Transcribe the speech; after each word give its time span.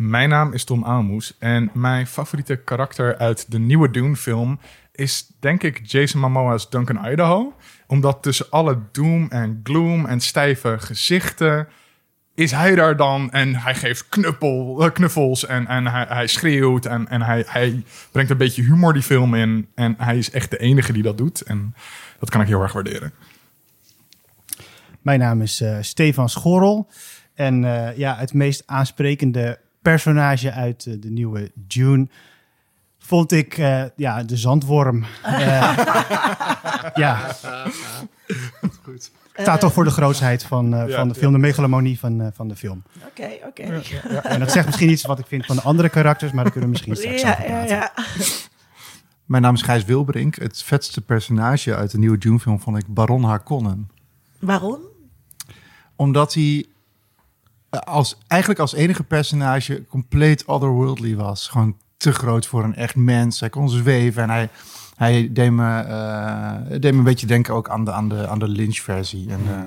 Mijn 0.00 0.28
naam 0.28 0.52
is 0.52 0.64
Tom 0.64 0.84
Aalmoes 0.84 1.36
en 1.38 1.70
mijn 1.74 2.06
favoriete 2.06 2.56
karakter 2.56 3.18
uit 3.18 3.50
de 3.50 3.58
nieuwe 3.58 3.90
Dune-film 3.90 4.60
is 4.92 5.32
denk 5.40 5.62
ik 5.62 5.80
Jason 5.84 6.20
Momoa's 6.20 6.70
Duncan 6.70 7.12
Idaho. 7.12 7.54
Omdat 7.86 8.22
tussen 8.22 8.46
alle 8.50 8.78
doom 8.92 9.26
en 9.28 9.60
gloom 9.62 10.06
en 10.06 10.20
stijve 10.20 10.76
gezichten 10.78 11.68
is 12.34 12.50
hij 12.50 12.74
daar 12.74 12.96
dan 12.96 13.30
en 13.30 13.54
hij 13.54 13.74
geeft 13.74 14.08
knuppel, 14.08 14.82
eh, 14.84 14.92
knuffels 14.92 15.46
en, 15.46 15.66
en 15.66 15.86
hij, 15.86 16.06
hij 16.08 16.26
schreeuwt 16.26 16.86
en, 16.86 17.08
en 17.08 17.22
hij, 17.22 17.44
hij 17.46 17.84
brengt 18.12 18.30
een 18.30 18.36
beetje 18.36 18.62
humor 18.62 18.92
die 18.92 19.02
film 19.02 19.34
in. 19.34 19.68
En 19.74 19.94
hij 19.98 20.18
is 20.18 20.30
echt 20.30 20.50
de 20.50 20.58
enige 20.58 20.92
die 20.92 21.02
dat 21.02 21.18
doet 21.18 21.40
en 21.40 21.74
dat 22.18 22.30
kan 22.30 22.40
ik 22.40 22.46
heel 22.46 22.62
erg 22.62 22.72
waarderen. 22.72 23.12
Mijn 25.00 25.18
naam 25.18 25.42
is 25.42 25.60
eh, 25.60 25.76
Stefan 25.80 26.28
Schorrel. 26.28 26.88
En 27.34 27.64
eh, 27.64 27.96
ja, 27.96 28.16
het 28.16 28.32
meest 28.32 28.62
aansprekende 28.66 29.58
personage 29.82 30.52
uit 30.52 30.86
eh, 30.86 30.94
de 31.00 31.10
nieuwe 31.10 31.50
Dune 31.54 32.08
vond 32.98 33.32
ik 33.32 33.58
eh, 33.58 33.82
ja, 33.96 34.22
de 34.22 34.36
zandworm. 34.36 35.04
Eh, 35.22 35.76
ja. 36.94 37.18
Goed. 38.82 39.10
Staat 39.34 39.60
toch 39.60 39.72
voor 39.72 39.84
de 39.84 39.90
grootheid 39.90 40.42
van, 40.44 40.74
eh, 40.74 40.88
Ja, 40.88 40.96
van 40.96 41.08
de 41.08 41.14
ja. 41.14 41.20
film, 41.20 41.32
de 41.32 41.38
megalomonie 41.38 41.98
van, 41.98 42.20
eh, 42.20 42.26
van 42.32 42.48
de 42.48 42.56
film. 42.56 42.82
Oké, 43.06 43.28
oké. 43.46 43.62
En 44.22 44.40
dat 44.40 44.50
zegt 44.52 44.66
misschien 44.66 44.90
iets 44.90 45.02
wat 45.04 45.18
ik 45.18 45.26
vind 45.26 45.46
van 45.46 45.56
de 45.56 45.62
andere 45.62 45.88
karakters, 45.88 46.32
maar 46.32 46.42
daar 46.44 46.52
kunnen 46.52 46.70
we 46.70 46.76
misschien 46.76 46.96
straks 46.96 47.20
Ja, 47.20 47.32
over 47.32 47.44
ja, 47.44 47.50
praten. 47.50 47.76
ja. 47.76 47.92
Mijn 49.24 49.42
naam 49.42 49.54
is 49.54 49.62
Gijs 49.62 49.84
Wilbrink. 49.84 50.34
Het 50.36 50.62
vetste 50.62 51.00
personage 51.00 51.74
uit 51.74 51.90
de 51.90 51.98
nieuwe 51.98 52.18
Dune-film 52.18 52.60
vond 52.60 52.76
ik 52.76 52.86
Baron 52.86 53.24
Harkonnen. 53.24 53.90
Waarom? 54.38 54.78
Omdat 55.96 56.34
hij 56.34 56.66
als, 57.70 58.18
eigenlijk 58.26 58.60
als 58.60 58.74
enige 58.74 59.02
personage 59.02 59.86
compleet 59.88 60.44
otherworldly 60.44 61.16
was. 61.16 61.48
Gewoon 61.48 61.76
te 61.96 62.12
groot 62.12 62.46
voor 62.46 62.64
een 62.64 62.74
echt 62.74 62.94
mens. 62.94 63.40
Hij 63.40 63.48
kon 63.48 63.68
zweven 63.68 64.22
en 64.22 64.30
hij, 64.30 64.48
hij 64.96 65.28
deed, 65.32 65.50
me, 65.50 65.80
eh, 65.80 66.80
deed 66.80 66.92
me 66.92 66.98
een 66.98 67.04
beetje 67.04 67.26
denken 67.26 67.54
ook 67.54 67.68
aan 67.68 67.84
de, 67.84 67.92
aan 67.92 68.08
de, 68.08 68.28
aan 68.28 68.38
de 68.38 68.48
Lynch-versie. 68.48 69.30
En, 69.30 69.40
eh, 69.46 69.58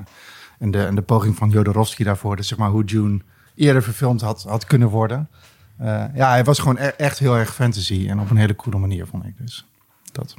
en, 0.59 0.71
de, 0.71 0.85
en 0.85 0.95
de 0.95 1.01
poging 1.01 1.35
van 1.35 1.49
Jodorowsky 1.49 2.03
daarvoor. 2.03 2.35
Dus 2.35 2.47
zeg 2.47 2.57
maar 2.57 2.69
hoe 2.69 2.83
Dune 2.83 3.21
eerder 3.55 3.83
verfilmd 3.83 4.21
had, 4.21 4.43
had 4.43 4.65
kunnen 4.65 4.89
worden. 4.89 5.29
Eh, 5.77 6.03
ja, 6.15 6.29
hij 6.29 6.43
was 6.43 6.59
gewoon 6.59 6.77
e- 6.77 6.87
echt 6.97 7.19
heel 7.19 7.37
erg 7.37 7.53
fantasy. 7.53 8.05
En 8.09 8.19
op 8.19 8.29
een 8.29 8.37
hele 8.37 8.55
coole 8.55 8.77
manier, 8.77 9.07
vond 9.07 9.25
ik 9.25 9.37
dus. 9.37 9.65
Dat. 10.11 10.35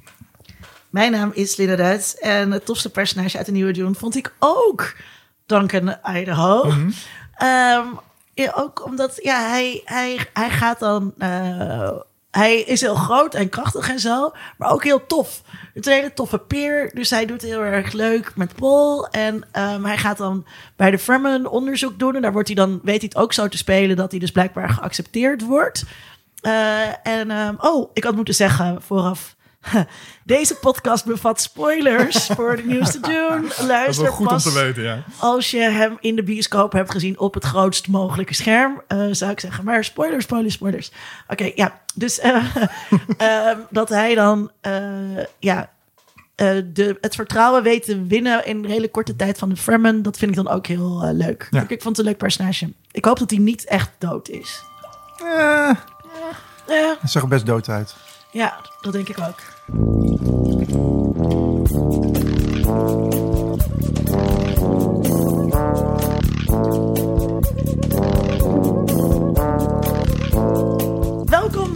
Mijn 0.91 1.13
naam 1.13 1.31
is 1.35 1.57
Linda 1.57 1.77
Duits 1.77 2.19
en 2.19 2.51
het 2.51 2.65
tofste 2.65 2.91
personage 2.91 3.37
uit 3.37 3.47
de 3.47 3.53
nieuwe 3.53 3.73
Dune 3.73 3.95
vond 3.95 4.17
ik 4.17 4.35
ook 4.39 4.97
Duncan 5.47 5.97
Idaho. 6.05 6.73
Ehm, 7.37 7.87
ook 8.55 8.85
omdat 8.85 9.19
ja, 9.23 9.49
hij, 9.49 9.83
hij, 9.85 10.27
hij 10.33 10.51
gaat 10.51 10.79
dan... 10.79 11.15
eh, 11.19 11.91
hij 12.35 12.61
is 12.61 12.81
heel 12.81 12.95
groot 12.95 13.35
en 13.35 13.49
krachtig 13.49 13.89
en 13.91 13.99
zo, 13.99 14.33
maar 14.59 14.71
ook 14.71 14.85
heel 14.85 15.07
tof. 15.07 15.43
Een 15.75 15.93
hele 15.93 16.13
toffe 16.13 16.39
peer, 16.39 16.91
dus 16.95 17.11
hij 17.11 17.27
doet 17.27 17.43
heel 17.43 17.61
erg 17.61 17.93
leuk 17.93 18.33
met 18.37 18.55
Paul. 18.55 19.09
En 19.09 19.43
ehm, 19.53 19.85
hij 19.85 19.99
gaat 19.99 20.17
dan 20.17 20.47
bij 20.77 20.91
de 20.91 20.99
Fremen 20.99 21.51
onderzoek 21.51 21.99
doen. 21.99 22.15
En 22.15 22.23
daar 22.23 22.33
wordt 22.33 22.49
hij 22.49 22.57
dan, 22.57 22.81
weet 22.83 23.01
hij 23.01 23.11
het 23.13 23.23
ook 23.23 23.33
zo 23.33 23.49
te 23.49 23.57
spelen, 23.57 23.97
dat 23.97 24.11
hij 24.11 24.21
dus 24.21 24.31
blijkbaar 24.31 24.69
geaccepteerd 24.69 25.43
wordt. 25.43 25.85
Eh, 26.41 27.07
en, 27.07 27.31
ehm, 27.31 27.55
oh, 27.59 27.91
ik 27.93 28.05
had 28.05 28.15
moeten 28.15 28.35
zeggen 28.35 28.83
vooraf. 28.83 29.34
Deze 30.25 30.55
podcast 30.55 31.05
bevat 31.05 31.41
spoilers 31.41 32.27
voor 32.27 32.57
de 32.57 32.63
nieuwste 32.63 33.01
Dune. 33.01 33.55
Luister 33.67 34.13
goed 34.13 34.31
om 34.31 34.39
te 34.39 34.53
weten, 34.53 34.83
ja. 34.83 35.05
als 35.19 35.51
je 35.51 35.59
hem 35.59 35.97
in 36.01 36.17
de 36.17 36.23
bioscoop 36.23 36.73
hebt 36.73 36.91
gezien 36.91 37.19
op 37.19 37.35
het 37.35 37.45
grootst 37.45 37.89
mogelijke 37.89 38.35
scherm, 38.35 38.83
eh, 38.89 39.07
zou 39.11 39.31
ik 39.31 39.41
zeggen. 39.41 39.65
Maar 39.65 39.85
spoilers, 39.85 40.25
spoilers, 40.25 40.55
spoilers. 40.55 40.93
Oké, 41.29 41.53
ja. 41.55 41.81
Dus 41.95 42.19
eh, 42.19 42.45
ehm, 43.17 43.59
dat 43.71 43.89
hij 43.89 44.15
dan 44.15 44.51
eh, 44.61 44.73
ja, 45.39 45.71
de, 46.35 46.99
het 47.01 47.15
vertrouwen 47.15 47.63
weet 47.63 47.85
te 47.85 48.07
winnen 48.07 48.47
in 48.47 48.65
een 48.65 48.71
hele 48.71 48.91
korte 48.91 49.17
tijd 49.17 49.39
van 49.39 49.49
de 49.49 49.57
Fremen, 49.57 50.03
dat 50.03 50.17
vind 50.17 50.31
ik 50.31 50.37
dan 50.45 50.55
ook 50.55 50.67
heel 50.67 51.13
leuk. 51.13 51.49
Ja. 51.51 51.63
Ik, 51.63 51.71
ik 51.71 51.83
vond 51.83 51.97
het 51.97 52.07
een 52.07 52.13
leuk 52.13 52.21
personage. 52.21 52.73
Ik 52.91 53.05
hoop 53.05 53.19
dat 53.19 53.31
hij 53.31 53.39
niet 53.39 53.65
echt 53.65 53.91
dood 53.99 54.29
is. 54.29 54.63
Hij 56.67 56.97
zag 57.05 57.23
er 57.23 57.29
best 57.29 57.47
dood 57.47 57.69
uit. 57.69 57.95
ja, 58.31 58.61
dat 58.81 58.93
denk 58.93 59.09
ik 59.09 59.19
ook. 59.19 59.54
Welkom 59.67 59.77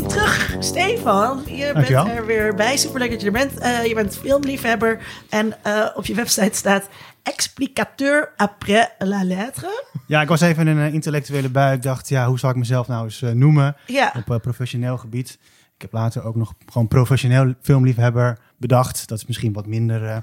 terug, 0.09 0.57
Stefan. 0.59 1.43
Je 1.47 1.71
bent 1.75 1.89
er 1.89 2.27
weer 2.27 2.55
bij. 2.55 2.77
Superleuk 2.77 3.11
dat 3.11 3.21
je 3.21 3.27
er 3.27 3.33
bent. 3.33 3.59
Eh, 3.59 3.85
je 3.85 3.95
bent 3.95 4.19
filmliefhebber. 4.19 4.99
En 5.29 5.63
eh, 5.63 5.87
op 5.95 6.07
je 6.07 6.15
website 6.15 6.57
staat 6.57 6.89
explicateur 7.23 8.33
après 8.37 8.89
la 8.99 9.25
lettre. 9.25 9.85
Ja, 10.07 10.23
ik 10.23 10.29
was 10.29 10.41
even 10.41 10.69
in 10.69 10.77
een 10.77 10.93
intellectuele 10.93 11.49
bui. 11.49 11.77
Ik 11.77 11.83
dacht, 11.83 12.09
ja, 12.09 12.27
hoe 12.27 12.39
zal 12.39 12.51
ik 12.51 12.57
mezelf 12.57 12.87
nou 12.87 13.05
eens 13.05 13.23
eh, 13.23 13.31
noemen 13.31 13.77
Ja, 13.87 14.13
op 14.27 14.43
professioneel 14.43 14.97
gebied? 14.99 15.39
Ik 15.79 15.85
heb 15.85 15.93
later 15.93 16.25
ook 16.25 16.37
nog 16.37 16.55
gewoon 16.67 16.89
professioneel 16.89 17.55
filmliefhebber 17.61 18.39
bedacht. 18.57 19.09
Dat 19.09 19.19
is 19.19 19.27
misschien 19.27 19.53
wat 19.53 19.67
minder 19.67 20.05
eh, 20.05 20.17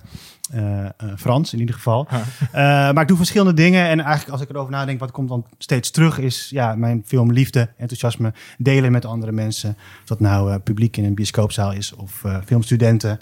eh, 0.52 0.86
eh, 0.86 0.92
Frans 1.18 1.54
in 1.54 1.60
ieder 1.60 1.76
geval. 1.76 2.08
Maar 2.52 3.02
ik 3.02 3.08
doe 3.08 3.18
verschillende 3.18 3.54
dingen. 3.54 3.88
En 3.88 4.00
eigenlijk 4.00 4.32
als 4.32 4.42
ik 4.42 4.50
erover 4.50 4.72
nadenk, 4.72 5.00
wat 5.00 5.12
komt 5.12 5.30
dan 5.30 5.46
steeds 5.58 5.92
terug, 5.92 6.20
is 6.20 6.50
ja, 6.50 6.76
mijn 6.76 7.04
filmliefde, 7.06 7.70
enthousiasme 7.78 8.34
delen 8.58 8.92
met 8.92 9.06
andere 9.06 9.32
mensen. 9.32 9.78
Of 10.02 10.08
dat 10.08 10.20
nou 10.20 10.60
publiek 10.60 10.98
in 10.98 11.06
een 11.06 11.16
bioscoopzaal 11.16 11.72
is 11.74 11.94
of 11.94 12.24
filmstudenten. 12.46 13.20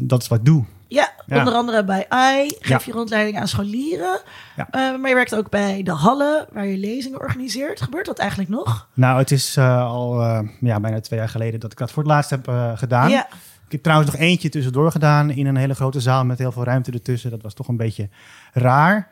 Dat 0.00 0.22
is 0.22 0.28
wat 0.28 0.38
ik 0.38 0.44
doe. 0.44 0.64
Ja, 0.90 1.12
Ja. 1.26 1.38
onder 1.38 1.54
andere 1.54 1.84
bij 1.84 2.06
AI. 2.08 2.56
Geef 2.60 2.84
je 2.84 2.92
rondleiding 2.92 3.38
aan 3.38 3.48
scholieren. 3.48 4.20
Eh, 4.56 4.66
maar 4.70 5.08
je 5.08 5.14
werkt 5.14 5.34
ook 5.34 5.50
bij 5.50 5.82
de 5.82 5.90
Hallen, 5.90 6.46
waar 6.52 6.66
je 6.66 6.76
lezingen 6.76 7.20
organiseert. 7.20 7.80
Gebeurt 7.80 8.06
dat 8.06 8.18
eigenlijk 8.18 8.50
nog? 8.50 8.88
Nou, 8.94 9.18
het 9.18 9.30
is 9.30 9.56
eh, 9.56 9.84
al 9.84 10.22
eh, 10.22 10.48
ja, 10.60 10.80
bijna 10.80 11.00
twee 11.00 11.18
jaar 11.18 11.28
geleden 11.28 11.60
dat 11.60 11.72
ik 11.72 11.78
dat 11.78 11.92
voor 11.92 12.02
het 12.02 12.12
laatst 12.12 12.30
heb 12.30 12.48
gedaan. 12.74 13.10
Ja. 13.10 13.26
Ik 13.66 13.72
heb 13.72 13.82
trouwens 13.82 14.10
nog 14.10 14.20
eentje 14.20 14.48
tussendoor 14.48 14.90
gedaan 14.90 15.30
in 15.30 15.46
een 15.46 15.56
hele 15.56 15.74
grote 15.74 16.00
zaal 16.00 16.24
met 16.24 16.38
heel 16.38 16.52
veel 16.52 16.64
ruimte 16.64 16.92
ertussen. 16.92 17.30
Dat 17.30 17.42
was 17.42 17.54
toch 17.54 17.68
een 17.68 17.76
beetje 17.76 18.08
raar. 18.52 19.08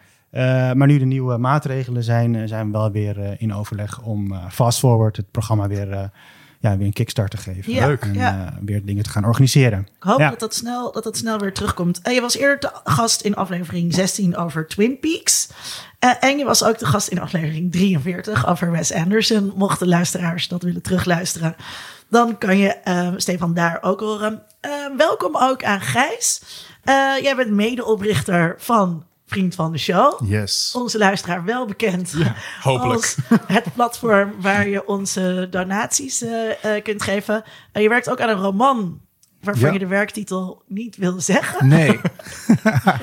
Maar 0.75 0.87
nu 0.87 0.99
de 0.99 1.05
nieuwe 1.05 1.37
maatregelen 1.37 2.03
zijn, 2.03 2.49
zijn 2.49 2.67
we 2.67 2.73
wel 2.73 2.91
weer 2.91 3.41
in 3.41 3.55
overleg 3.55 4.01
om 4.01 4.35
Fast 4.51 4.79
Forward, 4.79 5.17
het 5.17 5.31
programma, 5.31 5.69
weer, 5.69 6.11
ja, 6.61 6.77
weer 6.77 6.87
een 6.87 6.93
kickstart 6.93 7.31
te 7.31 7.37
geven. 7.37 7.73
Ja, 7.73 7.87
Leuk. 7.87 8.03
En 8.03 8.15
ja. 8.15 8.47
eh, 8.47 8.53
weer 8.65 8.85
dingen 8.85 9.03
te 9.03 9.11
gaan 9.11 9.25
organiseren. 9.25 9.81
Ik 9.81 10.03
hoop 10.03 10.19
Ja. 10.19 10.31
dat, 10.31 10.41
dat, 10.41 10.55
snel, 10.55 10.93
dat 10.93 11.05
dat 11.05 11.17
snel 11.17 11.39
weer 11.39 11.53
terugkomt. 11.53 12.01
Eh, 12.03 12.15
je 12.15 12.21
was 12.21 12.37
eerder 12.37 12.59
te 12.59 12.71
gast 12.85 13.21
in 13.21 13.37
aflevering 13.37 13.95
16 13.95 14.37
over 14.37 14.67
Twin 14.67 14.99
Peaks. 15.01 15.49
Eh, 15.99 16.11
en 16.21 16.39
je 16.39 16.45
was 16.45 16.65
ook 16.65 16.79
de 16.79 16.87
gast 16.87 17.09
in 17.09 17.21
aflevering 17.21 17.73
43 17.73 18.47
over 18.47 18.71
Wes 18.71 18.93
Anderson. 18.93 19.53
Mochten 19.57 19.89
luisteraars 19.89 20.49
dat 20.49 20.63
willen 20.63 20.83
terugluisteren, 20.83 21.57
dan 22.11 22.39
kan 22.39 22.59
je 22.59 22.69
eh, 22.69 23.13
Stefan 23.17 23.55
daar 23.55 23.79
ook 23.83 24.01
horen. 24.01 24.43
Welkom 24.97 25.37
ook 25.37 25.65
aan 25.65 25.81
Gijs. 25.81 26.43
Eh, 26.85 26.95
jij 27.23 27.37
bent 27.37 27.51
medeoprichter 27.51 28.55
van 28.59 29.05
Vriend 29.29 29.55
van 29.55 29.73
de 29.73 29.79
Show. 29.79 30.21
Yes. 30.25 30.73
Onze 30.77 30.99
luisteraar 30.99 31.45
wel 31.45 31.67
bekend 31.67 32.15
hopelijk. 32.63 32.95
als 32.95 33.17
het 33.47 33.75
platform 33.75 34.35
waar 34.41 34.69
je 34.69 34.87
onze 34.87 35.47
donaties 35.51 36.23
eh, 36.23 36.65
eh, 36.77 36.83
kunt 36.83 37.03
geven. 37.03 37.45
En 37.73 37.83
je 37.83 37.89
werkt 37.89 38.11
ook 38.11 38.21
aan 38.21 38.29
een 38.29 38.41
roman 38.41 39.01
waarvan 39.41 39.67
Ja. 39.67 39.73
je 39.73 39.79
de 39.79 39.87
werktitel 39.87 40.63
niet 40.67 40.97
wil 40.97 41.21
zeggen. 41.21 41.69
Nee. 41.69 42.01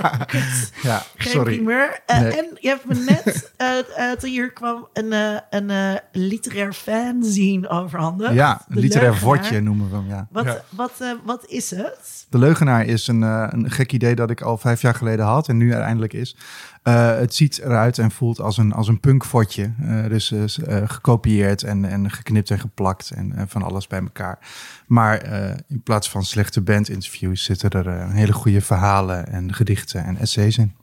ja, 0.84 1.04
Geen 1.16 1.32
sorry. 1.32 1.54
primeur. 1.56 2.00
Eh, 2.06 2.20
Nee. 2.20 2.32
En 2.38 2.58
je 2.60 2.68
hebt 2.68 2.86
me 2.86 2.96
net, 2.96 3.52
eh 3.58 4.12
eh, 4.12 4.18
toen 4.18 4.30
hier 4.30 4.52
kwam, 4.54 4.88
een, 4.94 5.14
eh, 5.14 5.38
een 5.50 5.70
eh, 5.70 5.94
literair 6.12 6.74
fanzine 6.74 7.70
overhandigd. 7.70 8.34
Ja, 8.34 8.62
een 8.70 8.80
literair 8.80 9.16
vodje 9.16 9.62
noemen 9.62 9.90
we 9.90 9.96
hem, 9.96 10.08
ja. 10.08 10.28
Wat, 10.32 10.46
Ja. 10.46 10.62
wat, 10.70 10.92
eh, 11.00 11.12
wat 11.24 11.46
is 11.48 11.70
het? 11.72 12.26
De 12.30 12.38
Leugenaar 12.38 12.86
is 12.86 13.08
een, 13.08 13.22
een 13.22 13.72
gek 13.72 13.92
idee 13.92 14.16
dat 14.16 14.30
ik 14.30 14.42
al 14.42 14.58
vijf 14.58 14.82
jaar 14.82 14.96
geleden 14.96 15.26
had 15.26 15.48
en 15.50 15.58
nu 15.58 15.72
er 15.72 15.82
eindelijk 15.82 16.14
is. 16.14 16.36
Eh, 16.86 17.18
het 17.18 17.36
ziet 17.36 17.58
eruit 17.58 17.98
en 17.98 18.12
voelt 18.12 18.40
als 18.40 18.58
een, 18.58 18.74
als 18.74 18.88
een 18.88 19.00
punkfotje. 19.00 19.74
Eh, 19.82 20.08
dus 20.08 20.32
eh, 20.32 20.82
gekopieerd 20.86 21.64
en, 21.64 21.86
en 21.86 22.12
geknipt 22.12 22.50
en 22.50 22.60
geplakt 22.60 23.12
en 23.12 23.46
van 23.48 23.64
alles 23.64 23.88
bij 23.88 24.00
elkaar. 24.00 24.40
Maar 24.88 25.24
in 25.68 25.82
plaats 25.84 26.10
van 26.10 26.24
slechte 26.24 26.62
bandinterviews 26.62 27.44
zitten 27.44 27.70
er 27.70 28.12
hele 28.12 28.34
goede 28.34 28.62
verhalen 28.62 29.28
en 29.28 29.54
gedichten 29.54 30.04
en 30.04 30.18
essays 30.18 30.58
in. 30.58 30.76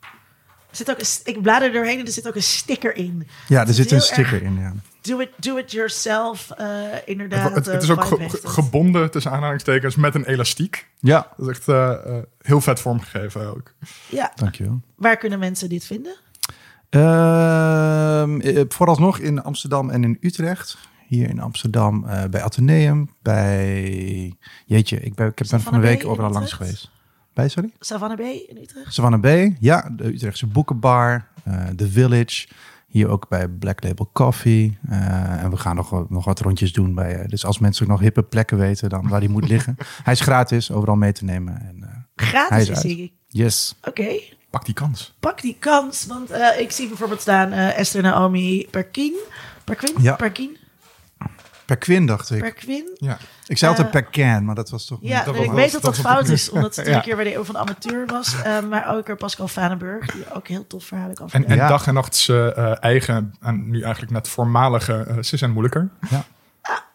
Er 0.69 0.75
zit 0.75 0.91
ook 0.91 0.99
een, 0.99 1.05
ik 1.23 1.41
blader 1.41 1.67
er 1.67 1.73
doorheen 1.73 1.99
en 1.99 2.05
er 2.05 2.11
zit 2.11 2.27
ook 2.27 2.35
een 2.35 2.43
sticker 2.43 2.95
in. 2.95 3.27
Ja, 3.47 3.67
er 3.67 3.73
zit 3.73 3.91
een 3.91 4.01
sticker 4.01 4.33
erg 4.33 4.41
in, 4.41 4.55
ja. 4.59 4.73
Do 5.03 5.19
it, 5.19 5.29
do 5.39 5.57
it 5.57 5.71
yourself, 5.71 6.51
eh, 6.51 6.67
inderdaad. 7.05 7.55
Het, 7.55 7.67
eh, 7.67 7.73
het 7.73 7.83
is 7.83 7.89
ook 7.89 8.03
ge- 8.03 8.39
gebonden 8.43 9.11
tussen 9.11 9.31
aanhalingstekens 9.31 9.95
met 9.95 10.15
een 10.15 10.25
elastiek. 10.25 10.87
Ja, 10.99 11.27
Dat 11.37 11.47
is 11.49 11.55
echt 11.57 11.67
eh, 11.67 12.17
heel 12.41 12.61
vet 12.61 12.79
vormgegeven 12.79 13.47
ook. 13.55 13.73
Ja, 14.09 14.31
dankjewel. 14.35 14.81
waar 14.95 15.17
kunnen 15.17 15.39
mensen 15.39 15.69
dit 15.69 15.85
vinden? 15.85 16.15
Ehm, 16.89 18.39
eh, 18.39 18.63
vooralsnog 18.67 19.19
in 19.19 19.41
Amsterdam 19.43 19.89
en 19.89 20.03
in 20.03 20.17
Utrecht. 20.21 20.77
Hier 21.07 21.29
in 21.29 21.39
Amsterdam 21.41 22.05
eh, 22.07 22.23
bij 22.29 22.41
Atheneum, 22.43 23.09
bij... 23.21 24.33
Jeetje, 24.65 24.99
ik 24.99 25.13
ben, 25.15 25.27
ik 25.27 25.47
ben 25.49 25.61
van 25.61 25.73
de 25.73 25.79
week 25.79 26.05
overal 26.05 26.31
langs 26.31 26.53
geweest. 26.53 26.91
Bij, 27.33 27.49
sorry? 27.49 27.71
Savannah 27.79 28.17
Bay 28.17 28.45
in 28.49 28.57
Utrecht. 28.57 28.93
Savannah 28.93 29.21
Bay, 29.21 29.57
ja, 29.59 29.89
de 29.91 30.03
Utrechtse 30.13 30.47
Boekenbar, 30.47 31.27
eh 31.43 31.65
The 31.75 31.89
Village. 31.89 32.47
Hier 32.93 33.07
ook 33.09 33.27
bij 33.29 33.47
Black 33.47 33.83
Label 33.83 34.09
Coffee. 34.13 34.77
Eh, 34.89 35.43
en 35.43 35.49
we 35.49 35.57
gaan 35.57 35.75
nog, 35.75 35.89
wat- 35.89 36.09
nog 36.09 36.25
wat 36.25 36.39
rondjes 36.39 36.73
doen. 36.73 36.93
Bij, 36.95 37.15
eh, 37.15 37.27
dus 37.27 37.45
als 37.45 37.59
mensen 37.59 37.83
ook 37.85 37.91
nog 37.91 37.99
hippe 37.99 38.23
plekken 38.23 38.57
weten 38.57 38.89
dan 38.89 39.07
waar 39.07 39.19
die 39.19 39.29
moet 39.29 39.47
liggen. 39.47 39.75
Hij 40.03 40.13
is 40.13 40.19
gratis, 40.21 40.71
overal 40.71 40.95
mee 40.95 41.11
te 41.11 41.23
nemen. 41.23 41.61
En, 41.61 41.77
eh, 41.83 41.89
Hij 42.15 42.27
Gratis 42.27 42.69
is 42.69 42.83
hij. 42.83 43.13
yes. 43.27 43.75
Oké, 43.87 44.19
Pak 44.49 44.65
die 44.65 44.73
kans. 44.73 45.15
pak 45.19 45.41
die 45.41 45.55
kans. 45.59 46.05
Want 46.05 46.31
eh, 46.31 46.59
ik 46.59 46.71
zie 46.71 46.87
bijvoorbeeld 46.87 47.21
staan 47.21 47.51
eh, 47.51 47.77
Esther 47.79 48.01
Naomi 48.01 48.67
Perkin. 48.71 49.13
Perquin? 49.63 49.95
Ja. 50.01 50.15
Perkin? 50.15 50.57
Per 51.65 51.77
Quinn 51.77 52.05
dacht 52.05 52.31
ik. 52.31 52.39
Perquin? 52.41 52.89
Ja. 52.95 53.17
Ik 53.47 53.57
zei 53.57 53.71
altijd 53.71 53.95
Eh, 53.95 54.01
per 54.01 54.11
can, 54.11 54.45
maar 54.45 54.55
dat 54.55 54.69
was 54.69 54.85
toch... 54.85 54.97
Ja, 55.01 55.25
nee, 55.25 55.41
ik 55.41 55.47
was- 55.47 55.55
weet 55.55 55.71
dat 55.71 55.81
dat 55.81 55.97
fout 55.99 56.27
is, 56.29 56.49
omdat 56.49 56.75
het 56.75 56.85
Ja. 56.87 56.95
een 56.95 57.01
keer 57.01 57.15
bij 57.15 57.23
de 57.25 57.35
Eeuw 57.35 57.43
van 57.43 57.53
de 57.55 57.59
Amateur 57.61 58.05
was. 58.05 58.41
eh, 58.41 58.59
maar 58.61 58.95
ook 58.95 59.07
er 59.07 59.15
Pascal 59.15 59.47
Vanenburg, 59.47 60.05
die 60.05 60.33
ook 60.33 60.47
heel 60.47 60.67
tof 60.67 60.83
verhalen 60.85 61.15
kan 61.15 61.25
En, 61.25 61.31
vertellen. 61.31 61.57
en 61.57 61.63
Ja. 61.63 61.69
dag 61.71 61.87
en 61.87 61.93
nacht 61.93 62.15
zijn 62.15 62.53
eh, 62.53 62.83
eigen, 62.83 63.35
en 63.41 63.69
nu 63.69 63.81
eigenlijk 63.81 64.11
net 64.11 64.27
voormalige 64.27 65.05
uh, 65.31 65.41
en 65.41 65.51
Moeilijker. 65.51 65.89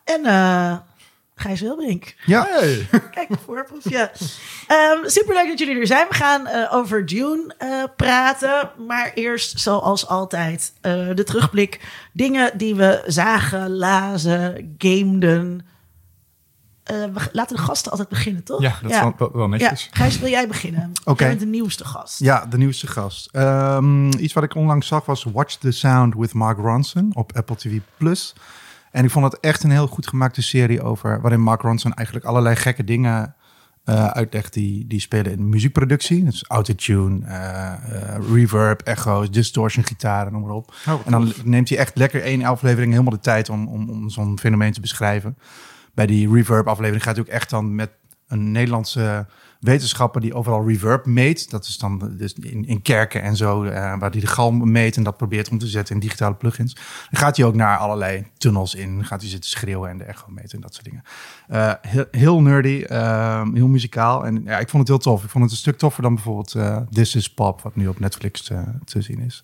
En 0.05 0.25
eh 0.25 0.76
Gijs 1.40 1.61
Wilbrink. 1.61 2.14
Ja, 2.26 2.46
Hey. 2.49 2.87
Kijk, 3.11 3.29
een 3.29 3.38
voorproefje. 3.44 4.11
Ehm 4.67 4.99
superleuk 5.05 5.49
dat 5.49 5.58
jullie 5.58 5.81
er 5.81 5.87
zijn. 5.87 6.06
We 6.08 6.14
gaan 6.14 6.46
eh, 6.46 6.75
over 6.75 7.06
Dune 7.06 7.55
eh, 7.58 7.69
praten. 7.96 8.70
Maar 8.87 9.12
eerst, 9.14 9.61
zoals 9.61 10.06
altijd, 10.06 10.73
eh, 10.81 11.08
de 11.14 11.25
terugblik. 11.25 11.81
Dingen 12.12 12.58
die 12.58 12.75
we 12.75 13.02
zagen, 13.06 13.70
lazen, 13.70 14.75
gameden. 14.79 15.67
Eh, 16.88 16.96
we, 16.96 17.29
laten 17.32 17.56
de 17.56 17.62
gasten 17.62 17.91
altijd 17.91 18.08
beginnen, 18.08 18.44
toch? 18.44 18.61
Ja, 18.61 18.79
dat 18.82 18.91
is 18.91 19.00
wel, 19.00 19.14
wel, 19.19 19.31
wel 19.32 19.43
Ja, 19.43 19.49
netjes. 19.49 19.88
Gijs, 19.91 20.19
wil 20.19 20.31
jij 20.31 20.49
beginnen? 20.49 20.93
Oké. 21.05 21.37
De 21.37 21.46
nieuwste 21.46 21.84
gast. 21.84 22.19
Ja, 22.19 22.46
de 22.46 22.56
nieuwste 22.56 22.87
gast. 22.87 23.29
Ehm, 23.32 24.08
iets 24.08 24.32
wat 24.32 24.44
ik 24.44 24.55
onlangs 24.55 24.87
zag 24.87 25.05
was 25.05 25.25
Watch 25.25 25.55
the 25.55 25.70
Sound 25.70 26.14
with 26.14 26.32
Mark 26.32 26.58
Ronson 26.58 27.11
op 27.14 27.32
Apple 27.37 27.56
TV 27.56 27.79
Plus. 27.96 28.34
En 28.90 29.05
ik 29.05 29.11
vond 29.11 29.25
het 29.25 29.40
echt 29.40 29.62
een 29.62 29.70
heel 29.70 29.87
goed 29.87 30.08
gemaakte 30.08 30.43
serie 30.43 30.82
over 30.82 31.20
waarin 31.20 31.40
Mark 31.40 31.61
Ronson 31.61 31.94
eigenlijk 31.94 32.26
allerlei 32.26 32.56
gekke 32.56 32.85
dingen 32.85 33.35
eh, 33.85 34.06
uitlegt 34.06 34.52
die, 34.52 34.87
die 34.87 35.00
spelen 35.00 35.32
in 35.32 35.49
muziekproductie. 35.49 36.25
Dus 36.25 36.44
autotune, 36.49 37.26
eh, 37.26 37.73
reverb, 38.32 38.81
echo's, 38.81 39.31
distortion, 39.31 39.85
gitaren, 39.85 40.32
noem 40.32 40.43
maar 40.43 40.50
op. 40.50 40.75
en 41.05 41.11
dan 41.11 41.32
neemt 41.44 41.69
hij 41.69 41.79
echt 41.79 41.96
lekker 41.96 42.23
één 42.23 42.44
aflevering 42.44 42.90
helemaal 42.90 43.12
de 43.12 43.20
tijd 43.20 43.49
om, 43.49 43.69
om, 43.69 43.90
om 43.90 44.11
zo'n 44.11 44.38
fenomeen 44.38 44.73
te 44.73 44.81
beschrijven. 44.81 45.38
Bij 45.94 46.06
die 46.06 46.32
reverb 46.32 46.67
aflevering 46.67 47.02
gaat 47.02 47.17
hij 47.17 47.25
ook 47.25 47.31
echt 47.31 47.50
dan 47.50 47.75
met 47.75 47.91
een 48.29 48.53
Nederlandse 48.53 49.27
wetenschapper 49.61 50.21
die 50.21 50.35
overal 50.35 50.67
reverb 50.69 51.07
meet. 51.07 51.51
Dat 51.51 51.65
is 51.65 51.79
dan 51.79 52.17
dus 52.17 52.35
in, 52.35 52.67
in 52.67 52.83
kerken 52.83 53.23
en 53.23 53.37
zo, 53.37 53.65
eh, 53.65 53.73
waar 53.73 54.11
hij 54.11 54.21
de 54.21 54.27
galm 54.27 54.71
meet 54.71 54.97
en 54.97 55.03
dat 55.03 55.17
probeert 55.17 55.51
om 55.51 55.59
te 55.59 55.67
zetten 55.67 55.95
in 55.95 56.01
digitale 56.01 56.35
plugins. 56.35 56.75
Dan 57.11 57.21
gaat 57.21 57.37
hij 57.37 57.47
ook 57.47 57.55
naar 57.55 57.79
allerlei 57.79 58.27
tunnels 58.37 58.75
in, 58.75 59.05
gaat 59.05 59.21
hij 59.21 59.31
zitten 59.31 59.51
schreeuwen 59.51 59.91
en 59.91 59.99
de 59.99 60.05
echo 60.05 60.27
meten 60.29 60.51
en 60.51 60.61
dat 60.61 60.75
soort 60.75 60.85
dingen. 60.85 61.03
Eh, 61.49 61.73
heel, 61.81 62.05
heel 62.11 62.43
nerdy, 62.43 62.83
eh, 62.83 63.43
heel 63.53 63.69
muzikaal 63.69 64.27
en 64.27 64.43
ja, 64.45 64.59
ik 64.59 64.69
vond 64.69 64.89
het 64.89 64.89
heel 64.89 65.13
tof. 65.13 65.25
Ik 65.25 65.31
vond 65.31 65.45
het 65.45 65.53
een 65.53 65.59
stuk 65.59 65.79
toffer 65.79 66.03
dan 66.03 66.15
bijvoorbeeld 66.15 66.55
eh, 66.55 66.77
This 66.91 67.15
is 67.15 67.33
Pop, 67.33 67.61
wat 67.61 67.77
nu 67.77 67.89
op 67.89 68.01
Netflix 68.01 68.43
te, 68.43 68.65
te 68.85 69.03
zien 69.03 69.21
is. 69.21 69.43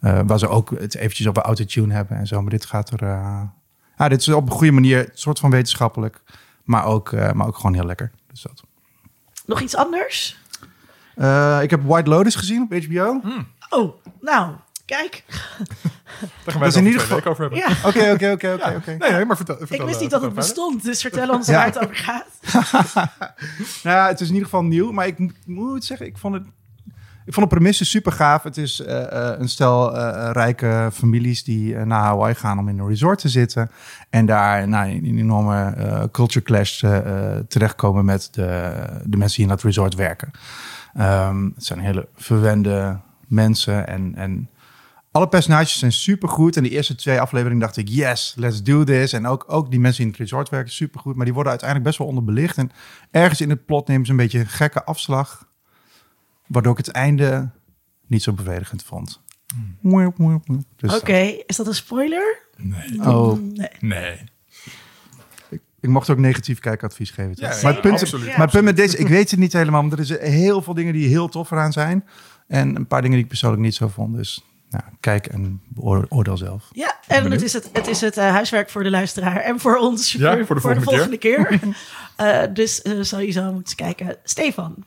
Waar 0.00 0.38
ze 0.38 0.48
ook 0.48 0.70
het 0.70 0.94
eventjes 0.94 1.28
over 1.28 1.42
autotune 1.42 1.94
hebben 1.94 2.16
en 2.16 2.26
zo, 2.26 2.40
maar 2.40 2.50
dit 2.50 2.64
gaat 2.64 2.90
er... 2.90 3.06
ja, 3.96 4.08
dit 4.08 4.20
is 4.20 4.28
op 4.28 4.46
een 4.46 4.56
goede 4.56 4.72
manier, 4.72 4.98
een 4.98 5.10
soort 5.14 5.38
van 5.38 5.50
wetenschappelijk, 5.50 6.22
maar 6.64 6.84
ook, 6.84 7.12
eh, 7.12 7.32
maar 7.32 7.46
ook 7.46 7.56
gewoon 7.56 7.74
heel 7.74 7.86
lekker. 7.86 8.10
Dus 8.30 8.42
dat. 8.42 8.62
Nog 9.46 9.60
iets 9.60 9.76
anders? 9.76 10.40
Eh, 11.14 11.58
ik 11.62 11.70
heb 11.70 11.80
White 11.84 12.10
Lotus 12.10 12.34
gezien 12.34 12.62
op 12.62 12.82
HBO. 12.84 13.20
Oh, 13.68 13.94
nou, 14.20 14.54
kijk. 14.84 15.24
Daar 16.44 16.54
gaan 16.54 16.60
wij 16.60 16.70
in 16.74 16.86
ieder 16.86 17.00
geval- 17.00 17.24
over 17.24 17.42
hebben. 17.50 17.76
Oké, 17.84 18.10
oké, 18.12 18.30
oké, 18.32 18.52
oké, 18.52 18.74
oké. 18.76 18.96
Nee, 18.98 19.10
nee, 19.12 19.24
maar 19.24 19.36
vertel, 19.36 19.60
ik 19.60 19.66
vertel, 19.66 19.84
wist 19.86 19.96
eh, 19.96 20.02
niet 20.02 20.10
dat 20.10 20.22
het 20.22 20.34
bestond, 20.34 20.82
dus 20.82 21.00
vertel 21.00 21.28
ons 21.34 21.46
Ja. 21.46 21.52
waar 21.52 21.64
het 21.66 21.78
over 21.78 21.96
gaat. 21.96 22.26
Nou 23.82 23.96
ja, 23.96 24.06
het 24.06 24.20
is 24.20 24.26
in 24.28 24.32
ieder 24.34 24.48
geval 24.48 24.64
nieuw, 24.64 24.92
maar 24.92 25.06
ik 25.06 25.46
moet 25.46 25.84
zeggen, 25.84 26.06
ik 26.06 26.18
vond 26.18 26.34
het... 26.34 26.46
Ik 27.24 27.34
vond 27.34 27.48
de 27.48 27.54
premisse 27.54 27.84
super 27.84 28.12
gaaf. 28.12 28.42
Het 28.42 28.56
is 28.56 28.80
eh, 28.80 29.30
eh, 29.30 29.40
een 29.40 29.48
stel 29.48 29.96
eh, 29.96 30.30
rijke 30.32 30.90
families 30.92 31.44
die 31.44 31.76
naar 31.76 32.02
Hawaii 32.02 32.34
gaan 32.34 32.58
om 32.58 32.68
in 32.68 32.78
een 32.78 32.88
resort 32.88 33.18
te 33.18 33.28
zitten. 33.28 33.70
En 34.10 34.26
daar 34.26 34.68
nou, 34.68 34.90
in 34.90 35.04
een 35.04 35.18
enorme 35.18 35.64
eh, 35.64 36.02
culture 36.12 36.44
clash 36.44 36.84
terechtkomen 37.48 38.04
met 38.04 38.28
de, 38.32 38.72
de 39.04 39.16
mensen 39.16 39.36
die 39.36 39.44
in 39.44 39.50
dat 39.50 39.62
resort 39.62 39.94
werken. 39.94 40.30
Ehm, 40.94 41.44
het 41.44 41.64
zijn 41.64 41.78
hele 41.78 42.08
verwende 42.14 43.00
mensen 43.26 43.86
en, 43.86 44.14
en 44.14 44.48
alle 45.12 45.28
personages 45.28 45.78
zijn 45.78 45.92
super 45.92 46.28
goed. 46.28 46.56
En 46.56 46.62
de 46.62 46.70
eerste 46.70 46.94
twee 46.94 47.20
afleveringen 47.20 47.60
dacht 47.60 47.76
ik, 47.76 47.88
yes, 47.88 48.34
let's 48.36 48.62
do 48.62 48.84
this. 48.84 49.12
En 49.12 49.26
ook, 49.26 49.44
ook 49.46 49.70
die 49.70 49.80
mensen 49.80 50.02
in 50.02 50.10
het 50.10 50.18
resort 50.18 50.48
werken, 50.48 50.72
super 50.72 51.00
goed. 51.00 51.14
Maar 51.16 51.24
die 51.24 51.34
worden 51.34 51.50
uiteindelijk 51.52 51.88
best 51.88 52.00
wel 52.00 52.08
onderbelicht. 52.08 52.58
En 52.58 52.70
ergens 53.10 53.40
in 53.40 53.50
het 53.50 53.66
plot 53.66 53.88
nemen 53.88 54.06
ze 54.06 54.10
een 54.10 54.16
beetje 54.16 54.38
een 54.38 54.48
gekke 54.48 54.84
afslag. 54.84 55.50
Waardoor 56.52 56.72
ik 56.72 56.86
het 56.86 56.88
einde 56.88 57.50
niet 58.06 58.22
zo 58.22 58.32
bevredigend 58.32 58.82
vond. 58.82 59.20
Dus 60.76 60.96
Oké, 60.96 61.36
is 61.46 61.56
dat 61.56 61.66
een 61.66 61.74
spoiler? 61.74 62.38
Nee. 62.56 63.00
Oh, 63.00 63.38
Nee. 63.40 63.68
Nee. 63.80 64.20
ik 65.80 65.88
mocht 65.88 66.10
ook 66.10 66.18
negatief 66.18 66.58
kijkadvies 66.58 67.10
geven. 67.10 67.32
Ja, 67.34 67.58
maar 67.62 67.72
het 67.72 67.80
punt, 67.80 68.00
absoluut. 68.00 68.26
maar 68.26 68.38
het 68.38 68.50
punt 68.50 68.64
met 68.64 68.76
deze, 68.76 68.96
ik 68.96 69.08
weet 69.08 69.30
het 69.30 69.40
niet 69.40 69.52
helemaal. 69.52 69.82
Maar 69.82 69.98
er 69.98 70.04
zijn 70.06 70.20
heel 70.20 70.62
veel 70.62 70.74
dingen 70.74 70.92
die 70.92 71.08
heel 71.08 71.28
tof 71.28 71.50
eraan 71.50 71.72
zijn. 71.72 72.04
En 72.46 72.76
een 72.76 72.86
paar 72.86 73.00
dingen 73.00 73.14
die 73.16 73.24
ik 73.24 73.30
persoonlijk 73.30 73.62
niet 73.62 73.74
zo 73.74 73.88
vond. 73.88 74.16
Dus 74.16 74.44
nou, 74.70 74.84
kijk 75.00 75.26
en 75.26 75.62
oordeel 76.08 76.36
zelf. 76.36 76.68
Ja, 76.72 76.98
en 77.06 77.30
het 77.30 77.42
is 77.42 77.52
het, 77.52 77.70
het, 77.72 77.86
is 77.86 78.00
het 78.00 78.16
eh, 78.16 78.30
huiswerk 78.30 78.70
voor 78.70 78.82
de 78.82 78.90
luisteraar 78.90 79.36
en 79.36 79.60
voor 79.60 79.76
ons 79.76 80.12
Ja, 80.12 80.44
voor 80.44 80.54
de 80.54 80.60
volgende 80.60 81.18
keer. 81.18 81.48
Eh, 82.16 82.42
dus 82.52 82.82
eh 82.82 82.92
sowieso 83.00 83.42
moeten 83.42 83.60
eens 83.62 83.74
kijken. 83.74 84.16
Stefan. 84.24 84.84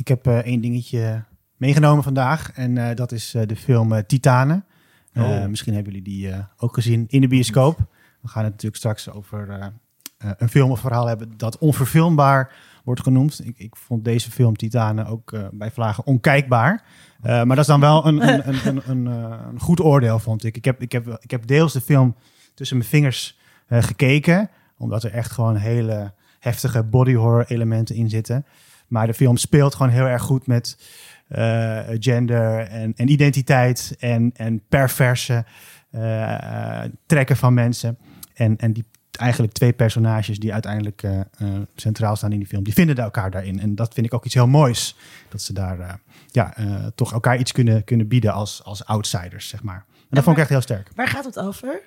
Ik 0.00 0.08
heb 0.08 0.26
eh, 0.26 0.38
één 0.38 0.60
dingetje 0.60 1.24
meegenomen 1.56 2.02
vandaag. 2.02 2.52
En 2.52 2.78
eh, 2.78 2.96
dat 2.96 3.12
is 3.12 3.34
eh, 3.34 3.46
de 3.46 3.56
film 3.56 4.06
Titanen. 4.06 4.64
Oh. 5.14 5.46
Misschien 5.46 5.74
hebben 5.74 5.92
jullie 5.92 6.08
die 6.08 6.34
ook 6.56 6.74
gezien 6.74 7.04
in 7.08 7.20
de 7.20 7.28
bioscoop. 7.28 7.78
We 8.20 8.28
gaan 8.28 8.42
het 8.42 8.52
natuurlijk 8.52 8.76
straks 8.76 9.10
over 9.10 9.72
een 10.18 10.48
film 10.48 10.70
of 10.70 10.80
verhaal 10.80 11.06
hebben 11.06 11.32
dat 11.36 11.58
onverfilmbaar 11.58 12.52
wordt 12.84 13.02
genoemd. 13.02 13.40
Ik, 13.44 13.58
ik 13.58 13.76
vond 13.76 14.04
deze 14.04 14.30
film 14.30 14.56
Titanen 14.56 15.06
ook 15.06 15.32
eh, 15.32 15.42
bij 15.52 15.70
vlagen 15.70 16.06
onkijkbaar. 16.06 16.84
Maar 17.22 17.46
dat 17.46 17.58
is 17.58 17.66
dan 17.66 17.80
wel 17.80 18.06
een, 18.06 18.28
een, 18.48 18.80
een, 18.88 19.06
een, 19.06 19.60
goed 19.60 19.80
oordeel, 19.80 20.18
vond 20.18 20.44
ik. 20.44 20.56
Ik 20.56 20.64
heb, 20.64 20.82
ik, 20.82 20.92
heb, 20.92 21.18
ik 21.20 21.30
heb 21.30 21.46
deels 21.46 21.72
de 21.72 21.80
film 21.80 22.14
tussen 22.54 22.76
mijn 22.76 22.88
vingers 22.88 23.38
gekeken. 23.68 24.50
Omdat 24.76 25.02
er 25.04 25.12
echt 25.12 25.30
gewoon 25.30 25.56
hele 25.56 26.12
heftige 26.38 26.82
body 26.82 27.14
horror 27.14 27.44
elementen 27.48 27.94
in 27.94 28.08
zitten. 28.08 28.44
Maar 28.90 29.06
de 29.06 29.14
film 29.14 29.36
speelt 29.36 29.74
gewoon 29.74 29.92
heel 29.92 30.06
erg 30.06 30.22
goed 30.22 30.46
met 30.46 30.76
eh, 31.28 31.78
gender 31.98 32.58
en, 32.58 32.92
en 32.96 33.10
identiteit 33.10 33.96
en, 33.98 34.30
en 34.36 34.62
perverse 34.68 35.44
eh, 35.90 36.84
trekken 37.06 37.36
van 37.36 37.54
mensen. 37.54 37.98
En, 38.34 38.56
en 38.56 38.72
die 38.72 38.84
eigenlijk 39.10 39.52
twee 39.52 39.72
personages 39.72 40.38
die 40.38 40.52
uiteindelijk 40.52 41.02
eh, 41.02 41.20
centraal 41.76 42.16
staan 42.16 42.32
in 42.32 42.38
die 42.38 42.46
film, 42.46 42.62
die 42.64 42.72
vinden 42.72 42.96
elkaar 42.96 43.30
daarin. 43.30 43.60
En 43.60 43.74
dat 43.74 43.94
vind 43.94 44.06
ik 44.06 44.14
ook 44.14 44.24
iets 44.24 44.34
heel 44.34 44.46
moois. 44.46 44.96
Dat 45.28 45.42
ze 45.42 45.52
daar 45.52 46.00
ja, 46.26 46.54
toch 46.94 47.12
elkaar 47.12 47.38
iets 47.38 47.52
kunnen, 47.52 47.84
kunnen 47.84 48.08
bieden 48.08 48.32
als, 48.32 48.64
als 48.64 48.84
outsiders, 48.84 49.48
zeg 49.48 49.62
maar. 49.62 49.84
En 49.94 50.16
dat 50.16 50.24
vond 50.24 50.36
ik 50.36 50.42
echt 50.42 50.50
heel 50.50 50.60
sterk. 50.60 50.88
Waar 50.94 51.08
gaat 51.08 51.24
het 51.24 51.38
over? 51.38 51.80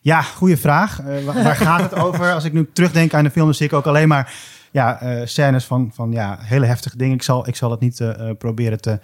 Ja, 0.00 0.22
goede 0.22 0.56
vraag. 0.56 0.96
Waar, 0.96 1.42
waar 1.42 1.56
gaat 1.56 1.80
het 1.90 1.94
over? 1.94 2.32
Als 2.34 2.44
ik 2.44 2.52
nu 2.52 2.68
terugdenk 2.72 3.14
aan 3.14 3.24
de 3.24 3.30
film, 3.30 3.44
dan 3.44 3.54
zie 3.54 3.66
ik 3.66 3.72
ook 3.72 3.86
alleen 3.86 4.08
maar 4.08 4.32
ja, 4.74 5.00
eh, 5.00 5.26
scènes 5.26 5.64
van, 5.64 5.90
van 5.94 6.12
ja, 6.12 6.38
hele 6.40 6.66
heftige 6.66 6.96
dingen. 6.96 7.14
Ik 7.14 7.22
zal, 7.22 7.48
ik 7.48 7.56
zal 7.56 7.70
het 7.70 7.80
niet 7.80 8.00
eh, 8.00 8.28
eh, 8.28 8.36
proberen 8.36 8.80
te, 8.80 8.98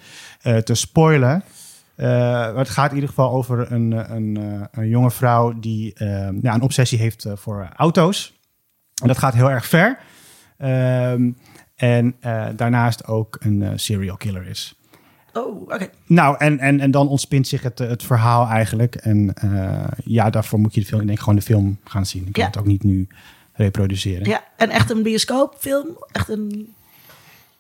te 0.65 0.75
spoilen. 0.75 1.43
Het 2.57 2.69
gaat 2.69 2.89
in 2.89 2.95
ieder 2.95 3.09
geval 3.09 3.31
over 3.31 3.73
een, 3.73 4.13
een, 4.15 4.39
een 4.71 4.89
jonge 4.89 5.11
vrouw 5.11 5.59
die 5.59 5.95
eh, 5.95 6.29
ja, 6.43 6.55
een 6.55 6.63
obsessie 6.63 6.99
heeft 6.99 7.27
voor 7.35 7.69
auto's. 7.77 8.39
En 9.03 9.09
dat 9.09 9.19
gaat 9.19 9.35
heel 9.35 9.51
erg 9.51 9.67
ver. 9.67 9.99
Ehm, 10.57 11.31
en 11.75 12.15
daarnaast 12.57 13.07
ook 13.07 13.37
een 13.41 13.79
serial 13.79 14.17
killer 14.17 14.47
is. 14.47 14.75
Oh, 15.33 15.63
oké. 15.63 15.89
Nou, 16.07 16.37
en, 16.39 16.59
en, 16.59 16.81
en 16.81 16.91
dan 16.91 17.09
ontspint 17.09 17.47
zich 17.49 17.63
het, 17.63 17.79
het 17.79 18.03
verhaal 18.03 18.47
eigenlijk. 18.47 18.95
En 18.95 19.35
ja, 20.05 20.31
daarvoor 20.31 20.59
moet 20.59 20.75
je 20.75 20.81
de 20.81 20.87
film, 20.87 21.01
ik 21.01 21.07
denk 21.07 21.19
gewoon 21.19 21.37
de 21.37 21.43
film 21.43 21.79
gaan 21.85 22.07
zien. 22.07 22.27
Ik 22.27 22.33
kan 22.33 22.43
Ja. 22.43 22.49
het 22.49 22.59
ook 22.59 22.67
niet 22.67 22.83
nu 22.83 23.09
reproduceren. 23.61 24.29
Ja, 24.29 24.45
en 24.57 24.71
echt 24.71 24.91
een 24.91 25.03
bioscoopfilm? 25.03 25.87
Echt 26.13 26.29
een... 26.29 26.75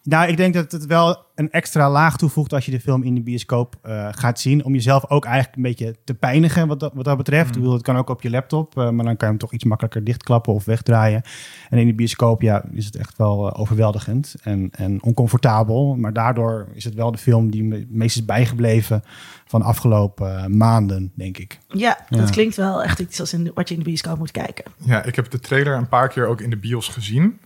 Nou, 0.03 0.29
ik 0.29 0.37
denk 0.37 0.55
dat 0.55 0.73
het 0.73 0.87
wel 0.87 1.25
een 1.35 1.51
extra 1.51 1.91
laag 1.91 2.17
toevoegt 2.17 2.53
als 2.53 2.65
je 2.65 2.71
de 2.71 2.81
film 2.81 3.03
in 3.03 3.15
de 3.15 3.21
bioscoop 3.21 3.77
eh, 3.83 4.09
gaat 4.11 4.41
zien. 4.41 4.65
Om 4.65 4.73
jezelf 4.73 5.11
ook 5.11 5.25
eigenlijk 5.25 5.57
een 5.57 5.63
beetje 5.63 5.97
te 6.05 6.15
pijnigen 6.15 6.69
wat 6.69 6.81
dat, 6.81 6.93
wat 6.95 7.05
dat 7.05 7.17
betreft. 7.17 7.49
Ik 7.49 7.55
bedoel, 7.55 7.73
het 7.73 7.83
kan 7.83 7.97
ook 7.97 8.09
op 8.09 8.23
je 8.23 8.31
laptop, 8.31 8.79
eh, 8.79 8.91
maar 8.91 9.05
dan 9.05 9.17
kan 9.17 9.17
je 9.17 9.25
hem 9.27 9.39
toch 9.39 9.53
iets 9.53 9.65
makkelijker 9.65 10.05
dichtklappen 10.05 10.53
of 10.53 10.65
wegdraaien. 10.65 11.23
En 11.69 11.79
in 11.79 11.87
de 11.87 11.95
bioscoop 11.95 12.43
ja, 12.43 12.65
is 12.73 12.85
het 12.85 12.97
echt 12.97 13.17
wel 13.17 13.51
eh, 13.51 13.61
overweldigend 13.61 14.35
en, 14.43 14.69
en 14.71 15.03
oncomfortabel. 15.03 15.97
Maar 15.97 16.13
daardoor 16.13 16.69
is 16.75 16.85
het 16.85 16.95
wel 16.95 17.13
de 17.13 17.19
film 17.19 17.51
die 17.51 17.63
me 17.63 17.77
het 17.77 17.91
meest 17.91 18.17
is 18.17 18.25
bijgebleven 18.25 19.03
van 19.51 19.61
de 19.61 19.67
afgelopen 19.67 20.37
eh, 20.39 20.47
maanden, 20.47 21.13
denk 21.15 21.39
ik. 21.39 21.59
Ja, 21.69 21.99
dat 22.09 22.19
Ja. 22.21 22.31
klinkt 22.31 22.57
wel 22.57 22.83
echt 22.83 22.99
iets 22.99 23.21
als 23.21 23.33
in, 23.33 23.51
wat 23.55 23.69
je 23.69 23.75
in 23.75 23.81
de 23.81 23.87
bioscoop 23.87 24.19
moet 24.19 24.31
kijken. 24.31 24.65
Ja, 24.77 25.03
ik 25.05 25.17
heb 25.17 25.31
de 25.31 25.41
trailer 25.41 25.75
een 25.77 25.89
paar 25.89 26.09
keer 26.09 26.27
ook 26.27 26.41
in 26.41 26.51
de 26.51 26.57
bios 26.57 26.89
gezien. 26.89 27.41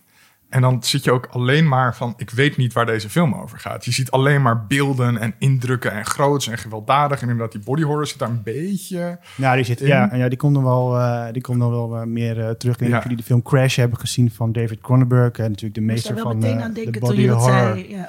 En 0.49 0.61
dan 0.61 0.83
zit 0.83 1.05
je 1.05 1.13
ook 1.13 1.27
alleen 1.31 1.69
maar 1.69 1.97
van, 1.97 2.15
ik 2.17 2.31
weet 2.31 2.57
niet 2.57 2.73
waar 2.73 2.87
deze 2.87 3.09
film 3.11 3.35
over 3.35 3.59
gaat. 3.59 3.85
Je 3.85 3.93
ziet 3.93 4.11
alleen 4.11 4.43
maar 4.43 4.67
beelden 4.67 5.19
en 5.19 5.35
indrukken 5.39 5.93
en 5.93 6.07
groots 6.07 6.49
en 6.49 6.59
gewelddadig. 6.59 7.17
En 7.23 7.29
inderdaad, 7.29 7.53
die 7.53 7.61
body 7.65 7.83
horror 7.83 8.07
zit 8.07 8.19
daar 8.19 8.29
een 8.29 8.43
beetje... 8.43 9.19
Ja, 9.37 9.55
die, 9.55 9.65
zit, 9.65 9.81
In- 9.81 9.87
ja, 9.87 10.11
en 10.11 10.19
ja, 10.19 10.29
die 10.29 10.39
komt 10.39 10.53
nog 10.53 10.63
wel, 10.63 10.99
eh, 10.99 11.33
die 11.33 11.43
komt 11.43 11.59
nog 11.59 11.71
wel 11.71 11.97
eh, 11.97 12.07
meer 12.07 12.35
terug. 12.57 12.75
Ik 12.75 12.81
niet 12.81 12.91
Ja. 12.91 13.01
jullie 13.03 13.17
de 13.17 13.23
film 13.23 13.43
Crash 13.43 13.77
hebben 13.77 13.99
gezien 13.99 14.31
van 14.31 14.53
David 14.53 14.81
Cronenberg. 14.81 15.33
En 15.39 15.49
natuurlijk 15.49 15.75
de 15.75 15.81
meester 15.81 16.19
van 16.19 16.39
meteen 16.39 16.57
eh, 16.59 16.63
aan 16.65 16.73
de 16.73 16.75
denken 16.83 17.01
toen 17.01 17.09
body 17.11 17.21
je 17.21 17.27
dat 17.29 17.39
horror. 17.41 17.59
zei. 17.59 17.87
Ja. 17.89 18.09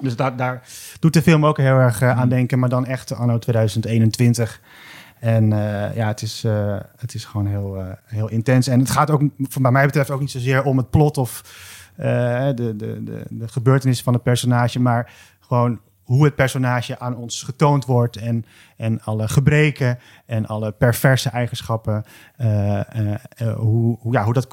Dus 0.00 0.16
daar, 0.16 0.36
daar 0.36 0.62
doet 1.00 1.12
de 1.12 1.22
film 1.22 1.46
ook 1.46 1.56
heel 1.56 1.76
erg 1.76 2.00
eh, 2.00 2.18
aan 2.18 2.28
denken, 2.28 2.58
maar 2.58 2.68
dan 2.68 2.86
echt 2.86 3.12
anno 3.12 3.38
2021. 3.38 4.60
En 5.20 5.52
eh, 5.52 5.96
ja, 5.96 6.06
het 6.06 6.22
is, 6.22 6.44
eh, 6.44 6.76
het 6.96 7.14
is 7.14 7.24
gewoon 7.24 7.46
heel, 7.46 7.84
heel 8.04 8.28
intens. 8.28 8.66
En 8.66 8.78
het 8.78 8.90
gaat 8.90 9.10
ook, 9.10 9.22
bij 9.60 9.70
mij 9.70 9.86
betreft, 9.86 10.10
ook 10.10 10.20
niet 10.20 10.30
zozeer 10.30 10.62
om 10.62 10.76
het 10.76 10.90
plot 10.90 11.18
of 11.18 11.42
de, 11.96 12.52
de, 12.54 12.76
de, 12.76 13.24
de 13.30 13.48
gebeurtenissen 13.48 14.04
van 14.04 14.12
het 14.12 14.22
personage, 14.22 14.80
maar 14.80 15.12
gewoon 15.40 15.80
hoe 16.04 16.24
het 16.24 16.34
personage 16.34 16.98
aan 16.98 17.16
ons 17.16 17.42
getoond 17.42 17.84
wordt 17.84 18.16
en, 18.16 18.44
en 18.76 19.02
alle 19.02 19.28
gebreken 19.28 19.98
en 20.26 20.46
alle 20.46 20.72
perverse 20.72 21.28
eigenschappen, 21.28 22.04
eh, 22.36 22.80
eh, 22.80 23.14
eh, 23.36 23.56
hoe, 23.56 23.96
hoe, 24.00 24.12
ja, 24.12 24.24
hoe 24.24 24.32
dat 24.32 24.46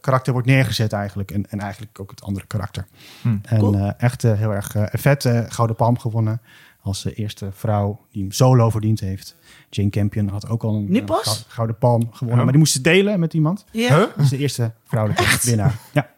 karakter 0.00 0.32
wordt 0.32 0.48
neergezet 0.48 0.92
eigenlijk 0.92 1.30
en, 1.30 1.50
en 1.50 1.58
eigenlijk 1.60 2.00
ook 2.00 2.10
het 2.10 2.22
andere 2.22 2.46
karakter. 2.46 2.86
Hm. 3.22 3.36
En 3.42 3.58
Cool. 3.58 3.74
eh, 3.74 3.90
echt 3.96 4.22
heel 4.22 4.50
erg 4.54 4.74
vet. 4.92 5.28
Gouden 5.48 5.76
Palm 5.76 5.98
gewonnen 5.98 6.40
als 6.80 7.02
de 7.02 7.14
eerste 7.14 7.48
vrouw 7.52 8.00
die 8.10 8.22
hem 8.22 8.32
solo 8.32 8.70
verdiend 8.70 9.00
heeft. 9.00 9.36
Jane 9.70 9.90
Campion 9.90 10.28
had 10.28 10.48
ook 10.48 10.62
al 10.62 10.74
een 10.74 11.08
Gouden 11.48 11.78
Palm 11.78 12.00
gewonnen, 12.02 12.30
Oh. 12.38 12.42
maar 12.42 12.46
die 12.52 12.58
moest 12.58 12.72
ze 12.72 12.80
delen 12.80 13.20
met 13.20 13.34
iemand. 13.34 13.64
Ja, 13.70 13.88
Huh? 13.88 13.98
Dat 13.98 14.18
is 14.18 14.28
de 14.28 14.38
eerste 14.38 14.72
vrouwelijke 14.84 15.38
winnaar. 15.42 15.78
Ja, 15.92 16.08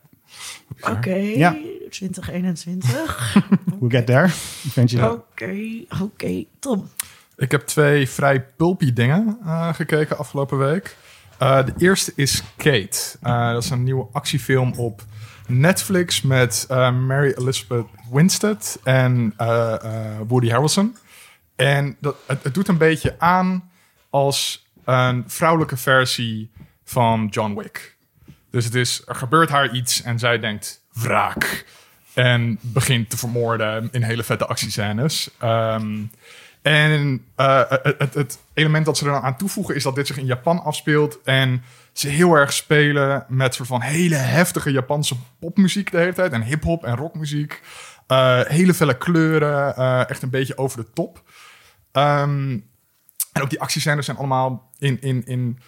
oké. 0.81 1.15
Ja. 1.15 1.57
2021. 1.91 3.35
we'll 3.81 3.91
get 3.91 4.07
there. 4.07 4.29
Oké, 5.13 5.85
oké. 6.03 6.45
Tom. 6.59 6.89
Ik 7.37 7.51
heb 7.51 7.61
twee 7.67 8.09
vrij 8.09 8.45
pulpy 8.45 8.93
dingen 8.93 9.39
eh, 9.45 9.75
gekeken 9.75 10.19
afgelopen 10.19 10.59
week. 10.59 10.97
Eh, 11.39 11.65
de 11.65 11.73
eerste 11.79 12.13
is 12.15 12.43
Kate. 12.57 12.99
Eh, 13.23 13.53
dat 13.53 13.63
is 13.63 13.71
een 13.71 13.83
nieuwe 13.83 14.07
actiefilm 14.13 14.73
op 14.77 15.03
Netflix 15.47 16.23
met 16.23 16.65
eh, 16.69 16.99
Mary 16.99 17.35
Elizabeth 17.39 17.87
Winstead 18.13 18.79
en 18.85 19.35
eh, 19.37 19.75
eh, 19.85 20.21
Woody 20.27 20.49
Harrelson. 20.49 20.97
En 21.57 21.97
dat, 22.01 22.17
het, 22.27 22.43
het 22.43 22.55
doet 22.55 22.69
een 22.69 22.79
beetje 22.79 23.15
aan 23.19 23.71
als 24.11 24.67
een 24.85 25.25
vrouwelijke 25.27 25.77
versie 25.77 26.51
van 26.85 27.27
John 27.31 27.55
Wick. 27.55 27.96
Dus 28.57 28.65
het 28.65 28.75
is, 28.75 29.03
er 29.07 29.15
gebeurt 29.15 29.51
haar 29.51 29.75
iets 29.75 30.03
en 30.03 30.19
zij 30.19 30.39
denkt 30.39 30.83
wraak. 30.93 31.67
En 32.15 32.59
begint 32.61 33.11
te 33.11 33.17
vermoorden 33.17 33.89
in 33.93 34.03
hele 34.03 34.23
vette 34.23 34.47
actiescènes. 34.47 35.31
Ehm, 35.39 36.03
en 36.63 37.25
eh, 37.35 37.63
het, 37.99 38.39
element 38.55 38.85
dat 38.85 38.99
ze 38.99 39.07
er 39.07 39.13
dan 39.13 39.23
aan 39.23 39.37
toevoegen 39.37 39.75
is 39.75 39.83
dat 39.83 39.95
dit 39.95 40.07
zich 40.07 40.19
in 40.19 40.27
Japan 40.27 40.63
afspeelt. 40.63 41.23
En 41.23 41.63
ze 41.93 42.09
heel 42.09 42.35
erg 42.35 42.53
spelen 42.53 43.25
met 43.29 43.55
soort 43.55 43.69
van 43.69 43.81
hele 43.81 44.15
heftige 44.15 44.71
Japanse 44.71 45.17
popmuziek 45.39 45.91
de 45.91 45.99
hele 45.99 46.13
tijd. 46.13 46.33
En 46.33 46.43
hip-hop 46.43 46.85
en 46.85 46.97
rockmuziek. 46.97 47.63
Eh, 48.07 48.41
hele 48.41 48.75
felle 48.75 48.99
kleuren. 48.99 49.77
eh, 49.77 50.11
echt 50.11 50.23
een 50.23 50.31
beetje 50.31 50.59
over 50.59 50.79
de 50.79 50.93
top. 50.93 51.23
Ehm, 51.93 52.59
en 53.33 53.43
ook 53.43 53.51
die 53.51 53.61
actiescènes 53.61 54.05
zijn 54.05 54.17
allemaal 54.17 54.71
in. 54.79 55.01
in, 55.01 55.27
in 55.27 55.59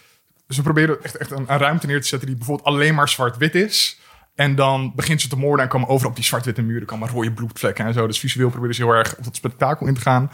ze 0.49 0.63
proberen 0.63 1.03
echt, 1.03 1.17
echt 1.17 1.31
een, 1.31 1.45
een 1.49 1.59
ruimte 1.59 1.87
neer 1.87 2.01
te 2.01 2.07
zetten 2.07 2.29
die 2.29 2.37
bijvoorbeeld 2.37 2.69
alleen 2.69 2.95
maar 2.95 3.09
zwart-wit 3.09 3.55
is. 3.55 4.01
En 4.35 4.55
dan 4.55 4.93
begint 4.95 5.21
ze 5.21 5.29
te 5.29 5.37
moorden 5.37 5.65
en 5.65 5.71
komen 5.71 5.89
overal 5.89 6.11
op 6.11 6.17
die 6.17 6.25
zwart-witte 6.25 6.63
muren 6.63 6.87
komen 6.87 7.09
rode 7.09 7.33
bloedvlekken 7.33 7.85
en 7.85 7.93
zo. 7.93 8.07
Dus 8.07 8.19
visueel 8.19 8.51
proberen 8.51 8.75
ze 8.75 8.83
heel 8.83 8.93
erg 8.93 9.17
op 9.17 9.25
dat 9.25 9.37
spektakel 9.37 9.87
in 9.87 9.95
te 9.95 10.01
gaan. 10.01 10.33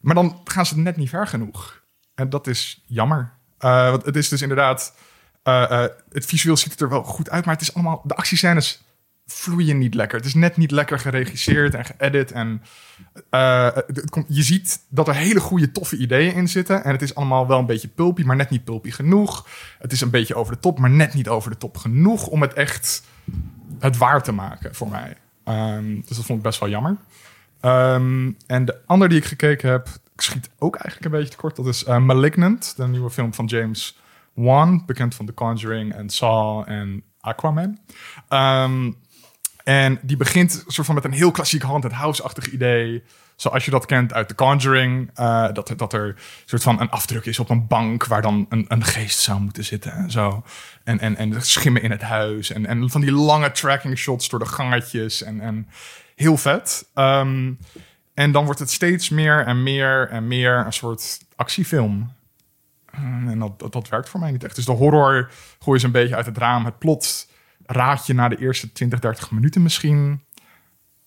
Maar 0.00 0.14
dan 0.14 0.40
gaan 0.44 0.66
ze 0.66 0.78
net 0.78 0.96
niet 0.96 1.08
ver 1.08 1.26
genoeg. 1.26 1.82
En 2.14 2.30
dat 2.30 2.46
is 2.46 2.82
jammer. 2.86 3.32
Eh, 3.58 3.90
want 3.90 4.04
het 4.04 4.16
is 4.16 4.28
dus 4.28 4.42
inderdaad... 4.42 4.96
eh, 5.42 5.84
eh, 5.84 5.90
het 6.12 6.26
visueel 6.26 6.56
ziet 6.56 6.72
het 6.72 6.80
er 6.80 6.88
wel 6.88 7.02
goed 7.02 7.30
uit, 7.30 7.44
maar 7.44 7.54
het 7.54 7.62
is 7.62 7.74
allemaal... 7.74 8.02
De 8.04 8.14
actiescènes 8.14 8.82
vloeien 9.32 9.78
niet 9.78 9.94
lekker. 9.94 10.18
Het 10.18 10.26
is 10.26 10.34
net 10.34 10.56
niet 10.56 10.70
lekker 10.70 10.98
geregisseerd 10.98 11.74
en 11.74 11.84
geëdit. 11.84 12.32
En 12.32 12.62
eh, 13.30 13.68
je 14.26 14.42
ziet 14.42 14.80
dat 14.88 15.08
er 15.08 15.14
hele 15.14 15.40
goede, 15.40 15.72
toffe 15.72 15.96
ideeën 15.96 16.34
in 16.34 16.48
zitten. 16.48 16.84
En 16.84 16.92
het 16.92 17.02
is 17.02 17.14
allemaal 17.14 17.46
wel 17.46 17.58
een 17.58 17.66
beetje 17.66 17.88
pulpy, 17.88 18.22
maar 18.22 18.36
net 18.36 18.50
niet 18.50 18.64
pulpy 18.64 18.90
genoeg. 18.90 19.46
Het 19.78 19.92
is 19.92 20.00
een 20.00 20.10
beetje 20.10 20.34
over 20.34 20.52
de 20.52 20.60
top, 20.60 20.78
maar 20.78 20.90
net 20.90 21.14
niet 21.14 21.28
over 21.28 21.50
de 21.50 21.56
top 21.56 21.76
genoeg... 21.76 22.26
om 22.26 22.42
het 22.42 22.52
echt 22.52 23.02
het 23.78 23.96
waar 23.96 24.22
te 24.22 24.32
maken 24.32 24.74
voor 24.74 24.88
mij. 24.88 25.16
Ehm, 25.44 25.94
dus 25.94 26.16
dat 26.16 26.26
vond 26.26 26.38
ik 26.38 26.44
best 26.44 26.60
wel 26.60 26.68
jammer. 26.68 26.96
Ehm, 27.60 28.30
en 28.46 28.64
de 28.64 28.76
andere 28.86 29.10
die 29.10 29.18
ik 29.18 29.24
gekeken 29.24 29.70
heb, 29.70 29.88
ik 30.14 30.20
schiet 30.20 30.50
ook 30.58 30.74
eigenlijk 30.74 31.04
een 31.04 31.20
beetje 31.20 31.34
tekort. 31.34 31.56
Dat 31.56 31.66
is 31.66 31.84
eh, 31.84 31.98
Malignant, 31.98 32.76
de 32.76 32.86
nieuwe 32.86 33.10
film 33.10 33.34
van 33.34 33.46
James 33.46 33.98
Wan, 34.34 34.82
bekend 34.86 35.14
van 35.14 35.26
The 35.26 35.34
Conjuring 35.34 35.94
en 35.94 36.10
Saw 36.10 36.62
en 36.66 37.02
Aquaman. 37.20 37.78
Ehm, 38.28 38.92
en 39.68 39.98
die 40.02 40.16
begint 40.16 40.64
soort 40.66 40.86
van 40.86 40.94
met 40.94 41.04
een 41.04 41.12
heel 41.12 41.30
klassiek 41.30 41.62
haunted 41.62 41.92
house-achtig 41.92 42.50
idee. 42.50 43.02
Zoals 43.36 43.64
je 43.64 43.70
dat 43.70 43.86
kent 43.86 44.12
uit 44.12 44.28
The 44.28 44.34
Conjuring. 44.34 45.10
eh, 45.14 45.52
dat, 45.52 45.72
dat 45.76 45.92
er 45.92 46.14
soort 46.44 46.62
van 46.62 46.80
een 46.80 46.90
afdruk 46.90 47.24
is 47.24 47.38
op 47.38 47.50
een 47.50 47.66
bank 47.66 48.06
waar 48.06 48.22
dan 48.22 48.46
een, 48.48 48.64
een 48.68 48.84
geest 48.84 49.18
zou 49.18 49.40
moeten 49.40 49.64
zitten 49.64 49.92
en 49.92 50.10
zo. 50.10 50.44
En, 50.84 51.00
en, 51.00 51.16
en 51.16 51.42
schimmen 51.42 51.82
in 51.82 51.90
het 51.90 52.02
huis. 52.02 52.50
En, 52.50 52.66
en 52.66 52.90
van 52.90 53.00
die 53.00 53.12
lange 53.12 53.50
tracking 53.50 53.98
shots 53.98 54.28
door 54.28 54.38
de 54.38 54.46
gangetjes. 54.46 55.22
En, 55.22 55.40
en 55.40 55.68
heel 56.14 56.36
vet. 56.36 56.88
Ehm, 56.94 57.52
en 58.14 58.32
dan 58.32 58.44
wordt 58.44 58.60
het 58.60 58.70
steeds 58.70 59.08
meer 59.08 59.46
en 59.46 59.62
meer 59.62 60.08
en 60.08 60.26
meer 60.28 60.66
een 60.66 60.72
soort 60.72 61.18
actiefilm. 61.36 62.12
Eh, 62.90 63.00
En 63.02 63.38
dat, 63.38 63.58
dat, 63.58 63.72
dat 63.72 63.88
werkt 63.88 64.08
voor 64.08 64.20
mij 64.20 64.30
niet 64.30 64.44
echt. 64.44 64.56
Dus 64.56 64.64
de 64.64 64.72
horror 64.72 65.30
gooi 65.58 65.78
je 65.80 65.86
een 65.86 65.92
beetje 65.92 66.16
uit 66.16 66.26
het 66.26 66.38
raam. 66.38 66.64
Het 66.64 66.78
plot 66.78 67.26
raad 67.70 68.06
je 68.06 68.14
na 68.14 68.28
de 68.28 68.38
eerste 68.38 68.72
20, 68.72 68.98
30 68.98 69.30
minuten 69.30 69.62
misschien. 69.62 70.22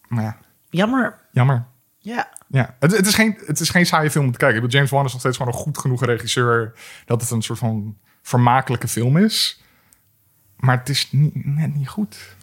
Maar 0.08 0.24
ja, 0.24 0.38
Jammer. 0.70 1.20
jammer. 1.32 1.66
Ja. 1.98 2.30
Ja, 2.48 2.76
het, 2.80 2.98
het, 2.98 3.08
is 3.08 3.14
geen, 3.14 3.38
het 3.46 3.60
is 3.60 3.70
geen 3.70 3.86
saaie 3.86 4.12
film 4.12 4.26
om 4.26 4.32
te 4.32 4.38
kijken. 4.38 4.58
Ik 4.58 4.62
bedoel, 4.62 4.78
James 4.78 4.92
Wan 4.92 5.06
is 5.06 5.12
nog 5.12 5.22
steeds 5.22 5.38
gewoon 5.38 5.54
een 5.54 5.60
goed 5.60 5.78
genoeg 5.78 6.06
regisseur... 6.06 6.74
dat 7.06 7.22
het 7.22 7.30
een 7.30 7.42
soort 7.42 7.60
van 7.60 7.98
vermakelijke 8.22 8.88
film 8.88 9.18
is. 9.18 9.62
Maar 10.56 10.78
het 10.78 10.90
is 10.90 11.12
niet, 11.12 11.46
net 11.46 11.76
niet 11.76 11.88
goed. 11.90 12.36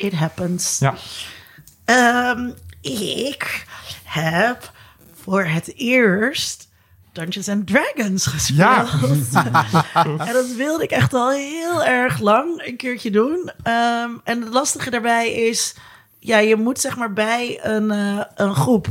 It 0.00 0.12
happens. 0.12 0.78
Ja. 0.78 0.94
Ehm, 1.84 2.50
ik 2.80 3.66
heb 4.04 4.72
voor 5.14 5.44
het 5.44 5.72
eerst 5.76 6.69
Dungeons 7.12 7.48
and 7.48 7.66
Dragons 7.66 8.26
gespeeld. 8.26 8.58
Ja. 8.58 8.86
en 10.26 10.32
dat 10.32 10.54
wilde 10.56 10.82
ik 10.82 10.90
echt 10.90 11.14
al 11.14 11.30
heel 11.30 11.84
erg 11.84 12.20
lang 12.20 12.66
een 12.66 12.76
keertje 12.76 13.10
doen. 13.10 13.50
Ehm, 13.62 14.10
en 14.24 14.40
het 14.40 14.52
lastige 14.52 14.90
daarbij 14.90 15.32
is, 15.32 15.74
ja, 16.18 16.38
je 16.38 16.56
moet 16.56 16.80
zeg 16.80 16.96
maar 16.96 17.12
bij 17.12 17.60
een, 17.62 17.90
eh, 17.90 18.20
een 18.34 18.54
groep. 18.54 18.86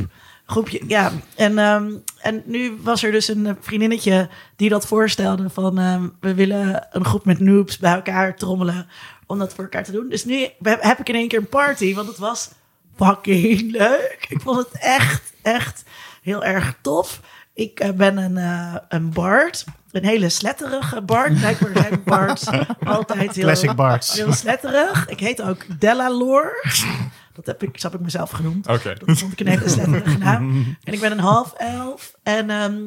Groepje, 0.46 0.82
ja. 0.88 1.12
En, 1.36 1.58
ehm, 1.58 1.92
en 2.22 2.44
nu 2.46 2.78
was 2.82 3.04
er 3.04 3.12
dus 3.12 3.28
een 3.28 3.58
vriendinnetje 3.60 4.30
die 4.56 4.70
dat 4.70 4.88
voorstelde 4.88 5.50
van 5.50 5.80
ehm, 5.80 6.08
we 6.20 6.34
willen 6.34 6.88
een 6.92 7.06
groep 7.06 7.26
met 7.26 7.40
noobs 7.40 7.78
bij 7.78 7.94
elkaar 7.94 8.36
trommelen 8.36 8.88
om 9.26 9.40
dat 9.40 9.54
voor 9.54 9.64
elkaar 9.64 9.84
te 9.84 9.92
doen. 9.92 10.10
Dus 10.10 10.26
nu 10.26 10.48
heb 10.62 11.00
ik 11.00 11.10
in 11.10 11.16
één 11.16 11.28
keer 11.28 11.40
een 11.40 11.50
party, 11.50 11.96
want 11.96 12.08
het 12.08 12.18
was 12.18 12.50
fucking 12.96 13.72
leuk. 13.72 14.26
Ik 14.30 14.42
vond 14.42 14.58
het 14.58 14.82
echt, 14.82 15.34
echt 15.42 15.84
heel 16.22 16.44
erg 16.44 16.76
tof. 16.82 17.22
Ik 17.60 17.80
eh, 17.80 17.90
ben 17.92 18.18
een, 18.18 18.38
eh, 18.38 18.76
een 18.90 19.10
bard. 19.14 19.64
Een 19.92 20.06
hele 20.06 20.30
sletterige 20.30 21.02
bard. 21.02 21.34
Blijkbaar 21.40 21.72
zijn 21.78 22.02
bards 22.06 22.48
altijd 22.84 23.36
heel, 23.36 23.44
Classic 23.44 23.76
bards. 23.76 24.14
heel 24.14 24.34
sletterig. 24.34 25.08
Ik 25.08 25.20
heet 25.20 25.42
ook 25.42 25.66
Delalore. 25.80 26.64
Dat 27.34 27.46
heb 27.46 27.64
ik, 27.64 27.74
dat 27.82 27.92
heb 27.92 27.94
ik 27.94 28.00
mezelf 28.06 28.30
genoemd. 28.32 28.68
Oké. 28.68 28.94
Dat 29.06 29.18
vond 29.18 29.32
ik 29.32 29.40
een 29.40 29.48
hele 29.48 29.70
sletterige 29.70 30.18
naam. 30.18 30.78
En 30.84 30.94
ik 30.94 31.00
ben 31.00 31.12
een 31.12 31.20
half 31.20 31.54
elf. 31.54 32.14
En, 32.24 32.50
ehm, 32.50 32.78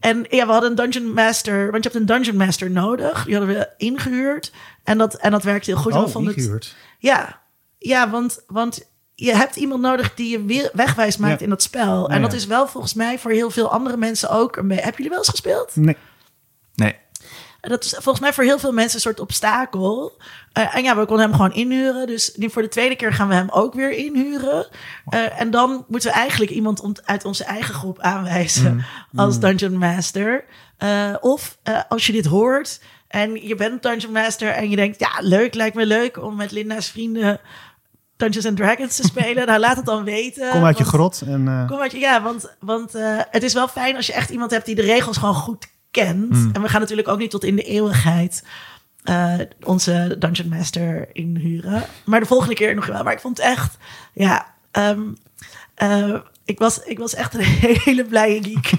en 0.00 0.26
ja, 0.30 0.46
we 0.46 0.52
hadden 0.52 0.70
een 0.70 0.76
dungeon 0.76 1.12
master. 1.12 1.70
Want 1.70 1.84
je 1.84 1.90
hebt 1.90 2.00
een 2.00 2.06
dungeon 2.16 2.36
master 2.36 2.70
nodig. 2.70 3.24
Die 3.24 3.36
hadden 3.36 3.54
we 3.56 3.68
ingehuurd. 3.76 4.52
En 4.84 4.98
dat, 4.98 5.14
en 5.14 5.30
dat 5.30 5.42
werkte 5.42 5.70
heel 5.70 5.80
goed. 5.80 5.92
Oh, 5.92 6.08
vonden 6.08 6.26
het- 6.30 6.36
ingehuurd. 6.40 6.76
ja, 6.98 7.40
ja, 7.78 8.10
want, 8.10 8.42
want 8.46 8.92
je 9.14 9.36
hebt 9.36 9.56
iemand 9.56 9.80
nodig 9.80 10.14
die 10.14 10.30
je 10.30 10.44
weer 10.44 10.70
wegwijs 10.72 11.16
maakt 11.16 11.38
Ja. 11.38 11.44
in 11.44 11.50
dat 11.50 11.62
spel. 11.62 12.08
En 12.08 12.14
Ja, 12.16 12.22
dat 12.22 12.30
ja. 12.30 12.36
is 12.36 12.46
wel 12.46 12.66
volgens 12.68 12.94
mij 12.94 13.18
voor 13.18 13.30
heel 13.30 13.50
veel 13.50 13.70
andere 13.70 13.96
mensen 13.96 14.30
ook. 14.30 14.54
be- 14.54 14.74
Hebben 14.74 14.92
jullie 14.96 15.08
wel 15.10 15.18
eens 15.18 15.28
gespeeld? 15.28 15.76
Nee. 15.76 15.96
Nee. 16.74 16.96
Dat 17.60 17.84
is 17.84 17.90
volgens 17.90 18.20
mij 18.20 18.32
voor 18.32 18.44
heel 18.44 18.58
veel 18.58 18.72
mensen 18.72 18.94
een 18.94 19.00
soort 19.00 19.20
obstakel. 19.20 20.12
Eh, 20.52 20.76
en 20.76 20.82
ja, 20.82 20.96
we 20.96 21.06
konden 21.06 21.26
hem 21.26 21.34
gewoon 21.34 21.52
inhuren. 21.52 22.06
Dus 22.06 22.32
nu 22.36 22.50
voor 22.50 22.62
de 22.62 22.68
tweede 22.68 22.96
keer 22.96 23.12
gaan 23.12 23.28
we 23.28 23.34
hem 23.34 23.50
ook 23.50 23.74
weer 23.74 23.90
inhuren. 23.90 24.66
Eh, 25.08 25.40
en 25.40 25.50
dan 25.50 25.84
moeten 25.88 26.10
we 26.10 26.16
eigenlijk 26.16 26.50
iemand 26.50 27.00
uit 27.04 27.24
onze 27.24 27.44
eigen 27.44 27.74
groep 27.74 28.00
aanwijzen 28.00 28.84
als 29.16 29.38
Dungeon 29.40 29.78
Master. 29.78 30.44
Eh, 30.78 31.14
of 31.20 31.58
eh, 31.62 31.80
als 31.88 32.06
je 32.06 32.12
dit 32.12 32.26
hoort 32.26 32.80
en 33.08 33.46
je 33.46 33.54
bent 33.54 33.82
Dungeon 33.82 34.12
Master 34.12 34.48
en 34.50 34.70
je 34.70 34.76
denkt, 34.76 35.00
ja, 35.00 35.10
leuk, 35.20 35.54
lijkt 35.54 35.76
me 35.76 35.86
leuk 35.86 36.22
om 36.22 36.36
met 36.36 36.50
Linda's 36.52 36.88
vrienden 36.90 37.40
Dungeons 38.16 38.46
and 38.46 38.56
Dragons 38.56 38.96
te 38.96 39.02
spelen. 39.12 39.46
nou, 39.46 39.60
laat 39.60 39.76
het 39.76 39.84
dan 39.86 40.04
weten. 40.04 40.50
Kom 40.50 40.64
uit 40.64 40.78
je 40.78 40.84
grot 40.84 41.22
en... 41.26 41.48
eh, 41.48 41.66
Kom 41.68 41.80
uit 41.80 41.92
je, 41.92 41.98
ja, 41.98 42.22
want, 42.22 42.54
want 42.60 42.94
eh, 42.94 43.18
het 43.30 43.42
is 43.42 43.52
wel 43.54 43.68
fijn 43.68 43.96
als 43.96 44.06
je 44.06 44.12
echt 44.12 44.30
iemand 44.30 44.50
hebt 44.50 44.66
die 44.66 44.74
de 44.74 44.82
regels 44.82 45.16
gewoon 45.16 45.34
goed 45.34 45.66
kent. 45.90 46.32
En 46.52 46.62
we 46.62 46.68
gaan 46.68 46.80
natuurlijk 46.80 47.08
ook 47.08 47.18
niet 47.18 47.30
tot 47.30 47.44
in 47.44 47.56
de 47.56 47.62
eeuwigheid 47.62 48.44
eh, 49.02 49.34
onze 49.62 50.16
Dungeon 50.18 50.48
Master 50.48 51.08
inhuren. 51.12 51.82
Maar 52.04 52.20
de 52.20 52.26
volgende 52.26 52.54
keer 52.54 52.74
nog 52.74 52.86
wel. 52.86 53.02
Maar 53.02 53.12
ik 53.12 53.20
vond 53.20 53.36
het 53.36 53.46
echt, 53.46 53.76
ja, 54.12 54.46
ehm, 54.70 55.00
eh, 55.74 56.14
ik, 56.44 56.58
was, 56.58 56.82
ik 56.84 56.98
was 56.98 57.14
echt 57.14 57.34
een 57.34 57.40
hele 57.84 58.04
blije 58.04 58.42
geek 58.42 58.70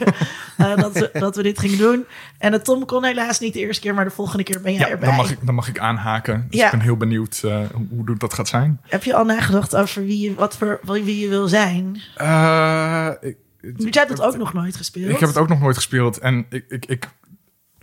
eh, 0.58 0.76
dat, 0.76 0.94
we, 0.94 1.10
dat 1.14 1.36
we 1.36 1.44
dit 1.44 1.60
gingen 1.60 1.78
doen. 1.78 2.06
En 2.38 2.54
uh, 2.54 2.60
Tom 2.60 2.86
kon 2.86 3.04
helaas 3.04 3.40
niet 3.40 3.54
de 3.54 3.60
eerste 3.60 3.82
keer, 3.82 3.94
maar 3.94 4.06
de 4.06 4.12
volgende 4.12 4.44
keer 4.44 4.62
ben 4.62 4.74
jij 4.74 4.82
Ja, 4.82 4.90
erbij. 4.90 5.08
dan 5.08 5.18
mag, 5.18 5.32
ik, 5.32 5.38
dan 5.46 5.56
mag 5.56 5.68
ik 5.68 5.80
aanhaken. 5.80 6.48
Dus 6.50 6.60
Ja. 6.60 6.66
ik 6.66 6.72
ben 6.72 6.80
heel 6.82 6.98
benieuwd 6.98 7.42
eh, 7.46 7.60
hoe, 7.74 7.88
hoe 8.06 8.18
dat 8.18 8.34
gaat 8.34 8.48
zijn. 8.48 8.80
Heb 8.82 9.04
je 9.04 9.16
al 9.16 9.26
nagedacht 9.26 9.76
over 9.76 10.06
wie 10.06 10.20
je, 10.20 10.34
wat 10.34 10.58
voor, 10.58 10.80
wie 10.84 11.20
je 11.20 11.28
wil 11.28 11.48
zijn? 11.48 12.02
Eh, 12.16 13.10
ik, 13.22 13.38
Jij 13.78 13.88
hebt 13.92 14.10
het 14.10 14.22
ook 14.22 14.38
nog 14.38 14.54
nooit 14.54 14.76
gespeeld. 14.76 15.10
Ik 15.10 15.20
heb 15.20 15.30
het 15.30 15.38
ook 15.38 15.48
nog 15.48 15.60
nooit 15.60 15.76
gespeeld. 15.76 16.18
En 16.18 16.46
ik, 16.50 16.66
ik, 16.68 16.86
ik 16.86 17.10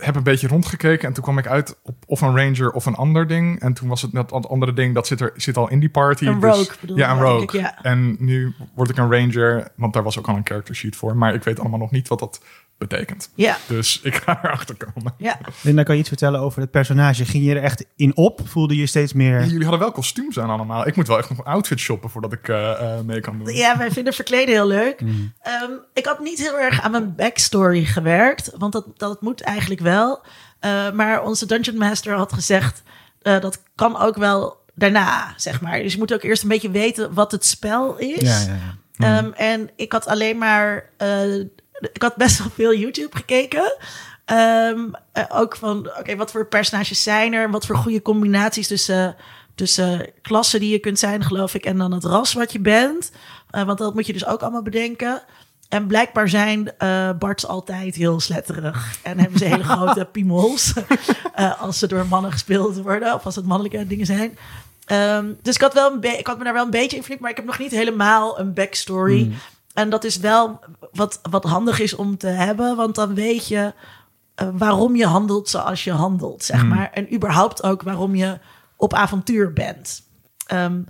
heb 0.05 0.15
een 0.15 0.23
beetje 0.23 0.47
rondgekeken. 0.47 1.07
En 1.07 1.13
toen 1.13 1.23
kwam 1.23 1.37
ik 1.37 1.47
uit 1.47 1.77
op 1.83 1.95
of 2.05 2.21
een 2.21 2.35
ranger 2.35 2.71
of 2.71 2.85
een 2.85 2.95
ander 2.95 3.27
ding. 3.27 3.59
En 3.59 3.73
toen 3.73 3.89
was 3.89 4.01
het 4.01 4.13
net 4.13 4.29
dat 4.29 4.49
andere 4.49 4.73
ding, 4.73 4.93
dat 4.93 5.07
zit, 5.07 5.21
er, 5.21 5.31
zit 5.35 5.57
al 5.57 5.69
in 5.69 5.79
die 5.79 5.89
party. 5.89 6.25
Een 6.25 6.39
dus- 6.39 6.55
rogue 6.55 6.75
bedoel 6.79 6.97
Ja, 6.97 7.11
een 7.11 7.21
rogue. 7.21 7.43
ik, 7.43 7.51
ja. 7.51 7.81
En 7.81 8.15
nu 8.19 8.53
word 8.75 8.89
ik 8.89 8.97
een 8.97 9.11
ranger, 9.11 9.67
want 9.75 9.93
daar 9.93 10.03
was 10.03 10.19
ook 10.19 10.27
al 10.27 10.35
een 10.35 10.45
character 10.45 10.75
sheet 10.75 10.95
voor. 10.95 11.15
Maar 11.15 11.33
ik 11.33 11.43
weet 11.43 11.59
allemaal 11.59 11.79
nog 11.79 11.91
niet 11.91 12.07
wat 12.07 12.19
dat 12.19 12.41
betekent. 12.77 13.29
Ja, 13.35 13.57
Dus 13.67 13.99
ik 14.03 14.15
ga 14.15 14.39
erachter 14.43 14.75
komen. 14.93 15.13
ja. 15.17 15.37
Linda, 15.61 15.83
kan 15.83 15.93
je 15.95 15.99
iets 15.99 16.09
vertellen 16.09 16.39
over 16.39 16.61
het 16.61 16.71
personage? 16.71 17.25
Ging 17.25 17.45
je 17.45 17.55
er 17.55 17.63
echt 17.63 17.85
in 17.95 18.15
op? 18.17 18.41
Voelde 18.43 18.75
je 18.75 18.85
steeds 18.85 19.13
meer... 19.13 19.43
Jullie 19.43 19.61
hadden 19.61 19.79
wel 19.79 19.91
kostuums 19.91 20.39
aan 20.39 20.49
allemaal. 20.49 20.87
Ik 20.87 20.95
moet 20.95 21.07
wel 21.07 21.17
echt 21.17 21.29
nog 21.29 21.37
een 21.37 21.43
outfit 21.45 21.79
shoppen 21.79 22.09
voordat 22.09 22.33
ik 22.33 22.47
eh, 22.47 22.71
eh, 22.97 22.99
mee 23.05 23.19
kan 23.19 23.37
doen. 23.37 23.53
Ja, 23.53 23.77
wij 23.77 23.91
vinden 23.91 24.13
verkleden 24.13 24.53
heel 24.53 24.67
leuk. 24.67 24.99
Ehm, 25.41 25.71
ik 25.93 26.05
had 26.05 26.19
niet 26.19 26.39
heel 26.39 26.59
erg 26.59 26.81
aan 26.81 26.91
mijn 26.91 27.15
backstory 27.15 27.85
gewerkt, 27.85 28.51
want 28.57 28.73
dat, 28.73 28.85
dat 28.97 29.21
moet 29.21 29.41
eigenlijk 29.41 29.81
wel. 29.81 30.21
Eh, 30.59 30.91
maar 30.91 31.23
onze 31.23 31.45
Dungeon 31.45 31.77
Master 31.77 32.13
had 32.15 32.33
gezegd, 32.33 32.83
eh, 33.21 33.39
dat 33.39 33.61
kan 33.75 33.97
ook 33.97 34.15
wel 34.15 34.61
daarna, 34.75 35.33
zeg 35.37 35.61
maar. 35.61 35.79
Dus 35.79 35.91
je 35.93 35.97
moet 35.97 36.13
ook 36.13 36.23
eerst 36.23 36.43
een 36.43 36.49
beetje 36.49 36.71
weten 36.71 37.13
wat 37.13 37.31
het 37.31 37.45
spel 37.45 37.97
is. 37.97 38.21
Ja, 38.21 38.53
ja, 38.53 38.59
ja. 38.97 39.17
Ehm, 39.17 39.31
en 39.31 39.69
ik 39.75 39.91
had 39.91 40.07
alleen 40.07 40.37
maar. 40.37 40.89
eh, 40.97 41.23
ik 41.93 42.01
had 42.01 42.15
best 42.15 42.37
wel 42.37 42.49
veel 42.49 42.73
YouTube 42.73 43.17
gekeken. 43.17 43.75
Ehm, 44.25 44.79
eh, 45.11 45.23
ook 45.29 45.55
van, 45.55 45.77
oké, 45.99 46.15
wat 46.15 46.31
voor 46.31 46.47
personages 46.47 47.03
zijn 47.03 47.33
er? 47.33 47.51
Wat 47.51 47.65
voor 47.65 47.75
goede 47.75 48.01
combinaties 48.01 48.67
tussen, 48.67 49.15
tussen 49.55 50.09
klassen 50.21 50.59
die 50.59 50.71
je 50.71 50.79
kunt 50.79 50.99
zijn, 50.99 51.23
geloof 51.23 51.53
ik, 51.53 51.65
en 51.65 51.77
dan 51.77 51.91
het 51.91 52.03
ras 52.03 52.33
wat 52.33 52.51
je 52.51 52.59
bent. 52.59 53.11
Eh, 53.49 53.63
want 53.63 53.77
dat 53.77 53.93
moet 53.93 54.05
je 54.05 54.13
dus 54.13 54.25
ook 54.25 54.41
allemaal 54.41 54.61
bedenken. 54.61 55.21
En 55.69 55.87
blijkbaar 55.87 56.29
zijn 56.29 56.77
eh 56.77 57.09
Barts 57.19 57.47
altijd 57.47 57.95
heel 57.95 58.19
sletterig. 58.19 58.97
En 59.03 59.19
hebben 59.19 59.39
ze 59.39 59.45
hele 59.45 59.63
grote 59.63 60.05
piemels. 60.11 60.73
als 61.59 61.79
ze 61.79 61.87
door 61.87 62.05
mannen 62.07 62.31
gespeeld 62.31 62.81
worden. 62.81 63.13
Of 63.13 63.25
als 63.25 63.35
het 63.35 63.45
mannelijke 63.45 63.87
dingen 63.87 64.05
zijn. 64.05 64.37
Ehm, 64.85 65.25
dus 65.41 65.55
ik 65.55 65.61
had, 65.61 65.73
wel 65.73 65.91
een 65.91 66.17
ik 66.19 66.27
had 66.27 66.37
me 66.37 66.43
daar 66.43 66.53
wel 66.53 66.65
een 66.65 66.69
beetje 66.69 66.95
in 66.95 67.01
verdiept. 67.01 67.21
Maar 67.21 67.29
ik 67.29 67.37
heb 67.37 67.45
nog 67.45 67.59
niet 67.59 67.71
helemaal 67.71 68.39
een 68.39 68.53
backstory. 68.53 69.31
En 69.73 69.89
dat 69.89 70.03
is 70.03 70.17
wel 70.17 70.59
wat, 70.91 71.19
wat 71.29 71.43
handig 71.43 71.79
is 71.79 71.95
om 71.95 72.17
te 72.17 72.27
hebben. 72.27 72.75
Want 72.75 72.95
dan 72.95 73.13
weet 73.13 73.47
je 73.47 73.73
eh, 74.35 74.47
waarom 74.53 74.95
je 74.95 75.05
handelt 75.05 75.49
zoals 75.49 75.83
je 75.83 75.91
handelt, 75.91 76.43
zeg 76.43 76.65
maar. 76.65 76.89
En 76.91 77.13
überhaupt 77.13 77.63
ook 77.63 77.81
waarom 77.81 78.15
je 78.15 78.39
op 78.77 78.93
avontuur 78.93 79.53
bent. 79.53 80.03
Ehm, 80.45 80.81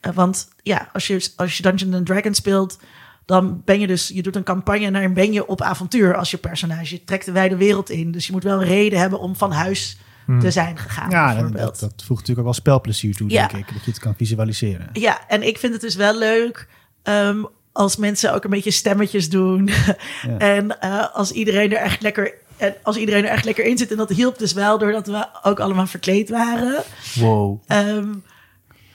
eh, 0.00 0.12
want 0.12 0.48
ja, 0.62 0.88
als 0.92 1.06
je, 1.06 1.30
als 1.36 1.56
je 1.56 1.62
Dungeons 1.62 1.94
and 1.94 2.06
Dragons 2.06 2.36
speelt, 2.38 2.78
dan 3.24 3.62
ben 3.64 3.80
je 3.80 3.86
dus, 3.86 4.08
je 4.08 4.22
doet 4.22 4.36
een 4.36 4.42
campagne 4.42 4.84
en 4.86 4.92
daarin 4.92 5.14
ben 5.14 5.32
je 5.32 5.46
op 5.46 5.62
avontuur 5.62 6.16
als 6.16 6.30
je 6.30 6.36
personage. 6.36 6.94
Je 6.94 7.04
trekt 7.04 7.24
de 7.24 7.32
wijde 7.32 7.56
wereld 7.56 7.90
in. 7.90 8.10
Dus 8.12 8.26
je 8.26 8.32
moet 8.32 8.42
wel 8.44 8.60
een 8.60 8.66
reden 8.68 8.98
hebben 8.98 9.20
om 9.20 9.36
van 9.36 9.52
huis 9.52 9.98
te 10.40 10.50
zijn 10.50 10.78
gegaan, 10.78 11.10
Ja, 11.10 11.26
dat, 11.26 11.34
bijvoorbeeld. 11.34 11.80
dat, 11.80 11.90
dat 11.90 12.04
voegt 12.04 12.08
natuurlijk 12.20 12.38
ook 12.38 12.44
wel 12.44 12.52
spelplezier 12.54 13.14
toe, 13.16 13.30
Ja. 13.30 13.46
denk 13.46 13.66
ik. 13.68 13.74
Dat 13.74 13.84
je 13.84 13.90
het 13.90 14.00
kan 14.00 14.14
visualiseren. 14.16 14.88
Ja, 14.92 15.28
en 15.28 15.46
ik 15.46 15.58
vind 15.58 15.72
het 15.72 15.82
dus 15.82 15.94
wel 15.94 16.18
leuk 16.18 16.68
ehm, 17.02 17.44
als 17.78 17.96
mensen 17.96 18.34
ook 18.34 18.44
een 18.44 18.50
beetje 18.50 18.70
stemmetjes 18.70 19.28
doen. 19.30 19.70
en 20.38 20.80
eh, 20.80 21.14
als 21.14 21.30
iedereen 21.30 21.72
er 21.72 21.82
echt 21.82 22.02
lekker. 22.02 22.34
En 22.56 22.74
als 22.82 22.96
iedereen 22.96 23.24
er 23.24 23.30
echt 23.30 23.44
lekker 23.44 23.64
in 23.64 23.78
zit. 23.78 23.90
En 23.90 23.96
dat 23.96 24.08
hielp 24.08 24.38
dus 24.38 24.52
wel 24.52 24.78
doordat 24.78 25.06
we 25.06 25.26
ook 25.42 25.60
allemaal 25.60 25.86
verkleed 25.86 26.28
waren. 26.28 26.82
Wow. 27.14 27.62
Ehm, 27.66 28.08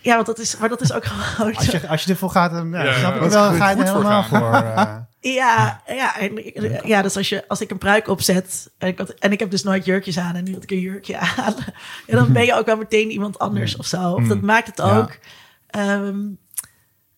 ja, 0.02 0.13
want 0.15 0.26
dat 0.26 0.39
is, 0.39 0.58
maar 0.58 0.69
dat 0.69 0.82
is 0.82 0.93
ook 0.93 1.06
gewoon. 1.06 1.56
Als 1.56 1.65
je, 1.65 1.88
als 1.88 2.04
je 2.04 2.10
ervoor 2.12 2.30
gaat, 2.30 2.52
dan 2.52 2.69
ja, 2.72 2.84
Ja, 2.84 2.98
snap 2.98 3.15
ja, 3.15 3.26
ik 3.26 3.32
wel, 3.32 3.54
ga 3.54 3.69
je 3.69 3.76
er 3.76 3.88
voor 3.88 3.96
helemaal 3.96 4.24
gaan. 4.24 4.39
voor. 4.41 4.54
eh. 4.54 4.96
Ja, 5.34 5.82
ja, 5.88 6.19
en, 6.19 6.41
ja 6.86 7.02
dus 7.02 7.17
als, 7.17 7.30
je, 7.30 7.48
als 7.48 7.62
ik 7.62 7.72
een 7.72 7.78
pruik 7.78 8.08
opzet. 8.08 8.72
En 8.78 8.88
ik, 8.88 8.98
had, 8.98 9.10
en 9.10 9.32
ik 9.32 9.39
heb 9.39 9.52
dus 9.52 9.63
nooit 9.63 9.86
jurkjes 9.86 10.17
aan. 10.17 10.36
En 10.36 10.43
nu 10.43 10.54
had 10.54 10.63
ik 10.63 10.72
een 10.72 10.80
jurkje 10.80 11.17
aan. 11.17 11.56
Ja, 12.08 12.15
dan 12.15 12.34
ben 12.34 12.46
je 12.46 12.54
ook 12.54 12.65
wel 12.65 12.78
meteen 12.78 13.10
iemand 13.12 13.39
anders 13.39 13.76
of 13.76 13.86
zo. 13.86 14.12
Of 14.12 14.28
dat 14.28 14.41
maakt 14.41 14.67
het 14.67 14.78
Ja. 14.78 14.98
ook. 14.98 15.12
ehm, 15.67 16.17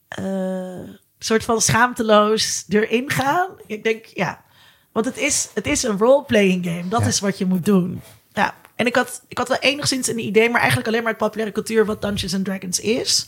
eh, 0.07 0.89
soort 1.19 1.43
van 1.43 1.61
schaamteloos 1.61 2.65
erin 2.69 3.09
gaan. 3.11 3.49
Ik 3.67 3.83
denk, 3.83 4.05
ja. 4.05 4.43
Want 4.91 5.05
het 5.05 5.17
is, 5.17 5.47
het 5.53 5.67
is 5.67 5.83
een 5.83 5.97
role-playing 5.97 6.65
game. 6.65 6.87
Dat 6.87 7.01
Ja. 7.01 7.07
is 7.07 7.19
wat 7.19 7.37
je 7.37 7.45
moet 7.45 7.65
doen. 7.65 8.01
Ja. 8.33 8.53
En 8.75 8.85
ik 8.85 8.95
had, 8.95 9.21
ik 9.27 9.37
had 9.37 9.47
wel 9.47 9.57
enigszins 9.57 10.07
een 10.07 10.19
idee, 10.19 10.49
maar 10.49 10.59
eigenlijk 10.59 10.87
alleen 10.89 11.01
maar 11.03 11.11
het 11.11 11.21
populaire 11.21 11.53
cultuur 11.53 11.85
wat 11.85 12.01
Dungeons 12.01 12.33
and 12.33 12.45
Dragons 12.45 12.79
is. 12.79 13.27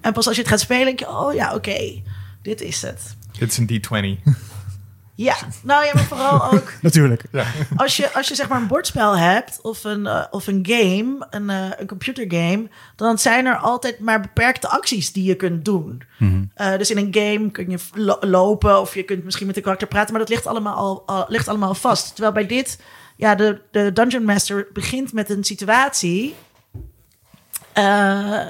En 0.00 0.12
pas 0.12 0.26
als 0.26 0.36
je 0.36 0.40
het 0.42 0.50
gaat 0.50 0.60
spelen, 0.60 0.84
denk 0.84 0.98
je, 0.98 1.08
oh 1.08 1.34
ja, 1.34 1.54
oké, 1.54 2.02
dit 2.42 2.60
is 2.60 2.82
het. 2.82 3.16
Dit 3.38 3.50
is 3.50 3.58
een 3.58 3.68
D20. 3.68 4.22
Ja, 5.20 5.36
nou 5.62 5.84
ja, 5.84 5.90
maar 5.94 6.04
vooral 6.04 6.44
ook 6.52 6.72
Natuurlijk. 6.82 7.22
als 7.76 7.96
je, 7.96 8.12
als 8.12 8.28
je 8.28 8.34
zeg 8.34 8.48
maar 8.48 8.60
een 8.60 8.66
bordspel 8.66 9.16
hebt 9.16 9.58
of 9.62 9.84
een, 9.84 10.06
eh, 10.06 10.24
of 10.30 10.46
een 10.46 10.66
game, 10.68 11.26
een, 11.30 11.50
eh, 11.50 11.70
een 11.76 11.86
computergame, 11.86 12.68
dan 12.96 13.18
zijn 13.18 13.46
er 13.46 13.56
altijd 13.56 13.98
maar 13.98 14.20
beperkte 14.20 14.68
acties 14.68 15.12
die 15.12 15.24
je 15.24 15.34
kunt 15.34 15.64
doen. 15.64 16.02
Eh, 16.54 16.76
dus 16.76 16.90
in 16.90 16.96
een 16.96 17.14
game 17.14 17.50
kun 17.50 17.70
je 17.70 17.78
lo- 17.94 18.18
lopen 18.20 18.80
of 18.80 18.94
je 18.94 19.02
kunt 19.02 19.24
misschien 19.24 19.46
met 19.46 19.54
de 19.54 19.60
karakter 19.60 19.88
praten, 19.88 20.10
maar 20.10 20.20
dat 20.20 20.30
ligt 20.30 20.46
allemaal 20.46 20.76
al, 20.76 21.02
al- 21.06 21.24
ligt 21.28 21.48
allemaal 21.48 21.68
al 21.68 21.74
vast. 21.74 22.08
Terwijl 22.14 22.32
bij 22.34 22.46
dit, 22.46 22.80
ja, 23.16 23.34
de, 23.34 23.60
de 23.70 23.92
Dungeon 23.92 24.24
Master 24.24 24.68
begint 24.72 25.12
met 25.12 25.30
een 25.30 25.44
situatie. 25.44 26.34
Eh, 27.72 28.40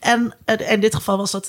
en 0.00 0.34
in 0.68 0.80
dit 0.80 0.94
geval 0.94 1.16
was 1.16 1.30
dat. 1.30 1.48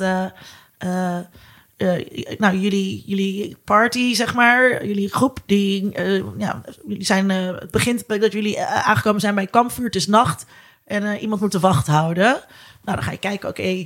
Eh, 1.80 2.38
nou, 2.38 2.58
jullie, 2.58 3.04
jullie 3.06 3.58
party, 3.64 4.14
zeg 4.16 4.34
maar, 4.34 4.86
jullie 4.86 5.10
groep, 5.10 5.40
die, 5.46 5.92
eh, 5.94 6.24
ja, 6.38 6.62
jullie 6.88 7.06
zijn, 7.06 7.32
eh, 7.32 7.46
het 7.60 7.72
begint 7.72 8.08
bij 8.08 8.20
dat 8.20 8.32
jullie 8.32 8.62
aangekomen 8.64 9.22
zijn 9.22 9.36
bij 9.36 9.48
kampvuur, 9.48 9.86
het 9.86 9.96
is 9.96 10.08
nacht 10.08 10.46
en 10.86 11.18
iemand 11.18 11.42
moet 11.42 11.52
de 11.52 11.60
wacht 11.60 11.88
houden. 11.88 12.24
Nou, 12.84 12.98
dan 12.98 13.04
ga 13.04 13.12
je 13.12 13.18
kijken, 13.18 13.50
oké, 13.50 13.84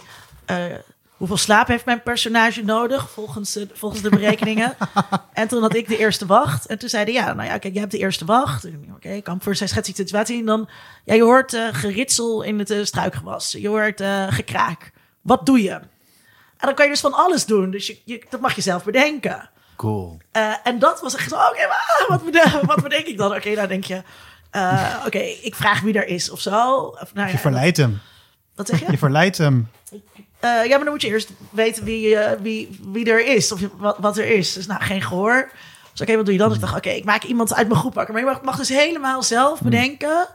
hoeveel 1.17 1.37
slaap 1.37 1.67
heeft 1.67 1.85
mijn 1.85 2.03
personage 2.03 2.63
nodig 2.63 3.09
volgens, 3.09 3.53
de- 3.53 3.67
volgens 3.73 4.01
de 4.01 4.09
berekeningen? 4.09 4.75
en 5.33 5.47
toen 5.47 5.61
had 5.61 5.75
ik 5.75 5.87
de 5.87 5.97
eerste 5.97 6.25
wacht 6.25 6.65
en 6.65 6.79
toen 6.79 6.89
zeiden, 6.89 7.13
ja, 7.13 7.33
nou 7.33 7.47
ja, 7.49 7.57
kijk, 7.57 7.73
jij 7.73 7.81
hebt 7.81 7.91
de 7.91 7.99
eerste 7.99 8.25
wacht. 8.25 8.65
Oké, 8.95 9.21
kampvuur, 9.21 9.55
zij 9.55 9.67
schetst 9.67 9.95
die 9.95 10.05
situatie 10.05 10.39
en 10.39 10.45
dan, 10.45 10.69
ja, 11.03 11.13
je 11.13 11.23
hoort 11.23 11.57
geritsel 11.71 12.41
in 12.41 12.59
het 12.59 12.73
struikgewas, 12.83 13.51
je 13.51 13.67
hoort 13.67 14.03
gekraak. 14.29 14.91
Wat 15.21 15.45
doe 15.45 15.61
je? 15.61 15.79
En 16.63 16.69
dan 16.69 16.77
kan 16.77 16.85
je 16.85 16.91
dus 16.91 17.01
van 17.01 17.13
alles 17.13 17.45
doen. 17.45 17.71
Dus 17.71 17.87
je, 17.87 17.97
je, 18.05 18.23
dat 18.29 18.39
mag 18.39 18.55
je 18.55 18.61
zelf 18.61 18.83
bedenken. 18.83 19.49
Cool. 19.75 20.17
Eh, 20.31 20.53
en 20.63 20.79
dat 20.79 21.01
was 21.01 21.15
echt 21.15 21.29
zo, 21.29 21.35
oké, 21.35 21.67
maar 21.67 22.05
wat, 22.07 22.23
bede- 22.25 22.59
wat 22.73 22.83
bedenk 22.83 23.05
ik 23.05 23.17
dan? 23.17 23.35
Oké, 23.35 23.55
dan 23.55 23.67
denk 23.67 23.83
je, 23.83 24.01
eh, 24.51 24.95
oké, 25.05 25.17
ik 25.19 25.55
vraag 25.55 25.81
wie 25.81 25.93
er 25.93 26.07
is 26.07 26.29
of 26.29 26.39
zo. 26.39 26.77
Of, 26.77 27.13
nou 27.13 27.27
ja, 27.27 27.33
Je 27.33 27.39
verleidt 27.39 27.77
hem. 27.77 27.99
Wat 28.55 28.67
zeg 28.67 28.79
je? 28.79 28.91
Je 28.91 28.97
verleidt 28.97 29.37
hem. 29.37 29.69
Eh, 29.91 29.99
ja, 30.39 30.69
maar 30.69 30.79
dan 30.83 30.89
moet 30.89 31.01
je 31.01 31.07
eerst 31.07 31.29
weten 31.49 31.83
wie, 31.83 32.17
wie, 32.41 32.79
wie 32.91 33.11
er 33.11 33.25
is. 33.25 33.51
Of 33.51 33.59
je, 33.59 33.69
wat, 33.77 33.97
wat 33.99 34.17
er 34.17 34.25
is. 34.25 34.53
Dus 34.53 34.65
nou, 34.67 34.81
geen 34.83 35.01
gehoor. 35.01 35.51
Dus 35.91 36.01
oké, 36.01 36.15
wat 36.15 36.25
doe 36.25 36.33
je 36.33 36.39
dan? 36.39 36.47
Dus 36.49 36.57
ik 36.57 36.63
dacht, 36.63 36.75
oké, 36.77 36.89
ik 36.89 37.05
maak 37.05 37.23
iemand 37.23 37.53
uit 37.53 37.67
mijn 37.67 37.79
groep 37.79 37.93
wakker. 37.93 38.13
Maar 38.13 38.23
je 38.23 38.29
mag, 38.29 38.41
mag 38.41 38.57
dus 38.57 38.69
helemaal 38.69 39.23
zelf 39.23 39.61
bedenken 39.61 40.27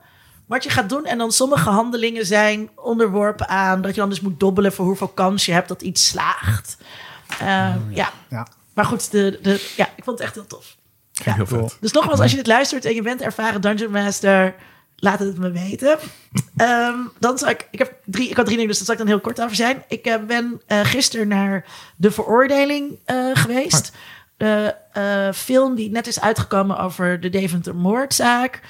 wat 0.48 0.64
je 0.64 0.70
gaat 0.70 0.88
doen. 0.88 1.04
En 1.04 1.18
dan 1.18 1.32
sommige 1.32 1.70
handelingen 1.70 2.26
zijn 2.26 2.70
onderworpen 2.74 3.48
aan 3.48 3.82
dat 3.82 3.94
je 3.94 4.00
dan 4.00 4.08
dus 4.08 4.20
moet 4.20 4.40
dobbelen 4.40 4.72
voor 4.72 4.84
hoeveel 4.84 5.08
kans 5.08 5.46
je 5.46 5.52
hebt 5.52 5.68
dat 5.68 5.82
iets 5.82 6.06
slaagt. 6.06 6.76
Uh, 7.42 7.74
ja. 7.88 8.10
Ja. 8.28 8.46
maar 8.74 8.84
goed, 8.84 9.10
de, 9.10 9.38
de, 9.42 9.72
ja, 9.76 9.88
ik 9.96 10.04
vond 10.04 10.18
het 10.18 10.26
echt 10.26 10.34
heel 10.34 10.46
tof. 10.46 10.76
Ja, 11.12 11.34
heel 11.34 11.46
vet. 11.46 11.76
Dus 11.80 11.92
nogmaals, 11.92 12.20
als 12.20 12.30
je 12.30 12.36
dit 12.36 12.46
luistert 12.46 12.84
en 12.84 12.94
je 12.94 13.02
bent 13.02 13.20
ervaren 13.20 13.60
Dungeon 13.60 13.90
Master, 13.90 14.54
laat 14.96 15.18
het 15.18 15.38
me 15.38 15.50
weten. 15.50 15.98
Um, 16.56 17.10
dan 17.18 17.38
zou 17.38 17.50
ik, 17.50 17.68
ik, 17.70 17.78
heb 17.78 17.94
drie, 18.04 18.28
ik 18.28 18.36
had 18.36 18.44
drie 18.44 18.56
dingen, 18.56 18.70
dus 18.70 18.78
daar 18.78 18.86
zal 18.86 18.94
ik 18.94 19.00
dan 19.00 19.10
heel 19.10 19.20
kort 19.20 19.40
over 19.40 19.56
zijn. 19.56 19.82
Ik 19.88 20.06
uh, 20.06 20.14
ben 20.26 20.60
uh, 20.68 20.80
gisteren 20.80 21.28
naar 21.28 21.64
de 21.96 22.10
veroordeling 22.10 22.98
uh, 23.06 23.30
geweest. 23.32 23.92
De 24.36 24.74
film 25.34 25.74
die 25.74 25.90
net 25.90 26.06
is 26.06 26.20
uitgekomen 26.20 26.78
over 26.78 27.20
de 27.20 27.30
Deventer 27.30 27.74
moordzaak. 27.74 28.60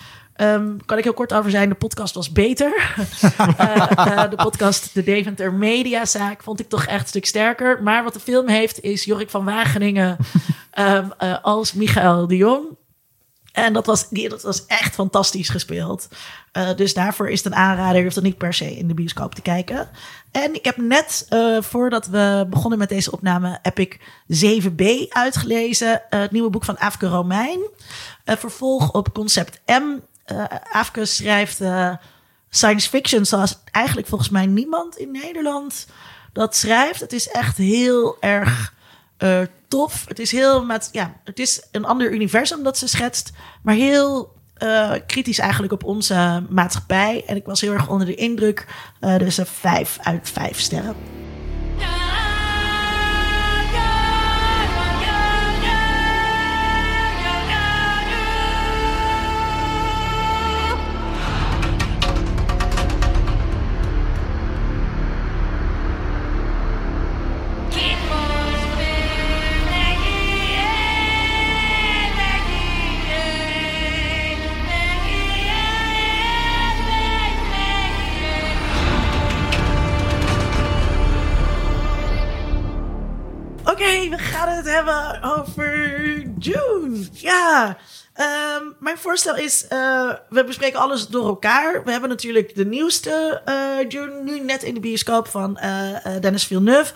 Um, 0.40 0.84
kan 0.84 0.98
ik 0.98 1.04
heel 1.04 1.12
kort 1.12 1.32
over 1.32 1.50
zijn. 1.50 1.68
De 1.68 1.74
podcast 1.74 2.14
was 2.14 2.32
beter. 2.32 2.70
de 4.30 4.36
podcast 4.36 4.94
De 4.94 5.02
Deventer 5.02 5.52
Mediazaak 5.52 6.42
vond 6.42 6.60
ik 6.60 6.68
toch 6.68 6.84
echt 6.84 7.02
een 7.02 7.08
stuk 7.08 7.26
sterker. 7.26 7.82
Maar 7.82 8.04
wat 8.04 8.12
de 8.12 8.20
film 8.20 8.48
heeft 8.48 8.80
is 8.80 9.04
Jorik 9.04 9.30
van 9.30 9.44
Wageningen 9.44 10.16
um, 10.78 11.12
als 11.42 11.72
Michael 11.72 12.26
de 12.26 12.36
Jong. 12.36 12.76
En 13.52 13.72
dat 13.72 13.86
was, 13.86 14.08
die, 14.08 14.28
dat 14.28 14.42
was 14.42 14.66
echt 14.66 14.94
fantastisch 14.94 15.48
gespeeld. 15.48 16.08
Uh, 16.52 16.74
dus 16.76 16.94
daarvoor 16.94 17.28
is 17.28 17.44
het 17.44 17.52
een 17.52 17.58
aanrader. 17.58 17.96
Je 17.96 18.02
hoeft 18.02 18.14
het 18.14 18.24
niet 18.24 18.38
per 18.38 18.54
se 18.54 18.76
in 18.76 18.88
de 18.88 18.94
bioscoop 18.94 19.34
te 19.34 19.42
kijken. 19.42 19.88
En 20.30 20.54
ik 20.54 20.64
heb 20.64 20.76
net, 20.76 21.26
uh, 21.30 21.62
voordat 21.62 22.06
we 22.06 22.46
begonnen 22.50 22.78
met 22.78 22.88
deze 22.88 23.12
opname, 23.12 23.58
heb 23.62 23.78
ik 23.78 24.00
7b 24.44 25.08
uitgelezen. 25.08 26.02
Uh, 26.10 26.20
het 26.20 26.30
nieuwe 26.30 26.50
boek 26.50 26.64
van 26.64 26.78
Afke 26.78 27.06
Romein. 27.06 27.60
vervolg 28.24 28.92
op 28.92 29.12
Concept 29.12 29.60
M. 29.66 30.00
Afke 30.72 31.04
schrijft 31.04 31.60
science 32.50 32.88
fiction 32.88 33.26
zoals 33.26 33.58
eigenlijk 33.70 34.08
volgens 34.08 34.30
mij 34.30 34.46
niemand 34.46 34.96
in 34.96 35.10
Nederland 35.10 35.86
dat 36.32 36.56
schrijft. 36.56 37.00
Het 37.00 37.12
is 37.12 37.28
echt 37.28 37.56
heel 37.56 38.16
erg 38.20 38.74
uh, 39.18 39.40
tof. 39.68 40.04
Het 40.08 40.18
is 40.18 40.30
heel 40.30 40.64
met, 40.64 40.88
ja, 40.92 41.14
het 41.24 41.38
is 41.38 41.62
een 41.72 41.84
ander 41.84 42.12
universum 42.12 42.62
dat 42.62 42.78
ze 42.78 42.88
schetst, 42.88 43.32
maar 43.62 43.74
heel 43.74 44.36
kritisch 45.06 45.38
eigenlijk 45.38 45.72
op 45.72 45.84
onze 45.84 46.42
maatschappij. 46.48 47.24
En 47.26 47.36
ik 47.36 47.44
was 47.44 47.60
heel 47.60 47.72
erg 47.72 47.88
onder 47.88 48.06
de 48.06 48.14
indruk. 48.14 48.66
Dus 49.00 49.36
een 49.36 49.46
vijf 49.46 49.98
uit 50.02 50.30
vijf 50.30 50.60
sterren. 50.60 51.17
Hebben 84.68 85.22
over 85.22 86.22
June. 86.38 87.06
Ja, 87.12 87.76
um, 88.16 88.74
mijn 88.80 88.98
voorstel 88.98 89.36
is, 89.36 89.66
uh, 89.72 90.12
we 90.28 90.44
bespreken 90.44 90.80
alles 90.80 91.06
door 91.06 91.26
elkaar. 91.26 91.84
We 91.84 91.90
hebben 91.90 92.08
natuurlijk 92.08 92.54
de 92.54 92.66
nieuwste 92.66 93.42
uh, 93.46 93.90
June 93.90 94.22
nu 94.22 94.40
net 94.40 94.62
in 94.62 94.74
de 94.74 94.80
bioscoop 94.80 95.28
van 95.28 95.58
uh, 95.62 96.20
Dennis 96.20 96.44
Villeneuve. 96.44 96.92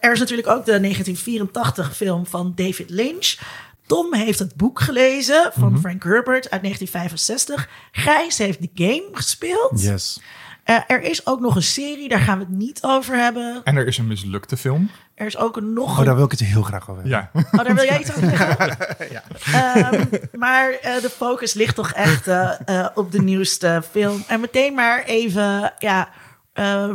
er 0.00 0.12
is 0.12 0.18
natuurlijk 0.18 0.48
ook 0.48 0.64
de 0.64 0.80
1984 0.80 1.96
film 1.96 2.26
van 2.26 2.52
David 2.54 2.90
Lynch. 2.90 3.38
Tom 3.86 4.14
heeft 4.14 4.38
het 4.38 4.54
boek 4.54 4.80
gelezen 4.80 5.50
van 5.52 5.68
mm 5.68 5.72
-hmm. 5.72 5.80
Frank 5.80 6.02
Herbert 6.02 6.50
uit 6.50 6.62
1965. 6.62 7.68
Gijs 7.92 8.38
heeft 8.38 8.60
de 8.60 8.70
game 8.74 9.08
gespeeld. 9.12 9.82
Yes. 9.82 10.20
Uh, 10.66 10.76
er 10.86 11.02
is 11.02 11.26
ook 11.26 11.40
nog 11.40 11.56
een 11.56 11.62
serie, 11.62 12.08
daar 12.08 12.20
gaan 12.20 12.38
we 12.38 12.44
het 12.44 12.54
niet 12.54 12.82
over 12.82 13.16
hebben. 13.16 13.60
En 13.64 13.76
er 13.76 13.86
is 13.86 13.98
een 13.98 14.06
mislukte 14.06 14.56
film. 14.56 14.90
Er 15.14 15.26
is 15.26 15.36
ook 15.36 15.60
nog. 15.60 15.98
Oh, 15.98 16.04
daar 16.04 16.14
wil 16.14 16.24
ik 16.24 16.30
het 16.30 16.40
heel 16.40 16.62
graag 16.62 16.90
over 16.90 17.02
hebben. 17.02 17.30
Ja. 17.34 17.42
Oh, 17.58 17.64
daar 17.64 17.74
wil 17.74 17.84
jij 17.84 18.00
iets 18.00 18.10
over 18.10 18.28
zeggen? 18.28 18.86
ja. 19.52 19.92
Um, 19.92 20.08
maar 20.32 20.70
uh, 20.70 21.00
de 21.00 21.10
focus 21.10 21.54
ligt 21.54 21.74
toch 21.74 21.92
echt 21.92 22.28
uh, 22.28 22.88
op 22.94 23.12
de 23.12 23.22
nieuwste 23.22 23.82
film. 23.90 24.24
En 24.26 24.40
meteen 24.40 24.74
maar 24.74 25.04
even, 25.04 25.72
ja, 25.78 26.08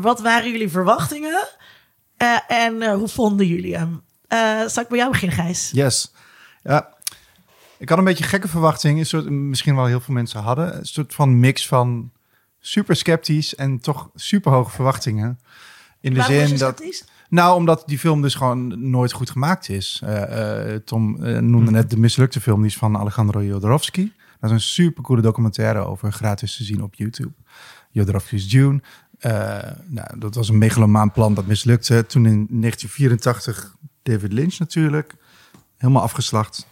wat 0.02 0.22
waren 0.22 0.52
jullie 0.52 0.70
verwachtingen? 0.70 1.48
en 2.48 2.94
hoe 2.94 3.08
vonden 3.08 3.48
jullie 3.48 3.78
hem? 3.78 4.02
zal 4.70 4.84
ik 4.84 4.90
bij 4.90 4.98
jou 4.98 5.12
beginnen, 5.12 5.38
Gijs? 5.38 5.72
Yes. 5.74 6.14
Ja, 6.64 6.90
ik 7.78 7.90
had 7.90 7.98
een 7.98 8.04
beetje 8.04 8.24
gekke 8.24 8.48
verwachtingen. 8.48 8.98
Een 8.98 9.06
soort, 9.06 9.30
misschien 9.30 9.76
wel 9.76 9.86
heel 9.86 10.00
veel 10.00 10.14
mensen 10.14 10.42
hadden. 10.42 10.78
Een 10.78 10.86
soort 10.86 11.16
van 11.16 11.40
mix 11.40 11.68
van 11.68 12.12
super 12.60 12.96
sceptisch 12.96 13.56
en 13.56 13.80
toch 13.80 14.10
super 14.16 14.52
hoge 14.52 14.72
verwachtingen. 14.72 15.40
In 16.02 16.14
de 16.14 16.20
Waarom 16.20 16.48
zin 16.48 16.58
dat. 16.58 16.84
Nou, 17.30 17.56
omdat 17.56 17.84
die 17.86 18.00
film 18.00 18.22
dus 18.22 18.36
gewoon 18.36 18.90
nooit 18.90 19.12
goed 19.12 19.30
gemaakt 19.30 19.70
is. 19.70 20.02
Uh, 20.04 20.10
uh, 20.10 20.76
Tom 20.76 21.24
uh, 21.24 21.40
noemde 21.40 21.72
net 21.72 21.90
de 21.90 21.98
mislukte 21.98 22.42
film, 22.42 22.58
die 22.58 22.70
is 22.70 22.78
van 22.78 22.98
Alejandro 22.98 23.44
Jodorowsky. 23.44 24.12
Dat 24.40 24.50
is 24.50 24.56
een 24.56 24.62
super 24.62 25.04
coole 25.04 25.22
documentaire 25.22 25.80
over, 25.80 26.12
gratis 26.12 26.58
te 26.58 26.64
zien 26.64 26.84
op 26.84 26.96
YouTube. 26.96 27.34
Jodorowsky's 27.92 28.50
Dune. 28.50 28.82
nou, 29.88 30.20
dat 30.20 30.36
was 30.36 30.50
een 30.50 30.58
megalomaan 30.58 31.12
plan 31.12 31.34
dat 31.34 31.46
mislukte. 31.46 32.06
Toen 32.06 32.26
in 32.26 32.48
1984 32.50 33.76
David 34.04 34.34
Lynch 34.34 34.58
natuurlijk. 34.60 35.14
Helemaal 35.78 36.02
afgeslacht 36.02 36.68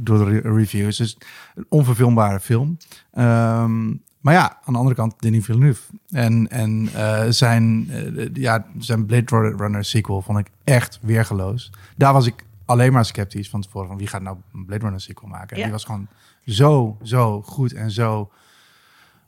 door 0.00 0.18
de 0.18 0.24
re 0.24 0.54
reviews. 0.54 0.96
Dus 0.96 1.16
een 1.54 1.66
onverfilmbare 1.68 2.40
film. 2.40 2.76
Um, 3.18 4.02
maar 4.22 4.34
ja, 4.34 4.58
aan 4.64 4.72
de 4.72 4.78
andere 4.78 4.96
kant 4.96 5.14
Denis 5.18 5.44
Villeneuve. 5.44 5.82
En, 6.10 6.48
en 6.50 6.88
uh, 6.94 7.24
zijn, 7.28 7.90
uh, 7.90 8.28
ja, 8.32 8.66
zijn 8.78 9.06
Blade 9.06 9.54
Runner 9.56 9.84
sequel 9.84 10.22
vond 10.22 10.38
ik 10.38 10.46
echt 10.64 10.98
weergeloos. 11.02 11.72
Daar 11.96 12.12
was 12.12 12.26
ik 12.26 12.44
alleen 12.64 12.92
maar 12.92 13.04
sceptisch 13.04 13.50
van 13.50 13.60
tevoren. 13.60 13.88
Van 13.88 13.98
wie 13.98 14.06
gaat 14.06 14.22
nou 14.22 14.36
een 14.52 14.64
Blade 14.64 14.82
Runner 14.82 15.00
sequel 15.00 15.28
maken? 15.28 15.56
Ja. 15.56 15.62
Die 15.62 15.72
was 15.72 15.84
gewoon 15.84 16.08
zo, 16.46 16.96
zo 17.02 17.42
goed 17.42 17.72
en 17.72 17.90
zo... 17.90 18.30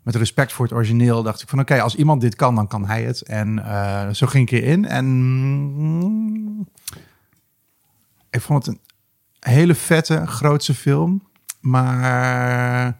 Met 0.02 0.14
respect 0.14 0.52
voor 0.52 0.64
het 0.64 0.74
origineel 0.74 1.22
dacht 1.22 1.42
ik 1.42 1.48
van... 1.48 1.60
oké, 1.60 1.72
okay, 1.72 1.84
als 1.84 1.94
iemand 1.94 2.20
dit 2.20 2.34
kan, 2.34 2.54
dan 2.54 2.66
kan 2.66 2.86
hij 2.86 3.02
het. 3.02 3.22
En 3.22 3.58
uh, 3.58 4.08
zo 4.08 4.26
ging 4.26 4.50
ik 4.50 4.62
erin. 4.62 4.84
En 4.84 5.04
mm, 5.04 6.68
ik 8.30 8.40
vond 8.40 8.66
het 8.66 8.74
een 8.74 8.80
hele 9.52 9.74
vette, 9.74 10.26
grootse 10.26 10.74
film. 10.74 11.22
Maar 11.60 12.98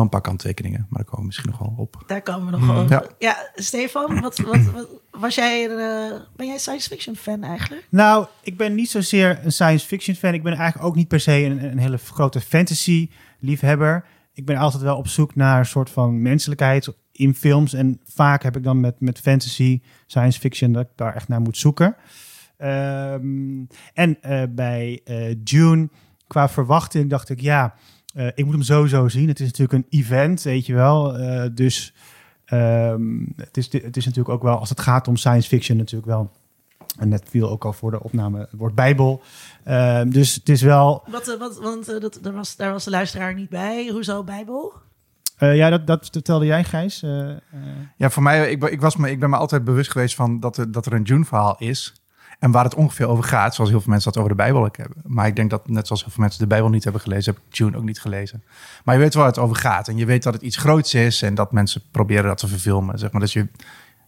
wel 0.00 0.08
een 0.12 0.20
paar 0.20 0.30
kanttekeningen, 0.30 0.86
maar 0.88 1.02
daar 1.02 1.04
komen 1.04 1.20
we 1.20 1.26
misschien 1.26 1.50
nog 1.50 1.58
wel 1.58 1.74
op. 1.76 2.02
Daar 2.06 2.22
komen 2.22 2.44
we 2.44 2.58
nog 2.58 2.66
wel 2.66 2.82
op. 2.82 2.88
Ja, 2.88 3.04
ja 3.18 3.50
Stefan, 3.54 4.20
wat, 4.20 4.38
wat, 4.38 4.62
wat, 4.62 4.88
was 5.10 5.34
jij, 5.34 5.68
uh, 5.68 6.20
ben 6.36 6.46
jij 6.46 6.58
science 6.58 6.88
fiction 6.88 7.16
fan 7.16 7.42
eigenlijk? 7.42 7.86
Nou, 7.90 8.26
ik 8.42 8.56
ben 8.56 8.74
niet 8.74 8.90
zozeer 8.90 9.40
een 9.42 9.52
science 9.52 9.86
fiction 9.86 10.16
fan. 10.16 10.34
Ik 10.34 10.42
ben 10.42 10.54
eigenlijk 10.54 10.88
ook 10.88 10.94
niet 10.94 11.08
per 11.08 11.20
se 11.20 11.32
een, 11.32 11.64
een 11.64 11.78
hele 11.78 11.98
grote 11.98 12.40
fantasy 12.40 13.10
liefhebber. 13.38 14.04
Ik 14.32 14.46
ben 14.46 14.56
altijd 14.56 14.82
wel 14.82 14.96
op 14.96 15.08
zoek 15.08 15.34
naar 15.34 15.58
een 15.58 15.66
soort 15.66 15.90
van 15.90 16.22
menselijkheid 16.22 16.92
in 17.12 17.34
films. 17.34 17.72
En 17.72 18.00
vaak 18.04 18.42
heb 18.42 18.56
ik 18.56 18.64
dan 18.64 18.80
met, 18.80 19.00
met 19.00 19.20
fantasy, 19.20 19.80
science 20.06 20.40
fiction, 20.40 20.72
dat 20.72 20.82
ik 20.82 20.90
daar 20.94 21.14
echt 21.14 21.28
naar 21.28 21.40
moet 21.40 21.56
zoeken. 21.56 21.96
Um, 22.58 23.66
en 23.94 24.18
uh, 24.22 24.42
bij 24.50 25.00
uh, 25.04 25.34
June, 25.44 25.88
qua 26.26 26.48
verwachting, 26.48 27.10
dacht 27.10 27.28
ik, 27.28 27.40
ja, 27.40 27.74
uh, 28.14 28.26
ik 28.26 28.44
moet 28.44 28.54
hem 28.54 28.62
sowieso 28.62 29.08
zien. 29.08 29.28
Het 29.28 29.40
is 29.40 29.46
natuurlijk 29.46 29.72
een 29.72 29.98
event, 29.98 30.42
weet 30.42 30.66
je 30.66 30.74
wel. 30.74 31.20
Uh, 31.20 31.44
dus 31.52 31.94
um, 32.52 33.32
het, 33.36 33.56
is, 33.56 33.72
het 33.72 33.96
is 33.96 34.04
natuurlijk 34.04 34.34
ook 34.34 34.42
wel, 34.42 34.58
als 34.58 34.68
het 34.68 34.80
gaat 34.80 35.08
om 35.08 35.16
science 35.16 35.48
fiction, 35.48 35.76
natuurlijk 35.76 36.10
wel. 36.10 36.30
En 36.98 37.08
net 37.08 37.22
viel 37.28 37.50
ook 37.50 37.64
al 37.64 37.72
voor 37.72 37.90
de 37.90 38.02
opname 38.02 38.38
het 38.38 38.48
woord 38.52 38.74
Bijbel. 38.74 39.22
Uh, 39.66 40.02
dus 40.06 40.34
het 40.34 40.48
is 40.48 40.62
wel. 40.62 41.04
Wat, 41.10 41.36
wat, 41.38 41.58
want 41.58 42.00
dat, 42.00 42.18
daar, 42.22 42.32
was, 42.32 42.56
daar 42.56 42.72
was 42.72 42.84
de 42.84 42.90
luisteraar 42.90 43.34
niet 43.34 43.48
bij. 43.48 43.88
Hoezo 43.88 44.24
Bijbel? 44.24 44.72
Uh, 45.38 45.56
ja, 45.56 45.70
dat, 45.70 45.86
dat 45.86 46.08
vertelde 46.12 46.46
jij, 46.46 46.64
Gijs. 46.64 47.02
Uh, 47.02 47.10
uh. 47.10 47.36
Ja, 47.96 48.10
voor 48.10 48.22
mij, 48.22 48.50
ik, 48.50 48.64
ik, 48.64 48.80
was 48.80 48.96
me, 48.96 49.10
ik 49.10 49.20
ben 49.20 49.30
me 49.30 49.36
altijd 49.36 49.64
bewust 49.64 49.90
geweest 49.90 50.14
van 50.14 50.40
dat 50.40 50.56
er, 50.56 50.72
dat 50.72 50.86
er 50.86 50.92
een 50.92 51.02
June-verhaal 51.02 51.56
is. 51.58 51.99
En 52.40 52.50
waar 52.50 52.64
het 52.64 52.74
ongeveer 52.74 53.06
over 53.06 53.24
gaat, 53.24 53.54
zoals 53.54 53.70
heel 53.70 53.80
veel 53.80 53.90
mensen 53.90 54.12
dat 54.12 54.22
over 54.22 54.36
de 54.36 54.42
Bijbel 54.42 54.68
hebben. 54.72 55.02
Maar 55.06 55.26
ik 55.26 55.36
denk 55.36 55.50
dat 55.50 55.68
net 55.68 55.86
zoals 55.86 56.02
heel 56.02 56.10
veel 56.12 56.22
mensen 56.22 56.40
de 56.40 56.46
Bijbel 56.46 56.68
niet 56.68 56.84
hebben 56.84 57.02
gelezen, 57.02 57.34
heb 57.34 57.42
ik 57.48 57.56
June 57.56 57.76
ook 57.76 57.84
niet 57.84 58.00
gelezen. 58.00 58.42
Maar 58.84 58.94
je 58.94 59.00
weet 59.00 59.14
waar 59.14 59.26
het 59.26 59.38
over 59.38 59.56
gaat. 59.56 59.88
En 59.88 59.96
je 59.96 60.04
weet 60.04 60.22
dat 60.22 60.34
het 60.34 60.42
iets 60.42 60.56
groots 60.56 60.94
is 60.94 61.22
en 61.22 61.34
dat 61.34 61.52
mensen 61.52 61.82
proberen 61.90 62.24
dat 62.24 62.38
te 62.38 62.48
verfilmen. 62.48 62.98
Zeg 62.98 63.10
maar 63.12 63.20
dat 63.20 63.32
je. 63.32 63.48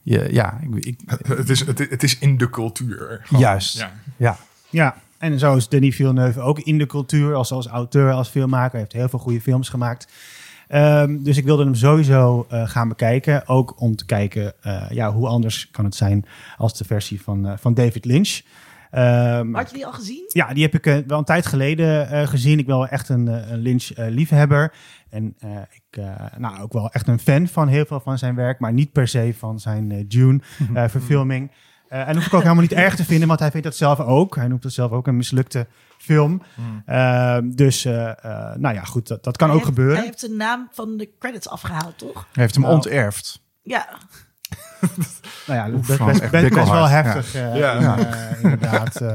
je 0.03 0.29
ja, 0.33 0.61
ik, 0.61 0.85
ik, 0.85 1.01
het, 1.27 1.49
is, 1.49 1.67
het, 1.67 1.79
het, 1.79 2.03
is 2.03 2.19
in 2.19 2.39
de 2.39 2.51
cultuur. 2.51 3.21
Gewoon. 3.23 3.43
Juist. 3.43 3.79
Ja. 3.79 3.93
ja. 4.17 4.37
Ja. 4.71 4.97
En 5.19 5.39
zo 5.39 5.57
is 5.57 5.69
Denis 5.69 5.97
Villeneuve 5.97 6.41
ook 6.41 6.59
in 6.59 6.79
de 6.79 6.87
cultuur, 6.87 7.35
als, 7.35 7.53
als 7.53 7.67
auteur, 7.67 8.13
als 8.13 8.29
filmmaker. 8.29 8.71
Hij 8.71 8.81
heeft 8.81 8.93
heel 8.93 9.09
veel 9.09 9.19
goede 9.19 9.41
films 9.41 9.69
gemaakt. 9.69 10.07
Ehm, 10.73 11.23
dus 11.23 11.37
ik 11.37 11.45
wilde 11.45 11.65
hem 11.65 11.75
sowieso 11.75 12.47
eh, 12.49 12.69
gaan 12.69 12.89
bekijken. 12.89 13.49
Ook 13.49 13.81
om 13.81 13.97
te 13.97 14.05
kijken 14.05 14.53
eh, 14.63 14.91
ja, 14.91 15.13
hoe 15.13 15.27
anders 15.27 15.71
kan 15.71 15.85
het 15.85 15.95
zijn 15.95 16.25
als 16.57 16.79
de 16.79 16.85
versie 16.85 17.23
van, 17.23 17.47
eh, 17.47 17.53
van 17.57 17.75
David 17.75 18.05
Lynch. 18.05 18.41
Ehm, 18.93 19.55
Had 19.55 19.71
je 19.71 19.77
die 19.77 19.87
al 19.87 19.93
gezien? 19.93 20.25
ja, 20.27 20.55
die 20.55 20.63
heb 20.63 20.75
ik 20.75 21.05
wel 21.07 21.19
een 21.19 21.25
tijd 21.25 21.47
geleden 21.47 22.09
eh, 22.09 22.27
gezien. 22.27 22.59
Ik 22.59 22.67
ben 22.67 22.77
wel 22.77 22.89
echt 22.89 23.09
een, 23.09 23.29
eh, 23.29 23.51
een 23.51 23.59
Lynch-liefhebber. 23.59 24.73
en 25.11 25.35
eh, 25.39 25.51
ik 25.71 25.99
uh, 25.99 26.15
nou, 26.37 26.61
ook 26.61 26.73
wel 26.73 26.91
echt 26.91 27.09
een 27.09 27.19
fan 27.19 27.49
van 27.49 27.69
heel 27.69 27.85
veel 27.85 28.01
van 28.01 28.19
zijn 28.19 28.35
werk. 28.35 28.59
Maar 28.59 28.73
niet 28.73 28.93
per 28.93 29.09
se 29.09 29.35
van 29.39 29.61
zijn 29.61 29.91
uh, 29.91 30.05
Dune-verfilming. 30.09 31.51
en 31.89 32.07
dat 32.07 32.15
hoef 32.15 32.27
ik 32.27 32.35
ook 32.35 32.43
helemaal 32.43 32.63
niet 32.63 32.73
erg 32.73 32.97
te 32.97 33.05
vinden, 33.05 33.29
want 33.29 33.41
hij 33.41 33.51
vindt 33.51 33.67
dat 33.67 33.77
zelf 33.77 34.01
ook. 34.01 34.37
Hij 34.37 34.49
noemt 34.49 34.65
het 34.65 34.73
zelf 34.73 34.91
ook 34.91 35.07
een 35.07 35.17
mislukte 35.17 35.67
film. 36.03 36.43
Mm. 36.55 36.83
Ehm, 36.87 37.51
dus, 37.51 37.87
uh, 37.87 37.93
nou 38.57 38.75
ja, 38.75 38.83
goed, 38.85 39.09
dat, 39.09 39.25
dat 39.25 39.37
kan 39.37 39.49
hij 39.49 39.57
ook 39.57 39.63
heeft, 39.65 39.75
gebeuren. 39.77 39.97
Hij 39.97 40.07
heeft 40.07 40.21
de 40.21 40.31
naam 40.31 40.69
van 40.73 40.97
de 40.97 41.11
credits 41.19 41.49
afgehaald, 41.49 41.99
toch? 41.99 42.27
Hij 42.33 42.43
heeft 42.43 42.55
hem 42.55 42.63
Nou. 42.65 42.75
onterfd. 42.75 43.43
Ja. 43.63 43.89
Nou 45.47 45.59
ja, 45.71 45.77
Oef, 45.77 45.87
best, 45.87 45.99
van 45.99 46.07
best, 46.07 46.31
best, 46.31 46.55
best 46.55 46.71
wel 46.71 46.89
heftig. 46.89 47.35
eh, 47.35 47.57
Ja. 47.57 47.99
eh, 47.99 48.43
inderdaad. 48.43 48.97
eh. 49.01 49.09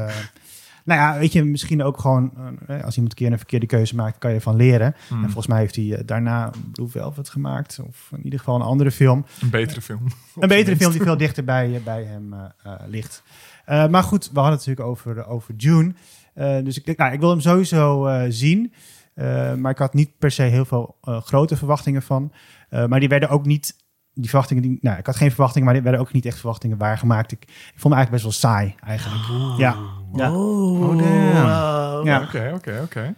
nou 0.84 1.00
ja, 1.00 1.18
weet 1.18 1.32
je, 1.32 1.44
misschien 1.44 1.82
ook 1.82 2.00
gewoon... 2.00 2.32
eh, 2.66 2.84
als 2.84 2.94
iemand 2.96 3.12
een 3.12 3.18
keer 3.18 3.32
een 3.32 3.38
verkeerde 3.38 3.66
keuze 3.66 3.94
maakt, 3.94 4.18
kan 4.18 4.32
je 4.32 4.40
van 4.40 4.56
leren. 4.56 4.94
Mm. 5.08 5.16
En 5.18 5.24
volgens 5.24 5.46
mij 5.46 5.58
heeft 5.58 5.76
hij 5.76 5.94
eh, 5.94 6.02
daarna 6.06 6.50
Blue 6.72 6.88
Velvet 6.88 7.28
gemaakt. 7.28 7.78
Of 7.88 8.08
in 8.12 8.24
ieder 8.24 8.38
geval 8.38 8.54
een 8.54 8.62
andere 8.62 8.90
film. 8.90 9.26
Een 9.40 9.50
betere 9.50 9.80
film. 9.82 10.02
Een 10.40 10.48
betere 10.48 10.76
film 10.76 10.92
die 10.92 11.02
veel 11.02 11.16
dichter 11.16 11.44
bij, 11.44 11.74
eh, 11.74 11.80
bij 11.82 12.04
hem 12.04 12.32
eh, 12.32 12.40
eh, 12.62 12.72
ligt. 12.86 13.22
Eh, 13.64 13.86
maar 13.88 14.02
goed, 14.02 14.30
we 14.32 14.40
hadden 14.40 14.58
het 14.58 14.66
natuurlijk 14.66 14.88
over, 14.96 15.26
over 15.26 15.54
June. 15.54 15.94
Eh, 16.38 16.64
dus 16.64 16.80
ik, 16.82 16.96
nou, 16.96 17.12
ik 17.12 17.20
wil 17.20 17.30
hem 17.30 17.40
sowieso 17.40 18.06
eh, 18.06 18.24
zien. 18.28 18.72
Uh, 19.14 19.54
maar 19.54 19.70
ik 19.70 19.78
had 19.78 19.94
niet 19.94 20.18
per 20.18 20.30
se 20.30 20.42
heel 20.42 20.64
veel 20.64 20.96
uh, 21.08 21.20
grote 21.20 21.56
verwachtingen 21.56 22.02
van. 22.02 22.32
Uh, 22.70 22.86
maar 22.86 23.00
die 23.00 23.08
werden 23.08 23.28
ook 23.28 23.46
niet. 23.46 23.76
Die 24.14 24.28
verwachtingen, 24.28 24.62
die, 24.62 24.78
nou, 24.80 24.98
ik 24.98 25.06
had 25.06 25.16
geen 25.16 25.30
verwachtingen, 25.30 25.64
maar 25.64 25.74
die 25.74 25.82
werden 25.82 26.00
ook 26.00 26.12
niet 26.12 26.26
echt 26.26 26.38
verwachtingen 26.38 26.78
waargemaakt. 26.78 27.32
Ik, 27.32 27.42
ik 27.42 27.72
vond 27.76 27.94
me 27.94 28.00
eigenlijk 28.00 28.10
best 28.10 28.22
wel 28.22 28.52
saai, 28.52 28.74
eigenlijk. 28.86 29.28
Oh. 29.30 29.54
Ja. 29.58 29.76
ja. 30.14 30.32
Oh, 30.34 30.80
Oh, 30.80 30.98
damn. 30.98 32.06
Ja. 32.06 32.22
Oké, 32.22 32.52
oké, 32.54 32.80
oké. 32.82 33.14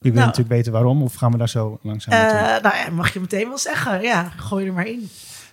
Ik 0.00 0.04
wil 0.04 0.12
Nou. 0.12 0.26
natuurlijk 0.26 0.54
weten 0.54 0.72
waarom, 0.72 1.02
of 1.02 1.14
gaan 1.14 1.32
we 1.32 1.38
daar 1.38 1.48
zo 1.48 1.78
langzaam 1.82 2.14
Uh, 2.14 2.62
nou 2.62 2.76
ja, 2.76 2.90
mag 2.90 3.12
je 3.12 3.20
meteen 3.20 3.48
wel 3.48 3.58
zeggen. 3.58 4.02
Ja, 4.02 4.22
gooi 4.36 4.66
er 4.66 4.72
maar 4.72 4.86
in. 4.86 5.08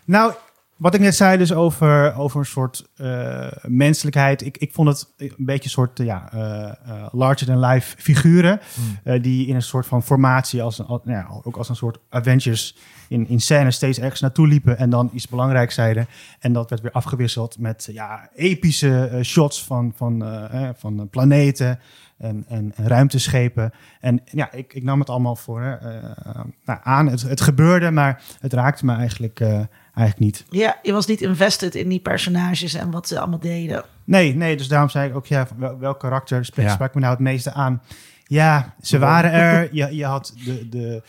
Nou, 0.05 0.33
wat 0.77 0.93
ik 0.93 0.99
net 0.99 1.15
zei, 1.15 1.37
dus 1.37 1.53
over, 1.53 2.15
over 2.15 2.39
een 2.39 2.45
soort 2.45 2.89
uh, 3.01 3.47
menselijkheid. 3.61 4.45
Ik, 4.45 4.57
ik 4.57 4.73
vond 4.73 4.87
het 4.87 5.13
een 5.17 5.33
beetje 5.37 5.63
een 5.63 5.69
soort 5.69 5.97
ja, 5.97 6.31
uh, 6.33 7.05
larger-than-life 7.11 7.95
figuren. 7.97 8.59
Mm. 9.03 9.21
die 9.21 9.47
in 9.47 9.55
een 9.55 9.61
soort 9.61 9.85
van 9.85 10.03
formatie, 10.03 10.61
als, 10.61 10.79
een, 10.79 10.85
nou 10.87 11.01
ja, 11.05 11.27
ook 11.43 11.57
als 11.57 11.69
een 11.69 11.75
soort 11.75 11.97
Avengers 12.09 12.77
in, 13.07 13.27
in 13.27 13.39
scène 13.39 13.71
steeds 13.71 13.99
ergens 13.99 14.21
naartoe 14.21 14.47
liepen. 14.47 14.77
En 14.77 14.89
dan 14.89 15.09
iets 15.13 15.27
belangrijks 15.27 15.75
zeiden. 15.75 16.07
En 16.39 16.53
dat 16.53 16.69
werd 16.69 16.81
weer 16.81 16.91
afgewisseld 16.91 17.59
met 17.59 17.87
ja, 17.91 18.29
epische 18.35 19.19
shots 19.23 19.63
van, 19.63 19.93
van, 19.95 20.23
van 20.75 21.07
planeten 21.09 21.79
en, 22.17 22.45
en, 22.47 22.71
en, 22.75 22.87
ruimteschepen. 22.87 23.73
En 23.99 24.21
ja, 24.31 24.51
ik, 24.51 24.73
ik 24.73 24.83
nam 24.83 24.99
het 24.99 25.09
allemaal 25.09 25.35
voor 25.35 25.79
uh, 25.83 25.93
nou, 26.65 26.79
aan. 26.83 27.07
Het, 27.07 27.21
het 27.21 27.41
gebeurde, 27.41 27.91
maar 27.91 28.21
het 28.39 28.53
raakte 28.53 28.85
me 28.85 28.95
eigenlijk, 28.95 29.39
uh, 29.39 29.47
eigenlijk 29.93 30.19
niet. 30.19 30.45
Ja, 30.49 30.79
je 30.81 30.93
was 30.93 31.05
niet 31.05 31.21
invested 31.21 31.75
in 31.75 31.89
die 31.89 31.99
personages 31.99 32.73
en 32.73 32.91
wat 32.91 33.07
ze 33.07 33.19
allemaal 33.19 33.39
deden. 33.39 33.83
Nee, 34.03 34.35
nee, 34.35 34.57
dus 34.57 34.67
daarom 34.67 34.89
zei 34.89 35.09
ik 35.09 35.15
ook, 35.15 35.25
ja, 35.25 35.47
wel, 35.57 35.79
welk 35.79 35.99
karakter 35.99 36.45
sprak, 36.45 36.65
ja. 36.65 36.71
sprak 36.71 36.93
me 36.93 36.99
nou 36.99 37.13
het 37.13 37.21
meeste 37.21 37.53
aan? 37.53 37.81
Ja, 38.27 38.73
ze 38.81 38.99
waren 38.99 39.31
er. 39.31 39.69
Je, 39.71 39.95
je 39.95 40.05
had 40.05 40.33
de, 40.45 40.69
de, 40.69 41.03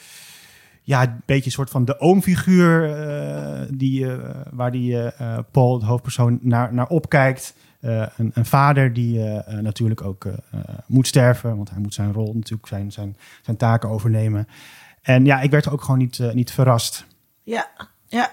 ja, 0.83 1.03
een 1.03 1.23
beetje 1.25 1.45
een 1.45 1.51
soort 1.51 1.71
van 1.71 1.85
de 1.85 2.01
oomfiguur 2.01 2.89
uh, 2.89 3.61
die, 3.71 4.05
uh, 4.05 4.15
waar 4.51 4.71
die 4.71 4.93
uh, 4.93 5.39
Paul, 5.51 5.79
de 5.79 5.87
hoofdpersoon, 5.87 6.39
naar, 6.43 6.75
naar 6.75 6.87
opkijkt. 6.87 7.55
Uh, 7.87 8.07
een, 8.17 8.31
een, 8.35 8.47
vader 8.47 8.93
die 8.93 9.19
uh, 9.19 9.25
uh, 9.25 9.41
natuurlijk 9.47 10.03
ook 10.03 10.27
moet 10.87 11.07
sterven, 11.07 11.57
want 11.57 11.71
hij 11.71 11.79
moet 11.79 11.95
zijn 11.95 12.13
rol 12.13 12.33
natuurlijk, 12.35 12.69
zijn, 12.69 12.93
zijn, 12.93 13.17
zijn 13.43 13.57
taken 13.57 13.89
overnemen. 13.89 14.49
En 15.03 15.25
ja, 15.25 15.41
ik 15.41 15.51
werd 15.51 15.71
ook 15.71 15.81
gewoon 15.81 15.99
niet, 15.99 16.19
niet 16.33 16.53
verrast. 16.53 17.07
Ja, 17.43 17.71
ja. 18.07 18.31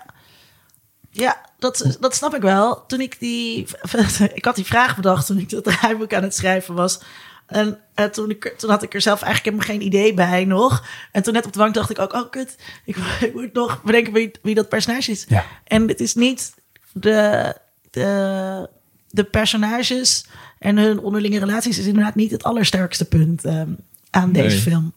Ja, 1.10 1.42
dat, 1.60 1.98
dat 2.00 2.16
snap 2.16 2.36
ik 2.36 2.42
wel. 2.42 2.86
Toen 2.86 3.02
ik 3.02 3.20
die. 3.20 3.68
Ik 4.34 4.46
had 4.46 4.56
die 4.56 4.66
vraag 4.66 4.96
bedacht 4.96 5.26
toen 5.26 5.38
ik 5.38 5.50
dat 5.50 5.64
draaiboek 5.64 6.14
aan 6.14 6.24
het 6.24 6.36
schrijven 6.36 6.76
was. 6.76 7.02
En 7.46 7.80
uh, 7.96 8.06
toen, 8.06 8.30
ik, 8.30 8.54
toen 8.58 8.70
had 8.70 8.84
ik 8.84 8.94
er 8.94 9.02
zelf 9.02 9.22
eigenlijk 9.22 9.56
helemaal 9.56 9.78
geen 9.78 9.88
idee 9.88 10.14
bij 10.14 10.46
nog. 10.46 10.86
En 11.12 11.24
toen 11.24 11.34
net 11.34 11.46
op 11.46 11.54
de 11.54 11.60
bank 11.60 11.74
dacht 11.74 11.90
ik 11.90 12.00
ook, 12.00 12.14
oh 12.14 12.30
kut, 12.30 12.56
ik, 12.86 12.96
ik 13.28 13.34
moet 13.34 13.54
nog 13.54 13.82
bedenken 13.84 14.14
wie, 14.14 14.32
wie 14.42 14.56
dat 14.56 14.70
personage 14.70 15.12
is. 15.12 15.26
Ja. 15.28 15.46
En 15.64 15.88
het 15.88 16.00
is 16.00 16.16
niet 16.16 16.54
de, 16.92 17.56
de, 17.90 18.70
de 19.14 19.24
personages 19.24 20.26
en 20.60 20.78
hun 20.78 21.00
onderlinge 21.00 21.40
relaties 21.40 21.78
is 21.78 21.86
inderdaad 21.86 22.16
niet 22.16 22.32
het 22.32 22.44
allersterkste 22.44 23.06
punt 23.06 23.46
um, 23.46 23.78
aan 24.10 24.32
Nee. 24.32 24.44
deze 24.44 24.58
film. 24.58 24.94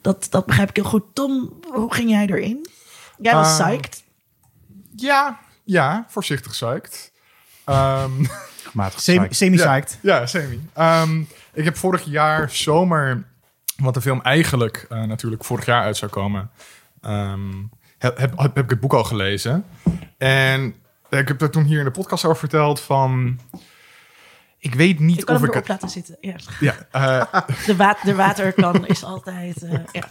Dat, 0.00 0.26
dat 0.30 0.46
begrijp 0.46 0.68
ik 0.68 0.76
heel 0.76 0.84
goed. 0.84 1.04
Tom, 1.12 1.60
hoe 1.72 1.94
ging 1.94 2.10
jij 2.10 2.26
erin? 2.26 2.66
Jij 3.18 3.34
was 3.34 3.58
Uh, 3.60 3.66
psyched. 3.66 4.02
Ja, 4.96 5.38
ja, 5.64 6.06
voorzichtig 6.08 6.52
psyched. 6.52 7.12
Um, 7.68 8.26
Matig 8.72 9.00
Semi- 9.00 9.18
psyched. 9.28 9.36
Semi-psyched. 9.36 9.98
Ja, 10.02 10.16
ja 10.18 10.26
semi. 10.26 10.68
Um, 10.78 11.28
ik 11.52 11.64
heb 11.64 11.76
vorig 11.76 12.04
jaar 12.04 12.50
zomer, 12.50 13.24
wat 13.76 13.94
de 13.94 14.00
film 14.00 14.20
eigenlijk 14.22 14.86
uh, 14.92 15.02
natuurlijk 15.02 15.44
vorig 15.44 15.66
jaar 15.66 15.82
uit 15.82 15.96
zou 15.96 16.10
komen, 16.10 16.50
um, 17.06 17.70
heb, 17.98 18.18
heb, 18.18 18.38
heb, 18.38 18.58
ik 18.58 18.70
het 18.70 18.80
boek 18.80 18.92
al 18.92 19.04
gelezen. 19.04 19.64
En 20.18 20.74
ik 21.18 21.28
heb 21.28 21.42
er 21.42 21.50
toen 21.50 21.64
hier 21.64 21.78
in 21.78 21.84
de 21.84 21.90
podcast 21.90 22.24
over 22.24 22.38
verteld 22.38 22.80
van... 22.80 23.40
Ik 24.58 24.74
weet 24.74 24.98
niet 24.98 25.18
Ik 25.18 25.24
kan 25.24 25.34
of 25.34 25.40
hem 25.40 25.50
ik 25.50 25.56
het... 25.56 25.68
laten 25.68 25.88
zitten. 25.88 26.16
Ja. 26.20 26.36
Ja, 26.60 26.74
uh, 27.32 27.40
De, 27.66 27.76
wa 27.76 27.96
de 28.02 28.14
waterkan 28.14 28.86
is 28.86 29.04
altijd... 29.04 29.62
Uh, 29.62 29.72
ja. 29.92 30.08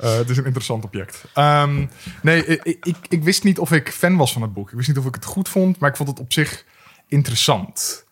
Uh, 0.00 0.16
het 0.16 0.30
is 0.30 0.36
een 0.36 0.44
interessant 0.44 0.84
object. 0.84 1.24
Um, 1.34 1.90
nee, 2.22 2.46
ik, 2.46 2.62
ik, 2.82 2.96
ik, 3.08 3.22
wist 3.22 3.44
niet 3.44 3.58
of 3.58 3.72
ik 3.72 3.92
fan 3.92 4.16
was 4.16 4.32
van 4.32 4.42
het 4.42 4.52
boek. 4.52 4.70
Ik 4.70 4.76
wist 4.76 4.88
niet 4.88 4.98
of 4.98 5.06
ik 5.06 5.14
het 5.14 5.24
goed 5.24 5.48
vond, 5.48 5.78
maar 5.78 5.90
ik 5.90 5.96
vond 5.96 6.08
het 6.08 6.20
op 6.20 6.32
zich 6.32 6.64
interessant. 7.08 8.04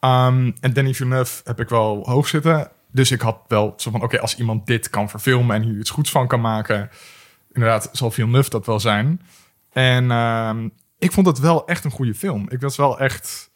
Um, 0.00 0.54
en 0.60 0.72
Danny 0.72 0.94
Villeneuve 0.94 1.40
heb 1.44 1.60
ik 1.60 1.68
wel 1.68 2.02
hoog 2.04 2.28
zitten. 2.28 2.70
Dus 2.90 3.10
ik 3.10 3.20
had 3.20 3.38
wel 3.48 3.74
zo 3.76 3.90
van, 3.90 3.94
oké, 3.94 4.04
okay, 4.04 4.20
als 4.20 4.36
iemand 4.36 4.66
dit 4.66 4.90
kan 4.90 5.10
verfilmen 5.10 5.56
en 5.56 5.62
hier 5.62 5.78
iets 5.78 5.90
goeds 5.90 6.10
van 6.10 6.26
kan 6.26 6.40
maken... 6.40 6.90
inderdaad, 7.52 7.88
zal 7.92 8.10
Villeneuve 8.10 8.50
dat 8.50 8.66
wel 8.66 8.80
zijn. 8.80 9.20
En 9.72 10.10
um, 10.10 10.72
ik 11.04 11.12
vond 11.12 11.26
het 11.26 11.38
wel 11.38 11.66
echt 11.66 11.84
een 11.84 11.90
goede 11.90 12.14
film. 12.14 12.46
Ik 12.48 12.60
was 12.60 12.76
wel 12.76 12.98
echt... 12.98 13.50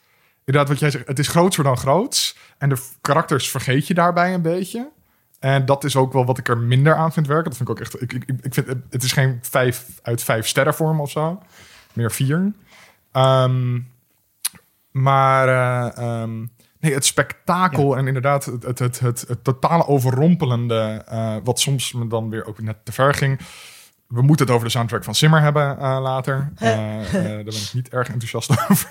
Inderdaad, 0.45 0.71
wat 0.71 0.81
jij 0.81 0.91
zegt, 0.91 1.07
het 1.07 1.19
is 1.19 1.29
groter 1.29 1.65
dan 1.65 1.77
groots. 1.77 2.37
En 2.59 2.69
de 2.69 2.87
karakters 3.01 3.51
vergeet 3.51 3.87
je 3.87 3.95
daarbij 3.95 4.35
een 4.35 4.43
beetje. 4.43 4.91
En 5.39 5.65
dat 5.65 5.85
is 5.85 5.97
ook 5.97 6.13
wel 6.13 6.25
wat 6.25 6.39
ik 6.39 6.49
er 6.49 6.59
minder 6.59 6.95
aan 6.95 7.13
vind 7.13 7.27
werken. 7.27 7.45
Dat 7.45 7.57
vind 7.57 7.69
ik 7.69 7.75
ook 7.75 7.81
echt. 7.81 8.03
Ik, 8.03 8.13
ik, 8.13 8.25
ik 8.43 8.55
vind 8.55 8.67
het 8.91 9.03
is 9.03 9.13
geen 9.13 9.39
vijf 9.43 9.87
uit 10.03 10.23
vijf 10.23 10.47
sterren 10.47 10.75
vorm 10.75 11.01
of 11.01 11.11
zo. 11.11 11.43
Meer 11.93 12.13
vier. 12.13 12.53
Um, 13.13 13.89
maar 14.91 15.49
uh, 15.49 16.21
um, 16.21 16.51
nee, 16.81 16.95
het 16.95 17.05
spektakel 17.05 17.93
ja. 17.93 17.99
en 17.99 18.07
inderdaad 18.07 18.45
het, 18.45 18.63
het, 18.63 18.79
het, 18.79 19.01
het, 19.01 19.25
het 19.29 19.45
totale 19.45 19.87
overrompelende. 19.87 21.05
Uh, 21.13 21.37
wat 21.45 21.61
soms 21.61 21.93
me 21.93 22.07
dan 22.07 22.31
weer 22.31 22.47
ook 22.47 22.61
net 22.61 22.85
te 22.85 22.93
ver 22.93 23.15
ging. 23.15 23.41
We 24.09 24.23
moeten 24.23 24.47
het 24.47 24.55
over 24.55 24.66
de 24.66 24.73
soundtrack 24.73 25.05
van 25.05 25.14
Simmer 25.14 25.40
hebben 25.40 25.77
uh, 25.77 25.99
later. 26.01 26.53
daar 26.59 27.11
ben 27.44 27.47
ik 27.47 27.71
niet 27.75 27.88
erg 27.88 28.09
enthousiast 28.09 28.51
over. 28.71 28.88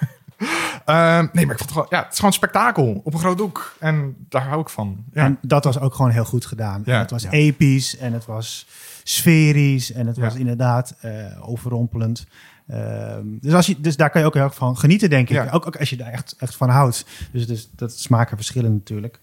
Uh, 0.89 1.19
nee, 1.31 1.45
maar 1.45 1.55
ik 1.55 1.57
vond 1.57 1.59
het 1.59 1.71
gewoon, 1.71 1.87
ja, 1.89 2.03
het 2.03 2.11
is 2.11 2.17
gewoon 2.17 2.33
spektakel 2.33 3.01
op 3.03 3.13
een 3.13 3.19
groot 3.19 3.37
doek. 3.37 3.75
En 3.79 4.15
daar 4.29 4.47
hou 4.47 4.61
ik 4.61 4.69
van. 4.69 5.03
Ja. 5.13 5.23
En 5.23 5.37
dat 5.41 5.63
was 5.63 5.79
ook 5.79 5.93
gewoon 5.95 6.11
heel 6.11 6.25
goed 6.25 6.45
gedaan. 6.45 6.81
Ja. 6.85 6.99
Het 6.99 7.11
was 7.11 7.23
Ja. 7.23 7.29
episch 7.29 7.97
en 7.97 8.13
het 8.13 8.25
was 8.25 8.67
sferisch 9.03 9.91
en 9.91 10.07
het 10.07 10.15
Ja. 10.15 10.21
was 10.21 10.35
inderdaad 10.35 10.95
uh, 11.05 11.49
overrompelend. 11.49 12.25
Uh, 12.67 13.15
dus, 13.23 13.53
als 13.53 13.65
je, 13.67 13.81
dus 13.81 13.97
daar 13.97 14.09
kan 14.09 14.21
je 14.21 14.27
ook 14.27 14.33
heel 14.33 14.43
erg 14.43 14.55
van 14.55 14.77
genieten, 14.77 15.09
denk 15.09 15.29
ik. 15.29 15.35
Ja. 15.35 15.49
Ook, 15.51 15.65
ook 15.67 15.77
als 15.77 15.89
je 15.89 15.97
daar 15.97 16.11
echt, 16.11 16.35
echt 16.37 16.55
van 16.55 16.69
houdt. 16.69 17.05
Dus, 17.31 17.47
dus 17.47 17.69
dat 17.75 17.91
smaken 17.99 18.35
verschillen 18.37 18.73
natuurlijk. 18.73 19.19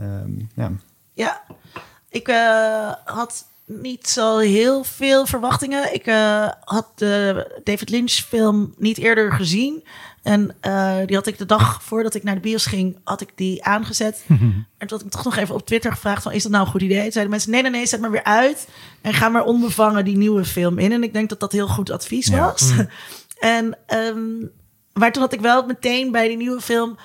Um, 0.00 0.48
ja. 0.54 0.70
Ja, 1.12 1.40
ik 2.08 2.28
uh, 2.28 2.92
had 3.04 3.46
niet 3.68 4.08
zo 4.08 4.38
heel 4.38 4.84
veel 4.84 5.26
verwachtingen. 5.26 5.94
Ik 5.94 6.06
uh, 6.06 6.48
had 6.60 6.86
de 6.94 7.60
David 7.64 7.90
Lynch 7.90 8.12
film 8.12 8.74
niet 8.76 8.98
eerder 8.98 9.32
gezien. 9.32 9.84
En 10.22 10.56
uh, 10.66 10.96
die 11.06 11.16
had 11.16 11.26
ik 11.26 11.38
de 11.38 11.46
dag 11.46 11.82
voordat 11.82 12.14
ik 12.14 12.22
naar 12.22 12.34
de 12.34 12.40
bios 12.40 12.66
ging, 12.66 12.98
had 13.04 13.20
ik 13.20 13.28
die 13.34 13.64
aangezet. 13.64 14.24
en 14.28 14.66
toen 14.78 14.88
had 14.88 15.02
ik 15.02 15.10
toch 15.10 15.24
nog 15.24 15.36
even 15.36 15.54
op 15.54 15.66
Twitter 15.66 15.92
gevraagd 15.92 16.22
van, 16.22 16.32
is 16.32 16.42
dat 16.42 16.52
nou 16.52 16.64
een 16.64 16.70
goed 16.70 16.82
idee? 16.82 17.02
Toen 17.02 17.12
zeiden 17.12 17.30
mensen, 17.30 17.50
nee, 17.50 17.62
nee, 17.62 17.70
nee, 17.70 17.86
zet 17.86 18.00
maar 18.00 18.10
weer 18.10 18.24
uit. 18.24 18.68
En 19.00 19.14
ga 19.14 19.28
maar 19.28 19.44
onbevangen 19.44 20.04
die 20.04 20.16
nieuwe 20.16 20.44
film 20.44 20.78
in. 20.78 20.92
En 20.92 21.02
ik 21.02 21.12
denk 21.12 21.28
dat 21.28 21.40
dat 21.40 21.52
heel 21.52 21.68
goed 21.68 21.90
advies 21.90 22.26
Ja. 22.26 22.38
was. 22.38 22.72
en, 23.38 23.78
um, 23.94 24.50
maar 24.92 25.12
toen 25.12 25.22
had 25.22 25.32
ik 25.32 25.40
wel 25.40 25.66
meteen 25.66 26.10
bij 26.12 26.28
die 26.28 26.36
nieuwe 26.36 26.60
film 26.60 26.98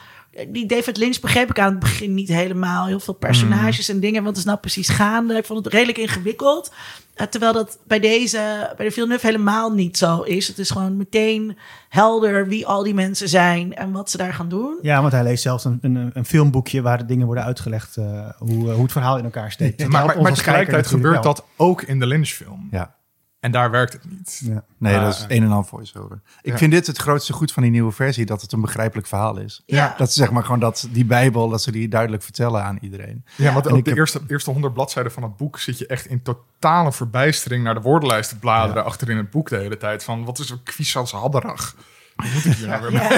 die 0.47 0.65
David 0.65 0.97
Lynch 0.97 1.19
begreep 1.19 1.49
ik 1.49 1.59
aan 1.59 1.69
het 1.69 1.79
begin 1.79 2.13
niet 2.13 2.27
helemaal. 2.29 2.85
Heel 2.85 2.99
veel 2.99 3.13
personages 3.13 3.87
Mm. 3.89 3.95
en 3.95 4.01
dingen. 4.01 4.23
Wat 4.23 4.37
is 4.37 4.43
nou 4.43 4.57
precies 4.57 4.89
gaande? 4.89 5.37
Ik 5.37 5.45
vond 5.45 5.65
het 5.65 5.73
redelijk 5.73 5.97
ingewikkeld. 5.97 6.71
Eh, 7.13 7.27
terwijl 7.27 7.53
dat 7.53 7.79
bij 7.87 7.99
deze, 7.99 8.73
bij 8.77 8.85
de 8.85 8.91
Villeneuve 8.91 9.25
helemaal 9.25 9.71
niet 9.73 9.97
zo 9.97 10.21
is. 10.21 10.47
Het 10.47 10.57
is 10.59 10.69
gewoon 10.69 10.97
meteen 10.97 11.57
helder 11.89 12.47
wie 12.47 12.67
al 12.67 12.83
die 12.83 12.93
mensen 12.93 13.29
zijn 13.29 13.75
en 13.75 13.91
wat 13.91 14.09
ze 14.09 14.17
daar 14.17 14.33
gaan 14.33 14.49
doen. 14.49 14.77
Ja, 14.81 15.01
want 15.01 15.13
hij 15.13 15.23
leest 15.23 15.43
zelfs 15.43 15.65
een, 15.65 15.79
een, 15.81 16.11
een 16.13 16.25
filmboekje 16.25 16.81
waar 16.81 16.97
de 16.97 17.05
dingen 17.05 17.25
worden 17.25 17.43
uitgelegd. 17.43 17.97
eh, 17.97 18.29
hoe, 18.37 18.71
hoe 18.71 18.83
het 18.83 18.91
verhaal 18.91 19.17
in 19.17 19.23
elkaar 19.23 19.51
steekt. 19.51 19.87
Maar, 19.87 20.05
maar, 20.05 20.21
maar 20.21 20.33
tegelijkertijd 20.33 20.87
gebeurt 20.87 21.13
wel. 21.13 21.23
dat 21.33 21.45
ook 21.57 21.81
in 21.81 21.99
de 21.99 22.07
Lynch-film. 22.07 22.67
Ja. 22.71 22.95
En 23.43 23.51
daar 23.51 23.71
werkt 23.71 23.93
het 23.93 24.09
niet. 24.09 24.41
Ja. 24.45 24.63
Nee, 24.77 24.99
dat 24.99 25.13
is 25.13 25.25
een 25.27 25.43
en 25.43 25.51
al 25.51 25.63
voice-over. 25.63 26.21
Ik 26.41 26.51
Ja. 26.51 26.57
vind 26.57 26.71
dit 26.71 26.87
het 26.87 26.97
grootste 26.97 27.33
goed 27.33 27.51
van 27.51 27.63
die 27.63 27.71
nieuwe 27.71 27.91
versie, 27.91 28.25
dat 28.25 28.41
het 28.41 28.51
een 28.51 28.61
begrijpelijk 28.61 29.07
verhaal 29.07 29.37
is. 29.37 29.63
Ja. 29.65 29.93
Dat 29.97 30.07
ze 30.13 30.19
zeg 30.19 30.31
maar 30.31 30.43
gewoon 30.43 30.59
dat 30.59 30.87
die 30.91 31.05
Bijbel, 31.05 31.49
dat 31.49 31.61
ze 31.61 31.71
die 31.71 31.87
duidelijk 31.87 32.23
vertellen 32.23 32.63
aan 32.63 32.77
iedereen. 32.81 33.25
Ja, 33.35 33.53
want 33.53 33.65
op 33.67 33.83
de 33.83 33.89
heb- 33.89 33.97
eerste, 33.97 34.21
eerste 34.27 34.51
honderd 34.51 34.73
bladzijden 34.73 35.11
van 35.11 35.23
het 35.23 35.37
boek 35.37 35.59
zit 35.59 35.77
je 35.77 35.87
echt 35.87 36.05
in 36.05 36.21
totale 36.21 36.91
verbijstering 36.91 37.63
naar 37.63 37.73
de 37.73 37.81
woordenlijst 37.81 38.29
te 38.29 38.37
bladeren 38.39 38.85
achterin 38.85 39.17
het 39.17 39.29
boek 39.29 39.49
de 39.49 39.57
hele 39.57 39.77
tijd. 39.77 40.03
Van 40.03 40.25
wat 40.25 40.39
is 40.39 40.49
een 40.49 40.63
kwiesans 40.63 41.11
hadderag? 41.11 41.75
Wat 42.15 42.25
moet 42.33 42.45
ik 42.45 42.53
hier 42.53 42.67
nou 42.67 42.81
weer 42.81 42.91
mee? 43.09 43.17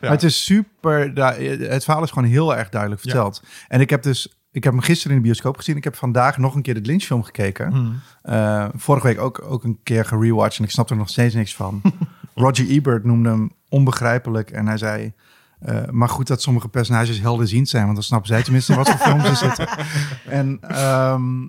Maar 0.00 0.10
het 0.10 0.22
is 0.22 0.44
super, 0.44 1.10
het 1.70 1.84
verhaal 1.84 2.02
is 2.02 2.10
gewoon 2.10 2.28
heel 2.28 2.56
erg 2.56 2.68
duidelijk 2.68 3.02
Ja. 3.04 3.10
verteld. 3.10 3.42
En 3.68 3.80
ik 3.80 3.90
heb 3.90 4.02
dus, 4.02 4.36
ik 4.56 4.64
heb 4.64 4.72
hem 4.72 4.82
gisteren 4.82 5.16
in 5.16 5.22
de 5.22 5.28
bioscoop 5.28 5.56
gezien. 5.56 5.76
Ik 5.76 5.84
heb 5.84 5.96
vandaag 5.96 6.38
nog 6.38 6.54
een 6.54 6.62
keer 6.62 6.74
de 6.74 6.80
Lynch 6.80 7.02
film 7.02 7.22
gekeken. 7.22 7.72
Hmm. 7.72 8.00
Eh, 8.22 8.68
vorige 8.74 9.06
week 9.06 9.20
ook, 9.20 9.42
ook 9.42 9.64
een 9.64 9.78
keer 9.82 10.04
gerewatcht 10.04 10.58
en 10.58 10.64
ik 10.64 10.70
snap 10.70 10.90
er 10.90 10.96
nog 10.96 11.08
steeds 11.08 11.34
niks 11.34 11.54
van. 11.54 11.82
Roger 12.34 12.68
Ebert 12.68 13.04
noemde 13.04 13.28
hem 13.28 13.50
onbegrijpelijk 13.68 14.50
en 14.50 14.66
hij 14.66 14.76
zei... 14.76 15.12
eh, 15.58 15.82
maar 15.90 16.08
goed 16.08 16.26
dat 16.26 16.42
sommige 16.42 16.68
personages 16.68 17.20
helderziend 17.20 17.68
zijn, 17.68 17.82
want 17.82 17.94
dan 17.94 18.04
snappen 18.04 18.28
zij 18.28 18.42
tenminste 18.42 18.74
wat 18.74 18.90
voor 18.90 18.98
films 18.98 19.24
er 19.24 19.36
zitten. 19.36 19.68
En, 20.38 20.58
ehm, 20.60 21.40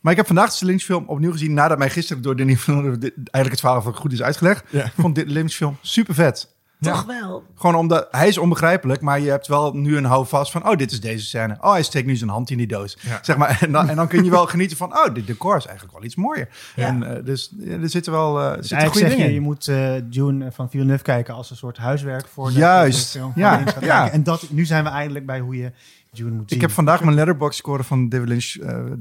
maar 0.00 0.12
ik 0.12 0.16
heb 0.16 0.26
vandaag 0.26 0.54
de 0.54 0.66
Lynch 0.66 0.82
film 0.82 1.04
opnieuw 1.06 1.32
gezien 1.32 1.54
nadat 1.54 1.78
mij 1.78 1.90
gisteren 1.90 2.22
door 2.22 2.36
Denis 2.36 2.66
eigenlijk 2.68 3.50
het 3.50 3.60
verhaal 3.60 3.82
van 3.82 3.94
goed 3.94 4.12
is 4.12 4.22
uitgelegd. 4.22 4.64
Ja. 4.70 4.84
Ik 4.84 4.92
vond 4.98 5.14
dit 5.14 5.30
Lynch 5.30 5.52
film 5.52 5.76
super 5.80 6.14
vet. 6.14 6.58
Toch 6.80 7.04
wel. 7.04 7.44
Gewoon 7.54 7.74
omdat 7.74 8.08
hij 8.10 8.28
is 8.28 8.38
onbegrijpelijk, 8.38 9.00
maar 9.00 9.20
je 9.20 9.30
hebt 9.30 9.46
wel 9.46 9.72
nu 9.72 9.96
een 9.96 10.04
houvast 10.04 10.52
van, 10.52 10.68
oh, 10.68 10.76
dit 10.76 10.92
is 10.92 11.00
deze 11.00 11.24
scène. 11.24 11.56
Oh, 11.60 11.72
hij 11.72 11.82
steekt 11.82 12.06
nu 12.06 12.16
zijn 12.16 12.30
hand 12.30 12.50
in 12.50 12.56
die 12.56 12.66
doos. 12.66 12.96
Ja. 13.00 13.18
Zeg 13.22 13.36
maar, 13.36 13.58
en, 13.60 13.72
dan, 13.72 13.88
en 13.88 13.96
dan 13.96 14.08
kun 14.08 14.24
je 14.24 14.30
wel 14.30 14.46
genieten 14.46 14.76
van, 14.76 14.96
oh, 14.96 15.14
dit 15.14 15.26
decor 15.26 15.56
is 15.56 15.66
eigenlijk 15.66 15.96
wel 15.96 16.06
iets 16.06 16.16
mooier. 16.16 16.48
Ja. 16.76 16.86
En 16.86 17.16
eh, 17.16 17.24
dus 17.24 17.52
ja, 17.58 17.78
er 17.78 17.88
zitten 17.90 18.12
wel 18.12 18.40
eh 18.40 18.50
er 18.50 18.56
Dus 18.56 18.68
zitten 18.68 18.86
goede 18.86 19.00
zeg 19.00 19.10
je, 19.10 19.16
dingen 19.16 19.30
je 19.30 19.36
in. 19.36 19.42
moet 19.42 19.68
eh 19.68 19.92
Dune 20.04 20.52
van 20.52 20.70
Villeneuve 20.70 21.02
kijken 21.02 21.34
als 21.34 21.50
een 21.50 21.56
soort 21.56 21.76
huiswerk 21.76 22.26
voor 22.26 22.52
de, 22.52 22.58
Juist. 22.58 23.10
film. 23.10 23.32
Ja, 23.34 23.58
ja. 23.58 23.64
kijken. 23.64 24.12
En 24.12 24.22
dat, 24.22 24.46
nu 24.50 24.64
zijn 24.64 24.84
we 24.84 24.90
eindelijk 24.90 25.26
bij 25.26 25.40
hoe 25.40 25.56
je 25.56 25.72
Dune 26.12 26.30
moet 26.30 26.48
zien. 26.48 26.58
Ik 26.58 26.60
heb 26.60 26.70
vandaag 26.70 27.02
mijn 27.02 27.14
letterbox 27.14 27.56
score 27.56 27.84
van 27.84 28.08
David 28.08 28.28
Lynch, 28.28 28.56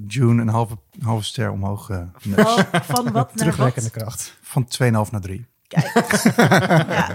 June, 0.08 0.42
een 0.42 0.48
halve, 0.48 0.78
halve 1.02 1.24
ster 1.24 1.52
omhoog. 1.52 1.86
Van, 2.18 2.65
van 2.72 3.12
wat 3.12 3.13
naar 3.13 3.28
terugwekkende 3.36 3.89
kracht. 3.89 4.38
van 4.42 4.68
2,5 4.84 4.89
naar 5.12 5.22
3. 5.22 5.46
Kijk. 5.70 5.92
ja. 6.98 7.10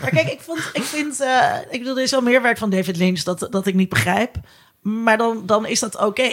Maar 0.00 0.10
kijk, 0.10 0.28
ik, 0.30 0.40
vond, 0.40 0.70
ik 0.72 0.82
vind... 0.82 1.20
eh, 1.20 1.54
ik 1.70 1.78
bedoel, 1.78 1.96
er 1.96 2.02
is 2.02 2.10
wel 2.10 2.20
meer 2.22 2.42
werk 2.42 2.58
van 2.58 2.70
David 2.70 2.96
Lynch 2.96 3.22
dat, 3.22 3.46
dat 3.50 3.66
ik 3.66 3.74
niet 3.74 3.88
begrijp. 3.88 4.36
Maar 4.80 5.18
dan, 5.18 5.42
dan 5.46 5.66
is 5.66 5.80
dat 5.80 5.96
oké. 5.96 6.30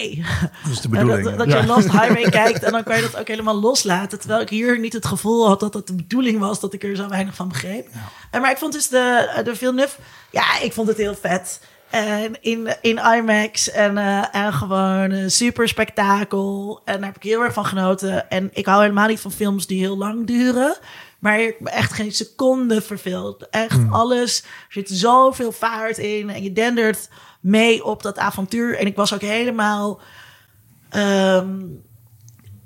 Dat 0.64 0.72
is 0.72 0.82
de 0.82 0.88
En 0.88 0.90
bedoeling. 1.08 1.36
Dat, 1.36 1.52
je 1.52 1.66
Lost 1.66 1.92
Highway 1.92 2.30
kijkt 2.42 2.64
en 2.64 2.72
dan 2.72 2.84
kan 2.84 2.96
je 2.96 3.02
dat 3.02 3.18
ook 3.18 3.28
helemaal 3.28 3.60
loslaten. 3.60 4.20
Terwijl 4.20 4.42
ik 4.42 4.50
hier 4.50 4.80
niet 4.80 4.94
het 4.94 5.06
gevoel 5.06 5.48
had 5.48 5.60
dat 5.60 5.74
dat 5.74 5.88
de 5.88 5.96
bedoeling 5.96 6.40
was 6.40 6.60
dat 6.60 6.74
ik 6.74 6.84
er 6.84 6.96
zo 6.96 7.08
weinig 7.08 7.36
van 7.36 7.48
begreep. 7.48 7.88
En, 8.32 8.42
maar 8.42 8.52
ik 8.52 8.58
vond 8.58 8.74
dus 8.74 8.88
de, 8.88 9.42
de 9.44 9.56
Villeneuve, 9.56 9.96
ja, 10.32 10.60
ik 10.60 10.74
vond 10.74 10.88
het 10.88 10.98
heel 10.98 11.16
vet. 11.16 11.60
En 11.90 12.42
in, 12.42 12.76
in 12.82 13.02
IMAX 13.16 13.72
en, 13.72 13.98
eh, 13.98 14.36
en 14.36 14.54
gewoon 14.54 15.12
een 15.12 15.32
super 15.32 15.68
spektakel. 15.68 16.82
En 16.86 16.96
daar 16.96 17.06
heb 17.06 17.16
ik 17.16 17.24
heel 17.24 17.44
erg 17.44 17.54
van 17.54 17.66
genoten. 17.66 18.30
En 18.30 18.50
ik 18.54 18.66
hou 18.66 18.82
helemaal 18.82 19.08
niet 19.08 19.20
van 19.20 19.32
films 19.32 19.68
die 19.68 19.80
heel 19.80 19.98
lang 19.98 20.28
duren. 20.28 20.78
Maar 21.24 21.40
ik 21.40 21.56
ben 21.60 21.74
echt 21.74 21.94
geen 21.94 22.12
seconde 22.12 22.82
verveeld. 22.82 23.50
Echt 23.50 23.80
alles. 23.90 24.42
Er 24.42 24.48
zit 24.70 24.90
zoveel 24.90 25.52
vaart 25.52 25.98
in. 25.98 26.30
En 26.30 26.44
je 26.44 26.52
dendert 26.52 27.10
mee 27.40 27.86
op 27.86 28.02
dat 28.02 28.18
avontuur. 28.18 28.78
En 28.78 28.86
ik 28.86 28.96
was 28.96 29.14
ook 29.14 29.22
helemaal... 29.22 30.02
ehm, 30.90 31.62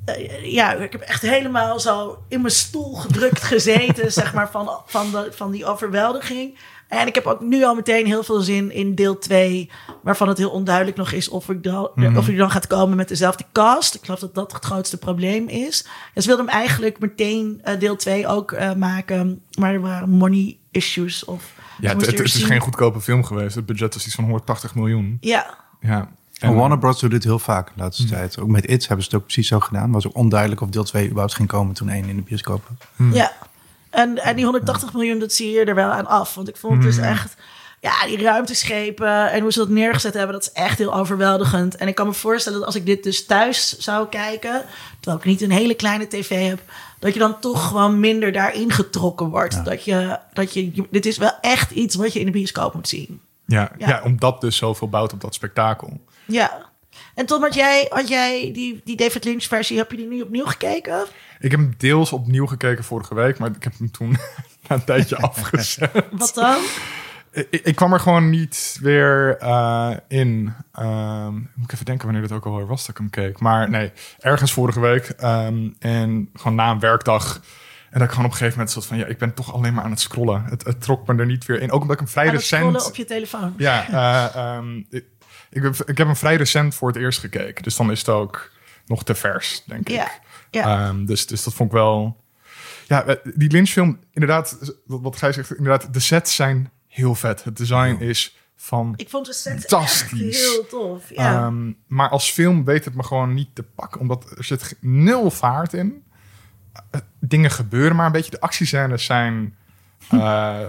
eh, 0.05 0.51
ja, 0.51 0.73
ik 0.73 0.91
heb 0.91 1.01
echt 1.01 1.21
helemaal 1.21 1.79
zo 1.79 2.23
in 2.27 2.41
mijn 2.41 2.53
stoel 2.53 2.93
gedrukt 2.93 3.43
gezeten, 3.43 4.11
zeg 4.21 4.33
maar, 4.33 4.51
van, 4.51 4.81
van, 4.85 5.11
de, 5.11 5.27
van 5.31 5.51
die 5.51 5.65
overweldiging. 5.65 6.59
En 6.87 7.07
ik 7.07 7.15
heb 7.15 7.25
ook 7.25 7.41
nu 7.41 7.63
al 7.63 7.75
meteen 7.75 8.05
heel 8.05 8.23
veel 8.23 8.39
zin 8.39 8.71
in 8.71 8.95
deel 8.95 9.17
2, 9.17 9.69
waarvan 10.03 10.27
het 10.27 10.37
heel 10.37 10.49
onduidelijk 10.49 10.97
nog 10.97 11.11
is 11.11 11.29
of 11.29 11.49
ik, 11.49 11.63
dan, 11.63 12.17
of 12.17 12.27
ik 12.27 12.37
dan 12.37 12.51
gaat 12.51 12.67
komen 12.67 12.97
met 12.97 13.07
dezelfde 13.07 13.43
cast. 13.51 13.95
Ik 13.95 14.03
geloof 14.03 14.19
dat 14.19 14.35
dat 14.35 14.51
het 14.51 14.65
grootste 14.65 14.97
probleem 14.97 15.47
is. 15.47 15.85
En 16.13 16.21
ze 16.21 16.27
wilden 16.27 16.45
hem 16.45 16.55
eigenlijk 16.55 16.99
meteen 16.99 17.59
eh, 17.63 17.79
deel 17.79 17.95
2 17.95 18.27
ook 18.27 18.51
eh, 18.51 18.73
maken, 18.73 19.41
maar 19.59 19.73
er 19.73 19.81
waren 19.81 20.09
money 20.09 20.57
issues. 20.71 21.25
Of 21.25 21.53
Ja, 21.79 21.95
het, 21.95 22.19
is 22.19 22.43
geen 22.43 22.59
goedkope 22.59 23.01
film 23.01 23.23
geweest. 23.23 23.55
Het 23.55 23.65
budget 23.65 23.93
was 23.93 24.05
iets 24.05 24.15
van 24.15 24.23
180 24.23 24.75
miljoen. 24.75 25.17
Ja, 25.21 25.57
Ja. 25.81 26.09
En 26.39 26.55
Warner 26.55 26.79
Bros. 26.79 26.99
doet 26.99 27.11
dit 27.11 27.23
heel 27.23 27.39
vaak 27.39 27.67
de 27.67 27.81
laatste 27.81 28.05
tijd. 28.05 28.39
Ook 28.39 28.47
met 28.47 28.69
It 28.69 28.87
hebben 28.87 29.05
ze 29.05 29.11
het 29.11 29.19
ook 29.19 29.25
precies 29.25 29.47
zo 29.47 29.59
gedaan. 29.59 29.91
was 29.91 30.07
ook 30.07 30.15
onduidelijk 30.15 30.61
of 30.61 30.69
deel 30.69 30.83
2 30.83 31.03
überhaupt 31.05 31.33
ging 31.33 31.47
komen 31.47 31.75
toen 31.75 31.89
één 31.89 32.09
in 32.09 32.15
de 32.15 32.21
bioscoop 32.21 32.63
was. 32.67 33.13
Ja. 33.13 33.31
En, 33.97 34.17
en 34.23 34.35
die 34.35 34.45
180 34.45 34.93
miljoen, 34.93 35.19
dat 35.19 35.33
zie 35.33 35.51
je 35.51 35.63
er 35.65 35.75
wel 35.75 35.89
aan 35.89 36.07
af. 36.07 36.35
Want 36.35 36.47
ik 36.47 36.57
vond 36.57 36.81
dus 36.81 36.97
echt... 36.97 37.35
Ja, 37.81 38.05
die 38.05 38.21
ruimteschepen 38.21 39.31
en 39.31 39.41
hoe 39.41 39.51
ze 39.51 39.59
dat 39.59 39.69
neergezet 39.69 40.13
hebben... 40.13 40.33
dat 40.33 40.41
is 40.41 40.51
echt 40.51 40.77
heel 40.77 40.93
overweldigend. 40.95 41.75
En 41.75 41.87
ik 41.87 41.95
kan 41.95 42.07
me 42.07 42.13
voorstellen 42.13 42.57
dat 42.57 42.67
als 42.67 42.75
ik 42.75 42.85
dit 42.85 43.03
dus 43.03 43.25
thuis 43.25 43.77
zou 43.77 44.07
kijken... 44.07 44.61
terwijl 44.99 45.17
ik 45.17 45.25
niet 45.25 45.41
een 45.41 45.51
hele 45.51 45.73
kleine 45.73 46.07
tv 46.07 46.47
heb... 46.47 46.59
dat 46.99 47.13
je 47.13 47.19
dan 47.19 47.39
toch 47.39 47.67
gewoon 47.67 47.99
minder 47.99 48.31
daarin 48.31 48.71
getrokken 48.71 49.27
wordt. 49.29 49.65
Dat, 49.65 49.83
je, 49.85 50.19
dat 50.33 50.53
je... 50.53 50.75
je- 50.75 50.87
Dit 50.91 51.05
is 51.05 51.17
wel 51.17 51.31
echt 51.41 51.71
iets 51.71 51.95
wat 51.95 52.13
je 52.13 52.19
in 52.19 52.25
de 52.25 52.31
bioscoop 52.31 52.73
moet 52.73 52.87
zien. 52.87 53.21
Ja, 53.45 53.71
ja. 53.77 53.87
Ja. 53.87 54.01
omdat 54.03 54.41
dus 54.41 54.57
zoveel 54.57 54.89
bouwt 54.89 55.13
op 55.13 55.21
dat 55.21 55.33
spektakel. 55.33 55.99
Ja. 56.25 56.65
En 57.17 57.25
Tom, 57.25 57.41
had 57.41 57.53
jij, 57.53 57.85
had 57.89 58.07
jij 58.07 58.51
die, 58.53 58.81
die 58.83 58.95
David 58.95 59.23
Lynch 59.23 59.43
versie... 59.43 59.77
heb 59.77 59.91
je 59.91 59.97
die 59.97 60.07
nu 60.07 60.21
opnieuw 60.21 60.45
gekeken? 60.45 61.05
Ik 61.39 61.51
heb 61.51 61.59
hem 61.59 61.73
deels 61.77 62.11
opnieuw 62.11 62.45
gekeken 62.45 62.83
vorige 62.83 63.15
week, 63.15 63.37
maar 63.37 63.49
ik 63.55 63.63
heb 63.63 63.73
hem 63.77 63.91
toen 63.91 64.09
na 64.67 64.75
een 64.75 64.83
tijdje 64.83 65.17
afgezet. 65.31 65.91
Wat 66.11 66.33
dan? 66.33 66.57
ik, 67.31 67.61
ik 67.63 67.75
kwam 67.75 67.93
er 67.93 67.99
gewoon 67.99 68.29
niet 68.29 68.77
weer 68.81 69.37
eh, 69.37 69.91
in. 70.07 70.53
Ehm, 70.73 71.33
moet 71.33 71.63
ik 71.63 71.71
even 71.71 71.85
denken 71.85 72.05
wanneer 72.05 72.27
dat 72.27 72.37
ook 72.37 72.45
alweer 72.45 72.67
was 72.67 72.79
dat 72.79 72.89
ik 72.89 72.97
hem 72.97 73.09
keek. 73.09 73.39
Maar 73.39 73.69
nee, 73.69 73.91
ergens 74.19 74.51
vorige 74.53 74.79
week. 74.79 75.05
ehm, 75.05 75.69
en 75.79 76.29
gewoon 76.33 76.55
na 76.55 76.71
een 76.71 76.79
werkdag. 76.79 77.41
En 77.89 77.99
dat 77.99 78.01
ik 78.01 78.09
gewoon 78.09 78.25
op 78.25 78.31
een 78.31 78.37
gegeven 78.37 78.57
moment 78.57 78.71
zat 78.71 78.85
van... 78.85 78.97
ja, 78.97 79.05
ik 79.05 79.17
ben 79.17 79.33
toch 79.33 79.53
alleen 79.53 79.73
maar 79.73 79.83
aan 79.83 79.91
het 79.91 79.99
scrollen. 79.99 80.43
Het, 80.43 80.65
het 80.65 80.81
trok 80.81 81.07
me 81.07 81.15
er 81.15 81.25
niet 81.25 81.45
weer 81.45 81.61
in. 81.61 81.71
Ook 81.71 81.81
omdat 81.81 81.95
ik 81.95 82.01
hem 82.01 82.11
vrij 82.11 82.27
Aan 82.27 82.33
het 82.33 82.43
scrollen 82.43 82.73
recent... 82.73 82.89
op 82.89 82.95
je 82.95 83.05
telefoon. 83.05 83.53
Ja, 83.57 83.87
eh, 83.89 84.35
ehm, 84.35 84.77
ik, 84.89 85.05
ik, 85.49 85.63
heb- 85.63 85.75
ik 85.89 85.97
heb 85.97 86.07
hem 86.07 86.15
vrij 86.15 86.35
recent 86.35 86.75
voor 86.75 86.87
het 86.87 86.97
eerst 86.97 87.19
gekeken. 87.19 87.63
Dus 87.63 87.75
dan 87.75 87.91
is 87.91 87.99
het 87.99 88.09
ook 88.09 88.51
nog 88.85 89.03
te 89.03 89.15
vers, 89.15 89.63
denk 89.65 89.87
Ja, 89.89 90.03
ik. 90.05 90.19
ja. 90.51 90.87
Ehm, 90.87 91.05
dus, 91.05 91.27
dus 91.27 91.43
dat 91.43 91.53
vond 91.53 91.69
ik 91.69 91.75
wel... 91.75 92.23
Ja, 92.87 93.03
eh, 93.05 93.15
die 93.35 93.51
Lynch-film, 93.51 93.99
inderdaad, 94.11 94.73
wat, 94.85 95.17
gij 95.17 95.33
zegt, 95.33 95.55
inderdaad, 95.55 95.93
de 95.93 95.99
sets 95.99 96.35
zijn 96.35 96.71
heel 96.87 97.15
vet. 97.15 97.43
Het 97.43 97.57
design 97.57 97.95
is 97.99 98.37
van... 98.55 98.93
Ik 98.95 99.09
vond 99.09 99.25
de 99.25 99.33
set 99.33 99.53
echt 99.55 99.67
Fantastisch. 99.69 100.39
heel 100.39 100.65
tof. 100.67 101.09
Ja. 101.09 101.45
Ehm, 101.45 101.71
maar 101.87 102.09
als 102.09 102.31
film 102.31 102.63
weet 102.65 102.85
het 102.85 102.95
me 102.95 103.03
gewoon 103.03 103.33
niet 103.33 103.55
te 103.55 103.63
pakken, 103.63 104.01
omdat 104.01 104.31
er 104.37 104.43
zit 104.43 104.77
nul 104.81 105.31
vaart 105.31 105.73
in. 105.73 106.03
Eh, 106.91 107.01
dingen 107.19 107.51
gebeuren 107.51 107.95
maar 107.95 108.05
een 108.05 108.11
beetje. 108.11 108.31
De 108.31 108.41
actiescènes 108.41 109.05
zijn 109.05 109.55
eh, 110.09 110.59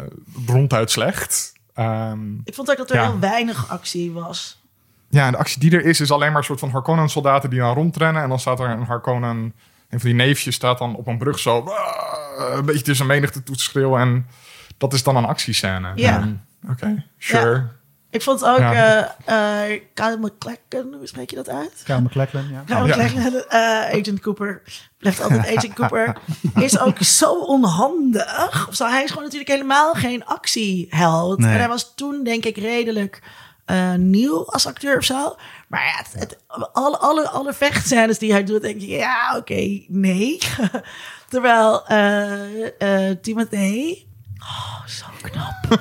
ronduit 0.46 0.90
slecht. 0.90 1.52
Ehm, 1.74 2.34
ik 2.44 2.54
vond 2.54 2.70
ook 2.70 2.76
dat 2.76 2.90
er 2.90 2.96
ja. 2.96 3.10
heel 3.10 3.18
weinig 3.18 3.70
actie 3.70 4.12
was. 4.12 4.57
Ja, 5.08 5.26
en 5.26 5.32
de 5.32 5.38
actie 5.38 5.60
die 5.60 5.70
er 5.70 5.84
is, 5.84 6.00
is 6.00 6.10
alleen 6.12 6.28
maar 6.28 6.38
een 6.38 6.44
soort 6.44 6.60
van 6.60 6.70
Harkonnen-soldaten 6.70 7.50
die 7.50 7.58
dan 7.58 7.74
rondrennen. 7.74 8.22
En 8.22 8.28
dan 8.28 8.40
staat 8.40 8.60
er 8.60 8.68
een 8.68 8.82
Harkonnen, 8.84 9.36
een 9.90 10.00
van 10.00 10.08
die 10.08 10.14
neefjes 10.14 10.54
staat 10.54 10.78
dan 10.78 10.94
op 10.96 11.06
een 11.06 11.18
brug 11.18 11.38
zo... 11.38 11.72
Een 12.38 12.64
beetje 12.64 12.82
tussen 12.84 13.06
menigte 13.06 13.42
toe 13.42 13.56
te 13.56 13.62
schreeuwen. 13.62 14.00
En 14.00 14.26
dat 14.78 14.92
is 14.92 15.02
dan 15.02 15.16
een 15.16 15.24
actiescène. 15.24 15.92
Ja. 15.94 16.28
Oké, 16.70 17.04
sure. 17.18 17.66
Ik 18.10 18.22
vond 18.22 18.44
ook 18.44 18.58
Ja. 18.58 19.14
eh 19.24 19.72
eh 19.72 19.80
Kyle 19.94 20.16
McClacken, 20.20 20.94
hoe 20.96 21.06
spreek 21.06 21.30
je 21.30 21.36
dat 21.36 21.48
uit? 21.48 21.82
Kyle 21.84 22.00
MacLachlan, 22.00 22.48
ja. 22.50 22.62
Kyle 22.66 22.86
Ja. 22.86 22.96
MacLachlan, 22.96 23.42
eh, 23.48 23.98
Agent 24.00 24.20
Cooper, 24.20 24.62
blijft 24.98 25.22
altijd 25.22 25.46
Agent 25.56 25.72
Cooper, 25.74 26.16
is 26.54 26.78
ook 26.78 26.98
zo 27.02 27.32
onhandig. 27.40 28.68
Of 28.68 28.74
zo, 28.74 28.86
hij 28.86 29.02
is 29.02 29.08
gewoon 29.08 29.24
natuurlijk 29.24 29.50
helemaal 29.50 29.94
geen 29.94 30.24
actieheld. 30.24 31.38
Nee. 31.38 31.52
En 31.52 31.58
hij 31.58 31.68
was 31.68 31.94
toen 31.94 32.24
denk 32.24 32.44
ik 32.44 32.56
redelijk 32.56 33.22
eh, 33.68 33.94
nieuw 33.94 34.46
als 34.46 34.66
acteur 34.66 34.96
of 34.96 35.04
zo. 35.04 35.36
Maar 35.68 35.84
ja, 35.84 35.92
het, 35.96 36.12
het- 36.20 36.38
alle, 36.72 36.98
alle, 36.98 37.28
alle 37.28 37.52
vechtscènes 37.52 38.18
die 38.18 38.32
hij 38.32 38.44
doet, 38.44 38.62
denk 38.62 38.80
je, 38.80 38.86
ja, 38.86 39.36
oké, 39.36 39.80
nee. 39.88 40.38
Terwijl 41.30 41.86
eh 42.78 43.10
Timothée, 43.22 44.06
oh, 44.40 44.86
zo 44.86 45.06
knap. 45.22 45.80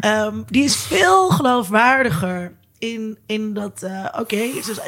Ehm, 0.00 0.42
die 0.46 0.64
is 0.64 0.76
veel 0.76 1.28
geloofwaardiger 1.30 2.56
in, 2.78 3.18
in 3.26 3.54
dat... 3.54 3.82
Oké, 4.18 4.36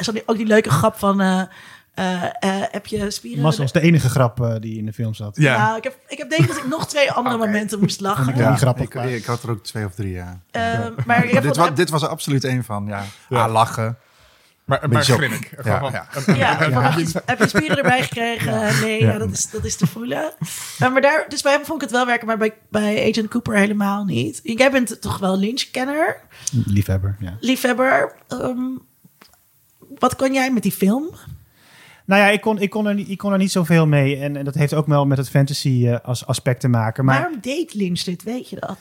dan 0.05 0.21
ook 0.25 0.37
die 0.37 0.45
leuke 0.45 0.69
grap 0.69 0.97
van... 0.99 1.47
eh, 1.93 2.23
eh, 2.23 2.31
eh, 2.39 2.63
heb 2.71 2.85
je 2.85 3.11
spieren... 3.11 3.41
Mas 3.43 3.57
was 3.57 3.71
de 3.71 3.81
enige 3.81 4.09
grap 4.09 4.41
eh, 4.41 4.55
die 4.59 4.77
in 4.77 4.85
de 4.85 4.93
film 4.93 5.13
zat. 5.13 5.35
Ja. 5.35 5.53
Ja, 5.55 5.77
ik 5.77 5.83
heb, 5.83 5.97
ik 6.07 6.17
heb 6.17 6.29
denk 6.29 6.47
dat 6.47 6.57
ik 6.57 6.67
nog 6.67 6.87
twee 6.87 7.11
andere 7.11 7.37
momenten 7.37 7.79
moest 7.79 7.99
lachen. 7.99 8.25
Vond 8.25 8.37
ik 8.37 8.57
grappig, 8.57 8.93
ik, 8.93 9.25
had 9.25 9.43
er 9.43 9.49
ook 9.49 9.63
twee 9.63 9.85
of 9.85 9.93
drie, 9.93 10.11
ja. 10.11 10.39
Ehm, 10.51 10.91
maar 11.05 11.27
dit, 11.27 11.55
was, 11.55 11.73
dit 11.75 11.89
was 11.89 12.01
er 12.01 12.07
absoluut 12.07 12.43
één 12.43 12.63
van, 12.63 12.85
ja. 12.87 13.03
Ja. 13.29 13.43
Ah, 13.43 13.51
lachen. 13.51 13.97
Maar, 14.65 14.89
maar 14.89 15.03
grinnik. 15.03 15.49
Ja, 15.63 15.77
Gewoon- 15.77 15.91
ja. 15.91 16.07
Ja, 16.35 16.57
Heb, 16.57 16.97
je, 16.97 17.21
heb 17.25 17.39
je 17.39 17.47
spieren 17.47 17.77
erbij 17.77 18.03
gekregen? 18.03 18.81
Nee, 18.81 19.01
ja. 19.03 19.17
dat, 19.17 19.31
is, 19.31 19.49
dat 19.49 19.65
is 19.65 19.75
te 19.75 19.87
voelen. 19.87 20.33
Maar, 20.79 20.91
maar 20.91 21.01
daar, 21.01 21.25
dus 21.27 21.41
bij 21.41 21.51
hem 21.51 21.65
vond 21.65 21.81
ik 21.81 21.87
het 21.87 21.97
wel 21.97 22.05
werken, 22.05 22.27
maar 22.27 22.37
bij, 22.37 22.53
bij 22.69 23.09
Agent 23.09 23.29
Cooper 23.29 23.55
helemaal 23.57 24.03
niet. 24.03 24.39
Jij 24.43 24.71
bent 24.71 25.01
toch 25.01 25.17
wel 25.17 25.37
Lynch-kenner, 25.37 26.21
Liefhebber, 26.65 27.15
ja. 27.19 27.37
liefhebber. 27.39 28.13
Ehm, 28.27 28.61
wat 29.99 30.15
kon 30.15 30.33
jij 30.33 30.51
met 30.51 30.63
die 30.63 30.71
film? 30.71 31.09
Nou 32.11 32.23
ja, 32.23 32.29
ik 32.29 32.41
kon, 32.41 32.59
ik 32.59 32.69
kon, 32.69 32.87
er, 32.87 32.93
niet, 32.93 33.09
ik 33.09 33.17
kon 33.17 33.31
er 33.31 33.37
niet 33.37 33.51
zoveel 33.51 33.87
mee. 33.87 34.17
En, 34.17 34.35
en 34.35 34.45
dat 34.45 34.55
heeft 34.55 34.73
ook 34.73 34.87
wel 34.87 35.05
met 35.05 35.17
het 35.17 35.29
fantasy 35.29 35.87
eh, 35.87 35.99
als 36.03 36.25
aspect 36.25 36.59
te 36.59 36.67
maken. 36.67 37.05
Maar 37.05 37.19
Waarom 37.21 37.37
deed 37.41 37.73
Lynch 37.73 37.99
dit? 38.01 38.23
Weet 38.23 38.49
je 38.49 38.55
dat? 38.59 38.77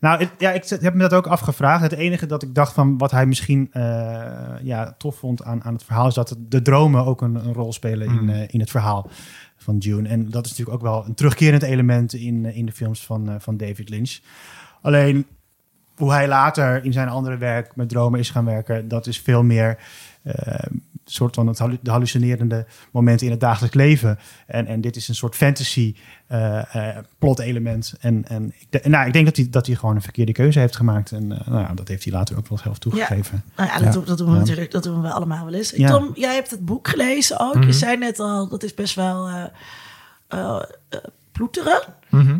Nou, 0.00 0.18
het- 0.20 0.30
ja, 0.38 0.50
ik 0.50 0.64
heb 0.80 0.94
me 0.94 1.00
dat 1.00 1.12
ook 1.14 1.26
afgevraagd. 1.26 1.82
Het 1.82 1.92
enige 1.92 2.26
dat 2.26 2.42
ik 2.42 2.54
dacht 2.54 2.72
van 2.72 2.98
wat 2.98 3.10
hij 3.10 3.26
misschien 3.26 3.68
eh, 3.72 3.82
ja, 4.62 4.94
tof 4.98 5.16
vond 5.16 5.42
aan, 5.44 5.64
aan 5.64 5.72
het 5.72 5.84
verhaal... 5.84 6.06
is 6.08 6.14
dat 6.14 6.36
de 6.38 6.62
dromen 6.62 7.04
ook 7.04 7.20
een, 7.22 7.34
een 7.34 7.52
rol 7.52 7.72
spelen 7.72 8.08
in, 8.08 8.22
Mm. 8.22 8.28
eh, 8.30 8.42
in 8.48 8.60
het 8.60 8.70
verhaal 8.70 9.10
van 9.56 9.78
June. 9.78 10.08
En 10.08 10.30
dat 10.30 10.44
is 10.44 10.50
natuurlijk 10.50 10.76
ook 10.76 10.90
wel 10.90 11.04
een 11.06 11.14
terugkerend 11.14 11.62
element 11.62 12.14
in, 12.14 12.44
in 12.44 12.66
de 12.66 12.72
films 12.72 13.06
van, 13.06 13.28
eh, 13.28 13.34
van 13.38 13.56
David 13.56 13.88
Lynch. 13.88 14.18
Alleen 14.82 15.26
hoe 15.96 16.12
hij 16.12 16.28
later 16.28 16.84
in 16.84 16.92
zijn 16.92 17.08
andere 17.08 17.36
werk 17.36 17.76
met 17.76 17.88
dromen 17.88 18.20
is 18.20 18.30
gaan 18.30 18.44
werken... 18.44 18.88
dat 18.88 19.06
is 19.06 19.20
veel 19.20 19.42
meer 19.42 19.78
soort 21.10 21.34
van 21.34 21.46
het 21.46 21.58
hallu- 21.58 21.78
de 21.82 21.90
hallucinerende 21.90 22.66
momenten 22.92 23.26
in 23.26 23.32
het 23.32 23.40
dagelijks 23.40 23.76
leven. 23.76 24.18
En, 24.46 24.66
en 24.66 24.80
dit 24.80 24.96
is 24.96 25.08
een 25.08 25.14
soort 25.14 25.34
fantasy 25.36 25.94
eh, 26.26 26.74
eh, 26.88 26.96
plot 27.18 27.38
element. 27.38 27.94
En, 28.00 28.24
en 28.28 28.52
ik, 28.58 28.66
de- 28.82 28.88
nou, 28.88 29.06
ik 29.06 29.12
denk 29.12 29.24
dat 29.24 29.36
hij, 29.36 29.46
dat 29.50 29.66
hij 29.66 29.74
gewoon 29.76 29.94
een 29.94 30.02
verkeerde 30.02 30.32
keuze 30.32 30.58
heeft 30.58 30.76
gemaakt. 30.76 31.12
En 31.12 31.32
eh, 31.40 31.46
nou 31.48 31.60
ja, 31.60 31.74
dat 31.74 31.88
heeft 31.88 32.04
hij 32.04 32.12
later 32.12 32.36
ook 32.36 32.48
wel 32.48 32.58
zelf 32.58 32.78
toegegeven. 32.78 33.42
Nou 33.56 33.68
ja, 33.68 33.74
dat, 33.74 33.84
Ja. 33.84 33.90
Doen, 33.90 34.04
dat 34.04 34.18
doen 34.18 34.26
we 34.26 34.32
Ja. 34.32 34.38
natuurlijk 34.38 34.70
dat 34.70 34.82
doen 34.82 35.02
we 35.02 35.10
allemaal 35.10 35.44
wel 35.44 35.54
eens. 35.54 35.70
Ja. 35.70 35.88
Tom, 35.88 36.10
jij 36.14 36.34
hebt 36.34 36.50
het 36.50 36.64
boek 36.64 36.88
gelezen 36.88 37.40
ook. 37.40 37.64
Je 37.64 37.72
zei 37.72 37.96
net 37.96 38.18
al, 38.20 38.48
dat 38.48 38.62
is 38.62 38.74
best 38.74 38.94
wel 38.94 39.28
eh 39.28 39.44
eh, 40.28 40.62
eh, 40.88 40.98
ploeteren. 41.32 41.80
Mhm. 42.08 42.38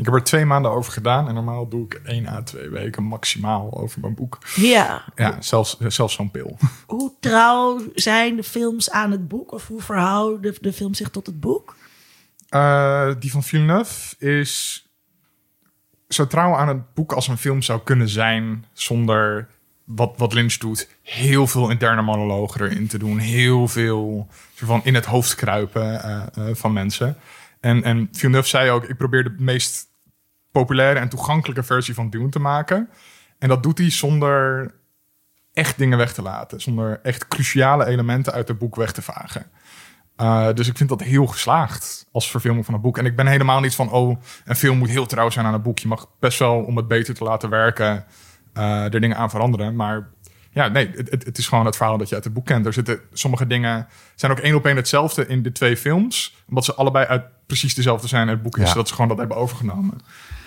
Ik 0.00 0.06
heb 0.06 0.14
er 0.14 0.22
twee 0.22 0.44
maanden 0.44 0.70
over 0.70 0.92
gedaan 0.92 1.28
en 1.28 1.34
normaal 1.34 1.68
doe 1.68 1.84
ik 1.84 2.00
één 2.04 2.26
à 2.26 2.42
twee 2.42 2.68
weken 2.68 3.02
maximaal 3.02 3.80
over 3.80 4.00
mijn 4.00 4.14
boek. 4.14 4.38
Ja. 4.56 5.04
Ja, 5.14 5.36
zelfs, 5.40 5.78
zelfs 5.78 6.14
zo'n 6.14 6.30
pil. 6.30 6.56
Hoe 6.86 7.12
trouw 7.20 7.80
zijn 7.94 8.36
de 8.36 8.42
films 8.42 8.90
aan 8.90 9.10
het 9.10 9.28
boek? 9.28 9.52
Of 9.52 9.66
hoe 9.66 9.82
verhouden 9.82 10.42
de, 10.42 10.58
de 10.60 10.72
film 10.72 10.94
zich 10.94 11.10
tot 11.10 11.26
het 11.26 11.40
boek? 11.40 11.76
Eh, 12.48 13.10
die 13.18 13.30
van 13.30 13.42
Villeneuve 13.42 14.16
is 14.18 14.84
zo 16.08 16.26
trouw 16.26 16.54
aan 16.54 16.68
het 16.68 16.94
boek 16.94 17.12
als 17.12 17.28
een 17.28 17.38
film 17.38 17.62
zou 17.62 17.80
kunnen 17.84 18.08
zijn 18.08 18.64
zonder 18.72 19.48
wat, 19.84 20.14
wat 20.16 20.32
Lynch 20.32 20.54
doet. 20.54 20.88
Heel 21.02 21.46
veel 21.46 21.70
interne 21.70 22.02
monologen 22.02 22.60
erin 22.60 22.86
te 22.86 22.98
doen. 22.98 23.18
Heel 23.18 23.68
veel 23.68 24.28
van 24.54 24.80
in 24.84 24.94
het 24.94 25.04
hoofd 25.04 25.34
kruipen 25.34 26.02
eh, 26.02 26.22
eh, 26.34 26.54
van 26.54 26.72
mensen. 26.72 27.16
En, 27.60 27.82
en 27.82 28.08
Villeneuve 28.12 28.48
zei 28.48 28.70
ook, 28.70 28.84
ik 28.84 28.96
probeer 28.96 29.24
de 29.24 29.34
meest 29.38 29.88
populaire 30.52 31.00
en 31.00 31.08
toegankelijke 31.08 31.62
versie 31.62 31.94
van 31.94 32.10
Dune 32.10 32.28
te 32.28 32.38
maken. 32.38 32.88
En 33.38 33.48
dat 33.48 33.62
doet 33.62 33.78
hij 33.78 33.90
zonder 33.90 34.70
echt 35.52 35.78
dingen 35.78 35.98
weg 35.98 36.12
te 36.12 36.22
laten. 36.22 36.60
Zonder 36.60 37.00
echt 37.02 37.28
cruciale 37.28 37.86
elementen 37.86 38.32
uit 38.32 38.48
het 38.48 38.58
boek 38.58 38.76
weg 38.76 38.92
te 38.92 39.02
vagen. 39.02 39.46
Uh, 40.20 40.52
dus 40.52 40.68
ik 40.68 40.76
vind 40.76 40.88
dat 40.88 41.02
heel 41.02 41.26
geslaagd 41.26 42.06
als 42.12 42.30
verfilming 42.30 42.64
van 42.64 42.74
een 42.74 42.80
boek. 42.80 42.98
En 42.98 43.06
ik 43.06 43.16
ben 43.16 43.26
helemaal 43.26 43.60
niet 43.60 43.74
van, 43.74 43.90
oh, 43.90 44.22
een 44.44 44.56
film 44.56 44.78
moet 44.78 44.88
heel 44.88 45.06
trouw 45.06 45.30
zijn 45.30 45.46
aan 45.46 45.54
een 45.54 45.62
boek. 45.62 45.78
Je 45.78 45.88
mag 45.88 46.08
best 46.18 46.38
wel, 46.38 46.56
om 46.56 46.76
het 46.76 46.88
beter 46.88 47.14
te 47.14 47.24
laten 47.24 47.50
werken, 47.50 48.04
uh, 48.54 48.94
er 48.94 49.00
dingen 49.00 49.16
aan 49.16 49.30
veranderen. 49.30 49.76
Maar 49.76 50.08
ja, 50.50 50.68
nee, 50.68 50.90
het, 50.94 51.24
het, 51.24 51.38
is 51.38 51.48
gewoon 51.48 51.66
het 51.66 51.76
verhaal 51.76 51.98
dat 51.98 52.08
je 52.08 52.14
uit 52.14 52.24
het 52.24 52.32
boek 52.32 52.46
kent. 52.46 52.66
Er 52.66 52.72
zitten 52.72 53.00
sommige 53.12 53.46
dingen, 53.46 53.88
zijn 54.20 54.32
ook 54.32 54.38
één 54.38 54.54
op 54.54 54.66
één 54.66 54.76
hetzelfde 54.76 55.26
in 55.26 55.42
de 55.42 55.52
twee 55.52 55.76
films. 55.76 56.34
Omdat 56.48 56.64
ze 56.64 56.74
allebei 56.74 57.06
uit 57.06 57.22
precies 57.46 57.74
dezelfde 57.74 58.08
zijn 58.08 58.28
het 58.28 58.42
boek 58.42 58.58
is. 58.58 58.68
Ja. 58.68 58.74
Dat 58.74 58.88
ze 58.88 58.94
gewoon 58.94 59.08
dat 59.08 59.18
hebben 59.18 59.36
overgenomen. 59.36 60.00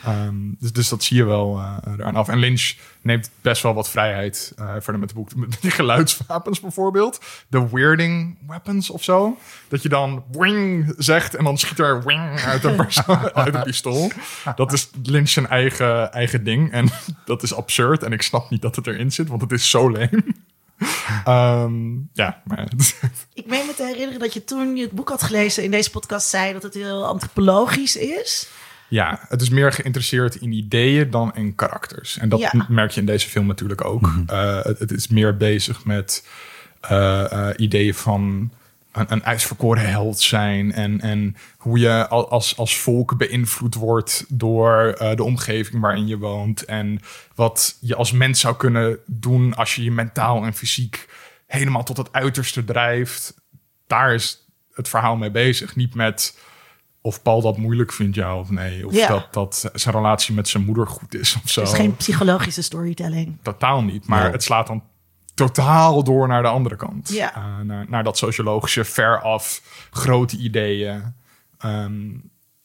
Um, 0.08 0.56
dus, 0.60 0.72
dus 0.72 0.90
dat 0.90 1.04
zie 1.04 1.18
je 1.18 1.24
wel 1.24 1.58
uh, 1.58 1.76
eraan 1.98 2.16
af. 2.16 2.28
En 2.28 2.38
Lynch 2.38 2.74
neemt 3.02 3.30
best 3.42 3.64
wel 3.64 3.74
wat 3.74 3.90
vrijheid 3.90 4.54
uh, 4.60 4.72
verder 4.72 5.00
met 5.00 5.10
het 5.10 5.14
boek. 5.14 5.36
Met 5.50 5.58
die 5.62 5.72
geluidswapens 5.72 6.60
bijvoorbeeld. 6.60 7.20
De 7.48 7.70
weirding 7.70 8.38
weapons 8.48 8.90
of 8.90 9.04
zo. 9.04 9.38
Dat 9.68 9.82
je 9.82 9.90
dan 9.90 10.24
wing 10.32 10.94
zegt 10.98 11.36
en 11.36 11.44
dan 11.44 11.58
schiet 11.58 11.80
er 11.80 12.04
wing 12.04 12.40
uit 12.40 12.64
een, 12.64 12.80
uit 13.34 13.56
een 13.56 13.64
pistool. 13.64 14.12
Dat 14.56 14.74
is 14.74 14.90
Lynch 15.04 15.30
zijn 15.30 15.48
eigen, 15.48 16.12
eigen 16.12 16.44
ding. 16.44 16.72
En 16.72 16.88
dat 17.26 17.44
is 17.44 17.54
absurd. 17.54 18.04
En 18.04 18.12
ik 18.12 18.22
snap 18.22 18.50
niet 18.50 18.62
dat 18.62 18.76
het 18.76 18.88
erin 18.88 19.12
zit, 19.12 19.28
want 19.28 19.42
het 19.42 19.52
is 19.52 19.70
zo 19.70 19.90
leem. 19.90 20.24
Um, 21.28 22.10
ja, 22.14 22.42
maar... 22.46 22.68
Ik 23.34 23.46
meen 23.48 23.66
me 23.66 23.74
te 23.76 23.84
herinneren 23.86 24.20
dat 24.20 24.34
je 24.34 24.44
toen 24.44 24.76
je 24.76 24.84
het 24.84 24.92
boek 24.92 25.10
had 25.10 25.24
gelezen 25.24 25.64
in 25.64 25.72
deze 25.72 25.90
podcast 25.90 26.28
zei 26.28 26.54
dat 26.54 26.64
het 26.64 26.74
heel 26.74 27.06
antropologisch 27.06 27.96
is. 27.96 28.48
Ja, 28.90 29.20
het 29.28 29.42
is 29.42 29.50
meer 29.50 29.72
geïnteresseerd 29.72 30.36
in 30.36 30.52
ideeën 30.52 31.10
dan 31.10 31.36
in 31.36 31.56
karakters. 31.56 32.18
En 32.18 32.30
dat 32.30 32.40
Ja. 32.40 32.66
merk 32.68 32.92
je 32.92 33.00
in 33.00 33.06
deze 33.06 33.30
film 33.30 33.48
natuurlijk 33.48 33.86
ook. 33.86 34.10
Uh, 34.32 34.62
het, 34.64 34.80
het 34.80 34.92
is 34.92 35.08
meer 35.08 35.38
bezig 35.38 35.86
met 35.86 36.28
uh, 36.92 37.26
uh, 37.34 37.50
ideeën 37.58 37.94
van 37.94 38.52
een, 38.94 39.06
een 39.12 39.24
uitverkoren 39.26 39.90
held 39.90 40.20
zijn. 40.20 40.72
En, 40.74 41.02
en 41.02 41.36
hoe 41.58 41.80
je 41.80 42.08
al- 42.08 42.30
als, 42.30 42.58
als 42.58 42.78
volk 42.78 43.18
beïnvloed 43.18 43.76
wordt 43.76 44.26
door 44.28 44.98
uh, 45.02 45.16
de 45.16 45.24
omgeving 45.24 45.82
waarin 45.82 46.08
je 46.08 46.18
woont. 46.18 46.66
En 46.66 47.00
wat 47.36 47.78
je 47.82 47.96
als 47.96 48.12
mens 48.12 48.40
zou 48.40 48.56
kunnen 48.56 48.98
doen 49.06 49.56
als 49.56 49.76
je 49.76 49.84
je 49.84 49.92
mentaal 49.92 50.44
en 50.44 50.54
fysiek 50.54 51.10
helemaal 51.48 51.84
tot 51.84 51.98
het 51.98 52.14
uiterste 52.14 52.64
drijft. 52.64 53.34
Daar 53.88 54.14
is 54.14 54.48
het 54.74 54.90
verhaal 54.90 55.16
mee 55.16 55.32
bezig. 55.32 55.76
Niet 55.76 55.96
met 55.96 56.38
of 57.02 57.22
Paul 57.22 57.42
dat 57.42 57.58
moeilijk 57.58 57.92
vindt, 57.94 58.16
ja 58.16 58.38
of 58.38 58.50
nee. 58.50 58.88
Of 58.88 58.94
Ja. 58.94 59.08
dat, 59.08 59.34
dat 59.34 59.70
zijn 59.74 59.96
relatie 59.96 60.34
met 60.36 60.48
zijn 60.48 60.66
moeder 60.66 60.88
goed 60.88 61.16
is 61.16 61.38
of 61.44 61.50
zo. 61.50 61.62
Het 61.62 61.70
is 61.70 61.76
geen 61.76 61.96
psychologische 61.96 62.62
storytelling. 62.62 63.38
Totaal 63.42 63.84
niet. 63.84 64.08
Maar 64.08 64.26
Ja. 64.26 64.32
het 64.32 64.44
slaat 64.44 64.68
dan 64.68 64.84
totaal 65.34 66.04
door 66.04 66.28
naar 66.28 66.42
de 66.42 66.48
andere 66.48 66.76
kant. 66.76 67.10
Ja. 67.10 67.36
Eh, 67.36 67.60
naar, 67.60 67.86
naar 67.90 68.04
dat 68.04 68.18
sociologische, 68.18 68.84
veraf, 68.84 69.62
grote 69.92 70.38
ideeën. 70.38 71.16
Ehm, 71.58 72.12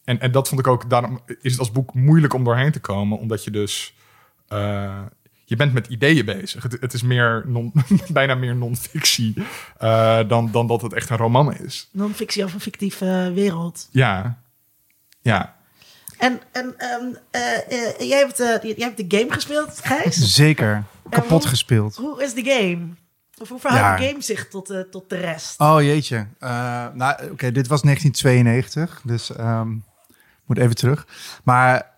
en, 0.04 0.20
en 0.20 0.32
dat 0.32 0.48
vond 0.48 0.60
ik 0.60 0.66
ook, 0.66 0.90
daarom 0.90 1.20
is 1.40 1.50
het 1.50 1.60
als 1.60 1.72
boek 1.72 1.94
moeilijk 1.94 2.34
om 2.34 2.44
doorheen 2.44 2.72
te 2.72 2.80
komen. 2.80 3.18
Omdat 3.18 3.44
je 3.44 3.50
dus, 3.50 3.94
eh, 4.48 5.02
je 5.44 5.56
bent 5.56 5.72
met 5.72 5.86
ideeën 5.86 6.24
bezig. 6.24 6.62
Het, 6.62 6.76
het 6.80 6.92
is 6.92 7.02
meer 7.02 7.44
non, 7.46 7.72
bijna 8.08 8.34
meer 8.34 8.56
non-fictie 8.56 9.34
eh, 9.78 10.28
dan, 10.28 10.50
dan 10.50 10.66
dat 10.66 10.82
het 10.82 10.92
echt 10.92 11.10
een 11.10 11.16
roman 11.16 11.54
is. 11.54 11.88
Non-fictie 11.92 12.42
over 12.42 12.54
een 12.54 12.60
fictieve 12.60 13.30
wereld. 13.34 13.88
Ja, 13.90 14.42
ja. 15.20 15.57
En, 16.18 16.40
en 16.52 16.74
ehm, 16.78 17.04
eh, 17.30 17.56
eh, 17.72 17.98
jij, 18.08 18.18
hebt, 18.18 18.40
eh, 18.40 18.62
jij 18.76 18.86
hebt 18.94 19.10
de 19.10 19.18
game 19.18 19.32
gespeeld, 19.32 19.80
Gijs. 19.82 20.16
Zeker. 20.34 20.82
Kapot 21.10 21.40
hoe- 21.42 21.48
gespeeld. 21.50 21.96
Hoe 21.96 22.22
is 22.22 22.34
de 22.34 22.44
game? 22.44 22.86
Of 23.38 23.48
hoe 23.48 23.60
verhoudt 23.60 23.84
Ja. 23.84 23.96
de 23.96 24.08
game 24.10 24.22
zich 24.22 24.48
tot, 24.48 24.66
de 24.66 24.88
tot 24.90 25.08
de 25.10 25.16
rest? 25.16 25.60
Oh 25.60 25.82
jeetje. 25.82 26.26
Nou, 26.94 27.30
oké, 27.30 27.52
dit 27.52 27.66
was 27.66 27.82
1992, 27.82 29.00
dus 29.04 29.30
um, 29.38 29.84
moet 30.46 30.58
even 30.58 30.74
terug. 30.76 31.06
Maar 31.44 31.90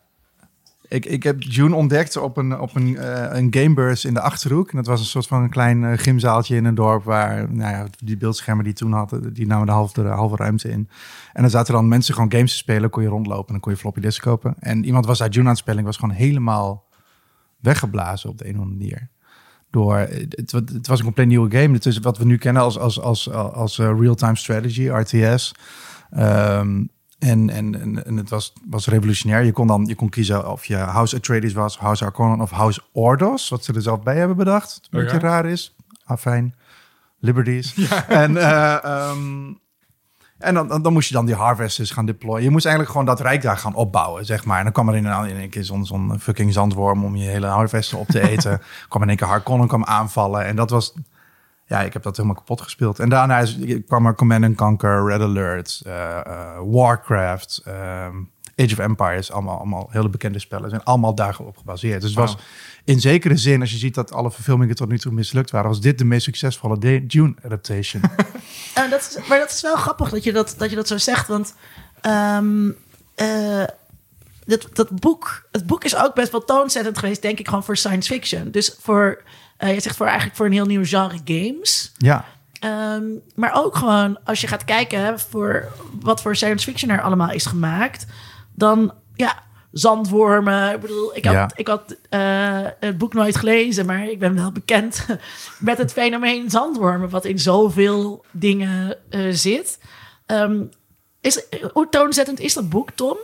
ik, 0.90 1.06
ik 1.06 1.22
heb 1.22 1.42
June 1.42 1.74
ontdekt 1.74 2.16
op 2.16 2.36
een, 2.36 2.60
op 2.60 2.74
een, 2.74 2.88
uh, 2.88 3.26
een 3.30 3.54
gamebeurs 3.54 4.04
in 4.04 4.14
de 4.14 4.20
Achterhoek. 4.20 4.70
En 4.70 4.76
dat 4.76 4.86
was 4.86 5.00
een 5.00 5.06
soort 5.06 5.26
van 5.26 5.42
een 5.42 5.50
klein 5.50 5.82
uh, 5.82 5.92
gymzaaltje 5.94 6.56
in 6.56 6.64
een 6.64 6.74
dorp 6.74 7.04
waar 7.04 7.52
nou 7.52 7.70
ja, 7.70 7.86
die 8.04 8.16
beeldschermen 8.16 8.64
die 8.64 8.72
toen 8.72 8.92
hadden, 8.92 9.32
die 9.32 9.46
namen 9.46 9.66
de 9.66 9.72
halve, 9.72 10.02
de 10.02 10.08
halve 10.08 10.36
ruimte 10.36 10.68
in. 10.68 10.88
En 11.32 11.42
dan 11.42 11.50
zaten 11.50 11.74
dan 11.74 11.88
mensen 11.88 12.14
gewoon 12.14 12.32
games 12.32 12.50
te 12.50 12.56
spelen, 12.56 12.90
kon 12.90 13.02
je 13.02 13.08
rondlopen 13.08 13.46
en 13.46 13.52
dan 13.52 13.60
kon 13.60 13.72
je 13.72 13.78
floppy 13.78 14.00
disk 14.00 14.22
kopen. 14.22 14.54
En 14.58 14.84
iemand 14.84 15.06
was 15.06 15.18
daar 15.18 15.28
June 15.28 15.48
aan 15.48 15.56
het 15.64 15.82
was 15.82 15.96
gewoon 15.96 16.14
helemaal 16.14 16.88
weggeblazen 17.60 18.30
op 18.30 18.38
de 18.38 18.48
een 18.48 18.54
of 18.54 18.60
andere 18.60 18.78
manier 18.78 19.08
door 19.70 19.96
het, 19.96 20.52
het, 20.52 20.86
was 20.86 20.98
een 20.98 21.04
compleet 21.04 21.26
nieuwe 21.26 21.50
game. 21.50 21.74
Het 21.74 21.86
is 21.86 21.98
wat 21.98 22.18
we 22.18 22.24
nu 22.24 22.36
kennen 22.36 22.62
als, 22.62 22.78
als, 22.78 23.00
als, 23.00 23.30
als 23.30 23.78
uh, 23.78 23.98
real-time 23.98 24.36
strategy, 24.36 24.88
RTS. 24.88 25.52
Um, 26.18 26.90
en, 27.20 27.50
en, 27.50 27.80
en, 27.80 28.04
en, 28.06 28.16
het 28.16 28.30
was, 28.30 28.52
was 28.68 28.86
revolutionair. 28.86 29.44
Je 29.44 29.52
kon 29.52 29.66
dan 29.66 29.84
je 29.86 29.94
kon 29.94 30.08
kiezen 30.08 30.50
of 30.50 30.64
je 30.64 30.76
House 30.76 31.16
Atreides 31.16 31.52
was, 31.52 31.78
House 31.78 32.04
Harkonnen 32.04 32.40
of 32.40 32.50
House 32.50 32.80
Ordos, 32.92 33.48
wat 33.48 33.64
ze 33.64 33.72
er 33.72 33.82
zelf 33.82 34.02
bij 34.02 34.16
hebben 34.16 34.36
bedacht. 34.36 34.78
Wat 34.80 34.88
een 34.90 35.00
beetje 35.04 35.16
Okay. 35.16 35.30
raar 35.30 35.46
is. 35.46 35.74
Afijn. 36.04 36.54
Liberties. 37.18 37.74
Ja. 37.88 38.08
En, 38.08 38.30
uh, 38.32 39.10
um, 39.10 39.58
En 40.38 40.54
dan, 40.54 40.82
dan, 40.82 40.92
moest 40.92 41.08
je 41.08 41.14
dan 41.14 41.26
die 41.26 41.34
harvesters 41.34 41.90
gaan 41.90 42.06
deployen. 42.06 42.42
Je 42.44 42.50
moest 42.50 42.64
eigenlijk 42.64 42.94
gewoon 42.96 43.06
dat 43.08 43.20
rijk 43.20 43.42
daar 43.42 43.56
gaan 43.56 43.74
opbouwen, 43.74 44.24
zeg 44.26 44.44
maar. 44.44 44.58
En 44.58 44.64
dan 44.64 44.72
kwam 44.72 44.88
er 44.88 44.96
in, 44.96 45.04
een- 45.04 45.28
in 45.28 45.36
een 45.36 45.48
keer 45.50 45.64
zo'n 45.64 46.20
fucking 46.20 46.52
zandworm 46.52 47.04
om 47.04 47.16
je 47.16 47.28
hele 47.28 47.46
harvester 47.46 47.98
op 47.98 48.06
te 48.06 48.28
eten. 48.28 48.60
kwam 48.88 49.02
in 49.02 49.08
één 49.08 49.16
keer 49.16 49.26
Harkonnen 49.26 49.68
kwam 49.68 49.84
aanvallen. 49.84 50.44
En 50.44 50.56
dat 50.56 50.70
was... 50.70 50.94
Ja, 51.70 51.80
ik 51.80 51.92
heb 51.92 52.02
dat 52.02 52.16
helemaal 52.16 52.36
kapot 52.36 52.60
gespeeld. 52.60 52.98
En 52.98 53.08
daarna 53.08 53.38
is, 53.38 53.58
kwam 53.86 54.06
er 54.06 54.14
Command 54.14 54.44
and 54.44 54.56
Conquer, 54.56 55.04
Red 55.06 55.20
Alert, 55.20 55.80
eh, 55.84 56.18
eh, 56.18 56.58
Warcraft, 56.64 57.60
ehm, 57.64 58.14
Age 58.56 58.72
of 58.72 58.78
Empires. 58.78 59.32
Allemaal, 59.32 59.56
allemaal 59.56 59.88
hele 59.90 60.08
bekende 60.08 60.38
spellen. 60.38 60.70
Zijn 60.70 60.84
allemaal 60.84 61.14
daarop 61.14 61.56
gebaseerd. 61.56 62.00
Dus 62.00 62.10
het 62.10 62.18
was 62.18 62.36
in 62.84 63.00
zekere 63.00 63.36
zin, 63.36 63.60
als 63.60 63.70
je 63.70 63.76
ziet 63.76 63.94
dat 63.94 64.12
alle 64.12 64.30
verfilmingen 64.30 64.74
tot 64.74 64.88
nu 64.88 64.98
toe 64.98 65.12
mislukt 65.12 65.50
waren... 65.50 65.68
was 65.68 65.80
dit 65.80 65.98
de 65.98 66.04
meest 66.04 66.24
succesvolle 66.24 66.78
de- 66.78 67.06
Dune-adaptation. 67.06 68.02
Eh, 68.74 68.90
dat 68.90 69.00
is, 69.00 69.28
maar 69.28 69.38
dat 69.38 69.50
is 69.50 69.60
wel 69.60 69.76
grappig 69.76 70.10
dat 70.10 70.24
je 70.24 70.32
dat, 70.32 70.54
dat, 70.58 70.70
je 70.70 70.76
dat 70.76 70.88
zo 70.88 70.98
zegt. 70.98 71.28
Want 71.28 71.54
ehm, 72.00 72.70
eh, 73.14 73.64
dat, 74.44 74.68
dat 74.72 75.00
boek, 75.00 75.48
het 75.52 75.66
boek 75.66 75.84
is 75.84 75.96
ook 75.96 76.14
best 76.14 76.32
wel 76.32 76.44
toonzettend 76.44 76.98
geweest, 76.98 77.22
denk 77.22 77.38
ik, 77.38 77.48
gewoon 77.48 77.64
voor 77.64 77.76
science 77.76 78.12
fiction. 78.12 78.50
Dus 78.50 78.76
voor, 78.80 79.22
eh, 79.60 79.74
je 79.74 79.80
zegt 79.80 79.96
voor 79.96 80.06
eigenlijk 80.06 80.36
voor 80.36 80.46
een 80.46 80.52
heel 80.52 80.66
nieuw 80.66 80.84
genre 80.84 81.20
games. 81.24 81.92
ja. 81.98 82.24
Ehm, 82.60 83.04
maar 83.34 83.52
ook 83.54 83.76
gewoon 83.76 84.18
als 84.24 84.40
je 84.40 84.46
gaat 84.46 84.64
kijken 84.64 85.00
hè, 85.04 85.18
voor 85.18 85.68
wat 86.00 86.22
voor 86.22 86.36
science 86.36 86.64
fiction 86.70 86.90
er 86.90 87.02
allemaal 87.02 87.30
is 87.30 87.46
gemaakt, 87.46 88.06
dan 88.54 88.92
ja, 89.14 89.42
zandwormen. 89.72 90.74
Ik 90.74 90.80
bedoel, 90.80 91.16
ik 91.16 91.24
had, 91.24 91.34
Ja. 91.34 91.50
ik 91.54 91.66
had 91.66 91.96
eh, 92.08 92.66
het 92.80 92.98
boek 92.98 93.14
nooit 93.14 93.36
gelezen, 93.36 93.86
maar 93.86 94.08
ik 94.08 94.18
ben 94.18 94.34
wel 94.34 94.52
bekend 94.52 95.06
met 95.58 95.78
het 95.78 95.92
fenomeen 95.92 96.50
zandwormen, 96.50 97.10
wat 97.10 97.24
in 97.24 97.38
zoveel 97.38 98.24
dingen 98.30 98.96
eh, 99.10 99.20
zit. 99.30 99.78
Ehm, 100.26 100.62
is, 101.20 101.44
hoe 101.72 101.88
toonzettend 101.88 102.40
is 102.40 102.54
dat 102.54 102.68
boek, 102.68 102.90
Tom? 102.90 103.16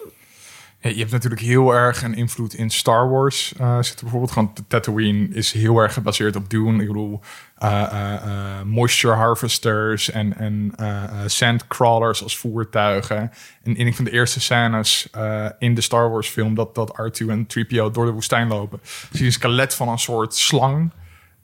Je 0.95 0.99
hebt 0.99 1.11
natuurlijk 1.11 1.43
heel 1.43 1.75
erg 1.75 2.03
een 2.03 2.15
invloed 2.15 2.55
in 2.55 2.71
Star 2.71 3.11
Wars. 3.11 3.53
eh 3.59 3.79
zit 3.83 4.01
bijvoorbeeld 4.01 4.33
gewoon 4.33 4.53
Tatooine 4.69 5.29
is 5.29 5.53
heel 5.53 5.79
erg 5.79 5.93
gebaseerd 5.93 6.37
op 6.37 6.51
Dune. 6.51 6.81
Ik 6.83 6.87
bedoel, 6.87 7.21
eh, 7.59 7.83
eh, 7.83 8.63
moisture 8.65 9.15
harvesters 9.15 10.11
en, 10.11 10.37
en 10.37 10.75
sandcrawlers 11.27 12.23
als 12.23 12.39
voertuigen. 12.39 13.31
En 13.63 13.77
in 13.77 13.87
een 13.87 13.95
van 13.95 14.05
de 14.05 14.11
eerste 14.11 14.41
scènes 14.41 15.09
in 15.59 15.75
de 15.75 15.81
Star 15.81 16.11
Wars 16.11 16.29
film 16.29 16.55
dat, 16.55 16.75
dat 16.75 16.91
R2 17.01 17.27
en 17.29 17.47
3PO 17.47 17.91
door 17.91 18.05
de 18.07 18.13
woestijn 18.13 18.49
lopen, 18.49 18.81
zie 19.11 19.19
je 19.21 19.25
een 19.25 19.33
skelet 19.33 19.75
van 19.75 19.89
een 19.89 19.99
soort 19.99 20.35
slang 20.35 20.91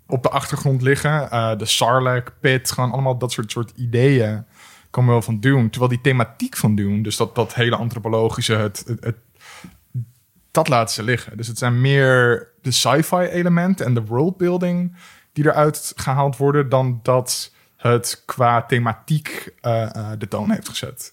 op 0.06 0.22
de 0.22 0.28
achtergrond 0.30 0.82
liggen. 0.82 1.28
De 1.58 1.64
Sarlacc 1.64 2.32
pit, 2.40 2.70
gewoon 2.70 2.92
allemaal 2.92 3.18
dat 3.18 3.32
soort, 3.32 3.50
soort 3.50 3.72
ideeën 3.76 4.44
komen 4.90 5.10
wel 5.12 5.22
van 5.22 5.40
Dune. 5.40 5.70
Terwijl 5.70 5.90
die 5.92 6.00
thematiek 6.00 6.56
van 6.56 6.74
Dune, 6.74 7.02
dus 7.02 7.16
dat, 7.16 7.34
dat 7.34 7.54
hele 7.54 7.76
antropologische, 7.76 8.54
het, 8.54 8.84
het- 9.00 9.16
dat 10.52 10.68
laten 10.68 10.94
ze 10.94 11.02
liggen. 11.02 11.36
Dus 11.36 11.46
het 11.46 11.58
zijn 11.58 11.80
meer 11.80 12.48
de 12.62 12.70
sci-fi 12.70 13.16
elementen 13.16 13.86
en 13.86 13.94
de 13.94 14.04
worldbuilding 14.04 14.96
die 15.32 15.44
eruit 15.44 15.92
gehaald 15.96 16.36
worden, 16.36 16.68
dan 16.68 17.00
dat 17.02 17.52
het 17.76 18.22
qua 18.26 18.62
thematiek 18.62 19.54
eh, 19.60 19.82
eh, 19.82 20.10
de 20.18 20.28
toon 20.28 20.50
heeft 20.50 20.68
gezet. 20.68 21.12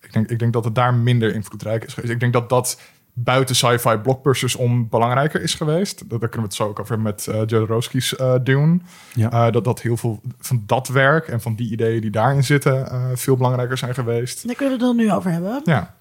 Ik 0.00 0.12
denk, 0.12 0.30
ik 0.30 0.38
denk 0.38 0.52
dat 0.52 0.64
het 0.64 0.74
daar 0.74 0.94
minder 0.94 1.34
invloedrijk 1.34 1.84
is 1.84 1.94
geweest. 1.94 2.12
Ik 2.12 2.20
denk 2.20 2.32
dat 2.32 2.48
dat 2.48 2.78
buiten 3.12 3.56
sci-fi 3.56 3.98
blockbusters 3.98 4.56
om 4.56 4.88
belangrijker 4.88 5.42
is 5.42 5.54
geweest. 5.54 5.98
Daar 5.98 6.18
daar 6.18 6.28
kunnen 6.28 6.48
we 6.48 6.54
het 6.54 6.54
zo 6.54 6.68
ook 6.68 6.80
over 6.80 6.94
hebben 6.94 7.14
met 7.14 7.26
uh, 7.26 7.34
Jodorowsky's 7.34 8.16
eh 8.16 8.34
Dune. 8.42 8.78
Ja. 9.14 9.30
Eh, 9.30 9.52
dat, 9.52 9.64
dat 9.64 9.80
heel 9.80 9.96
veel 9.96 10.20
van 10.38 10.62
dat 10.66 10.88
werk 10.88 11.28
en 11.28 11.40
van 11.40 11.54
die 11.54 11.70
ideeën 11.70 12.00
die 12.00 12.10
daarin 12.10 12.44
zitten 12.44 12.90
eh, 12.90 13.06
veel 13.14 13.36
belangrijker 13.36 13.78
zijn 13.78 13.94
geweest. 13.94 14.46
Daar 14.46 14.56
kunnen 14.56 14.78
we 14.78 14.84
het 14.84 14.96
dan 14.96 15.06
nu 15.06 15.12
over 15.12 15.30
hebben. 15.30 15.60
Ja. 15.64 15.94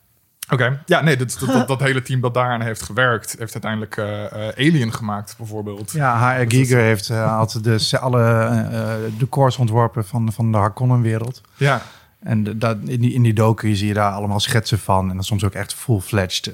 Oké, 0.54 0.82
ja, 0.86 1.02
nee, 1.02 1.16
dat, 1.18 1.38
dat, 1.68 1.80
hele 1.80 2.02
team 2.02 2.22
dat 2.22 2.34
daaraan 2.34 2.62
heeft 2.62 2.82
gewerkt, 2.82 3.36
heeft 3.40 3.54
uiteindelijk 3.54 3.98
eh, 3.98 4.26
eh, 4.50 4.56
Alien 4.58 4.94
gemaakt, 4.94 5.36
bijvoorbeeld. 5.38 5.92
Ja, 5.92 6.16
H.R. 6.16 6.46
Giger 6.48 6.80
heeft 6.80 7.10
eh, 7.10 7.36
had 7.38 7.60
de, 7.62 7.80
ze- 7.80 8.00
alle 8.00 8.22
eh, 8.24 8.94
eh, 8.96 9.12
decors 9.18 9.58
ontworpen 9.58 10.06
van, 10.06 10.32
van 10.34 10.52
de 10.52 10.58
Harkonnen-wereld. 10.58 11.42
Ja, 11.56 11.82
En 12.20 12.44
de- 12.44 12.58
dat, 12.58 12.78
in, 12.86 13.02
die, 13.02 13.14
in 13.14 13.22
die 13.24 13.34
docu 13.34 13.76
zie 13.76 13.88
je 13.88 13.94
daar 13.94 14.12
allemaal 14.12 14.40
schetsen 14.40 14.80
van. 14.80 15.10
En 15.10 15.16
dan 15.16 15.24
soms 15.24 15.44
ook 15.44 15.54
echt 15.54 15.74
full-fledged 15.74 16.52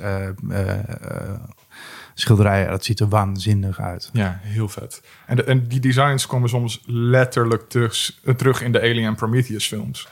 schilderijen. 2.14 2.70
Dat 2.70 2.86
ziet 2.86 3.00
er 3.00 3.08
waanzinnig 3.10 3.80
uit. 3.80 4.10
ja 4.14 4.39
heel 4.41 4.68
vet. 4.70 5.02
En, 5.26 5.36
de, 5.36 5.43
en 5.43 5.68
die 5.68 5.80
designs 5.80 6.26
komen 6.28 6.50
soms 6.50 6.84
letterlijk 6.86 7.70
terug, 7.70 8.20
terug 8.38 8.62
in 8.62 8.72
de 8.72 8.80
Alien 8.80 9.06
en 9.06 9.16
Prometheus 9.16 9.68
films. 9.68 10.08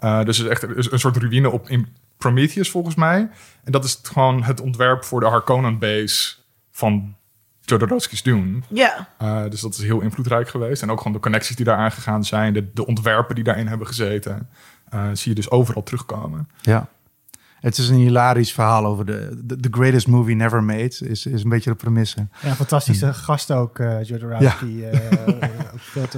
Dus 0.00 0.36
het 0.36 0.46
is 0.46 0.52
echt 0.52 0.62
een, 0.62 0.92
een 0.92 0.98
soort 0.98 1.16
ruïne 1.16 1.50
op 1.50 1.68
in 1.68 1.86
Prometheus 2.20 2.70
volgens 2.70 2.94
mij. 2.94 3.28
En 3.64 3.72
dat 3.72 3.84
is 3.84 3.92
het 3.92 4.08
gewoon 4.08 4.42
het 4.42 4.60
ontwerp 4.60 5.04
voor 5.04 5.20
de 5.20 5.26
Harkonnen 5.26 5.78
base 5.78 6.34
van 6.70 7.16
Jodorowsky's 7.60 8.22
Dune. 8.22 8.60
Ja. 8.68 9.08
Uh, 9.22 9.42
dus 9.48 9.60
dat 9.60 9.72
is 9.74 9.82
heel 9.82 10.00
invloedrijk 10.00 10.48
geweest. 10.48 10.82
En 10.82 10.90
ook 10.90 10.98
gewoon 10.98 11.12
de 11.12 11.20
connecties 11.20 11.56
die 11.56 11.64
daar 11.64 11.76
aangegaan 11.76 12.24
zijn, 12.24 12.52
de, 12.52 12.70
de 12.72 12.86
ontwerpen 12.86 13.34
die 13.34 13.44
daarin 13.44 13.66
hebben 13.66 13.86
gezeten, 13.86 14.48
uh, 14.94 15.08
zie 15.12 15.28
je 15.28 15.34
dus 15.34 15.50
overal 15.50 15.82
terugkomen. 15.82 16.48
Ja. 16.60 16.88
Het 17.60 17.78
is 17.78 17.88
een 17.88 17.96
hilarisch 17.96 18.52
verhaal 18.52 18.84
over 18.86 19.06
de 19.06 19.42
the, 19.46 19.56
the 19.56 19.68
greatest 19.70 20.06
movie 20.06 20.34
never 20.34 20.64
made. 20.64 20.82
Is, 20.98 21.26
is 21.26 21.42
een 21.42 21.48
beetje 21.48 21.70
de 21.70 21.76
premisse. 21.76 22.28
Ja, 22.42 22.54
fantastische 22.54 23.14
gast 23.14 23.50
ook, 23.50 23.78
uh, 23.78 24.02
Jodorowsky. 24.02 24.66
Ja. 24.66 24.90
Uh, 24.92 25.02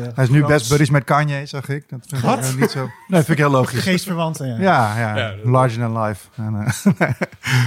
Hij 0.14 0.24
is 0.24 0.30
nu 0.30 0.44
best 0.44 0.68
buddies 0.68 0.90
met 0.90 1.04
Kanye, 1.04 1.46
zag 1.46 1.68
ik. 1.68 1.88
Dat 1.88 2.04
vind 2.08 2.22
Wat? 2.22 2.44
ik 2.44 2.60
niet 2.60 2.70
zo. 2.70 2.90
Nee, 3.08 3.22
vind 3.22 3.28
ik 3.28 3.44
heel 3.44 3.50
logisch. 3.50 3.80
Geestverwanten, 3.82 4.46
ja. 4.46 4.56
Ja, 4.58 4.98
ja. 4.98 5.16
Ja, 5.16 5.36
dat- 5.36 5.44
Larger 5.44 5.78
than 5.78 6.02
life. 6.02 6.28
En, 6.36 6.54
uh, 6.54 6.94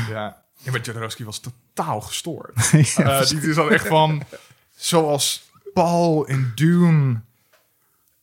Ja, 0.09 0.38
ja 0.57 0.71
maar 0.71 0.82
Jodorowsky 0.82 1.23
was 1.23 1.39
totaal 1.39 2.01
gestoord. 2.01 2.69
ja, 2.71 3.21
uh, 3.21 3.28
die 3.28 3.41
is 3.41 3.55
dan 3.55 3.71
echt 3.71 3.88
van, 3.88 4.23
zoals 4.76 5.49
Paul 5.73 6.26
in 6.26 6.51
Dune 6.55 7.19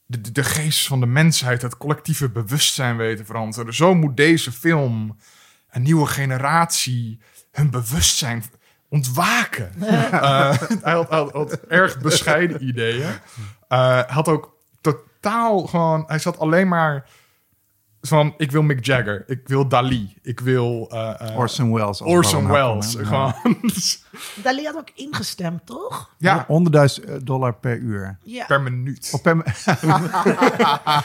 de, 0.07 0.21
de, 0.21 0.33
de, 0.33 0.45
geest 0.45 0.87
van 0.87 1.01
de 1.01 1.07
mensheid, 1.07 1.63
het 1.63 1.77
collectieve 1.77 2.29
bewustzijn 2.29 2.97
weten 2.97 3.27
veranderen. 3.27 3.75
Zo 3.75 3.95
moet 3.95 4.17
deze 4.17 4.53
film 4.53 5.17
een 5.73 5.83
nieuwe 5.83 6.07
generatie 6.07 7.21
hun 7.53 7.71
bewustzijn 7.71 8.45
ontwaken. 8.89 9.73
uh, 9.81 10.59
hij, 10.83 10.93
had, 10.93 11.09
had, 11.09 11.33
had, 11.33 11.53
erg 11.53 11.99
bescheiden 11.99 12.67
ideeën. 12.67 13.11
Uh, 13.69 14.01
had 14.01 14.29
ook 14.29 14.57
totaal 14.81 15.67
gewoon, 15.67 16.05
hij 16.07 16.19
zat 16.19 16.39
alleen 16.39 16.69
maar 16.69 17.05
van 18.03 18.35
ik 18.37 18.51
wil 18.51 18.63
Mick 18.63 18.85
Jagger, 18.85 19.25
ik 19.27 19.49
wil 19.49 19.69
Dali, 19.69 20.15
ik 20.23 20.41
wil 20.41 20.91
uh, 20.93 21.15
uh, 21.23 21.39
Orson 21.39 21.73
Welles. 21.73 22.01
Orson 22.01 22.49
Welles. 22.49 22.97
Gewoon. 22.99 23.35
Dali 24.43 24.65
had 24.65 24.77
ook 24.77 24.91
ingestemd, 24.95 25.67
toch? 25.67 26.15
Ja, 26.19 26.47
100.000 27.01 27.17
dollar 27.23 27.55
per 27.55 27.77
uur. 27.77 28.19
Ja. 28.23 28.47
Per 28.47 28.61
minuut. 28.61 29.11
Of 29.13 29.23
per 29.23 29.37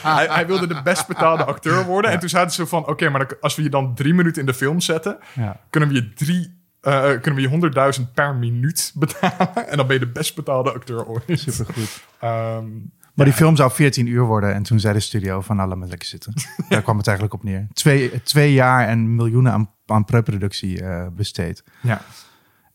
hij, 0.02 0.26
hij, 0.26 0.46
wilde 0.46 0.66
de 0.66 0.82
best 0.82 1.06
betaalde 1.06 1.44
acteur 1.44 1.84
worden. 1.84 2.10
Ja. 2.10 2.14
En 2.14 2.20
toen 2.20 2.28
zeiden 2.28 2.54
ze 2.54 2.66
van, 2.66 2.80
oké, 2.80 2.90
okay, 2.90 3.08
maar 3.08 3.36
als 3.40 3.56
we 3.56 3.62
je 3.62 3.70
dan 3.70 3.94
drie 3.94 4.14
minuten 4.14 4.40
in 4.40 4.46
de 4.46 4.54
film 4.54 4.80
zetten, 4.80 5.18
ja. 5.34 5.60
kunnen 5.70 5.88
we 5.88 5.94
je 5.94 6.12
drie 6.12 6.56
uh, 6.82 7.20
kunnen 7.20 7.34
we 7.34 7.40
je 7.40 7.98
100.000 8.00 8.12
per 8.14 8.34
minuut 8.34 8.92
betalen. 8.94 9.54
En 9.70 9.76
dan 9.76 9.86
ben 9.86 9.98
je 9.98 10.04
de 10.06 10.12
best 10.12 10.34
betaalde 10.34 10.72
acteur 10.72 11.06
ooit. 11.06 11.22
Supergoed. 11.26 12.02
Um, 12.24 12.92
maar 13.18 13.26
die 13.26 13.36
film 13.36 13.56
zou 13.56 13.70
14 13.70 14.06
uur 14.06 14.24
worden. 14.24 14.54
En 14.54 14.62
toen 14.62 14.80
zei 14.80 14.94
de 14.94 15.00
studio 15.00 15.40
van, 15.40 15.56
nou, 15.56 15.68
laat 15.68 15.78
maar 15.78 15.88
lekker 15.88 16.08
zitten. 16.08 16.32
Daar 16.68 16.82
kwam 16.82 16.96
het 16.96 17.06
eigenlijk 17.06 17.36
op 17.36 17.44
neer. 17.44 17.66
Twee, 17.72 18.22
twee 18.22 18.52
jaar 18.52 18.88
en 18.88 19.14
miljoenen 19.14 19.52
aan, 19.52 19.70
aan 19.86 20.04
preproductie 20.04 20.82
uh, 20.82 21.06
besteed. 21.12 21.64
Ja. 21.80 22.02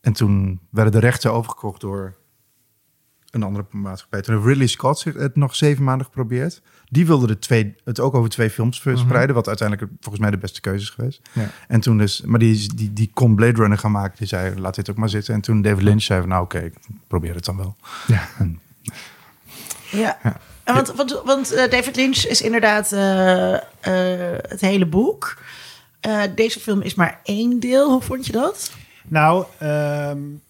En 0.02 0.14
toen 0.14 0.60
werden 0.70 0.91
de 0.91 1.00
rechten 1.00 1.34
overgekocht 1.34 1.82
door 1.82 2.16
een 3.30 3.44
andere 3.44 3.66
maatschappij. 3.70 4.22
Toen 4.22 4.34
heeft 4.36 4.48
Ridley 4.48 4.68
Scott 4.68 5.04
het 5.04 5.36
nog 5.36 5.56
zeven 5.56 5.84
maanden 5.84 6.06
geprobeerd. 6.06 6.62
Die 6.86 7.06
wilde 7.06 7.28
de 7.28 7.39
twee, 7.39 7.76
het 7.84 8.00
ook 8.00 8.14
over 8.14 8.30
twee 8.30 8.50
films 8.50 8.82
verspreiden. 8.82 9.20
Mm 9.20 9.26
-hmm. 9.26 9.36
Wat 9.36 9.48
uiteindelijk 9.48 9.91
volgens 10.00 10.24
mij 10.24 10.32
de 10.32 10.38
beste 10.38 10.62
keuze 10.62 10.84
is 10.84 10.89
geweest. 10.89 11.22
Ja. 11.32 11.50
En 11.68 11.80
toen 11.80 11.98
dus, 11.98 12.22
maar 12.22 12.39
die, 12.39 12.76
die, 12.76 12.94
die 12.94 13.12
kon 13.14 13.36
Blade 13.36 13.62
Runner 13.62 13.78
gaan 13.78 13.91
maken. 13.91 14.18
Die 14.18 14.28
zei, 14.28 14.60
laat 14.60 14.76
dit 14.76 14.89
ook 14.89 14.98
maar 14.98 15.10
zitten. 15.10 15.34
En 15.34 15.41
toen 15.41 15.62
David 15.62 15.84
Lynch 15.84 16.02
zei 16.02 16.20
van, 16.20 16.30
nou 16.30 16.44
oké, 16.44 16.56
okay, 16.56 16.74
probeer 17.08 17.36
het 17.36 17.46
dan 17.46 17.58
wel. 17.58 17.76
Ja. 18.08 18.28
En, 18.38 18.60
ja. 19.94 20.18
ja. 20.24 20.38
En 20.64 20.74
want, 20.74 20.94
want, 20.94 21.22
want 21.26 21.54
uh, 21.54 21.70
David 21.70 21.96
Lynch 21.96 22.18
is 22.18 22.41
inderdaad 22.41 22.91
uh, 22.91 23.00
uh, 23.50 23.60
het 24.48 24.62
hele 24.62 24.86
boek. 24.86 25.38
Eh, 26.00 26.22
deze 26.36 26.60
film 26.60 26.82
is 26.82 26.96
maar 26.96 27.20
één 27.24 27.60
deel. 27.60 27.91
Hoe 27.91 28.02
vond 28.02 28.26
je 28.26 28.32
dat? 28.32 28.72
Nou, 29.08 29.46
um, 29.64 30.41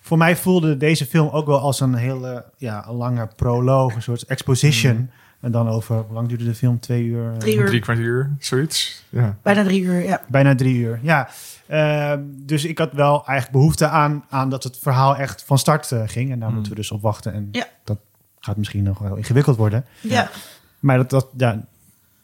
voor 0.00 0.18
mij 0.18 0.36
voelde 0.36 0.76
deze 0.76 1.06
film 1.06 1.28
ook 1.28 1.46
wel 1.46 1.58
als 1.58 1.80
een 1.80 1.94
hele 1.94 2.44
ja, 2.56 2.86
een 2.88 2.94
lange 2.94 3.28
proloog, 3.36 3.94
een 3.94 4.02
soort 4.02 4.22
exposition. 4.22 4.96
Mm. 4.96 5.10
En 5.40 5.50
dan 5.50 5.68
over, 5.68 5.96
hoe 5.96 6.14
lang 6.14 6.28
duurde 6.28 6.44
de 6.44 6.54
film? 6.54 6.80
Twee 6.80 7.04
uur? 7.04 7.34
Drie 7.38 7.56
uur. 7.56 7.66
Drie 7.66 7.80
kwartier, 7.80 8.30
zoiets. 8.38 9.04
Ja. 9.08 9.36
Bijna 9.42 9.64
drie 9.64 9.82
uur, 9.82 10.04
ja. 10.04 10.22
Bijna 10.28 10.54
drie 10.54 10.76
uur, 10.76 10.98
ja. 11.02 11.28
Uh, 11.70 12.12
dus 12.26 12.64
ik 12.64 12.78
had 12.78 12.92
wel 12.92 13.14
eigenlijk 13.26 13.50
behoefte 13.50 13.88
aan, 13.88 14.24
aan 14.28 14.50
dat 14.50 14.64
het 14.64 14.78
verhaal 14.78 15.16
echt 15.16 15.42
van 15.46 15.58
start 15.58 15.90
uh, 15.90 16.02
ging. 16.06 16.30
En 16.30 16.38
daar 16.38 16.48
mm. 16.48 16.54
moeten 16.54 16.72
we 16.72 16.78
dus 16.78 16.90
op 16.90 17.02
wachten. 17.02 17.32
En 17.32 17.48
ja. 17.52 17.66
dat 17.84 17.98
gaat 18.44 18.56
misschien 18.56 18.82
nog 18.82 18.98
wel 18.98 19.16
ingewikkeld 19.16 19.56
worden. 19.56 19.86
Ja. 20.00 20.30
Maar 20.80 20.96
dat, 20.96 21.10
dat, 21.10 21.28
ja, 21.36 21.64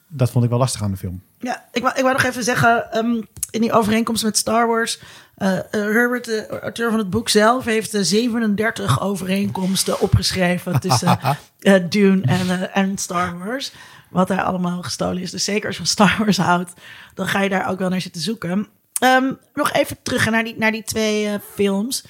dat 0.08 0.30
vond 0.30 0.44
ik 0.44 0.50
wel 0.50 0.58
lastig 0.58 0.82
aan 0.82 0.90
de 0.90 0.96
film. 0.96 1.22
Ja, 1.38 1.64
ik 1.72 1.82
wou, 1.82 1.94
ik 1.96 2.02
wou 2.02 2.14
nog 2.14 2.24
even 2.24 2.44
zeggen, 2.44 2.92
ehm, 2.92 3.22
in 3.50 3.60
die 3.60 3.72
overeenkomst 3.72 4.24
met 4.24 4.36
Star 4.36 4.66
Wars, 4.66 5.00
eh, 5.34 5.58
eh, 5.58 5.64
Herbert, 5.70 6.24
de 6.24 6.60
auteur 6.62 6.90
van 6.90 6.98
het 6.98 7.10
boek 7.10 7.28
zelf, 7.28 7.64
heeft 7.64 7.94
eh, 7.94 8.02
37 8.02 9.00
overeenkomsten 9.00 10.00
opgeschreven 10.00 10.80
tussen 10.80 11.18
eh, 11.58 11.84
Dune 11.88 12.22
en, 12.22 12.50
eh, 12.50 12.76
en 12.76 12.98
Star 12.98 13.38
Wars. 13.38 13.72
Wat 14.10 14.28
daar 14.28 14.42
allemaal 14.42 14.82
gestolen 14.82 15.22
is. 15.22 15.30
Dus 15.30 15.44
zeker 15.44 15.66
als 15.66 15.76
je 15.76 15.82
van 15.82 15.90
Star 15.90 16.16
Wars 16.18 16.36
houdt, 16.36 16.72
dan 17.14 17.28
ga 17.28 17.40
je 17.40 17.48
daar 17.48 17.68
ook 17.68 17.78
wel 17.78 17.88
naar 17.88 18.00
zitten 18.00 18.22
zoeken. 18.22 18.68
Ehm, 18.98 19.32
nog 19.54 19.72
even 19.72 19.96
terug 20.02 20.30
naar 20.30 20.44
die, 20.44 20.54
naar 20.58 20.72
die 20.72 20.84
twee 20.84 21.26
eh, 21.26 21.34
films. 21.54 22.04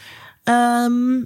Ehm, 0.44 1.24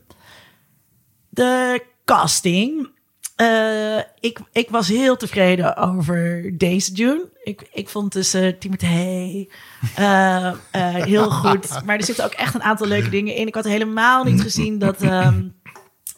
de 1.28 1.82
casting. 2.04 2.88
Eh, 3.36 3.98
ik, 4.20 4.38
ik 4.52 4.70
was 4.70 4.88
heel 4.88 5.16
tevreden 5.16 5.76
over 5.76 6.50
deze 6.58 6.92
June. 6.92 7.28
Ik, 7.42 7.68
ik 7.72 7.88
vond 7.88 8.12
dus 8.12 8.34
uh, 8.34 8.52
Timothée 8.58 9.50
eh, 9.96 10.46
eh, 10.46 10.54
heel 10.94 11.30
goed. 11.30 11.84
Maar 11.84 11.96
er 11.96 12.04
zitten 12.04 12.24
ook 12.24 12.32
echt 12.32 12.54
een 12.54 12.62
aantal 12.62 12.86
leuke 12.86 13.08
dingen 13.08 13.34
in. 13.34 13.46
Ik 13.46 13.54
had 13.54 13.64
helemaal 13.64 14.24
niet 14.24 14.40
gezien 14.42 14.78
dat... 14.78 15.02
ehm 15.02 15.42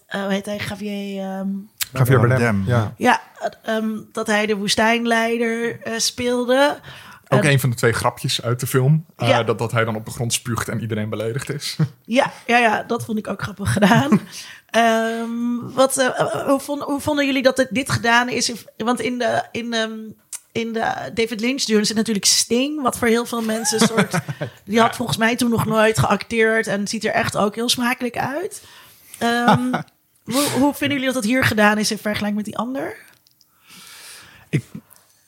eh, 0.07 0.23
hoe 0.23 0.33
heet 0.33 0.47
hij? 0.47 0.61
Javier... 0.69 1.21
ehm, 1.23 1.49
Javier 1.93 2.21
Bardem. 2.21 2.65
Ja. 2.67 2.95
ja, 2.97 3.21
ehm, 3.63 3.89
dat 4.13 4.27
hij 4.27 4.47
de 4.47 4.57
woestijnleider 4.57 5.81
eh, 5.83 5.93
speelde. 5.99 6.79
Ook 7.29 7.43
Eh, 7.45 7.51
een 7.51 7.61
van 7.61 7.71
de 7.71 7.77
twee 7.77 7.93
grapjes 7.93 8.43
uit 8.43 8.61
de 8.61 8.67
film. 8.67 9.05
eh, 9.17 9.29
Ja. 9.29 9.43
dat, 9.43 9.59
dat 9.59 9.73
hij 9.73 9.85
dan 9.85 9.97
op 9.97 10.05
de 10.05 10.11
grond 10.11 10.33
spuugt 10.33 10.69
en 10.69 10.81
iedereen 10.81 11.09
beledigd 11.11 11.51
is. 11.53 11.77
Ja, 12.05 12.33
ja, 12.47 12.59
ja, 12.59 12.83
dat 12.83 13.05
vond 13.05 13.19
ik 13.19 13.29
ook 13.29 13.43
grappig 13.43 13.73
gedaan. 13.73 14.21
Ehm, 14.75 15.73
wat, 15.73 15.97
eh, 15.97 16.47
hoe, 16.47 16.61
vonden, 16.61 16.87
hoe 16.87 17.01
vonden 17.01 17.27
jullie 17.27 17.43
dat 17.43 17.67
dit 17.71 17.91
gedaan 17.91 18.29
is? 18.29 18.53
Want 18.77 19.01
in 19.01 19.19
de, 19.19 19.43
in, 19.53 19.73
ehm, 19.73 19.99
in 20.53 20.73
de 20.73 21.11
David 21.15 21.41
Lynch 21.41 21.63
Dune 21.63 21.85
zit 21.85 21.97
natuurlijk 21.97 22.25
Sting, 22.25 22.83
wat 22.83 22.99
voor 22.99 23.09
heel 23.09 23.27
veel 23.27 23.43
mensen 23.43 23.81
een 23.81 23.87
soort... 23.87 24.15
Die 24.65 24.81
had 24.81 24.97
volgens 24.97 25.19
mij 25.19 25.37
toen 25.37 25.51
nog 25.51 25.65
nooit 25.65 25.99
geacteerd 25.99 26.67
en 26.67 26.89
ziet 26.89 27.05
er 27.05 27.13
echt 27.13 27.37
ook 27.37 27.55
heel 27.55 27.69
smakelijk 27.69 28.19
uit. 28.19 28.63
Ehm, 29.19 29.73
hoe, 30.33 30.43
hoe 30.59 30.75
vinden 30.75 30.99
jullie 30.99 31.13
dat 31.13 31.23
het 31.23 31.33
hier 31.33 31.45
gedaan 31.45 31.79
is 31.79 31.91
in 31.91 31.99
vergelijking 31.99 32.37
met 32.37 32.45
die 32.45 32.59
ander? 32.59 32.97
Eh, 34.51 34.61
eh, 34.61 34.61
eh, 34.61 34.81
eh, 34.81 34.84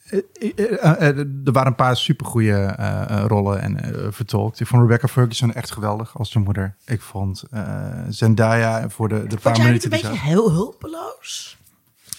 er 0.09 1.51
waren 1.51 1.67
een 1.67 1.75
paar 1.75 1.97
supergoeie 1.97 2.53
eh, 2.53 3.01
eh, 3.01 3.25
rollen 3.27 3.61
en 3.61 3.83
eh, 3.83 4.07
vertolkt. 4.11 4.59
Ik 4.59 4.67
vond 4.67 4.81
Rebecca 4.81 5.07
Ferguson 5.07 5.53
echt 5.53 5.71
geweldig 5.71 6.17
als 6.17 6.31
de 6.31 6.39
moeder. 6.39 6.75
Ik 6.85 7.01
vond 7.01 7.43
eh, 7.51 7.63
Zendaya 8.09 8.89
voor 8.89 9.09
de, 9.09 9.27
de 9.27 9.27
paar 9.27 9.41
Vond 9.41 9.57
jij 9.57 9.65
het 9.65 9.89
minuten... 9.89 9.93
een 9.93 10.11
beetje 10.11 10.27
heel 10.27 10.51
hulpeloos? 10.51 11.57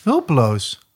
Hulpeloos. 0.03 0.88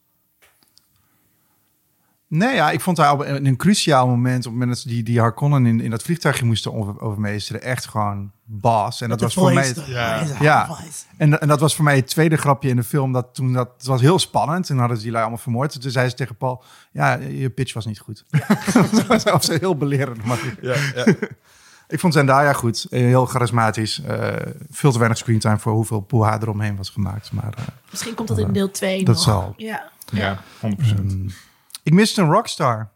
Nee, 2.34 2.54
ja, 2.54 2.70
ik 2.70 2.80
vond 2.80 2.96
haar 2.96 3.12
op 3.12 3.20
een, 3.20 3.46
een 3.46 3.56
cruciaal 3.56 4.06
moment, 4.08 4.36
op 4.36 4.42
het 4.42 4.52
moment 4.52 4.70
dat 4.70 4.78
ze 4.78 4.88
die, 4.88 5.02
die 5.02 5.20
Harkonnen 5.20 5.66
in, 5.66 5.80
in 5.80 5.90
dat 5.90 6.02
vliegtuigje 6.02 6.44
moesten 6.44 6.74
over, 6.74 7.00
overmeesteren, 7.00 7.62
echt 7.62 7.86
gewoon 7.88 8.30
baas. 8.44 9.00
En 9.00 9.08
dat 9.08 9.20
was 9.20 9.34
voor 9.34 9.52
mij... 9.52 9.66
het- 9.66 9.84
Ja. 9.86 10.24
Ja. 10.40 10.76
En, 11.16 11.40
en 11.40 11.48
dat 11.48 11.60
was 11.60 11.74
voor 11.74 11.84
mij 11.84 11.96
het 11.96 12.06
tweede 12.06 12.36
grapje 12.36 12.68
in 12.68 12.76
de 12.76 12.82
film. 12.84 13.12
Dat 13.12 13.26
toen 13.34 13.52
dat 13.52 13.70
het 13.76 13.86
was 13.86 14.00
heel 14.00 14.18
spannend. 14.18 14.66
Toen 14.66 14.78
hadden 14.78 14.96
ze 14.96 15.02
die 15.02 15.10
lui 15.12 15.22
allemaal 15.24 15.42
vermoord. 15.42 15.80
Toen 15.80 15.90
zei 15.90 16.08
ze 16.08 16.14
tegen 16.14 16.36
Paul: 16.36 16.62
Ja, 16.92 17.14
je 17.14 17.50
pitch 17.50 17.72
was 17.72 17.86
niet 17.86 17.98
goed. 17.98 18.24
dat 18.92 19.06
was 19.06 19.22
zelfs 19.22 19.48
heel 19.48 19.76
belerend. 19.76 20.24
Maar 20.24 20.38
Ja, 20.60 20.74
ja. 20.94 21.04
ik 21.88 22.00
vond 22.00 22.12
Zendaya 22.12 22.52
goed. 22.52 22.86
Eh, 22.90 23.00
Heel 23.00 23.26
charismatisch. 23.26 24.02
Eh, 24.02 24.28
veel 24.70 24.92
te 24.92 24.98
weinig 24.98 25.18
screentime 25.18 25.58
voor 25.58 25.72
hoeveel 25.72 26.00
poeha 26.00 26.38
eromheen 26.40 26.76
was 26.76 26.88
gemaakt. 26.90 27.32
Maar 27.32 27.52
eh, 27.56 27.64
Misschien 27.90 28.14
komt 28.14 28.28
dat 28.28 28.38
in 28.38 28.52
deel 28.52 28.70
2 28.70 29.04
Dat 29.04 29.14
nog. 29.14 29.24
zal. 29.24 29.54
Ja. 29.56 29.90
ja 30.12 30.38
100%. 30.38 30.40
Ehm, 30.60 31.28
ik 31.82 31.92
miste 31.92 32.22
een 32.22 32.30
rockstar. 32.30 32.90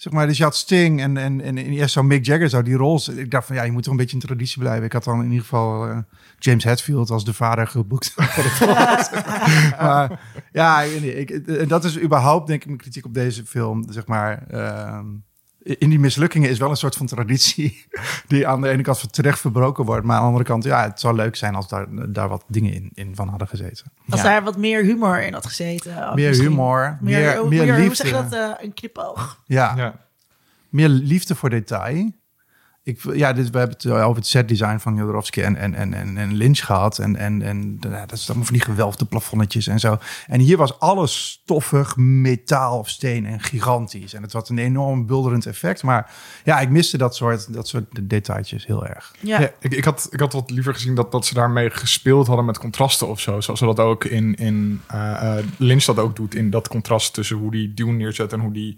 Zeg 0.00 0.12
maar, 0.12 0.26
dus 0.26 0.36
je 0.36 0.42
had 0.42 0.56
Sting 0.56 1.00
en, 1.00 1.16
en, 1.16 1.40
en, 1.40 1.58
en 1.58 1.66
eerst 1.66 1.92
zou 1.92 2.06
Mick 2.06 2.24
Jagger 2.24 2.48
zou 2.48 2.62
die 2.62 2.76
rol. 2.76 3.00
Ik 3.16 3.30
dacht 3.30 3.46
van 3.46 3.56
ja, 3.56 3.62
je 3.62 3.72
moet 3.72 3.82
toch 3.82 3.92
een 3.92 3.98
beetje 3.98 4.16
in 4.16 4.22
traditie 4.22 4.58
blijven. 4.58 4.84
Ik 4.84 4.92
had 4.92 5.04
dan 5.04 5.18
in 5.18 5.28
ieder 5.28 5.40
geval 5.40 5.88
eh, 5.88 5.98
James 6.38 6.64
Hetfield 6.64 7.10
als 7.10 7.24
de 7.24 7.34
vader 7.34 7.66
geboekt. 7.66 8.14
maar 9.80 10.20
ja, 10.52 10.80
ik 10.80 11.30
ik, 11.30 11.30
eh, 11.30 11.68
dat 11.68 11.84
is 11.84 12.00
überhaupt 12.00 12.46
denk 12.46 12.60
ik 12.60 12.66
mijn 12.66 12.78
kritiek 12.78 13.04
op 13.04 13.14
deze 13.14 13.46
film. 13.46 13.92
Zeg 13.92 14.06
maar, 14.06 14.46
ehm, 14.48 15.06
in 15.62 15.88
die 15.88 15.98
mislukkingen 15.98 16.50
is 16.50 16.58
wel 16.58 16.70
een 16.70 16.76
soort 16.76 16.96
van 16.96 17.06
traditie 17.06 17.84
die 18.28 18.46
aan 18.46 18.60
de 18.60 18.68
ene 18.68 18.82
kant 18.82 19.12
terecht 19.12 19.40
verbroken 19.40 19.84
wordt, 19.84 20.04
maar 20.06 20.14
aan 20.14 20.20
de 20.22 20.26
andere 20.26 20.44
kant, 20.44 20.64
ja, 20.64 20.82
het 20.82 21.00
zou 21.00 21.14
leuk 21.14 21.36
zijn 21.36 21.54
als 21.54 21.68
daar, 21.68 21.86
daar 22.12 22.28
wat 22.28 22.44
dingen 22.48 22.72
in, 22.72 22.90
in 22.94 23.14
van 23.14 23.28
hadden 23.28 23.48
gezeten. 23.48 23.92
Als 24.08 24.20
Ja. 24.22 24.26
daar 24.26 24.42
wat 24.42 24.56
meer 24.56 24.82
humor 24.84 25.22
in 25.22 25.32
had 25.32 25.46
gezeten. 25.46 26.14
meer 26.14 26.34
humor, 26.34 26.98
meer, 27.00 27.18
Meer, 27.20 27.48
meer, 27.48 27.48
meer, 27.48 27.60
liefde. 27.76 27.86
hoe 27.86 27.94
zeg 27.94 28.06
je 28.06 28.12
dat? 28.12 28.32
eh, 28.32 28.64
een 28.64 28.74
knipoog. 28.74 29.42
Ja, 29.46 29.72
ja. 29.76 29.94
meer 30.68 30.88
liefde 30.88 31.34
voor 31.34 31.50
detail. 31.50 32.10
Ik, 32.90 33.16
ja, 33.16 33.32
dit, 33.32 33.50
we 33.50 33.58
hebben 33.58 33.76
het 33.76 33.90
over 33.90 34.16
het 34.16 34.26
setdesign 34.26 34.78
van 34.78 34.96
Jodorowsky 34.96 35.40
en, 35.40 35.56
en, 35.56 35.74
en, 35.74 35.94
en, 35.94 36.16
en 36.16 36.34
Lynch 36.34 36.64
gehad. 36.64 36.98
En, 36.98 37.16
en, 37.16 37.42
en 37.42 37.78
ja, 37.80 38.06
dat 38.06 38.12
is 38.18 38.26
allemaal 38.28 38.46
van 38.46 38.54
die 38.54 38.64
gewelfde 38.64 39.04
plafonnetjes 39.04 39.66
en 39.66 39.80
zo. 39.80 39.98
En 40.26 40.40
hier 40.40 40.56
was 40.56 40.78
alles 40.78 41.30
stoffig, 41.30 41.96
metaal 41.96 42.78
of 42.78 42.88
steen 42.88 43.26
en 43.26 43.40
gigantisch. 43.40 44.14
En 44.14 44.22
het 44.22 44.32
had 44.32 44.48
een 44.48 44.58
enorm 44.58 45.06
bulderend 45.06 45.46
effect. 45.46 45.82
Maar 45.82 46.10
ja, 46.44 46.60
ik 46.60 46.68
miste 46.70 46.98
dat 46.98 47.16
soort, 47.16 47.52
dat 47.52 47.68
soort 47.68 48.08
detailtjes 48.08 48.66
heel 48.66 48.86
erg. 48.86 49.14
Ja. 49.20 49.40
Ja, 49.40 49.50
ik, 49.60 49.74
ik, 49.74 49.84
had, 49.84 50.08
ik 50.10 50.20
had 50.20 50.32
wat 50.32 50.50
liever 50.50 50.74
gezien 50.74 50.94
dat, 50.94 51.12
dat 51.12 51.26
ze 51.26 51.34
daarmee 51.34 51.70
gespeeld 51.70 52.26
hadden 52.26 52.44
met 52.44 52.58
contrasten 52.58 53.08
of 53.08 53.20
zo. 53.20 53.40
Zoals 53.40 53.58
ze 53.58 53.66
dat 53.66 53.78
ook 53.78 54.04
in, 54.04 54.34
in 54.34 54.80
eh, 54.86 55.38
eh, 55.38 55.44
Lynch 55.56 55.84
dat 55.84 55.98
ook 55.98 56.16
doet. 56.16 56.34
In 56.34 56.50
dat 56.50 56.68
contrast 56.68 57.14
tussen 57.14 57.36
hoe 57.36 57.50
die 57.50 57.74
Dune 57.74 57.92
neerzet 57.92 58.32
en 58.32 58.40
hoe 58.40 58.52
die 58.52 58.76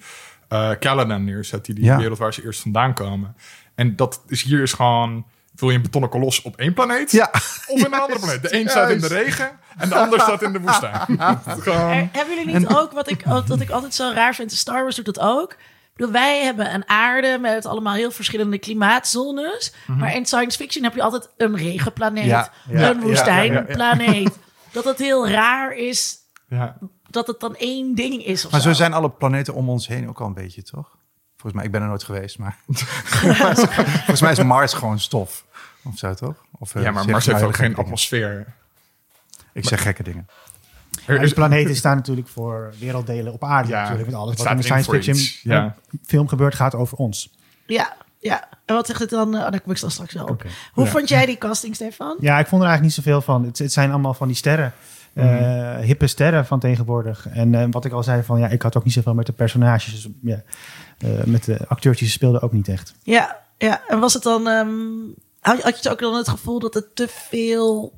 eh 0.48 0.70
Caladan 0.80 1.24
neerzet. 1.24 1.64
Die, 1.64 1.74
die 1.74 1.84
Ja. 1.84 1.96
wereld 1.96 2.18
waar 2.18 2.34
ze 2.34 2.44
eerst 2.44 2.60
vandaan 2.60 2.94
komen. 2.94 3.34
En 3.82 3.96
dat 3.96 4.22
is 4.26 4.42
hier 4.42 4.62
is 4.62 4.72
gewoon... 4.72 5.24
Wil 5.54 5.70
je 5.70 5.76
een 5.76 5.82
betonnen 5.82 6.10
kolos 6.10 6.42
op 6.42 6.56
één 6.56 6.74
planeet? 6.74 7.10
Ja, 7.10 7.30
Of 7.32 7.78
in 7.78 7.84
een 7.84 7.94
andere 7.94 8.18
planeet? 8.18 8.42
De 8.42 8.54
een 8.60 8.68
staat 8.68 8.90
in 8.90 9.00
de 9.00 9.06
regen 9.06 9.50
en 9.76 9.88
de 9.88 9.94
ander 9.94 10.20
staat 10.20 10.42
in 10.42 10.52
de 10.52 10.60
woestijn. 10.60 11.00
gewoon, 11.60 11.90
Er- 11.90 12.08
hebben 12.12 12.36
jullie 12.36 12.58
niet 12.58 12.66
ook, 12.74 12.92
wat 12.92 13.10
ik, 13.10 13.22
wat 13.46 13.60
ik 13.60 13.70
altijd 13.70 13.94
zo 13.94 14.10
raar 14.14 14.34
vind, 14.34 14.50
de 14.50 14.56
Star 14.56 14.82
Wars 14.82 14.96
doet 14.96 15.04
dat 15.04 15.18
ook. 15.20 15.52
Ik 15.52 15.58
bedoel, 15.96 16.12
wij 16.12 16.42
hebben 16.44 16.74
een 16.74 16.88
aarde 16.88 17.38
met 17.40 17.66
allemaal 17.66 17.94
heel 17.94 18.10
verschillende 18.10 18.58
klimaatzones. 18.58 19.72
Maar 19.86 20.14
in 20.14 20.26
science 20.26 20.58
fiction 20.58 20.84
heb 20.84 20.94
je 20.94 21.02
altijd 21.02 21.28
een 21.36 21.56
regenplaneet, 21.56 22.24
Ja, 22.24 22.50
ja, 22.68 22.90
een 22.90 22.96
ja, 22.96 23.02
woestijnplaneet. 23.06 24.38
Dat 24.72 24.84
het 24.84 24.98
heel 24.98 25.28
raar 25.28 25.72
is 25.76 26.16
ja. 26.48 26.76
dat 27.10 27.26
het 27.26 27.40
dan 27.40 27.56
één 27.56 27.94
ding 27.94 28.24
is 28.24 28.48
maar 28.48 28.60
zo. 28.60 28.68
zo 28.68 28.74
zijn 28.74 28.92
alle 28.92 29.10
planeten 29.10 29.54
om 29.54 29.68
ons 29.68 29.86
heen 29.88 30.08
ook 30.08 30.20
al 30.20 30.26
een 30.26 30.34
beetje, 30.34 30.62
toch? 30.62 30.96
Volgens 31.42 31.52
mij, 31.54 31.64
ik 31.64 31.70
ben 31.70 31.82
er 31.82 31.88
nooit 31.88 32.04
geweest, 32.04 32.38
maar 32.38 32.56
volgens 34.04 34.20
mij 34.20 34.32
is 34.32 34.42
Mars 34.42 34.72
gewoon 34.72 35.00
stof. 35.00 35.44
Of 35.84 35.98
zo, 35.98 36.14
toch? 36.14 36.34
Of, 36.58 36.74
eh, 36.74 36.82
ja, 36.82 36.90
maar 36.90 37.08
Mars 37.08 37.26
heeft 37.26 37.42
ook 37.42 37.56
geen 37.56 37.76
atmosfeer. 37.76 38.46
Ik 39.52 39.64
zeg 39.64 39.82
gekke 39.82 40.02
dingen. 40.02 40.26
Er 41.06 41.18
de 41.20 41.34
planeten 41.34 41.76
staan 41.76 41.96
natuurlijk 41.96 42.28
voor 42.28 42.72
werelddelen 42.78 43.32
op 43.32 43.44
aarde. 43.44 43.68
Ja, 43.68 43.80
natuurlijk. 43.80 44.10
Want 44.10 44.22
alles 44.22 44.34
het 44.34 44.42
wat 44.42 44.50
in 44.50 44.56
de 44.56 44.62
science 44.62 44.90
fiction 44.90 45.16
ja. 45.42 45.64
eh, 45.64 45.98
film 46.06 46.28
gebeurt 46.28 46.54
gaat 46.54 46.74
over 46.74 46.98
ons. 46.98 47.30
Ja, 47.66 47.96
ja. 48.18 48.48
En 48.64 48.74
wat 48.74 48.86
zegt 48.86 49.00
het 49.00 49.10
dan? 49.10 49.34
Oh, 49.34 49.50
daar 49.50 49.60
kom 49.60 49.72
ik 49.72 49.80
dan 49.80 49.90
straks 49.90 50.14
wel 50.14 50.26
op. 50.26 50.42
Hoe 50.72 50.84
Ja. 50.84 50.90
vond 50.90 51.08
jij 51.08 51.26
die 51.26 51.38
casting, 51.38 51.74
Stefan? 51.74 52.16
Ja, 52.20 52.38
ik 52.38 52.46
vond 52.46 52.62
er 52.62 52.68
eigenlijk 52.68 52.82
niet 52.96 53.04
zoveel 53.04 53.20
van. 53.20 53.44
Het, 53.44 53.58
het 53.58 53.72
zijn 53.72 53.90
allemaal 53.90 54.14
van 54.14 54.26
die 54.26 54.36
sterren. 54.36 54.72
Eh, 55.14 55.24
Mhm. 55.24 55.80
hippe 55.82 56.06
sterren 56.06 56.46
van 56.46 56.60
tegenwoordig. 56.60 57.28
En 57.28 57.54
eh, 57.54 57.66
wat 57.70 57.84
ik 57.84 57.92
al 57.92 58.02
zei, 58.02 58.22
van 58.22 58.38
ja, 58.38 58.48
ik 58.48 58.62
had 58.62 58.76
ook 58.76 58.84
niet 58.84 58.92
zoveel 58.92 59.14
met 59.14 59.26
de 59.26 59.32
personages. 59.32 59.92
Dus, 59.92 60.08
ja, 60.22 60.42
eh, 60.98 61.24
met 61.24 61.44
de 61.44 61.58
acteurs 61.68 61.98
die 61.98 62.06
ze 62.06 62.12
speelden 62.12 62.42
ook 62.42 62.52
niet 62.52 62.68
echt. 62.68 62.94
Ja, 63.02 63.40
ja. 63.58 63.82
En 63.88 64.00
was 64.00 64.14
het 64.14 64.22
dan... 64.22 64.48
ehm, 64.48 64.70
had, 65.40 65.62
had 65.62 65.82
je 65.82 65.90
ook 65.90 65.98
dan 66.00 66.14
het 66.14 66.28
gevoel 66.28 66.58
dat 66.58 66.74
het 66.74 66.96
te 66.96 67.06
veel 67.08 67.94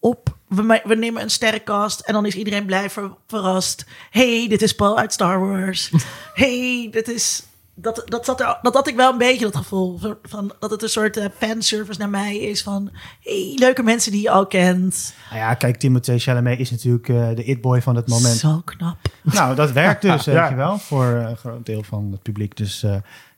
op... 0.00 0.36
We, 0.48 0.80
we 0.84 0.94
nemen 0.94 1.22
een 1.22 1.30
sterrenkast 1.30 2.00
en 2.00 2.12
dan 2.12 2.26
is 2.26 2.34
iedereen 2.34 2.66
blij 2.66 2.90
ver- 2.90 3.16
verrast. 3.26 3.84
hey, 4.10 4.46
dit 4.48 4.62
is 4.62 4.74
Paul 4.74 4.98
uit 4.98 5.12
Star 5.12 5.40
Wars. 5.40 5.92
hey, 6.34 6.88
dit 6.90 7.08
is... 7.08 7.42
Dat, 7.74 8.02
dat, 8.04 8.24
zat 8.24 8.40
er, 8.40 8.58
dat 8.62 8.74
had 8.74 8.88
ik 8.88 8.96
wel 8.96 9.12
een 9.12 9.18
beetje 9.18 9.44
dat 9.44 9.56
gevoel. 9.56 9.98
Van, 10.22 10.52
dat 10.58 10.70
het 10.70 10.82
een 10.82 10.88
soort 10.88 11.16
eh, 11.16 11.26
fanservice 11.38 11.98
naar 11.98 12.08
mij 12.08 12.36
is 12.36 12.62
van... 12.62 12.90
hey, 13.20 13.52
leuke 13.56 13.82
mensen 13.82 14.12
die 14.12 14.22
je 14.22 14.30
al 14.30 14.46
kent. 14.46 15.14
Nou 15.30 15.42
ja, 15.42 15.54
kijk, 15.54 15.76
Timothée 15.76 16.18
Chalamet 16.18 16.58
is 16.58 16.70
natuurlijk 16.70 17.08
eh, 17.08 17.28
de 17.34 17.44
it-boy 17.44 17.82
van 17.82 17.96
het 17.96 18.08
moment. 18.08 18.36
Zo 18.36 18.62
knap. 18.64 18.96
Nou, 19.22 19.54
dat 19.54 19.72
werkt 19.72 20.02
dus, 20.12 20.24
Ja. 20.24 20.40
weet 20.40 20.48
je 20.50 20.56
wel, 20.56 20.78
voor 20.78 21.04
eh, 21.06 21.28
een 21.28 21.36
groot 21.36 21.66
deel 21.66 21.82
van 21.82 22.08
het 22.12 22.22
publiek. 22.22 22.56
Dus 22.56 22.82
eh, 22.82 22.90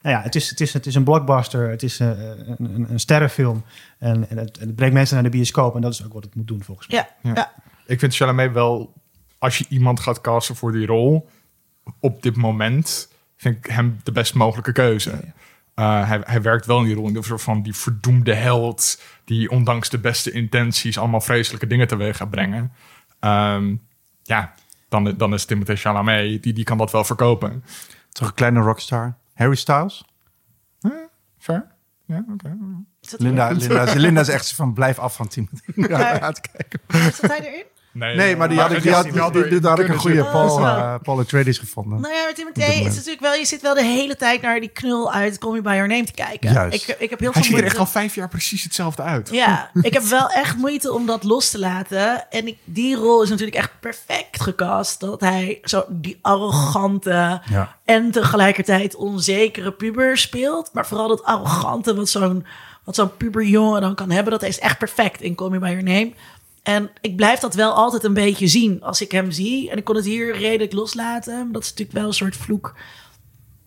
nou 0.03 0.17
ja, 0.17 0.23
het 0.23 0.35
is, 0.35 0.51
het, 0.51 0.61
is, 0.61 0.73
het 0.73 0.87
is 0.87 0.95
een 0.95 1.05
blockbuster, 1.05 1.71
het 1.71 1.83
is 1.83 1.99
een, 1.99 2.57
een, 2.59 2.87
een 2.91 3.01
sterrenfilm. 3.01 3.65
En, 3.99 4.31
en 4.31 4.39
het, 4.39 4.59
het 4.61 4.75
brengt 4.75 4.95
mensen 4.95 5.15
naar 5.15 5.25
de 5.25 5.31
bioscoop 5.31 5.75
en 5.75 5.81
dat 5.81 5.93
is 5.93 6.05
ook 6.05 6.13
wat 6.13 6.25
het 6.25 6.35
moet 6.35 6.49
doen 6.49 6.63
volgens 6.63 6.89
mij. 6.89 6.97
Ja, 6.97 7.09
ja. 7.23 7.35
Ja. 7.35 7.53
Ik 7.87 7.99
vind 7.99 8.15
Chalamet 8.17 8.53
wel, 8.53 8.93
als 9.39 9.59
je 9.59 9.65
iemand 9.69 10.01
gaat 10.01 10.21
casten 10.21 10.57
voor 10.57 10.73
die 10.73 10.87
rol, 10.87 11.29
op 12.01 12.23
dit 12.23 12.37
moment 12.37 13.13
vind 13.45 13.65
ik 13.65 13.71
hem 13.71 14.01
de 14.03 14.13
best 14.13 14.35
mogelijke 14.35 14.73
keuze. 14.73 15.11
Uh, 15.11 16.09
hij, 16.09 16.21
hij 16.25 16.43
werkt 16.43 16.67
wel 16.67 16.79
in 16.79 16.85
die 16.85 16.95
rol, 16.95 17.09
in 17.09 17.17
een 17.17 17.23
soort 17.23 17.43
van 17.43 17.63
die 17.63 17.75
verdoemde 17.75 18.35
held, 18.35 19.03
die 19.25 19.51
ondanks 19.51 19.89
de 19.89 19.99
beste 19.99 20.31
intenties 20.31 20.99
allemaal 20.99 21.21
vreselijke 21.21 21.67
dingen 21.67 21.87
teweeg 21.87 22.17
gaat 22.17 22.31
brengen. 22.31 22.73
Ehm, 23.21 23.77
ja, 24.23 24.55
dan, 24.89 25.15
dan 25.17 25.35
is 25.35 25.45
Timothée 25.45 25.77
Chalamet, 25.77 26.43
die, 26.43 26.53
die 26.53 26.65
kan 26.65 26.79
dat 26.79 26.93
wel 26.93 27.05
verkopen. 27.05 27.65
Toch 28.13 28.29
een 28.29 28.35
kleine 28.35 28.61
rockstar. 28.61 29.17
Harry 29.35 29.55
Styles? 29.55 30.05
Fair? 31.39 31.67
Ja, 32.07 32.25
oké. 32.33 32.57
Linda, 33.17 33.51
Linda, 33.51 33.95
Linda 33.95 34.21
is 34.21 34.29
echt 34.29 34.55
van 34.55 34.75
blijf 34.75 34.99
af 34.99 35.15
van 35.17 35.29
Timothy. 35.29 35.73
Ja, 35.75 36.31
te 36.33 36.41
kijken. 36.41 36.81
Zat 37.13 37.31
hij 37.31 37.41
erin? 37.41 37.65
Nee, 37.95 38.37
maar 38.37 38.49
die 38.49 38.59
had 38.61 38.73
ik, 38.73 38.83
die 38.83 38.93
had, 38.93 39.33
die, 39.33 39.49
die- 39.49 39.61
daar 39.61 39.71
had 39.71 39.81
ik 39.81 39.89
een 39.89 39.99
goede 39.99 40.25
Paul, 40.25 40.61
uh, 40.61 40.95
Paul 41.03 41.19
Atreides 41.19 41.59
gevonden. 41.59 42.01
Nou 42.01 42.15
ja, 42.15 42.25
met 42.27 42.35
Timothée 42.35 42.81
is 42.81 42.95
natuurlijk 42.95 43.21
wel... 43.21 43.35
Je 43.35 43.45
zit 43.45 43.63
wel 43.63 43.75
de 43.75 43.85
hele 43.85 44.17
tijd 44.17 44.43
naar 44.43 44.61
die 44.61 44.69
knul 44.69 45.13
uit 45.13 45.39
Call 45.39 45.53
Me 45.53 45.61
By 45.63 45.73
Your 45.73 45.89
Name 45.89 46.05
te 46.05 46.13
kijken. 46.13 46.53
Juist. 46.53 46.89
Ik, 46.89 46.97
ik 46.99 47.11
heb 47.11 47.19
heel 47.21 47.33
Hij 47.33 47.43
veel 47.43 47.51
ziet 47.51 47.61
er 47.61 47.65
echt 47.71 47.79
al 47.79 47.87
vijf 47.87 48.15
jaar 48.15 48.29
precies 48.29 48.63
hetzelfde 48.63 49.03
uit. 49.03 49.29
Ja, 49.33 49.71
ik 49.83 49.93
heb 49.93 50.03
wel 50.03 50.29
echt 50.29 50.57
moeite 50.57 50.93
om 50.93 51.07
dat 51.07 51.23
los 51.25 51.51
te 51.51 51.59
laten. 51.59 52.31
En 52.31 52.47
ik, 52.47 52.57
die 52.65 52.97
rol 52.97 53.23
is 53.23 53.29
natuurlijk 53.29 53.57
echt 53.57 53.71
perfect 53.81 54.41
gecast. 54.43 55.01
Dat 55.01 55.21
hij 55.21 55.59
zo 55.63 55.85
die 55.89 56.19
arrogante 56.23 57.41
Ja. 57.51 57.77
en 57.85 58.11
tegelijkertijd 58.11 58.95
onzekere 58.95 59.73
puber 59.73 60.19
speelt. 60.19 60.71
Maar 60.73 60.87
vooral 60.87 61.09
dat 61.09 61.25
arrogante 61.25 61.95
wat 61.95 62.09
zo'n 62.09 62.47
wat 62.85 62.95
zo'n 62.95 63.17
puberjongen 63.17 63.81
dan 63.81 63.95
kan 63.95 64.11
hebben. 64.11 64.33
Dat 64.33 64.43
is 64.43 64.59
echt 64.59 64.79
perfect 64.79 65.21
in 65.21 65.35
Call 65.35 65.49
Me 65.51 65.59
By 65.59 65.67
Your 65.67 65.83
Name. 65.83 66.13
En 66.65 66.91
ik 67.01 67.17
blijf 67.17 67.41
dat 67.41 67.55
wel 67.55 67.73
altijd 67.73 68.05
een 68.05 68.15
beetje 68.15 68.49
zien 68.49 68.83
als 68.83 69.01
ik 69.01 69.13
hem 69.13 69.31
zie. 69.31 69.71
En 69.71 69.77
ik 69.77 69.85
kon 69.85 69.97
het 69.97 70.05
hier 70.05 70.37
redelijk 70.37 70.73
loslaten. 70.73 71.35
Maar 71.45 71.53
dat 71.53 71.63
is 71.63 71.69
natuurlijk 71.69 71.99
wel 71.99 72.07
een 72.07 72.15
soort 72.15 72.37
vloek 72.37 72.75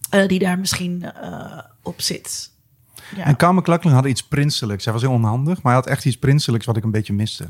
eh, 0.10 0.28
die 0.28 0.40
daar 0.40 0.60
misschien 0.60 1.04
eh, 1.04 1.60
op 1.84 2.02
zit. 2.02 2.52
Ja. 3.16 3.26
En 3.26 3.36
Carmen 3.36 3.62
McLachlan 3.62 3.94
had 3.94 4.06
iets 4.06 4.28
prinselijks. 4.28 4.84
Hij 4.84 4.94
was 4.94 5.02
heel 5.02 5.12
onhandig, 5.12 5.62
maar 5.62 5.74
hij 5.74 5.82
had 5.82 5.92
echt 5.92 6.06
iets 6.06 6.18
prinselijks 6.18 6.66
wat 6.66 6.78
ik 6.78 6.84
een 6.84 6.92
beetje 6.92 7.14
miste. 7.14 7.48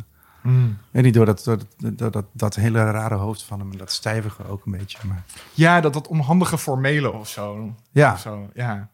En 0.91 1.03
niet 1.03 1.13
door 1.13 1.25
dat, 1.25 1.43
door 1.43 1.57
dat, 1.77 1.97
door 1.97 2.11
dat, 2.11 2.25
dat 2.33 2.55
hele 2.55 2.91
rare 2.91 3.15
hoofd 3.15 3.43
van 3.43 3.59
hem 3.59 3.71
en 3.71 3.77
dat 3.77 3.91
stijvige 3.91 4.47
ook 4.47 4.65
een 4.65 4.71
beetje. 4.71 4.97
Maar 5.07 5.23
Ja, 5.53 5.81
dat, 5.81 5.93
dat 5.93 6.07
onhandige 6.07 6.57
formele 6.57 7.11
of 7.11 7.29
zo. 7.29 7.75
ja, 7.91 8.13
Of 8.13 8.19
zo. 8.19 8.49
Ja. 8.53 8.89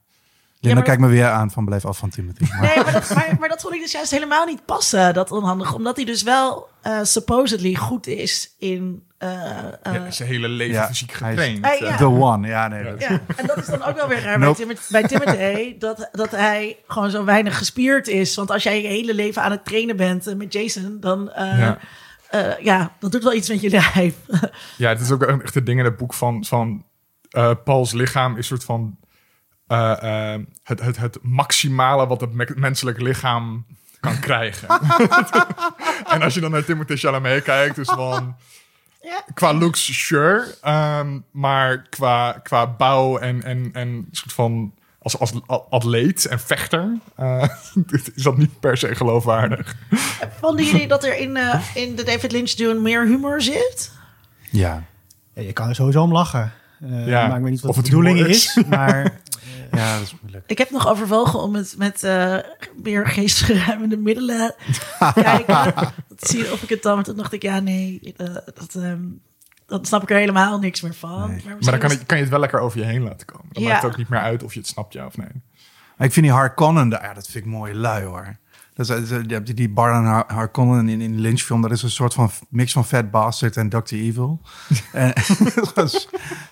Linda 0.63 0.77
maar 0.79 0.87
kijkt 0.87 1.01
me 1.01 1.07
weer 1.07 1.29
aan 1.29 1.51
van 1.51 1.65
blijf 1.65 1.85
af 1.85 1.97
van 1.97 2.09
Timothy. 2.09 2.43
Maar- 2.49 2.61
Nee, 2.61 2.83
maar 2.83 2.91
dat, 2.93 3.13
maar, 3.15 3.35
maar 3.39 3.49
dat 3.49 3.61
vond 3.61 3.73
ik 3.73 3.81
dus 3.81 3.91
juist 3.91 4.11
helemaal 4.11 4.45
niet 4.45 4.65
passen, 4.65 5.13
dat 5.13 5.31
onhandig. 5.31 5.73
Omdat 5.73 5.95
hij 5.95 6.05
dus 6.05 6.23
wel 6.23 6.69
eh, 6.81 6.99
supposedly 7.03 7.75
goed 7.75 8.07
is 8.07 8.55
in... 8.59 9.03
eh, 9.17 9.57
eh, 9.83 9.93
Ja, 9.93 10.11
zijn 10.11 10.29
hele 10.29 10.47
leven 10.47 10.73
Ja, 10.75 10.87
fysiek 10.87 11.11
hij 11.19 11.33
is- 11.33 11.41
getraind. 11.53 11.79
Ja. 11.79 11.95
The 11.97 12.05
one, 12.05 12.47
ja 12.47 12.67
nee. 12.67 12.83
dat- 12.83 12.99
ja, 13.01 13.09
en 13.35 13.47
dat 13.47 13.57
is 13.57 13.65
dan 13.65 13.83
ook 13.83 13.95
wel 13.95 14.07
weer 14.07 14.21
raar 14.21 14.39
Nope. 14.39 14.65
bij, 14.65 14.75
Timothy, 14.75 14.91
bij 14.91 15.03
Timothy, 15.03 15.77
dat, 15.77 16.09
dat 16.11 16.31
hij 16.31 16.77
gewoon 16.87 17.09
zo 17.09 17.23
weinig 17.25 17.57
gespierd 17.57 18.07
is. 18.07 18.35
Want 18.35 18.51
als 18.51 18.63
jij 18.63 18.81
je 18.81 18.87
hele 18.87 19.13
leven 19.13 19.41
aan 19.43 19.51
het 19.51 19.65
trainen 19.65 19.95
bent 19.97 20.37
met 20.37 20.53
Jason, 20.53 20.97
dan... 20.99 21.31
eh, 21.31 21.59
Ja. 21.59 21.77
ja. 22.31 22.57
ja, 22.61 22.91
dat 22.99 23.11
doet 23.11 23.23
wel 23.23 23.33
iets 23.33 23.49
met 23.49 23.61
je 23.61 23.69
lijf. 23.69 24.15
Ja, 24.77 24.89
het 24.89 24.99
is 25.01 25.11
ook 25.11 25.23
echt 25.23 25.53
het 25.53 25.65
ding 25.65 25.79
in 25.79 25.85
het 25.85 25.97
boek 25.97 26.13
van, 26.13 26.45
van 26.45 26.85
eh, 27.29 27.51
Pauls 27.63 27.91
lichaam 27.91 28.31
is 28.31 28.37
een 28.37 28.43
soort 28.43 28.63
van 28.63 28.97
eh, 29.73 30.33
eh, 30.33 30.41
het, 30.63 30.81
het, 30.81 30.97
het 30.97 31.17
maximale 31.21 32.07
wat 32.07 32.21
het 32.21 32.33
me- 32.33 32.53
menselijk 32.55 32.99
lichaam 33.01 33.65
kan 33.99 34.19
krijgen. 34.29 34.67
en 36.09 36.21
als 36.21 36.33
je 36.33 36.39
dan 36.39 36.51
naar 36.51 36.65
Timothée 36.65 36.97
Chalamet 36.97 37.43
kijkt, 37.43 37.77
is 37.77 37.87
van 37.89 38.35
ja. 39.01 39.23
qua 39.33 39.53
looks 39.53 40.05
sure, 40.07 40.55
ehm, 40.61 41.19
maar 41.31 41.87
qua, 41.89 42.31
qua 42.43 42.67
bouw 42.67 43.17
en, 43.17 43.43
en, 43.43 43.69
en 43.73 44.07
soort 44.11 44.33
van 44.33 44.73
als, 44.99 45.19
als 45.19 45.31
atleet 45.69 46.25
en 46.25 46.39
vechter 46.39 46.97
eh, 47.15 47.47
is 48.15 48.23
dat 48.23 48.37
niet 48.37 48.59
per 48.59 48.77
se 48.77 48.95
geloofwaardig. 48.95 49.75
Vonden 50.41 50.65
jullie 50.65 50.87
dat 50.87 51.03
er 51.03 51.17
in, 51.17 51.37
eh, 51.37 51.59
in 51.73 51.95
de 51.95 52.03
David 52.03 52.31
Lynch 52.31 52.51
doen 52.51 52.81
meer 52.81 53.05
humor 53.05 53.41
zit? 53.41 53.91
Ja. 54.51 54.83
Ja, 55.33 55.41
je 55.41 55.53
kan 55.53 55.69
er 55.69 55.75
sowieso 55.75 56.01
om 56.01 56.11
lachen. 56.11 56.51
Eh, 56.81 57.07
Ja, 57.07 57.27
Maar 57.27 57.37
ik 57.37 57.43
weet 57.43 57.51
niet 57.51 57.61
wat 57.61 57.69
of 57.69 57.75
de 57.75 57.81
het 57.81 57.89
bedoeling 57.89 58.19
is. 58.27 58.59
Maar 58.69 59.03
ja, 59.75 59.93
dat 59.93 60.01
is 60.01 60.15
moeilijk. 60.21 60.43
Ik 60.47 60.57
heb 60.57 60.69
nog 60.69 60.87
overwogen 60.87 61.39
om 61.39 61.55
het 61.55 61.75
met 61.77 62.03
eh 62.03 62.37
meer 62.83 63.07
geestverruimende 63.07 63.97
middelen 63.97 64.55
te 64.97 65.11
kijken. 65.23 65.73
Te 66.15 66.27
zien 66.27 66.51
of 66.51 66.63
ik 66.63 66.69
het 66.69 66.81
dan... 66.83 66.95
Maar 66.95 67.03
toen 67.03 67.15
dacht 67.15 67.33
ik, 67.33 67.41
ja, 67.41 67.59
nee, 67.59 68.13
eh, 68.17 68.25
dat, 68.53 68.75
ehm, 68.75 69.01
dan 69.65 69.85
snap 69.85 70.01
ik 70.03 70.09
er 70.09 70.17
helemaal 70.17 70.59
niks 70.59 70.81
meer 70.81 70.93
van. 70.93 71.29
Nee. 71.29 71.41
Maar 71.45 71.79
dan 71.79 71.79
kan, 71.79 72.05
kan 72.05 72.17
je 72.17 72.23
het 72.23 72.31
wel 72.31 72.39
lekker 72.39 72.59
over 72.59 72.79
je 72.79 72.85
heen 72.85 73.03
laten 73.03 73.25
komen. 73.27 73.47
Dan 73.51 73.63
Ja. 73.63 73.69
maakt 73.69 73.81
het 73.81 73.91
ook 73.91 73.97
niet 73.97 74.09
meer 74.09 74.19
uit 74.19 74.43
of 74.43 74.53
je 74.53 74.59
het 74.59 74.67
snapt, 74.67 74.93
ja 74.93 75.05
of 75.05 75.17
nee. 75.17 75.41
Maar 75.97 76.07
ik 76.07 76.13
vind 76.13 76.25
die 76.25 76.35
Harkonnen, 76.35 76.89
ja, 76.89 77.13
dat 77.13 77.27
vind 77.27 77.45
ik 77.45 77.51
mooi 77.51 77.73
lui 77.75 78.03
hoor. 78.03 78.37
Dat 78.75 78.89
is, 78.89 78.95
dat 78.95 79.01
is- 79.01 79.09
je 79.27 79.33
hebt 79.33 79.55
die- 79.55 79.69
Baron 79.69 80.05
Har- 80.05 80.23
Harkonnen 80.27 80.89
in, 80.89 81.01
in 81.01 81.15
de 81.15 81.21
Lynch-film, 81.21 81.61
dat 81.61 81.71
is 81.71 81.83
een 81.83 81.89
soort 81.89 82.13
van 82.13 82.29
mix 82.49 82.71
van 82.73 82.85
Fat 82.85 83.11
Bastard 83.11 83.57
en 83.57 83.69
Dr. 83.69 83.93
Evil. 83.93 84.41
en, 84.93 85.13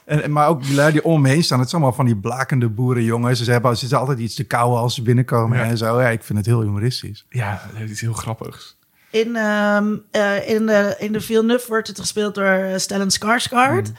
en, 0.06 0.32
maar 0.32 0.48
ook 0.48 0.64
die 0.64 0.76
lui 0.76 0.92
die 0.92 1.04
om 1.04 1.22
me 1.22 1.30
heen 1.30 1.44
staan, 1.44 1.60
het 1.60 1.70
zijn 1.70 1.82
allemaal 1.82 2.00
van 2.00 2.14
die 2.14 2.18
blakende 2.22 2.70
boerenjongens. 2.70 3.42
Ze, 3.44 3.52
hebben, 3.52 3.74
ze 3.74 3.80
zitten 3.80 4.00
altijd 4.00 4.20
iets 4.20 4.36
te 4.36 4.44
kauwen 4.44 4.80
als 4.80 4.96
ze 4.96 5.02
binnenkomen 5.02 5.58
Ja. 5.58 5.64
en 5.64 5.78
zo. 5.78 6.02
Ja, 6.02 6.08
ik 6.10 6.24
vind 6.24 6.38
het 6.38 6.48
heel 6.48 6.62
humoristisch. 6.62 7.26
Ja, 7.30 7.62
het 7.74 7.90
is 7.90 8.02
heel 8.02 8.14
grappig. 8.14 8.76
In, 9.10 9.36
ehm, 9.36 9.86
eh, 10.12 10.50
in, 10.50 10.66
de, 10.66 10.96
in 11.00 11.12
de 11.14 11.22
Villeneuve 11.22 11.68
wordt 11.68 11.88
het 11.88 12.00
gespeeld 12.00 12.36
door 12.36 12.46
eh, 12.46 12.78
Stellan 12.78 13.10
Skarsgård. 13.12 13.92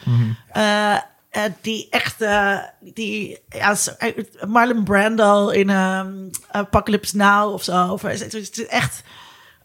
Eh, 0.53 0.97
eh, 1.33 1.43
die 1.61 1.87
echte, 1.91 2.71
die, 2.81 3.39
ja, 3.49 3.77
eh, 3.99 4.13
Marlon 4.47 4.85
Brando 4.85 5.49
in 5.49 5.71
ehm, 5.71 6.13
Apocalypse 6.51 7.17
Now 7.17 7.53
of 7.53 7.63
zo. 7.63 7.87
Of, 7.87 8.03
het 8.03 8.35
is 8.35 8.67
echt, 8.67 9.03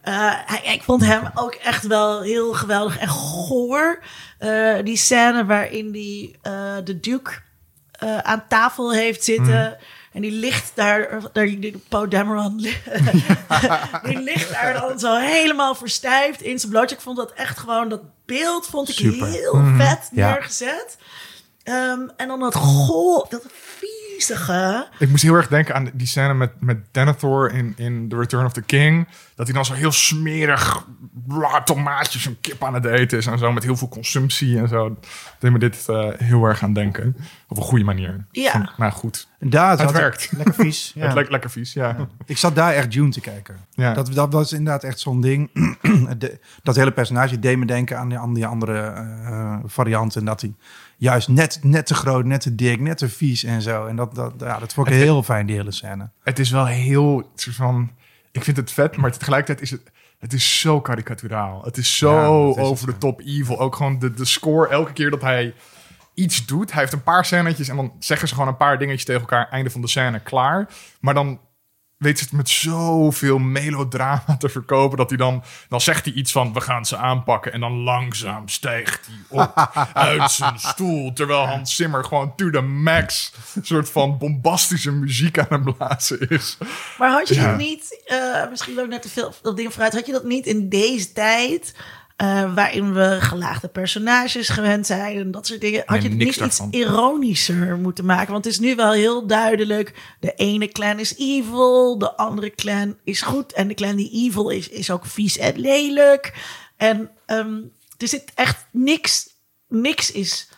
eh, 0.01 0.31
hij, 0.45 0.73
ik 0.73 0.83
vond 0.83 1.05
hem 1.05 1.31
ook 1.35 1.53
echt 1.53 1.87
wel 1.87 2.21
heel 2.21 2.53
geweldig 2.53 2.97
en 2.97 3.07
goor. 3.07 3.99
Eh, 4.37 4.75
die 4.83 4.97
scène 4.97 5.45
waarin 5.45 5.91
die 5.91 6.37
eh, 6.41 6.75
de 6.83 6.99
Duke 6.99 7.31
eh, 7.91 8.17
aan 8.17 8.43
tafel 8.47 8.93
heeft 8.93 9.23
zitten. 9.23 9.77
En 10.13 10.21
die 10.23 10.31
ligt 10.31 10.71
daar, 10.75 11.19
daar 11.33 11.45
die 11.45 11.83
Poe 11.89 12.07
Dameron, 12.07 12.57
die 14.03 14.19
ligt 14.21 14.51
daar 14.51 14.73
dan 14.73 14.99
zo 14.99 15.15
helemaal 15.15 15.75
verstijfd 15.75 16.41
in 16.41 16.59
zijn 16.59 16.71
blootje. 16.71 16.95
Ik 16.95 17.01
vond 17.01 17.17
dat 17.17 17.31
echt 17.31 17.57
gewoon, 17.57 17.89
dat 17.89 18.01
beeld 18.25 18.67
vond 18.67 18.89
ik 18.89 18.95
Super. 18.95 19.27
heel 19.27 19.63
vet 19.77 20.09
Ja. 20.11 20.31
neergezet. 20.31 20.97
Ehm, 21.67 21.99
en 22.17 22.27
dan 22.27 22.39
dat 22.39 22.55
goh, 22.55 23.29
dat 23.29 23.45
viezige. 23.51 24.87
Ik 24.99 25.09
moest 25.09 25.23
heel 25.23 25.33
erg 25.33 25.47
denken 25.47 25.75
aan 25.75 25.89
die 25.93 26.07
scène 26.07 26.33
met, 26.33 26.51
met 26.59 26.77
Denethor 26.91 27.51
in, 27.51 27.73
in 27.77 28.09
The 28.09 28.17
Return 28.17 28.45
of 28.45 28.53
the 28.53 28.61
King. 28.61 29.07
Dat 29.35 29.45
hij 29.45 29.55
dan 29.55 29.65
zo 29.65 29.73
heel 29.73 29.91
smerig 29.91 30.85
bla, 31.27 31.63
tomaatjes 31.63 32.25
en 32.25 32.37
kip 32.41 32.63
aan 32.63 32.73
het 32.73 32.85
eten 32.85 33.17
is 33.17 33.25
en 33.25 33.37
zo. 33.37 33.51
Met 33.51 33.63
heel 33.63 33.75
veel 33.77 33.87
consumptie 33.89 34.57
en 34.57 34.67
zo. 34.67 34.89
Dat 34.89 35.05
deed 35.39 35.51
me 35.51 35.59
dit 35.59 35.85
eh, 35.89 36.09
heel 36.17 36.43
erg 36.43 36.63
aan 36.63 36.73
denken. 36.73 37.15
Op 37.47 37.57
een 37.57 37.63
goede 37.63 37.83
manier. 37.83 38.25
Ja. 38.31 38.51
Van, 38.51 38.69
nou 38.77 38.91
goed, 38.91 39.27
daar 39.39 39.79
het 39.79 39.91
werkt. 39.91 40.31
lekker 40.35 40.53
vies. 40.53 40.91
Ja. 40.95 41.05
Het 41.05 41.13
lijkt 41.13 41.29
lekker 41.31 41.49
vies, 41.49 41.73
ja. 41.73 42.07
Ik 42.25 42.37
zat 42.37 42.55
daar 42.55 42.73
echt 42.73 42.93
June 42.93 43.09
te 43.11 43.21
kijken. 43.21 43.55
Ja. 43.71 43.93
Dat, 43.93 44.13
dat 44.13 44.33
was 44.33 44.51
inderdaad 44.51 44.83
echt 44.83 44.99
zo'n 44.99 45.21
ding. 45.21 45.49
De- 46.17 46.39
dat 46.63 46.75
hele 46.75 46.91
personage 46.91 47.39
deed 47.39 47.57
me 47.57 47.65
denken 47.65 47.97
aan 47.97 48.09
die, 48.09 48.17
aan 48.17 48.33
die 48.33 48.45
andere 48.45 48.79
eh, 48.79 49.57
varianten. 49.65 50.25
Dat 50.25 50.41
hij 50.41 50.53
juist 50.97 51.27
net, 51.27 51.59
net 51.61 51.85
te 51.85 51.93
groot, 51.93 52.25
net 52.25 52.41
te 52.41 52.55
dik, 52.55 52.79
net 52.79 52.97
te 52.97 53.09
vies 53.09 53.43
en 53.43 53.61
zo. 53.61 53.85
En 53.85 53.95
dat, 53.95 54.15
dat, 54.15 54.33
ja, 54.39 54.59
dat 54.59 54.73
vond 54.73 54.87
ik 54.87 54.93
heel 54.93 55.23
fijn, 55.23 55.45
die 55.45 55.55
hele 55.55 55.71
scène. 55.71 56.09
Het 56.23 56.39
is 56.39 56.51
wel 56.51 56.65
heel 56.65 57.31
soort 57.35 57.55
van. 57.55 57.91
Ik 58.31 58.43
vind 58.43 58.57
het 58.57 58.71
vet, 58.71 58.97
maar 58.97 59.11
tegelijkertijd 59.11 59.61
is 59.61 59.71
het. 59.71 59.91
Het 60.17 60.33
is 60.33 60.59
zo 60.59 60.81
karikaturaal. 60.81 61.63
Het 61.63 61.77
is 61.77 61.97
zo 61.97 62.47
Ja, 62.47 62.61
is 62.61 62.67
over 62.67 62.87
de 62.87 62.97
top 62.97 63.21
evil. 63.21 63.59
Ook 63.59 63.75
gewoon 63.75 63.99
de, 63.99 64.13
de 64.13 64.25
score 64.25 64.69
elke 64.69 64.93
keer 64.93 65.09
dat 65.09 65.21
hij 65.21 65.53
iets 66.13 66.45
doet. 66.45 66.71
Hij 66.71 66.81
heeft 66.81 66.93
een 66.93 67.03
paar 67.03 67.25
scènetjes 67.25 67.67
en 67.67 67.75
dan 67.75 67.93
zeggen 67.99 68.27
ze 68.27 68.33
gewoon 68.33 68.49
een 68.49 68.57
paar 68.57 68.77
dingetjes 68.77 69.05
tegen 69.05 69.21
elkaar. 69.21 69.49
Einde 69.49 69.69
van 69.69 69.81
de 69.81 69.87
scène, 69.87 70.19
klaar. 70.19 70.69
Maar 70.99 71.13
dan 71.13 71.39
weet 71.97 72.17
ze 72.17 72.23
het 72.23 72.33
met 72.33 72.49
zoveel 72.49 73.37
melodrama 73.37 74.37
te 74.37 74.49
verkopen... 74.49 74.97
dat 74.97 75.09
hij 75.09 75.17
dan... 75.17 75.43
Dan 75.69 75.81
zegt 75.81 76.05
hij 76.05 76.13
iets 76.13 76.31
van, 76.31 76.53
we 76.53 76.61
gaan 76.61 76.85
ze 76.85 76.97
aanpakken. 76.97 77.53
En 77.53 77.59
dan 77.59 77.71
langzaam 77.71 78.47
stijgt 78.47 79.05
hij 79.05 79.15
op 79.43 79.69
uit 79.93 80.31
zijn 80.31 80.59
stoel. 80.59 81.13
Terwijl 81.13 81.47
Hans 81.47 81.75
Zimmer 81.75 82.03
gewoon 82.03 82.35
to 82.35 82.49
the 82.49 82.61
max... 82.61 83.33
een 83.55 83.65
soort 83.65 83.89
van 83.89 84.17
bombastische 84.17 84.91
muziek 84.91 85.39
aan 85.39 85.63
het 85.63 85.77
blazen 85.77 86.29
is. 86.29 86.57
Maar 86.97 87.09
had 87.11 87.27
je 87.27 87.35
Ja. 87.35 87.47
dat 87.49 87.57
niet, 87.57 88.01
eh, 88.05 88.49
misschien 88.49 88.75
loop 88.75 88.85
ik 88.85 88.91
net 88.91 89.01
te 89.01 89.09
veel 89.09 89.33
op 89.43 89.55
dingen 89.55 89.71
vooruit, 89.71 89.93
had 89.93 90.05
je 90.05 90.11
dat 90.11 90.23
niet 90.23 90.45
in 90.45 90.69
deze 90.69 91.11
tijd, 91.13 91.75
eh, 92.17 92.53
waarin 92.55 92.93
we 92.93 93.17
gelaagde 93.19 93.67
personages 93.67 94.49
gewend 94.49 94.85
zijn 94.85 95.17
en 95.17 95.31
dat 95.31 95.47
soort 95.47 95.61
dingen, 95.61 95.83
had 95.85 96.01
je 96.01 96.09
het 96.09 96.17
niet 96.17 96.35
iets 96.35 96.61
ironischer 96.69 97.77
moeten 97.77 98.05
maken? 98.05 98.31
Want 98.31 98.45
het 98.45 98.53
is 98.53 98.59
nu 98.59 98.75
wel 98.75 98.91
heel 98.91 99.27
duidelijk, 99.27 100.15
de 100.19 100.33
ene 100.35 100.67
clan 100.67 100.99
is 100.99 101.17
evil, 101.17 101.97
de 101.97 102.15
andere 102.15 102.55
clan 102.55 102.97
is 103.03 103.21
goed 103.21 103.53
en 103.53 103.67
de 103.67 103.73
clan 103.73 103.95
die 103.95 104.11
evil 104.11 104.49
is, 104.49 104.69
is 104.69 104.91
ook 104.91 105.05
vies 105.05 105.37
en 105.37 105.59
lelijk. 105.59 106.33
En 106.77 107.09
ehm, 107.25 107.55
er 107.97 108.07
zit 108.07 108.31
echt 108.35 108.65
niks, 108.71 109.29
niks 109.67 110.11
is 110.11 110.49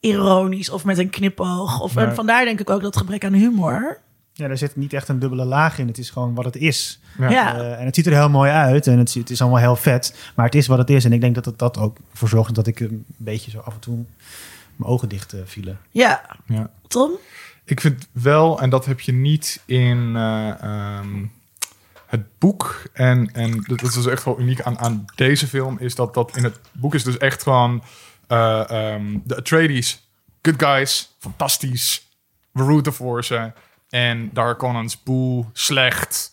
ironisch 0.00 0.70
of 0.70 0.84
met 0.84 0.98
een 0.98 1.10
knipoog. 1.10 1.80
Of, 1.80 1.96
en 1.96 2.14
vandaar 2.14 2.44
denk 2.44 2.60
ik 2.60 2.70
ook 2.70 2.82
dat 2.82 2.96
gebrek 2.96 3.24
aan 3.24 3.32
humor. 3.32 4.00
Ja, 4.42 4.48
daar 4.48 4.58
zit 4.58 4.76
niet 4.76 4.92
echt 4.92 5.08
een 5.08 5.18
dubbele 5.18 5.44
laag 5.44 5.78
in. 5.78 5.86
Het 5.86 5.98
is 5.98 6.10
gewoon 6.10 6.34
wat 6.34 6.44
het 6.44 6.56
is. 6.56 7.00
Ja. 7.18 7.30
Ja. 7.30 7.56
Eh, 7.58 7.80
en 7.80 7.84
het 7.86 7.94
ziet 7.94 8.06
er 8.06 8.12
heel 8.12 8.30
mooi 8.30 8.50
uit 8.50 8.86
en 8.86 8.98
het, 8.98 9.10
ziet- 9.10 9.22
het 9.22 9.30
is 9.30 9.40
allemaal 9.40 9.60
heel 9.60 9.76
vet. 9.76 10.30
Maar 10.36 10.44
het 10.44 10.54
is 10.54 10.66
wat 10.66 10.78
het 10.78 10.90
is. 10.90 11.04
En 11.04 11.12
ik 11.12 11.20
denk 11.20 11.34
dat 11.34 11.44
het 11.44 11.58
dat 11.58 11.78
ook 11.78 11.96
voor 12.12 12.28
zorgt 12.28 12.54
dat 12.54 12.66
ik 12.66 12.80
een 12.80 13.04
beetje 13.16 13.50
zo 13.50 13.58
af 13.58 13.74
en 13.74 13.80
toe 13.80 14.04
mijn 14.76 14.90
ogen 14.90 15.08
dicht 15.08 15.32
eh, 15.32 15.40
vielen. 15.44 15.78
Ja. 15.90 16.22
Ja. 16.46 16.70
Tom? 16.88 17.10
Ik 17.64 17.80
vind 17.80 18.08
wel, 18.12 18.60
en 18.60 18.70
dat 18.70 18.84
heb 18.86 19.00
je 19.00 19.12
niet 19.12 19.62
in 19.66 20.16
eh, 20.16 20.62
ehm, 20.62 21.24
het 22.06 22.38
boek. 22.38 22.82
En, 22.92 23.30
en 23.32 23.62
dat 23.66 23.82
is 23.82 23.92
dus 23.92 24.06
echt 24.06 24.24
wel 24.24 24.40
uniek 24.40 24.60
aan, 24.62 24.78
aan 24.78 25.04
deze 25.14 25.46
film. 25.46 25.78
Is 25.78 25.94
dat, 25.94 26.14
dat 26.14 26.36
in 26.36 26.44
het 26.44 26.58
boek 26.72 26.94
is 26.94 27.04
dus 27.04 27.18
echt 27.18 27.42
gewoon 27.42 27.82
eh, 28.26 28.70
ehm, 28.94 29.18
de 29.24 29.36
Atreides, 29.36 30.08
good 30.42 30.62
guys, 30.62 31.14
fantastisch. 31.18 32.06
We 32.52 32.62
rooten 32.62 32.92
voor 32.92 33.24
ze. 33.24 33.52
En 33.92 34.30
de 34.32 34.40
Harkonnens, 34.40 35.02
boe, 35.02 35.44
slecht. 35.52 36.32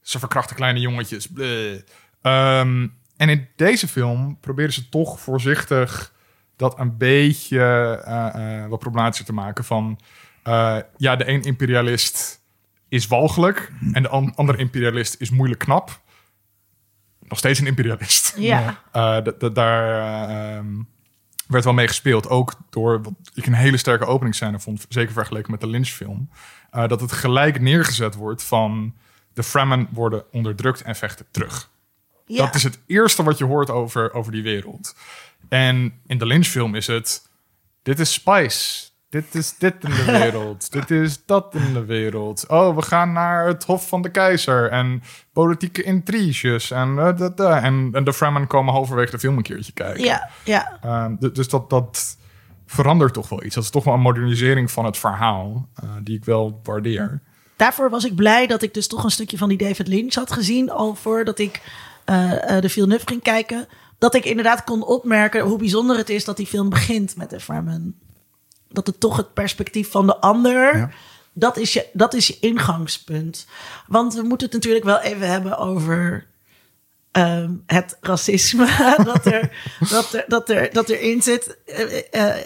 Ze 0.00 0.18
verkrachten 0.18 0.56
kleine 0.56 0.80
jongetjes. 0.80 1.28
Ehm, 2.22 2.88
en 3.16 3.28
in 3.28 3.48
deze 3.56 3.88
film 3.88 4.38
proberen 4.40 4.72
ze 4.72 4.88
toch 4.88 5.20
voorzichtig 5.20 6.12
dat 6.56 6.78
een 6.78 6.96
beetje 6.96 7.60
eh, 8.04 8.62
eh, 8.62 8.68
wat 8.68 8.78
problematischer 8.78 9.26
te 9.26 9.32
maken. 9.32 9.64
Van 9.64 9.98
eh, 10.42 10.76
ja, 10.96 11.16
de 11.16 11.28
een 11.28 11.42
imperialist 11.42 12.40
is 12.88 13.06
walgelijk 13.06 13.72
en 13.92 14.02
de 14.02 14.08
an- 14.08 14.34
andere 14.34 14.58
imperialist 14.58 15.16
is 15.18 15.30
moeilijk 15.30 15.60
knap. 15.60 16.00
Nog 17.28 17.38
steeds 17.38 17.58
een 17.60 17.66
imperialist. 17.66 18.34
Ja. 18.36 18.82
Daar 19.52 19.88
eh, 20.28 20.56
ehm, 20.56 20.66
werd 21.46 21.64
wel 21.64 21.72
mee 21.72 21.86
gespeeld. 21.88 22.28
Ook 22.28 22.54
door 22.70 23.02
wat 23.02 23.12
ik 23.34 23.46
een 23.46 23.52
hele 23.52 23.76
sterke 23.76 24.04
openingsscène 24.06 24.60
vond. 24.60 24.86
Zeker 24.88 25.12
vergeleken 25.12 25.50
met 25.50 25.60
de 25.60 25.66
Lynch-film. 25.66 26.30
Eh, 26.70 26.88
dat 26.88 27.00
het 27.00 27.12
gelijk 27.12 27.60
neergezet 27.60 28.14
wordt 28.14 28.42
van... 28.42 28.94
de 29.32 29.42
Fremen 29.42 29.88
worden 29.90 30.24
onderdrukt 30.32 30.82
en 30.82 30.96
vechten 30.96 31.26
terug. 31.30 31.70
Ja. 32.26 32.44
Dat 32.44 32.54
is 32.54 32.62
het 32.62 32.78
eerste 32.86 33.22
wat 33.22 33.38
je 33.38 33.44
hoort 33.44 33.70
over, 33.70 34.12
over 34.14 34.32
die 34.32 34.42
wereld. 34.42 34.96
En 35.48 36.00
in 36.06 36.18
de 36.18 36.26
Lynch-film 36.26 36.74
is 36.74 36.86
het... 36.86 37.28
Dit 37.82 37.98
is 37.98 38.12
spice. 38.12 38.88
Dit 39.08 39.34
is 39.34 39.58
dit 39.58 39.74
in 39.80 39.90
de 39.90 40.04
wereld. 40.20 40.72
dit 40.72 40.90
is 40.90 41.24
dat 41.24 41.54
in 41.54 41.72
de 41.72 41.84
wereld. 41.84 42.44
Oh, 42.48 42.76
we 42.76 42.82
gaan 42.82 43.12
naar 43.12 43.46
het 43.46 43.64
hof 43.64 43.88
van 43.88 44.02
de 44.02 44.10
keizer. 44.10 44.70
En 44.70 45.02
politieke 45.32 45.82
intriges. 45.82 46.70
En, 46.70 46.98
eh, 46.98 47.16
da, 47.16 47.28
da. 47.28 47.62
en, 47.62 47.90
en 47.92 48.04
de 48.04 48.12
Fremen 48.12 48.46
komen 48.46 48.72
halverwege 48.72 49.10
de 49.10 49.18
film 49.18 49.36
een 49.36 49.42
keertje 49.42 49.72
kijken. 49.72 50.04
Ja, 50.04 50.30
ja. 50.44 50.78
Ehm, 50.82 51.32
dus 51.32 51.48
dat, 51.48 51.70
dat 51.70 52.16
verandert 52.70 53.12
toch 53.12 53.28
wel 53.28 53.44
iets. 53.44 53.54
Dat 53.54 53.64
is 53.64 53.70
toch 53.70 53.84
wel 53.84 53.94
een 53.94 54.00
modernisering 54.00 54.70
van 54.70 54.84
het 54.84 54.98
verhaal. 54.98 55.68
eh, 55.74 55.88
die 56.02 56.16
ik 56.16 56.24
wel 56.24 56.60
waardeer. 56.62 57.20
Daarvoor 57.56 57.90
was 57.90 58.04
ik 58.04 58.14
blij 58.14 58.46
dat 58.46 58.62
ik 58.62 58.74
dus 58.74 58.86
toch 58.86 59.04
een 59.04 59.10
stukje 59.10 59.38
van 59.38 59.48
die 59.48 59.58
David 59.58 59.88
Lynch 59.88 60.14
had 60.14 60.32
gezien. 60.32 60.70
Al 60.70 60.94
voordat 60.94 61.38
ik 61.38 61.62
eh, 62.04 62.60
de 62.60 62.68
Villeneuve 62.68 63.06
ging 63.06 63.22
kijken. 63.22 63.68
Dat 63.98 64.14
ik 64.14 64.24
inderdaad 64.24 64.64
kon 64.64 64.84
opmerken 64.84 65.40
hoe 65.42 65.58
bijzonder 65.58 65.96
het 65.96 66.08
is 66.08 66.24
dat 66.24 66.36
die 66.36 66.46
film 66.46 66.68
begint 66.68 67.16
met 67.16 67.30
de 67.30 67.40
Fremen. 67.40 67.98
Dat 68.68 68.86
het 68.86 69.00
toch 69.00 69.16
het 69.16 69.34
perspectief 69.34 69.90
van 69.90 70.06
de 70.06 70.16
ander... 70.20 70.76
Ja. 70.76 70.90
Dat, 71.32 71.56
is 71.56 71.72
je, 71.72 71.86
dat 71.92 72.14
is 72.14 72.26
je 72.26 72.36
ingangspunt. 72.40 73.46
Want 73.86 74.14
we 74.14 74.22
moeten 74.22 74.46
het 74.46 74.54
natuurlijk 74.56 74.84
wel 74.84 75.00
even 75.00 75.28
hebben 75.30 75.58
over 75.58 76.26
ehm, 77.12 77.50
het 77.66 77.96
racisme 78.00 78.66
dat, 79.04 79.26
er, 79.26 79.50
dat, 79.90 80.12
er, 80.14 80.24
dat, 80.28 80.48
er, 80.50 80.72
dat 80.72 80.88
erin 80.88 81.22
zit. 81.22 81.56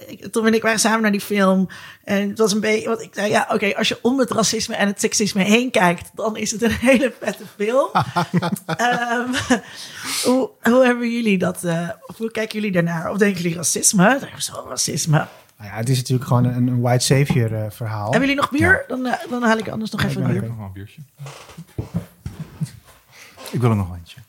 Ik- 0.07 0.33
Tom 0.33 0.47
en 0.47 0.55
ik 0.55 0.63
waren 0.63 0.79
samen 0.79 1.03
naar 1.03 1.11
die 1.11 1.21
film. 1.21 1.69
En 2.05 2.29
het 2.29 2.39
was 2.39 2.53
een 2.53 2.61
beetje. 2.61 2.89
Want 2.89 3.01
ik 3.01 3.11
zei: 3.15 3.31
ja, 3.31 3.47
oké, 3.53 3.75
als 3.77 3.89
je 3.89 3.99
om 4.03 4.19
het 4.19 4.31
racisme 4.31 4.75
en 4.75 4.87
het 4.87 5.01
seksisme 5.01 5.43
heen 5.43 5.71
kijkt, 5.71 6.11
dan 6.15 6.37
is 6.37 6.51
het 6.51 6.63
een 6.63 6.71
hele 6.71 7.13
vette 7.21 7.45
film. 7.57 7.89
Ehm, 8.67 9.33
hoe, 10.25 10.51
hoe 10.63 10.85
hebben 10.85 11.11
jullie 11.13 11.39
dat? 11.39 11.65
eh, 11.65 11.89
of 12.07 12.17
hoe 12.17 12.31
kijken 12.31 12.55
jullie 12.55 12.73
daarnaar? 12.73 13.11
Of 13.11 13.17
denken 13.19 13.43
jullie 13.43 13.57
racisme? 13.57 14.05
Er 14.09 14.33
is 14.37 14.51
wel 14.51 14.69
racisme. 14.69 15.27
Nou 15.59 15.71
ja, 15.71 15.77
het 15.77 15.89
is 15.89 15.97
natuurlijk 15.97 16.29
gewoon 16.29 16.45
een, 16.45 16.67
een 16.67 16.81
white 16.81 17.05
savior 17.05 17.73
verhaal. 17.73 18.03
Hebben 18.11 18.21
jullie 18.29 18.37
nog 18.43 18.51
bier? 18.51 18.85
Dan, 18.89 19.09
dan 19.31 19.43
haal 19.43 19.59
ik 19.59 19.69
anders 19.69 19.91
nog 19.91 20.03
even 20.03 20.23
een 20.23 20.29
er 20.29 20.33
bier. 20.41 20.49
Nog 20.49 20.57
wel 20.57 20.67
een 20.67 20.73
biertje. 20.73 21.01
Ik 23.51 23.61
wil 23.61 23.71
er 23.71 23.77
nog 23.77 23.95
eentje. 23.97 24.21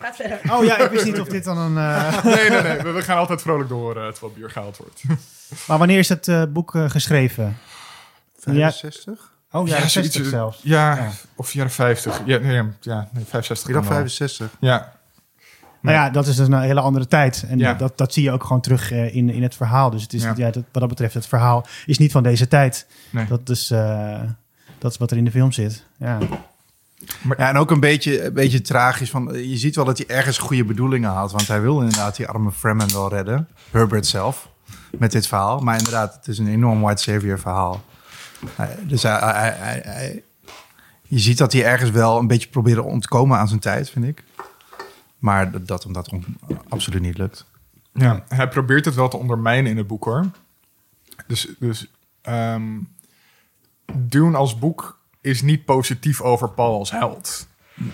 Praat 0.00 0.16
verder. 0.16 0.40
Oh 0.52 0.64
ja, 0.64 0.78
ik 0.78 0.90
wist 0.90 1.04
niet 1.04 1.20
of 1.20 1.28
dit 1.28 1.44
dan 1.44 1.58
een... 1.58 1.76
eh, 1.78 2.24
Nee, 2.34 2.50
nee, 2.50 2.62
nee. 2.62 2.78
We, 2.78 2.90
we 2.90 3.02
gaan 3.02 3.16
altijd 3.16 3.42
vrolijk 3.42 3.68
door 3.68 3.96
eh, 3.96 4.08
terwijl 4.08 4.32
bier 4.32 4.50
gehaald 4.50 4.76
wordt. 4.76 5.02
Maar 5.68 5.78
wanneer 5.78 5.98
is 5.98 6.08
het 6.08 6.28
eh, 6.28 6.42
boek 6.48 6.72
geschreven? 6.86 7.56
65? 8.38 9.32
Oh 9.52 9.66
ja, 9.66 9.72
60 9.78 9.90
zoiets, 9.92 10.16
eh, 10.16 10.24
zelfs. 10.24 10.60
Ja, 10.62 10.94
Ja. 10.96 11.10
of 11.36 11.52
jaren 11.52 11.70
50. 11.70 12.20
Ja, 12.24 12.38
nee, 12.38 12.62
ja 12.80 13.08
nee, 13.12 13.24
65. 13.28 13.68
Ik 13.68 13.74
dacht 13.74 13.86
kan 13.86 13.96
wel. 13.96 14.06
65. 14.08 14.50
Ja, 14.60 14.92
Nou 15.80 15.96
ja, 15.96 16.10
dat 16.10 16.26
is 16.26 16.36
dus 16.36 16.48
een 16.48 16.60
hele 16.60 16.80
andere 16.80 17.06
tijd. 17.06 17.44
En 17.48 17.58
Ja. 17.58 17.74
dat, 17.74 17.98
dat 17.98 18.12
zie 18.12 18.22
je 18.22 18.32
ook 18.32 18.42
gewoon 18.42 18.60
terug 18.60 18.90
in, 18.90 19.30
in 19.30 19.42
het 19.42 19.54
verhaal. 19.54 19.90
Dus 19.90 20.02
het 20.02 20.12
is, 20.12 20.22
Ja. 20.22 20.32
ja. 20.36 20.50
dat, 20.50 20.54
wat 20.72 20.80
dat 20.80 20.88
betreft, 20.88 21.14
het 21.14 21.26
verhaal 21.26 21.66
is 21.86 21.98
niet 21.98 22.12
van 22.12 22.22
deze 22.22 22.48
tijd. 22.48 22.86
nee. 23.10 23.26
Dat 23.26 23.48
is, 23.48 23.70
eh, 23.70 24.20
dat 24.78 24.92
is 24.92 24.98
wat 24.98 25.10
er 25.10 25.16
in 25.16 25.24
de 25.24 25.30
film 25.30 25.52
zit. 25.52 25.84
Ja. 25.96 26.18
Ja, 27.36 27.48
en 27.48 27.56
ook 27.56 27.70
een 27.70 27.80
beetje, 27.80 28.24
een 28.24 28.32
beetje 28.32 28.60
tragisch. 28.60 29.10
Van, 29.10 29.48
je 29.48 29.56
ziet 29.56 29.76
wel 29.76 29.84
dat 29.84 29.98
hij 29.98 30.06
ergens 30.06 30.38
goede 30.38 30.64
bedoelingen 30.64 31.10
had. 31.10 31.32
Want 31.32 31.46
hij 31.48 31.60
wil 31.60 31.80
inderdaad 31.80 32.16
die 32.16 32.26
arme 32.28 32.52
Fremen 32.52 32.92
wel 32.92 33.08
redden. 33.08 33.48
Herbert 33.70 34.06
zelf. 34.06 34.48
Met 34.98 35.12
dit 35.12 35.26
verhaal. 35.26 35.58
Maar 35.60 35.76
inderdaad, 35.78 36.14
het 36.14 36.28
is 36.28 36.38
een 36.38 36.48
enorm 36.48 36.80
white 36.80 37.02
savior 37.02 37.38
verhaal. 37.38 37.82
Hij- 38.54 38.78
dus 38.86 39.02
hij, 39.02 39.12
hij, 39.18 39.50
hij- 39.56 39.80
hij- 39.84 40.22
je 41.02 41.18
ziet 41.18 41.38
dat 41.38 41.52
hij 41.52 41.64
ergens 41.64 41.90
wel 41.90 42.18
een 42.18 42.26
beetje 42.26 42.48
probeert 42.48 42.76
te 42.76 42.82
ontkomen 42.82 43.38
aan 43.38 43.48
zijn 43.48 43.60
tijd, 43.60 43.90
vind 43.90 44.04
ik. 44.04 44.24
Maar 45.18 45.50
dat, 45.50 45.66
dat 45.66 45.82
hem 45.82 45.92
dat 45.92 46.08
on- 46.12 46.36
absoluut 46.68 47.02
niet 47.02 47.18
lukt. 47.18 47.44
Ja, 47.92 48.24
hij 48.28 48.48
probeert 48.48 48.84
het 48.84 48.94
wel 48.94 49.08
te 49.08 49.16
ondermijnen 49.16 49.70
in 49.70 49.76
het 49.76 49.86
boek 49.86 50.04
hoor. 50.04 50.30
Dus, 51.26 51.48
dus 51.58 51.90
ehm, 52.22 52.78
Dune 53.94 54.36
als 54.36 54.58
boek 54.58 54.99
is 55.20 55.42
niet 55.42 55.64
positief 55.64 56.20
over 56.20 56.50
Paul 56.50 56.78
als 56.78 56.90
held. 56.90 57.48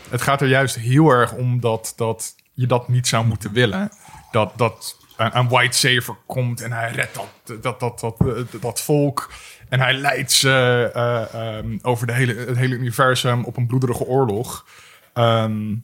Het 0.08 0.22
gaat 0.22 0.40
er 0.40 0.48
juist 0.48 0.76
heel 0.76 1.10
erg 1.10 1.32
om 1.32 1.60
dat, 1.60 1.92
dat 1.96 2.34
je 2.52 2.66
dat 2.66 2.88
niet 2.88 3.08
zou 3.08 3.26
moeten 3.26 3.52
willen. 3.52 3.90
Dat, 4.30 4.52
dat 4.56 4.96
een, 5.16 5.36
een 5.36 5.48
white 5.48 5.76
savior 5.76 6.18
komt 6.26 6.60
en 6.60 6.72
hij 6.72 6.90
redt 6.90 7.14
dat, 7.14 7.62
dat, 7.62 7.80
dat, 7.80 8.00
dat, 8.00 8.18
dat, 8.18 8.60
dat 8.60 8.80
volk. 8.80 9.32
En 9.68 9.80
hij 9.80 9.94
leidt 9.94 10.32
ze 10.32 10.90
eh, 10.94 11.34
ehm, 11.34 11.78
over 11.82 12.06
de 12.06 12.12
hele, 12.12 12.34
het 12.34 12.56
hele 12.56 12.74
universum 12.74 13.44
op 13.44 13.56
een 13.56 13.66
bloederige 13.66 14.04
oorlog. 14.04 14.66
Ehm, 15.12 15.74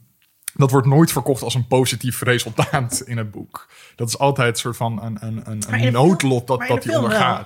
dat 0.54 0.70
wordt 0.70 0.86
nooit 0.86 1.12
verkocht 1.12 1.42
als 1.42 1.54
een 1.54 1.66
positief 1.66 2.20
resultaat 2.22 3.02
in 3.06 3.16
het 3.16 3.30
boek. 3.30 3.68
Dat 3.96 4.08
is 4.08 4.18
altijd 4.18 4.48
een 4.48 4.60
soort 4.60 4.76
van 4.76 5.02
een, 5.02 5.26
een, 5.26 5.42
een, 5.44 5.62
een 5.68 5.92
noodlot 5.92 6.46
dat, 6.46 6.66
dat 6.68 6.84
hij 6.84 7.00
wel. 7.00 7.44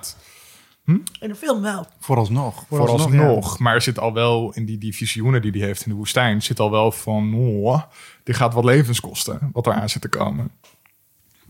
Ondergaat. 0.87 1.17
In 1.23 1.29
de 1.29 1.35
film 1.35 1.63
wel. 1.63 1.87
Vooralsnog. 2.01 2.65
Vooralsnog, 2.69 3.11
Vooralsnog. 3.11 3.59
Maar 3.59 3.75
er 3.75 3.83
zit 3.83 3.99
al 3.99 4.13
wel 4.13 4.53
in 4.55 4.65
die, 4.67 4.79
die 4.79 4.95
visioenen 4.95 5.43
die 5.43 5.51
hij 5.51 5.61
heeft 5.61 5.85
in 5.87 5.91
de 5.91 5.97
woestijn... 5.97 6.43
zit 6.43 6.61
al 6.61 6.71
wel 6.71 6.93
van... 6.93 7.35
Oh, 7.35 7.83
dit 8.25 8.37
gaat 8.37 8.55
wat 8.55 8.65
levens 8.65 9.01
kosten, 9.01 9.51
wat 9.53 9.67
eraan 9.67 9.89
zit 9.89 10.03
te 10.03 10.09
komen. 10.09 10.51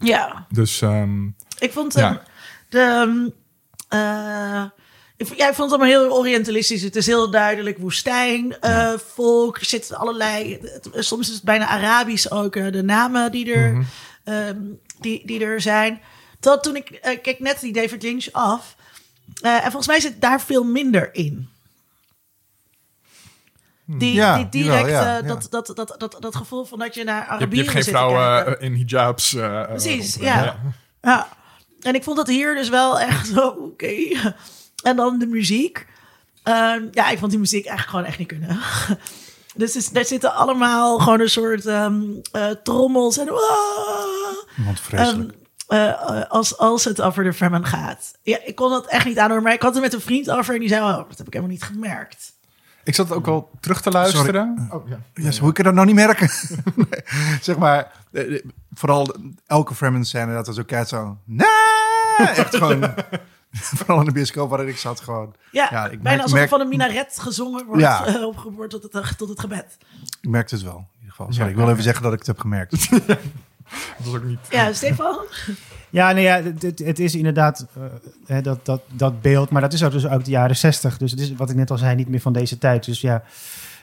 Ja. 0.01 0.47
Dus 0.51 0.80
ehm, 0.82 1.26
Ik 1.59 1.72
vond 1.72 1.95
Ja. 1.95 2.09
hem 2.09 2.18
de. 2.68 2.78
ehm, 2.78 3.28
eh, 4.01 4.64
ik, 5.16 5.37
ja, 5.37 5.49
ik 5.49 5.55
vond 5.55 5.70
het 5.70 5.80
allemaal 5.80 6.01
heel 6.01 6.16
orientalistisch. 6.18 6.82
Het 6.82 6.97
is 6.97 7.07
heel 7.07 7.30
duidelijk 7.30 7.78
woestijn, 7.78 8.61
eh, 8.61 8.93
volk. 8.93 9.59
Er 9.59 9.64
zitten 9.64 9.97
allerlei. 9.97 10.59
het- 10.61 10.89
soms 10.93 11.28
is 11.28 11.34
het 11.34 11.43
bijna 11.45 11.66
Arabisch 11.66 12.30
ook. 12.30 12.57
eh, 12.57 12.72
de 12.72 12.82
namen 12.82 13.30
die 13.32 13.53
er, 13.55 13.87
ehm, 14.24 14.59
die, 15.01 15.26
die 15.26 15.45
er 15.45 15.61
zijn. 15.61 16.01
Tot 16.41 16.62
toen 16.62 16.76
ik 16.76 16.89
eh, 16.91 17.22
keek 17.22 17.39
net 17.41 17.61
die 17.61 17.72
David 17.72 18.03
Lynch 18.03 18.26
af. 18.32 18.76
Eh, 19.41 19.55
en 19.55 19.62
volgens 19.62 19.87
mij 19.87 20.01
zit 20.01 20.20
daar 20.20 20.41
veel 20.41 20.64
minder 20.64 21.14
in. 21.14 21.49
Die, 23.89 24.14
Ja, 24.14 24.37
die 24.37 24.49
direct, 24.49 24.87
jawel, 24.89 25.05
ja, 25.05 25.16
eh, 25.16 25.22
ja. 25.22 25.35
Dat, 25.35 25.47
dat, 25.51 25.72
dat, 25.77 25.95
dat, 25.99 26.16
dat 26.20 26.37
gevoel 26.37 26.64
van 26.64 26.79
dat 26.79 26.95
je 26.95 27.05
naar 27.05 27.14
je, 27.14 27.20
hebt, 27.20 27.31
je 27.31 27.37
Arabieren 27.37 27.72
hebt 27.72 27.85
geen 27.85 27.95
vrouwen 27.95 28.59
eh, 28.59 28.66
in 28.66 28.74
hijabs. 28.74 29.35
eh, 29.35 29.61
eh, 29.61 29.68
Precies, 29.68 30.14
ja. 30.14 30.59
Ja, 31.03 31.29
en 31.81 31.95
ik 31.95 32.03
vond 32.03 32.16
dat 32.16 32.27
hier 32.27 32.55
dus 32.55 32.68
wel 32.68 33.01
echt 33.01 33.27
zo, 33.27 33.49
oké. 33.72 33.95
En 34.83 34.97
dan 34.97 35.18
de 35.18 35.27
muziek. 35.27 35.87
Ehm, 36.43 36.83
ja, 36.91 37.09
ik 37.09 37.18
vond 37.18 37.31
die 37.31 37.41
muziek 37.41 37.66
eigenlijk 37.66 37.91
gewoon 37.91 38.05
echt 38.05 38.18
niet 38.18 38.29
kunnen. 38.29 38.59
Dus 39.55 39.77
is, 39.77 39.89
daar 39.89 40.05
zitten 40.05 40.35
allemaal 40.35 40.99
gewoon 40.99 41.20
een 41.20 41.31
soort 41.31 41.66
ehm, 41.66 42.03
eh, 42.33 42.51
trommels 42.62 43.18
en... 43.18 43.27
Want 44.57 44.81
vreselijk. 44.81 45.31
Ehm, 45.31 45.39
eh, 45.69 46.23
als, 46.29 46.59
als 46.59 46.85
het 46.85 47.01
over 47.03 47.25
de 47.25 47.33
Fremen 47.33 47.67
gaat. 47.67 48.19
Ja, 48.23 48.39
ik 48.45 48.55
kon 48.55 48.71
dat 48.71 48.87
echt 48.87 49.05
niet 49.07 49.19
aanhoren, 49.19 49.43
maar 49.43 49.53
ik 49.53 49.62
had 49.62 49.75
het 49.75 49.83
met 49.83 49.93
een 49.95 50.01
vriend 50.01 50.31
over 50.31 50.55
en 50.55 50.61
die 50.61 50.69
zei, 50.69 50.81
oh, 50.83 50.97
dat 51.09 51.19
heb 51.19 51.27
ik 51.27 51.33
helemaal 51.33 51.55
niet 51.55 51.62
gemerkt. 51.62 52.35
Ik 52.85 52.95
zat 52.95 53.12
ook 53.12 53.27
wel 53.27 53.51
terug 53.61 53.81
te 53.83 53.91
luisteren. 53.91 54.69
Oh, 54.73 54.89
ja. 54.89 54.99
Ja, 55.14 55.31
zo 55.31 55.41
hoe 55.41 55.51
ik 55.51 55.64
dat 55.64 55.75
nou 55.75 55.87
niet 55.87 55.95
merken. 55.95 56.31
Nee, 56.75 57.03
zeg 57.41 57.57
maar, 57.59 57.93
eh, 58.12 58.35
eh, 58.35 58.45
vooral 58.75 59.14
elke 59.47 59.75
Fremen 59.75 60.05
scène 60.05 60.33
dat 60.35 60.47
er 60.49 60.55
zo 60.55 60.62
kijkt 60.62 60.89
zo... 60.89 61.19
Nee! 61.25 61.47
Echt 62.17 62.57
gewoon 62.57 62.95
Vooral 63.51 63.99
in 63.99 64.05
de 64.05 64.12
bioscoop 64.12 64.49
waarin 64.51 64.69
ik 64.69 64.77
zat 64.77 65.01
gewoon. 65.01 65.35
Ja, 65.51 65.69
Ja, 65.71 65.85
ik 65.89 65.91
bijna 65.91 66.01
merk- 66.03 66.17
alsof 66.23 66.31
er 66.33 66.37
merk- 66.39 66.49
van 66.51 66.61
een 66.61 66.69
minaret 66.69 67.19
gezongen 67.21 67.64
wordt, 67.67 67.83
Ja. 67.83 68.05
tot 68.69 68.83
het, 68.93 69.19
tot 69.19 69.29
het 69.29 69.41
gebed. 69.41 69.77
Ik 70.21 70.29
merkte 70.31 70.55
het 70.55 70.64
wel. 70.64 70.77
In 70.77 70.87
ieder 70.99 71.11
geval. 71.11 71.27
Sorry, 71.33 71.45
Ja. 71.45 71.51
ik 71.51 71.57
wil 71.57 71.71
even 71.71 71.83
zeggen 71.83 72.03
dat 72.03 72.12
ik 72.12 72.19
het 72.19 72.27
heb 72.27 72.39
gemerkt. 72.39 72.89
Dat 74.05 74.14
ook 74.14 74.25
niet... 74.25 74.39
Ja, 74.51 74.73
Stefan? 74.73 75.19
Ja, 75.91 76.12
nee, 76.12 76.25
ja 76.25 76.43
het, 76.85 76.99
is 76.99 77.14
inderdaad 77.14 77.67
eh, 77.75 77.83
hè, 78.27 78.41
dat, 78.41 78.64
dat, 78.64 78.83
dat 78.93 79.23
beeld, 79.23 79.51
maar 79.51 79.61
dat 79.61 79.73
is 79.73 79.85
ook 79.85 79.93
dus 79.93 80.07
uit 80.07 80.25
de 80.25 80.31
jaren 80.31 80.57
zestig. 80.57 80.99
Dus 80.99 81.11
het 81.11 81.21
is 81.21 81.35
wat 81.35 81.51
ik 81.51 81.57
net 81.57 81.71
al 81.71 81.79
zei, 81.79 81.95
niet 81.95 82.09
meer 82.09 82.21
van 82.21 82.33
deze 82.33 82.59
tijd. 82.59 82.85
Dus 82.85 83.01
ja, 83.01 83.23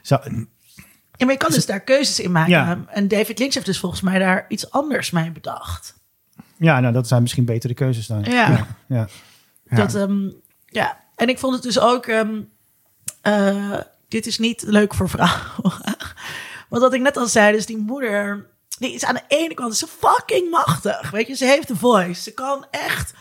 Ja, 0.01 0.17
maar 1.17 1.31
je 1.31 1.37
kan 1.37 1.51
dus 1.51 1.65
daar 1.65 1.79
keuzes 1.79 2.19
in 2.19 2.31
maken. 2.31 2.51
Ja. 2.51 2.83
En 2.87 3.07
David 3.07 3.39
Lynch 3.39 3.53
heeft 3.53 3.65
dus 3.65 3.79
volgens 3.79 4.01
mij 4.01 4.19
daar 4.19 4.45
iets 4.47 4.71
anders 4.71 5.11
mee 5.11 5.31
bedacht. 5.31 5.95
ja, 6.57 6.79
nou, 6.79 6.93
dat 6.93 7.07
zijn 7.07 7.21
misschien 7.21 7.45
betere 7.45 7.73
keuzes 7.73 8.07
dan. 8.07 8.23
Ja. 8.23 8.31
ja. 8.31 8.67
ja. 8.87 9.07
Ja. 9.69 9.75
Dat, 9.85 9.95
ehm, 9.95 10.29
ja. 10.65 10.97
En 11.15 11.29
ik 11.29 11.39
vond 11.39 11.53
het 11.53 11.63
dus 11.63 11.79
ook... 11.79 12.05
ehm, 12.05 12.41
eh, 13.21 13.79
dit 14.07 14.25
is 14.25 14.39
niet 14.39 14.63
leuk 14.67 14.93
voor 14.93 15.09
vrouwen. 15.09 15.41
Want 16.69 16.81
wat 16.81 16.93
ik 16.93 17.01
net 17.01 17.17
al 17.17 17.27
zei, 17.27 17.55
dus 17.55 17.65
die 17.65 17.77
moeder... 17.77 18.45
Die 18.79 18.93
is 18.93 19.05
aan 19.05 19.15
de 19.15 19.35
ene 19.35 19.53
kant 19.53 19.73
is 19.73 19.79
ze 19.79 19.87
fucking 19.87 20.49
machtig. 20.49 21.11
Weet 21.11 21.27
je, 21.27 21.35
ze 21.35 21.45
heeft 21.45 21.69
een 21.69 21.77
voice. 21.77 22.21
Ze 22.21 22.33
kan 22.33 22.65
echt 22.71 23.13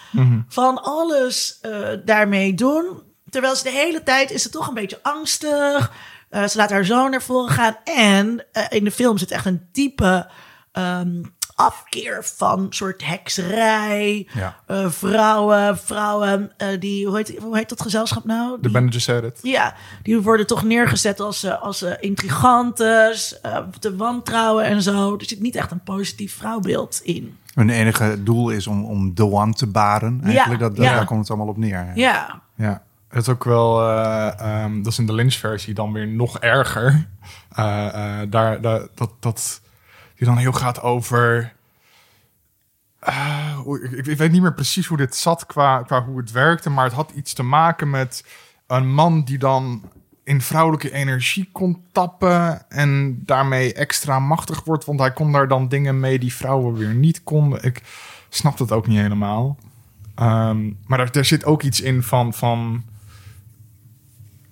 van 0.48 0.82
alles 0.82 1.58
eh, 1.60 1.88
daarmee 2.04 2.54
doen. 2.54 3.02
Terwijl 3.30 3.56
ze 3.56 3.62
de 3.62 3.70
hele 3.70 4.02
tijd 4.02 4.30
is 4.30 4.42
ze 4.42 4.48
toch 4.48 4.68
een 4.68 4.74
beetje 4.74 4.98
angstig. 5.02 5.92
Eh, 6.28 6.46
ze 6.46 6.56
laat 6.56 6.70
haar 6.70 6.84
zoon 6.84 7.10
naar 7.10 7.22
voren 7.22 7.50
gaan. 7.52 7.76
En 7.84 8.44
eh, 8.52 8.64
in 8.68 8.84
de 8.84 8.90
film 8.90 9.18
zit 9.18 9.30
echt 9.30 9.46
een 9.46 9.68
diepe 9.72 10.30
ehm, 10.72 11.22
afkeer 11.54 12.24
van 12.36 12.66
soort 12.70 13.04
hekserij. 13.06 14.28
Ja. 14.34 14.56
Eh, 14.66 14.88
vrouwen, 14.90 15.78
vrouwen 15.78 16.52
eh, 16.56 16.68
die, 16.80 17.06
hoe 17.06 17.16
heet, 17.16 17.38
hoe 17.42 17.56
heet 17.56 17.68
dat 17.68 17.82
gezelschap 17.82 18.24
nou? 18.24 18.54
De 18.56 18.60
Die- 18.62 18.70
Bene 18.70 18.92
Gesserit. 18.92 19.38
ja, 19.42 19.74
die 20.02 20.20
worden 20.20 20.46
toch 20.46 20.62
neergezet 20.64 21.20
als, 21.20 21.42
eh, 21.44 21.62
als 21.62 21.84
intrigantes, 22.00 23.40
eh, 23.40 23.58
te 23.78 23.96
wantrouwen 23.96 24.64
en 24.64 24.82
zo. 24.82 25.14
Er 25.18 25.24
zit 25.24 25.40
niet 25.40 25.56
echt 25.56 25.70
een 25.70 25.82
positief 25.82 26.36
vrouwbeeld 26.36 27.00
in. 27.04 27.36
Hun 27.54 27.70
enige 27.70 28.22
doel 28.22 28.50
is 28.50 28.66
om, 28.66 28.84
om 28.84 29.14
The 29.14 29.30
One 29.30 29.52
te 29.52 29.66
baren. 29.66 30.20
Eigenlijk, 30.24 30.60
Ja, 30.60 30.66
dat, 30.68 30.76
dat- 30.76 30.84
ja. 30.84 30.94
daar 30.94 31.04
komt 31.04 31.20
het 31.20 31.28
allemaal 31.28 31.48
op 31.48 31.56
neer. 31.56 31.92
Ja, 31.94 32.40
Ja, 32.56 32.82
het 33.08 33.22
is 33.22 33.28
ook 33.28 33.44
wel, 33.44 33.80
eh, 33.88 34.40
ehm, 34.40 34.76
dat 34.82 34.92
is 34.92 34.98
in 34.98 35.06
de 35.06 35.12
Lynch-versie 35.14 35.74
dan 35.74 35.92
weer 35.92 36.06
nog 36.08 36.38
erger. 36.38 37.08
Eh, 37.56 37.86
eh, 37.86 38.30
daar, 38.30 38.60
daar, 38.60 38.80
dat, 38.94 39.10
dat 39.20 39.60
die 40.22 40.30
dan 40.30 40.40
heel 40.40 40.52
gaat 40.52 40.80
over. 40.82 41.52
hoe- 43.56 43.80
ik, 44.04 44.16
weet 44.16 44.32
niet 44.32 44.42
meer 44.42 44.54
precies 44.54 44.86
hoe 44.86 44.96
dit 44.96 45.16
zat 45.16 45.46
qua, 45.46 45.82
qua 45.82 46.04
hoe 46.04 46.18
het 46.20 46.30
werkte, 46.30 46.70
maar 46.70 46.84
het 46.84 46.92
had 46.92 47.10
iets 47.10 47.32
te 47.32 47.42
maken 47.42 47.90
met 47.90 48.24
een 48.66 48.92
man 48.94 49.24
die 49.24 49.38
dan 49.38 49.90
in 50.24 50.40
vrouwelijke 50.40 50.92
energie 50.92 51.48
kon 51.52 51.84
tappen 51.92 52.70
en 52.70 53.22
daarmee 53.24 53.74
extra 53.74 54.18
machtig 54.18 54.64
wordt, 54.64 54.84
want 54.84 55.00
hij 55.00 55.12
kon 55.12 55.32
daar 55.32 55.48
dan 55.48 55.68
dingen 55.68 56.00
mee 56.00 56.18
die 56.18 56.34
vrouwen 56.34 56.74
weer 56.74 56.94
niet 56.94 57.22
konden. 57.24 57.62
Ik 57.62 57.82
snap 58.28 58.58
dat 58.58 58.72
ook 58.72 58.86
niet 58.86 59.00
helemaal. 59.00 59.58
Ehm, 60.14 60.70
maar 60.86 61.00
er, 61.00 61.16
er 61.16 61.24
zit 61.24 61.44
ook 61.44 61.62
iets 61.62 61.80
in 61.80 62.02
van, 62.02 62.34
van. 62.34 62.84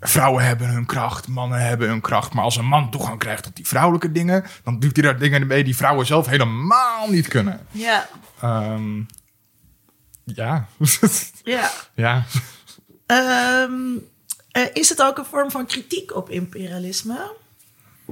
Vrouwen 0.01 0.45
hebben 0.45 0.69
hun 0.69 0.87
kracht, 0.87 1.29
mannen 1.29 1.61
hebben 1.61 1.89
hun 1.89 2.01
kracht. 2.01 2.33
Maar 2.33 2.45
als 2.45 2.57
een 2.57 2.67
man 2.67 2.91
toegang 2.91 3.19
krijgt 3.19 3.43
tot 3.43 3.57
die 3.57 3.67
vrouwelijke 3.67 4.13
dingen, 4.13 4.45
dan 4.65 4.79
doet 4.81 4.97
hij 4.97 5.05
daar 5.05 5.19
dingen 5.19 5.47
mee 5.47 5.65
die 5.65 5.77
vrouwen 5.77 6.07
zelf 6.07 6.27
helemaal 6.27 7.11
niet 7.11 7.29
kunnen. 7.29 7.67
ja, 7.71 8.09
Ehm, 8.41 8.99
ja. 10.25 10.67
ja. 11.45 11.71
ja. 11.95 12.25
Ehm, 13.07 13.73
eh, 14.51 14.63
is 14.73 14.89
het 14.89 15.03
ook 15.03 15.19
een 15.19 15.25
vorm 15.25 15.51
van 15.51 15.67
kritiek 15.67 16.15
op 16.17 16.31
imperialisme? 16.31 17.33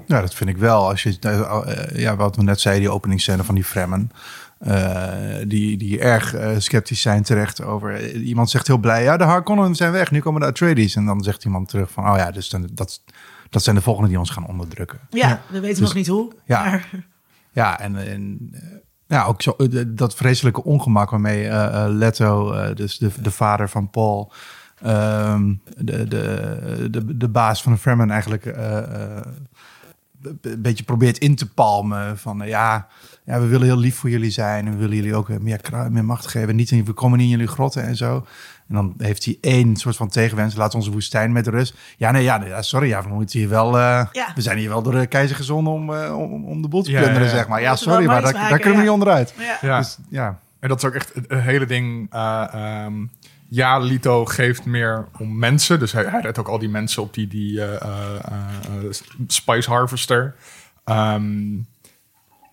Ja, 0.06 0.20
dat 0.20 0.34
vind 0.34 0.50
ik 0.50 0.56
wel. 0.56 0.88
Als 0.88 1.02
je, 1.02 1.16
eh, 1.20 2.00
ja, 2.00 2.16
wat 2.16 2.36
we 2.36 2.42
net 2.42 2.60
zeiden, 2.60 2.84
die 2.84 2.92
openingsscène 2.92 3.44
van 3.44 3.54
die 3.54 3.64
Fremmen. 3.64 4.10
Eh, 4.58 5.36
die, 5.46 5.76
die 5.76 5.98
erg 6.00 6.34
eh, 6.34 6.50
sceptisch 6.58 7.00
zijn 7.00 7.22
terecht 7.22 7.62
over. 7.62 7.94
eh, 7.94 8.26
Iemand 8.26 8.50
zegt 8.50 8.66
heel 8.66 8.78
blij, 8.78 9.02
ja, 9.02 9.16
de 9.16 9.24
Harkonnen 9.24 9.74
zijn 9.74 9.92
weg, 9.92 10.10
nu 10.10 10.20
komen 10.20 10.40
de 10.40 10.46
Atreides. 10.46 10.94
En 10.96 11.04
dan 11.06 11.22
zegt 11.22 11.44
iemand 11.44 11.68
terug 11.68 11.90
van, 11.90 12.10
oh 12.10 12.16
ja, 12.16 12.30
dus 12.30 12.48
dan, 12.48 12.68
dat, 12.72 13.02
dat 13.50 13.62
zijn 13.62 13.76
de 13.76 13.82
volgende 13.82 14.08
die 14.08 14.18
ons 14.18 14.30
gaan 14.30 14.46
onderdrukken. 14.46 14.98
Ja, 15.10 15.40
we 15.48 15.60
weten 15.60 15.82
nog 15.82 15.94
niet 15.94 16.06
hoe. 16.06 16.32
Ja. 16.44 16.64
Maar, 16.64 16.88
Ja, 17.52 17.80
en, 17.80 17.96
en 17.96 18.48
eh, 18.52 18.60
ja, 19.06 19.24
ook 19.24 19.42
zo, 19.42 19.56
dat 19.86 20.14
vreselijke 20.14 20.64
ongemak 20.64 21.10
waarmee 21.10 21.50
Leto, 21.88 22.52
eh, 22.52 22.74
dus 22.74 22.98
de, 22.98 23.10
de 23.20 23.30
vader 23.30 23.68
van 23.68 23.90
Paul, 23.90 24.32
ehm, 24.82 25.54
de, 25.76 26.08
de, 26.08 26.88
de, 26.90 27.16
de 27.16 27.28
baas 27.28 27.62
van 27.62 27.72
de 27.72 27.78
Fremen 27.78 28.10
eigenlijk 28.10 28.46
eh, 28.46 28.78
eh, 28.78 29.26
een 30.40 30.62
beetje 30.62 30.84
probeert 30.84 31.18
in 31.18 31.34
te 31.36 31.48
palmen 31.48 32.18
van 32.18 32.42
ja, 32.44 32.86
ja, 33.28 33.40
we 33.40 33.46
willen 33.46 33.66
heel 33.66 33.78
lief 33.78 33.96
voor 33.96 34.10
jullie 34.10 34.30
zijn 34.30 34.66
en 34.66 34.72
we 34.72 34.78
willen 34.78 34.96
jullie 34.96 35.14
ook 35.14 35.28
eh, 35.30 35.36
meer, 35.38 35.60
meer 35.90 36.04
macht 36.04 36.26
geven. 36.26 36.56
Niet 36.56 36.70
in, 36.70 36.84
we 36.84 36.92
komen 36.92 37.18
niet 37.18 37.26
in 37.26 37.32
jullie 37.32 37.52
grotten 37.52 37.82
en 37.82 37.96
zo. 37.96 38.26
En 38.68 38.74
dan 38.74 38.94
heeft 38.98 39.24
hij 39.24 39.38
één 39.40 39.76
soort 39.76 39.96
van 39.96 40.08
tegenwens. 40.08 40.54
Laat 40.56 40.74
onze 40.74 40.90
woestijn 40.90 41.32
met 41.32 41.46
rust. 41.46 41.74
Ja, 41.96 42.10
nee, 42.10 42.22
ja, 42.22 42.36
nee, 42.38 42.52
sorry. 42.62 42.88
Ja, 42.88 43.02
we 43.02 43.08
moeten 43.08 43.38
hier 43.38 43.48
wel. 43.48 43.78
eh, 43.78 44.06
Ja. 44.12 44.32
We 44.34 44.40
zijn 44.42 44.58
hier 44.58 44.68
wel 44.68 44.82
door 44.82 44.92
de 44.92 45.06
keizer 45.06 45.36
gezonden 45.36 45.72
om, 45.72 45.94
eh, 45.94 46.18
om, 46.18 46.44
om 46.44 46.62
de 46.62 46.68
boel 46.68 46.82
te 46.82 46.90
Ja, 46.90 46.98
plunderen, 47.00 47.26
ja, 47.26 47.32
ja. 47.32 47.38
zeg 47.38 47.48
maar. 47.48 47.60
Ja, 47.60 47.76
sorry, 47.76 48.04
maar 48.06 48.22
daar, 48.22 48.58
kunnen 48.58 48.74
we 48.78 48.82
niet 48.82 48.90
onderuit. 48.92 49.34
ja. 49.38 49.58
ja. 49.60 49.78
Dus, 49.78 49.98
ja. 50.08 50.38
En 50.60 50.68
dat 50.68 50.78
is 50.78 50.84
ook 50.84 50.94
echt 50.94 51.12
het, 51.14 51.24
hele 51.28 51.66
ding. 51.66 52.06
eh, 52.12 52.44
ehm, 52.52 52.92
ja, 53.48 53.78
Lito 53.78 54.24
geeft 54.24 54.64
meer 54.64 55.06
om 55.18 55.38
mensen. 55.38 55.78
Dus 55.78 55.92
hij, 55.92 56.04
hij 56.04 56.20
redt 56.20 56.38
ook 56.38 56.48
al 56.48 56.58
die 56.58 56.68
mensen 56.68 57.02
op 57.02 57.14
die, 57.14 57.26
die 57.28 57.62
eh, 57.62 57.74
eh, 57.82 58.14
eh, 58.84 58.92
Spice 59.26 59.70
Harvester. 59.70 60.34
Ehm, 60.84 61.56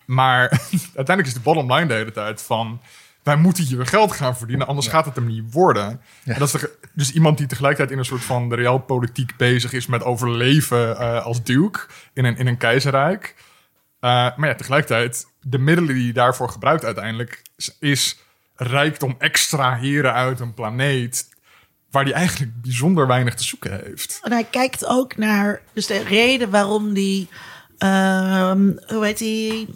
maar 0.06 0.48
uiteindelijk 0.70 1.26
is 1.26 1.34
de 1.34 1.40
bottom 1.40 1.72
line 1.72 1.86
de 1.86 1.94
hele 1.94 2.12
tijd 2.12 2.42
van... 2.42 2.80
wij 3.22 3.36
moeten 3.36 3.64
hier 3.64 3.86
geld 3.86 4.12
gaan 4.12 4.36
verdienen, 4.36 4.66
anders 4.66 4.86
gaat 4.86 5.04
het 5.04 5.14
hem 5.14 5.26
niet 5.26 5.52
worden. 5.52 6.00
En 6.24 6.38
dat 6.38 6.54
is 6.54 6.66
dus 6.92 7.12
iemand 7.12 7.38
die 7.38 7.46
tegelijkertijd 7.46 7.90
in 7.90 7.98
een 7.98 8.04
soort 8.04 8.24
van 8.24 8.54
realpolitiek 8.54 9.36
bezig 9.36 9.72
is... 9.72 9.86
met 9.86 10.04
overleven 10.04 10.98
eh, 10.98 11.24
als 11.24 11.42
duke 11.42 11.80
in 12.12 12.24
een, 12.24 12.36
in 12.36 12.46
een 12.46 12.56
keizerrijk. 12.56 13.34
Uh, 14.00 14.10
maar 14.36 14.48
ja, 14.48 14.54
tegelijkertijd, 14.54 15.26
de 15.40 15.58
middelen 15.58 15.94
die 15.94 16.04
hij 16.04 16.12
daarvoor 16.12 16.48
gebruikt 16.48 16.84
uiteindelijk... 16.84 17.42
is, 17.56 17.76
is 17.80 18.18
rijkdom 18.56 19.14
extra 19.18 19.76
heren 19.76 20.12
uit 20.12 20.40
een 20.40 20.54
planeet... 20.54 21.28
waar 21.90 22.04
hij 22.04 22.12
eigenlijk 22.12 22.62
bijzonder 22.62 23.06
weinig 23.06 23.34
te 23.34 23.44
zoeken 23.44 23.80
heeft. 23.84 24.20
En 24.22 24.32
hij 24.32 24.44
kijkt 24.44 24.86
ook 24.86 25.16
naar 25.16 25.60
dus 25.72 25.86
de 25.86 26.02
reden 26.02 26.50
waarom 26.50 26.92
die, 26.92 27.28
ehm, 27.78 28.70
hoe 28.86 29.04
heet 29.04 29.18
die, 29.18 29.68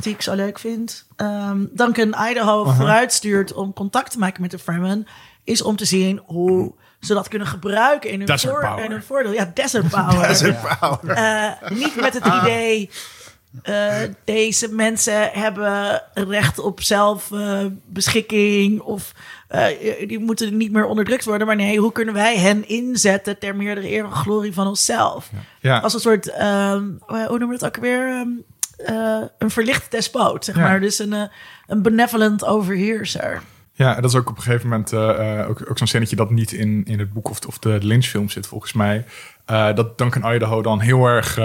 die 0.00 0.12
ik 0.12 0.22
zo 0.22 0.34
leuk 0.34 0.58
vind, 0.58 1.06
Ehm 1.16 1.64
Duncan 1.72 2.14
Idaho 2.30 2.64
vooruitstuurt 2.64 3.52
om 3.52 3.72
contact 3.72 4.10
te 4.10 4.18
maken 4.18 4.42
met 4.42 4.50
de 4.50 4.58
Fremen, 4.58 5.06
is 5.44 5.62
om 5.62 5.76
te 5.76 5.84
zien 5.84 6.20
hoe 6.26 6.72
ze 7.00 7.14
dat 7.14 7.28
kunnen 7.28 7.48
gebruiken 7.48 8.10
in 8.10 8.18
hun, 8.18 8.26
Desert 8.26 8.52
voor, 8.52 8.60
power. 8.62 8.84
in 8.84 8.90
hun 8.90 9.02
voordeel. 9.02 9.32
Ja, 9.32 9.50
desert 9.54 9.88
power. 9.96 10.28
Desert 10.28 10.78
power. 10.78 11.08
Eh, 11.16 11.70
niet 11.70 11.96
met 12.00 12.14
het 12.14 12.26
idee. 12.42 12.90
eh, 13.62 13.94
deze 14.24 14.68
mensen 14.74 15.30
hebben 15.32 16.02
recht 16.14 16.58
op 16.58 16.80
zelfbeschikking. 16.82 18.80
of 18.80 19.12
eh, 19.48 19.66
die 20.08 20.18
moeten 20.18 20.56
niet 20.56 20.72
meer 20.72 20.84
onderdrukt 20.86 21.24
worden. 21.24 21.46
Maar 21.46 21.56
nee, 21.56 21.78
hoe 21.78 21.92
kunnen 21.92 22.14
wij 22.14 22.36
hen 22.38 22.68
inzetten 22.68 23.38
ter 23.38 23.56
meerdere 23.56 23.90
eer 23.90 24.04
en 24.04 24.12
glorie 24.12 24.52
van 24.54 24.66
onszelf? 24.66 25.30
Ja, 25.60 25.78
Als 25.78 25.94
een 25.94 26.00
soort, 26.00 26.30
ehm, 26.30 26.84
hoe 27.06 27.26
noemen 27.38 27.48
we 27.48 27.54
het 27.54 27.64
ook 27.66 27.76
weer? 27.76 28.08
Ehm, 28.08 28.28
eh, 28.76 29.22
een 29.38 29.50
verlicht 29.50 29.90
despoot, 29.90 30.44
zeg 30.44 30.54
Ja. 30.54 30.60
maar. 30.62 30.80
Dus 30.80 30.98
een, 30.98 31.12
eh, 31.12 31.22
een 31.66 31.82
benevolent 31.82 32.44
overheerser. 32.44 33.42
Ja, 33.72 33.96
en 33.96 34.02
dat 34.02 34.10
is 34.10 34.16
ook 34.16 34.30
op 34.30 34.36
een 34.36 34.42
gegeven 34.42 34.68
moment 34.68 34.92
eh, 34.92 35.44
ook, 35.48 35.70
ook 35.70 35.78
zo'n 35.78 35.86
zinnetje 35.86 36.16
dat 36.16 36.30
niet 36.30 36.52
in, 36.52 36.84
in 36.84 36.98
het 36.98 37.12
boek 37.12 37.30
of, 37.30 37.38
of 37.46 37.58
de 37.58 37.78
Lynch-film 37.82 38.28
zit, 38.28 38.46
volgens 38.46 38.72
mij. 38.72 39.04
Eh, 39.44 39.74
dat 39.74 39.98
Duncan 39.98 40.34
Idaho 40.34 40.62
dan 40.62 40.80
heel 40.80 41.06
erg 41.06 41.38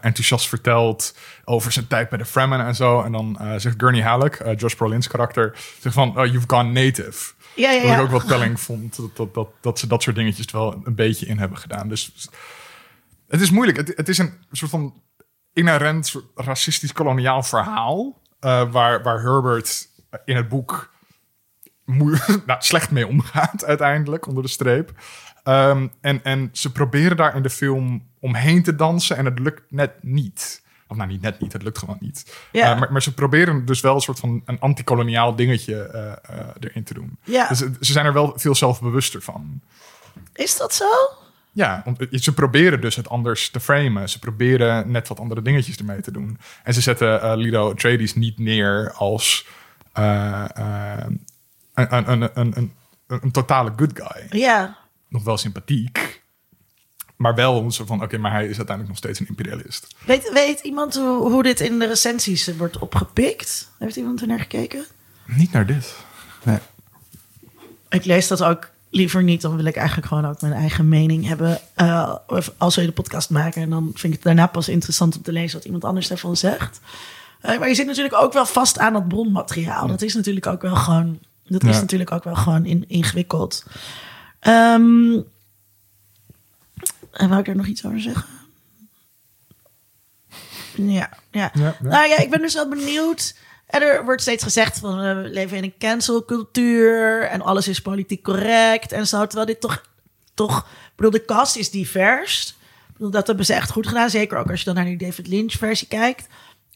enthousiast 0.00 0.48
vertelt 0.48 1.16
over 1.44 1.72
zijn 1.72 1.86
tijd 1.86 2.08
bij 2.08 2.18
de 2.18 2.24
Fremen 2.24 2.66
en 2.66 2.74
zo. 2.74 3.02
En 3.02 3.12
dan 3.12 3.38
zegt 3.56 3.74
Gurney 3.78 4.02
Halleck, 4.02 4.42
Josh 4.56 4.74
Brolin's 4.74 5.08
karakter, 5.08 5.58
zegt 5.80 5.94
van, 5.94 6.08
oh, 6.20 6.26
you've 6.26 6.44
gone 6.46 6.72
native. 6.72 7.32
Ja, 7.54 7.70
ja, 7.70 7.80
Wat 7.80 7.88
ja. 7.90 7.96
ik 7.96 8.02
ook 8.02 8.10
wel 8.10 8.20
telling 8.24 8.60
vond, 8.60 8.96
dat, 8.96 9.16
dat, 9.16 9.34
dat, 9.34 9.48
dat 9.60 9.78
ze 9.78 9.86
dat 9.86 10.02
soort 10.02 10.16
dingetjes 10.16 10.46
er 10.46 10.52
wel 10.58 10.80
een 10.84 10.94
beetje 10.94 11.26
in 11.26 11.38
hebben 11.38 11.58
gedaan. 11.58 11.88
Dus 11.88 12.12
het 13.28 13.40
is 13.40 13.50
moeilijk. 13.50 13.78
Het, 13.78 13.92
het 13.96 14.08
is 14.08 14.18
een 14.18 14.32
soort 14.52 14.70
van 14.70 14.94
inherent 15.56 16.06
soort 16.06 16.24
racistisch 16.34 16.92
koloniaal 16.92 17.42
verhaal. 17.42 18.20
eh, 18.40 18.70
waar, 18.72 19.02
waar 19.02 19.20
Herbert 19.20 19.88
in 20.24 20.36
het 20.36 20.48
boek 20.48 20.90
moe- 21.84 22.18
nou, 22.46 22.62
slecht 22.62 22.90
mee 22.90 23.06
omgaat 23.06 23.64
uiteindelijk, 23.64 24.26
onder 24.26 24.42
de 24.42 24.48
streep. 24.48 24.92
Ehm, 25.42 25.88
en, 26.00 26.24
en 26.24 26.48
ze 26.52 26.72
proberen 26.72 27.16
daar 27.16 27.36
in 27.36 27.42
de 27.42 27.50
film 27.50 28.08
omheen 28.20 28.62
te 28.62 28.74
dansen 28.74 29.16
en 29.16 29.24
het 29.24 29.38
lukt 29.38 29.62
net 29.70 30.02
niet. 30.02 30.64
Of 30.88 30.96
nou, 30.96 31.08
niet 31.08 31.20
net 31.20 31.40
niet, 31.40 31.52
het 31.52 31.62
lukt 31.62 31.78
gewoon 31.78 31.96
niet. 32.00 32.36
Ja. 32.52 32.72
Eh, 32.72 32.78
maar, 32.80 32.92
maar 32.92 33.02
ze 33.02 33.14
proberen 33.14 33.64
dus 33.64 33.80
wel 33.80 33.94
een 33.94 34.00
soort 34.00 34.18
van 34.18 34.42
een 34.44 34.60
anti-koloniaal 34.60 35.36
dingetje 35.36 35.82
eh, 35.82 36.38
erin 36.60 36.84
te 36.84 36.94
doen. 36.94 37.18
Ja. 37.24 37.48
Dus 37.48 37.58
ze 37.58 37.92
zijn 37.92 38.06
er 38.06 38.12
wel 38.12 38.32
veel 38.36 38.54
zelfbewuster 38.54 39.22
van. 39.22 39.60
Is 40.32 40.56
dat 40.56 40.74
zo? 40.74 40.88
Ja, 41.56 41.84
ze 42.10 42.34
proberen 42.34 42.80
dus 42.80 42.96
het 42.96 43.08
anders 43.08 43.50
te 43.50 43.60
framen. 43.60 44.08
Ze 44.08 44.18
proberen 44.18 44.90
net 44.90 45.08
wat 45.08 45.20
andere 45.20 45.42
dingetjes 45.42 45.76
ermee 45.76 46.00
te 46.00 46.10
doen. 46.10 46.38
En 46.64 46.74
ze 46.74 46.80
zetten 46.80 47.22
eh 47.22 47.32
Lido 47.36 47.70
Atreides 47.70 48.14
niet 48.14 48.38
neer 48.38 48.92
als 48.92 49.46
eh, 49.92 50.44
eh, 50.54 51.06
een, 51.74 51.96
een, 51.96 52.10
een, 52.12 52.30
een, 52.34 52.56
een, 52.56 52.72
een 53.06 53.30
totale 53.30 53.72
good 53.76 53.90
guy. 53.94 54.40
Ja. 54.40 54.78
Nog 55.08 55.24
wel 55.24 55.36
sympathiek. 55.36 56.22
Maar 57.16 57.34
wel 57.34 57.70
zo 57.70 57.84
van, 57.84 58.02
oké, 58.02 58.18
maar 58.18 58.32
hij 58.32 58.46
is 58.46 58.56
uiteindelijk 58.56 58.88
nog 58.88 58.96
steeds 58.96 59.20
een 59.20 59.28
imperialist. 59.28 59.94
Weet, 60.06 60.32
weet 60.32 60.60
iemand 60.60 60.94
hoe, 60.94 61.30
hoe 61.30 61.42
dit 61.42 61.60
in 61.60 61.78
de 61.78 61.86
recensies 61.86 62.56
wordt 62.56 62.78
opgepikt? 62.78 63.70
Heeft 63.78 63.96
iemand 63.96 64.20
er 64.20 64.26
naar 64.26 64.40
gekeken? 64.40 64.84
Niet 65.26 65.52
naar 65.52 65.66
dit. 65.66 65.96
Nee. 66.42 66.58
Ik 67.88 68.04
lees 68.04 68.28
dat 68.28 68.42
ook 68.42 68.70
liever 68.96 69.22
niet. 69.22 69.40
Dan 69.40 69.56
wil 69.56 69.64
ik 69.64 69.76
eigenlijk 69.76 70.06
gewoon 70.08 70.26
ook 70.26 70.40
mijn 70.40 70.52
eigen 70.52 70.88
mening 70.88 71.26
hebben. 71.26 71.60
eh, 71.74 72.14
als 72.58 72.76
we 72.76 72.84
de 72.84 72.92
podcast 72.92 73.30
maken. 73.30 73.62
En 73.62 73.70
dan 73.70 73.84
vind 73.84 74.04
ik 74.04 74.12
het 74.12 74.22
daarna 74.22 74.46
pas 74.46 74.68
interessant 74.68 75.16
om 75.16 75.22
te 75.22 75.32
lezen 75.32 75.56
wat 75.56 75.64
iemand 75.64 75.84
anders 75.84 76.08
daarvan 76.08 76.36
zegt. 76.36 76.80
Eh, 77.40 77.58
maar 77.58 77.68
je 77.68 77.74
zit 77.74 77.86
natuurlijk 77.86 78.22
ook 78.22 78.32
wel 78.32 78.46
vast 78.46 78.78
aan 78.78 78.92
dat 78.92 79.08
bronmateriaal. 79.08 79.86
Dat 79.86 80.02
is 80.02 80.14
natuurlijk 80.14 80.46
ook 80.46 80.62
wel 80.62 80.76
gewoon. 80.76 81.18
Dat 81.46 81.64
is 81.64 81.80
natuurlijk 81.80 82.12
ook 82.12 82.24
wel 82.24 82.34
gewoon 82.36 82.64
in, 82.64 82.84
ingewikkeld. 82.88 83.64
Ehm 84.40 85.18
en 87.12 87.28
wou 87.28 87.40
ik 87.40 87.46
daar 87.46 87.56
nog 87.56 87.66
iets 87.66 87.84
over 87.84 88.00
zeggen? 88.00 88.24
Ja, 90.74 90.84
ja. 90.84 91.10
Ja, 91.30 91.50
ja. 91.54 91.76
Nou 91.80 92.08
ja, 92.08 92.18
ik 92.18 92.30
ben 92.30 92.40
dus 92.40 92.54
wel 92.54 92.68
benieuwd. 92.68 93.36
En 93.66 93.82
er 93.82 94.04
wordt 94.04 94.22
steeds 94.22 94.42
gezegd 94.44 94.78
van 94.78 95.00
eh, 95.02 95.14
we 95.14 95.28
leven 95.28 95.56
in 95.56 95.64
een 95.64 95.74
cancelcultuur 95.78 97.22
en 97.22 97.42
alles 97.42 97.68
is 97.68 97.80
politiek 97.80 98.22
correct 98.22 98.92
en 98.92 99.06
zo. 99.06 99.24
Terwijl 99.26 99.46
dit 99.46 99.60
toch, 99.60 99.82
toch, 100.34 100.58
ik 100.58 100.92
bedoel, 100.96 101.10
de 101.10 101.24
cast 101.24 101.56
is 101.56 101.70
divers. 101.70 102.56
Ik 102.88 102.92
bedoel, 102.92 103.10
dat 103.10 103.26
hebben 103.26 103.44
ze 103.46 103.54
echt 103.54 103.70
goed 103.70 103.86
gedaan. 103.86 104.10
Zeker 104.10 104.38
ook 104.38 104.50
als 104.50 104.58
je 104.58 104.64
dan 104.64 104.74
naar 104.74 104.84
die 104.84 104.96
David 104.96 105.26
Lynch 105.26 105.52
versie 105.52 105.88
kijkt. 105.88 106.26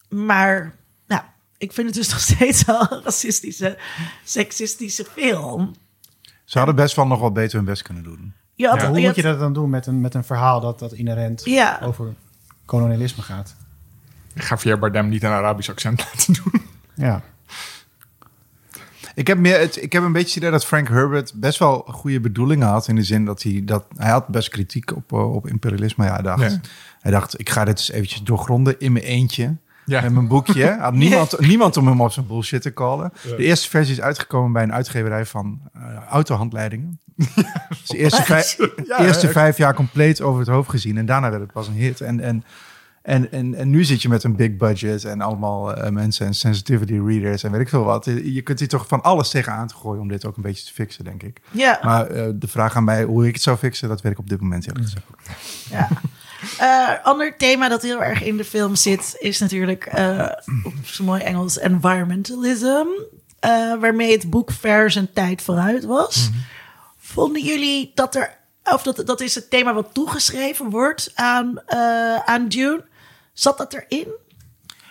Maar, 0.08 0.74
nou, 1.06 1.22
ik 1.58 1.72
vind 1.72 1.86
het 1.86 1.96
dus 1.96 2.08
nog 2.12 2.20
steeds 2.20 2.64
wel 2.64 2.86
een 2.92 3.02
racistische, 3.02 3.78
seksistische 4.24 5.04
film. 5.12 5.74
Ze 6.44 6.58
hadden 6.58 6.76
best 6.76 6.96
wel 6.96 7.06
nog 7.06 7.20
wel 7.20 7.32
beter 7.32 7.56
hun 7.56 7.64
best 7.64 7.82
kunnen 7.82 8.02
doen. 8.02 8.32
Je 8.54 8.66
had, 8.68 8.80
Ja, 8.80 8.88
Hoe 8.88 9.00
je 9.00 9.06
moet 9.06 9.16
je 9.16 9.22
dat 9.22 9.38
dan 9.38 9.52
doen 9.52 9.70
met 9.70 9.86
een, 9.86 10.00
met 10.00 10.14
een 10.14 10.24
verhaal 10.24 10.60
dat, 10.60 10.78
dat 10.78 10.92
inherent 10.92 11.42
Ja. 11.44 11.78
over 11.82 12.14
kolonialisme 12.64 13.22
gaat? 13.22 13.54
Ik 14.34 14.42
ga 14.42 14.54
Javier 14.54 14.78
Bardem 14.78 15.08
niet 15.08 15.22
een 15.22 15.30
Arabisch 15.30 15.68
accent 15.70 15.98
laten 16.04 16.32
doen. 16.34 16.68
Ja. 17.00 17.22
Ik 19.14 19.26
heb, 19.26 19.38
meer 19.38 19.58
het, 19.58 19.82
ik 19.82 19.92
heb 19.92 20.02
een 20.02 20.12
beetje 20.12 20.28
het 20.28 20.36
idee 20.36 20.50
dat 20.50 20.64
Frank 20.64 20.88
Herbert 20.88 21.32
best 21.34 21.58
wel 21.58 21.84
goede 21.88 22.20
bedoelingen 22.20 22.68
had. 22.68 22.88
In 22.88 22.94
de 22.94 23.02
zin 23.02 23.24
dat 23.24 23.42
hij 23.42 23.62
dat 23.64 23.84
hij 23.96 24.10
had 24.10 24.26
best 24.26 24.48
kritiek 24.48 24.96
op, 24.96 25.12
eh, 25.12 25.34
op 25.34 25.46
imperialisme. 25.46 26.04
Ja, 26.04 26.12
hij, 26.12 26.22
dacht, 26.22 26.52
Ja. 26.52 26.60
hij 27.00 27.10
dacht, 27.12 27.40
ik 27.40 27.50
ga 27.50 27.64
dit 27.64 27.78
eens 27.78 27.90
eventjes 27.90 28.22
doorgronden 28.22 28.78
in 28.78 28.92
mijn 28.92 29.04
eentje. 29.04 29.56
Ja. 29.84 30.00
Met 30.00 30.12
mijn 30.12 30.28
boekje. 30.28 30.76
Had 30.80 30.94
niemand, 30.94 31.40
niemand 31.40 31.76
om 31.76 31.86
hem 31.86 32.00
op 32.00 32.12
zijn 32.12 32.26
bullshit 32.26 32.62
te 32.62 32.72
callen. 32.72 33.12
Ja. 33.22 33.36
De 33.36 33.44
eerste 33.44 33.68
versie 33.68 33.94
is 33.94 34.00
uitgekomen 34.00 34.52
bij 34.52 34.62
een 34.62 34.72
uitgeverij 34.72 35.26
van 35.26 35.60
eh, 35.72 35.82
autohandleidingen. 36.08 37.00
Dus 37.68 37.86
de 37.86 37.96
eerste, 37.96 38.22
vijf, 38.22 38.56
Ja, 38.86 38.98
eerste 38.98 39.28
vijf 39.28 39.56
jaar 39.56 39.74
compleet 39.74 40.20
over 40.20 40.40
het 40.40 40.48
hoofd 40.48 40.70
gezien. 40.70 40.98
En 40.98 41.06
daarna 41.06 41.30
werd 41.30 41.42
het 41.42 41.52
pas 41.52 41.68
een 41.68 41.74
hit. 41.74 42.00
En, 42.00 42.20
en, 42.20 42.44
en, 43.02 43.32
en, 43.32 43.54
en 43.54 43.70
nu 43.70 43.84
zit 43.84 44.02
je 44.02 44.08
met 44.08 44.24
een 44.24 44.36
big 44.36 44.56
budget 44.56 45.04
en 45.04 45.20
allemaal 45.20 45.74
eh, 45.74 45.90
mensen 45.90 46.26
en 46.26 46.34
sensitivity 46.34 46.98
readers 47.06 47.42
en 47.42 47.50
weet 47.52 47.60
ik 47.60 47.68
veel 47.68 47.84
wat. 47.84 48.04
Je 48.04 48.42
kunt 48.42 48.58
hier 48.58 48.68
toch 48.68 48.86
van 48.86 49.02
alles 49.02 49.30
tegenaan 49.30 49.66
te 49.66 49.74
gooien 49.74 50.00
om 50.00 50.08
dit 50.08 50.24
ook 50.26 50.36
een 50.36 50.42
beetje 50.42 50.64
te 50.64 50.72
fixen, 50.72 51.04
denk 51.04 51.22
ik. 51.22 51.40
ja. 51.50 51.78
Maar 51.82 52.06
eh, 52.06 52.28
de 52.34 52.48
vraag 52.48 52.76
aan 52.76 52.84
mij 52.84 53.02
hoe 53.04 53.26
ik 53.26 53.34
het 53.34 53.42
zou 53.42 53.56
fixen, 53.56 53.88
dat 53.88 54.00
weet 54.02 54.12
ik 54.12 54.18
op 54.18 54.28
dit 54.28 54.40
moment 54.40 54.64
gezegd. 54.72 54.96
ook. 55.10 55.18
Ja. 55.70 55.88
Eh, 56.58 57.04
ander 57.06 57.36
thema 57.36 57.68
dat 57.68 57.82
heel 57.82 58.02
erg 58.02 58.22
in 58.22 58.36
de 58.36 58.44
film 58.44 58.74
zit, 58.74 59.16
is 59.18 59.38
natuurlijk 59.38 59.84
eh, 59.86 60.26
op 60.64 60.72
zo'n 60.82 61.06
mooi 61.06 61.20
Engels 61.22 61.58
environmentalism. 61.58 62.86
eh, 63.40 63.50
waarmee 63.80 64.12
het 64.12 64.30
boek 64.30 64.50
ver 64.52 64.90
zijn 64.90 65.12
tijd 65.12 65.42
vooruit 65.42 65.84
was. 65.84 66.30
Vonden 66.98 67.42
jullie 67.42 67.92
dat 67.94 68.14
er, 68.14 68.38
of 68.64 68.82
dat, 68.82 69.02
dat 69.06 69.20
is 69.20 69.34
het 69.34 69.50
thema 69.50 69.74
wat 69.74 69.88
toegeschreven 69.94 70.70
wordt 70.70 71.12
aan, 71.14 71.60
eh, 71.66 72.16
aan 72.16 72.48
Dune? 72.48 72.84
Zat 73.40 73.58
dat 73.58 73.72
erin? 73.74 74.06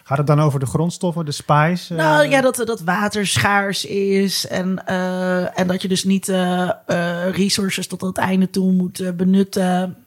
Gaat 0.04 0.18
het 0.18 0.28
dan 0.28 0.40
over 0.40 0.60
de 0.60 0.66
grondstoffen, 0.66 1.26
de 1.26 1.32
spice? 1.32 1.96
eh? 1.96 2.00
Nou 2.00 2.28
ja, 2.28 2.42
dat, 2.42 2.56
dat 2.56 2.82
water 2.82 3.28
schaars 3.28 3.86
is 3.86 4.48
en, 4.48 4.86
eh, 4.86 5.60
en 5.60 5.68
dat 5.68 5.82
je 5.82 5.88
dus 5.88 6.04
niet 6.04 6.30
eh, 6.30 6.70
resources 7.32 7.88
tot 7.88 8.02
het 8.02 8.18
einde 8.18 8.50
toe 8.50 8.72
moet 8.72 9.18
benutten. 9.18 9.98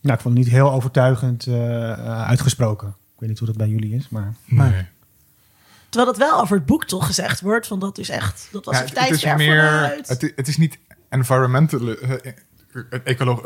Nou, 0.00 0.14
ik 0.16 0.20
vond 0.20 0.36
het 0.36 0.44
niet 0.44 0.52
heel 0.54 0.72
overtuigend 0.72 1.46
uitgesproken. 2.06 2.88
Ik 2.88 3.18
weet 3.18 3.28
niet 3.28 3.38
hoe 3.38 3.48
dat 3.48 3.56
bij 3.56 3.68
jullie 3.68 3.94
is, 3.94 4.08
maar... 4.08 4.34
Nee. 4.44 4.86
Terwijl 5.88 6.12
dat 6.12 6.28
wel 6.28 6.40
over 6.40 6.56
het 6.56 6.66
boek 6.66 6.84
toch 6.84 7.06
gezegd 7.06 7.40
wordt, 7.40 7.66
van 7.66 7.78
dat 7.78 7.98
is 7.98 8.08
echt, 8.08 8.48
dat 8.52 8.64
was 8.64 8.74
Ja, 8.74 8.82
een 8.82 8.88
het, 8.88 8.98
het 8.98 9.10
is 9.10 9.24
meer. 9.36 9.96
het 10.36 10.48
is 10.48 10.56
niet 10.56 10.78
environmental. 11.08 11.80
Het, 12.90 13.02
ecolo- 13.04 13.42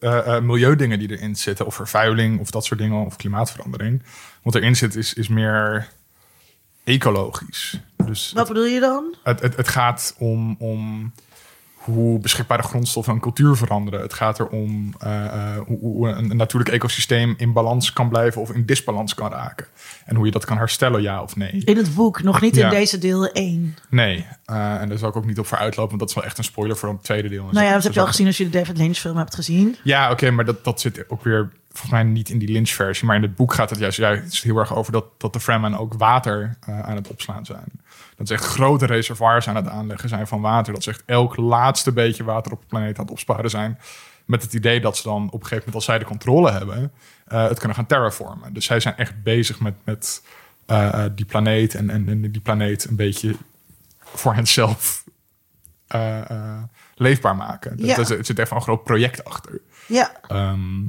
eh, 0.00 0.40
milieudingen 0.40 0.98
die 0.98 1.10
erin 1.10 1.36
zitten, 1.36 1.66
of 1.66 1.74
vervuiling 1.74 2.40
of 2.40 2.50
dat 2.50 2.64
soort 2.64 2.80
dingen, 2.80 3.04
of 3.04 3.16
klimaatverandering. 3.16 4.02
Wat 4.42 4.54
erin 4.54 4.76
zit 4.76 4.94
is, 4.96 5.14
is 5.14 5.28
meer 5.28 5.88
ecologisch. 6.84 7.80
Dus 7.96 8.32
Wat 8.32 8.48
bedoel 8.48 8.64
je 8.64 8.80
dan? 8.80 9.14
het, 9.22 9.40
het, 9.40 9.56
het 9.56 9.68
gaat 9.68 10.14
om, 10.18 10.56
om 10.58 11.12
hoe 11.80 12.18
beschikbare 12.18 12.62
grondstoffen 12.62 13.14
een 13.14 13.20
cultuur 13.20 13.56
veranderen. 13.56 14.00
Het 14.00 14.12
gaat 14.12 14.40
erom 14.40 14.94
eh, 14.98 15.56
hoe, 15.66 15.78
hoe 15.80 16.08
een, 16.08 16.30
een 16.30 16.36
natuurlijk 16.36 16.70
ecosysteem 16.70 17.34
in 17.36 17.52
balans 17.52 17.92
kan 17.92 18.08
blijven 18.08 18.40
of 18.40 18.50
in 18.50 18.66
disbalans 18.66 19.14
kan 19.14 19.30
raken. 19.30 19.66
En 20.04 20.16
hoe 20.16 20.26
je 20.26 20.30
dat 20.30 20.44
kan 20.44 20.56
herstellen, 20.56 21.02
ja 21.02 21.22
of 21.22 21.36
nee. 21.36 21.62
In 21.64 21.76
het 21.76 21.94
boek, 21.94 22.22
nog 22.22 22.40
niet 22.40 22.56
in 22.56 22.68
deze 22.68 22.98
deel 22.98 23.26
1. 23.26 23.76
Nee, 23.90 24.26
eh, 24.44 24.80
en 24.80 24.88
daar 24.88 24.98
zal 24.98 25.08
ik 25.08 25.16
ook 25.16 25.26
niet 25.26 25.38
op 25.38 25.46
voor 25.46 25.58
uitlopen, 25.58 25.88
want 25.88 26.00
dat 26.00 26.08
is 26.08 26.14
wel 26.14 26.24
echt 26.24 26.38
een 26.38 26.44
spoiler 26.44 26.76
voor 26.76 26.88
het 26.88 27.02
tweede 27.02 27.28
deel. 27.28 27.48
en 27.48 27.54
Nou 27.54 27.66
ja, 27.66 27.72
dat 27.72 27.82
heb 27.82 27.92
je 27.92 27.98
al 28.00 28.06
Dus 28.06 28.14
gezien 28.14 28.28
als 28.28 28.36
je 28.36 28.50
de 28.50 28.58
David 28.58 28.76
Lynch 28.76 28.96
film 28.96 29.16
hebt 29.16 29.34
gezien. 29.34 29.76
Ja, 29.82 30.10
oké, 30.10 30.30
maar 30.30 30.44
dat, 30.44 30.64
dat 30.64 30.80
zit 30.80 31.04
ook 31.08 31.24
weer 31.24 31.50
volgens 31.72 31.90
mij 31.90 32.02
niet 32.02 32.28
in 32.28 32.38
die 32.38 32.48
Lynch-versie. 32.48 33.06
Maar 33.06 33.16
in 33.16 33.22
het 33.22 33.36
boek 33.36 33.54
gaat 33.54 33.70
het 33.70 33.78
juist, 33.78 33.98
juist 33.98 34.42
heel 34.42 34.56
erg 34.56 34.74
over 34.74 34.92
dat, 34.92 35.04
dat 35.16 35.32
de 35.32 35.40
Fremen 35.40 35.74
ook 35.74 35.94
water 35.94 36.56
eh, 36.60 36.80
aan 36.80 36.96
het 36.96 37.08
opslaan 37.08 37.46
zijn. 37.46 37.72
Dat 38.16 38.28
ze 38.28 38.34
echt 38.34 38.44
grote 38.44 38.86
reservoirs 38.86 39.48
aan 39.48 39.56
het 39.56 39.68
aanleggen 39.68 40.08
zijn 40.08 40.26
van 40.26 40.40
water. 40.40 40.72
Dat 40.72 40.82
ze 40.82 40.90
echt 40.90 41.02
elk 41.06 41.36
laatste 41.36 41.92
beetje 41.92 42.24
water 42.24 42.52
op 42.52 42.60
de 42.60 42.66
planeet 42.66 42.98
aan 42.98 43.04
het 43.04 43.12
opsparen 43.12 43.50
zijn. 43.50 43.78
Met 44.24 44.42
het 44.42 44.54
idee 44.54 44.80
dat 44.80 44.96
ze 44.96 45.02
dan 45.02 45.26
op 45.26 45.32
een 45.32 45.32
gegeven 45.32 45.56
moment, 45.56 45.74
als 45.74 45.84
zij 45.84 45.98
de 45.98 46.04
controle 46.04 46.50
hebben, 46.50 46.92
eh, 47.26 47.48
het 47.48 47.58
kunnen 47.58 47.76
gaan 47.76 47.86
terraformen. 47.86 48.52
Dus 48.52 48.64
zij 48.64 48.80
zijn 48.80 48.96
echt 48.96 49.22
bezig 49.22 49.60
met, 49.60 49.74
met 49.84 50.22
eh, 50.66 51.04
die 51.14 51.26
planeet 51.26 51.74
en, 51.74 51.90
en, 51.90 52.08
en 52.08 52.32
die 52.32 52.40
planeet 52.40 52.84
een 52.84 52.96
beetje 52.96 53.36
voor 54.02 54.34
henzelf 54.34 55.04
leefbaar 56.94 57.36
maken. 57.36 57.72
Ja. 57.76 57.96
Dat, 57.96 58.10
er 58.10 58.24
zit 58.24 58.38
echt 58.38 58.50
een 58.50 58.62
groot 58.62 58.84
project 58.84 59.24
achter. 59.24 59.60
Ja, 59.86 60.12
Ehm, 60.28 60.82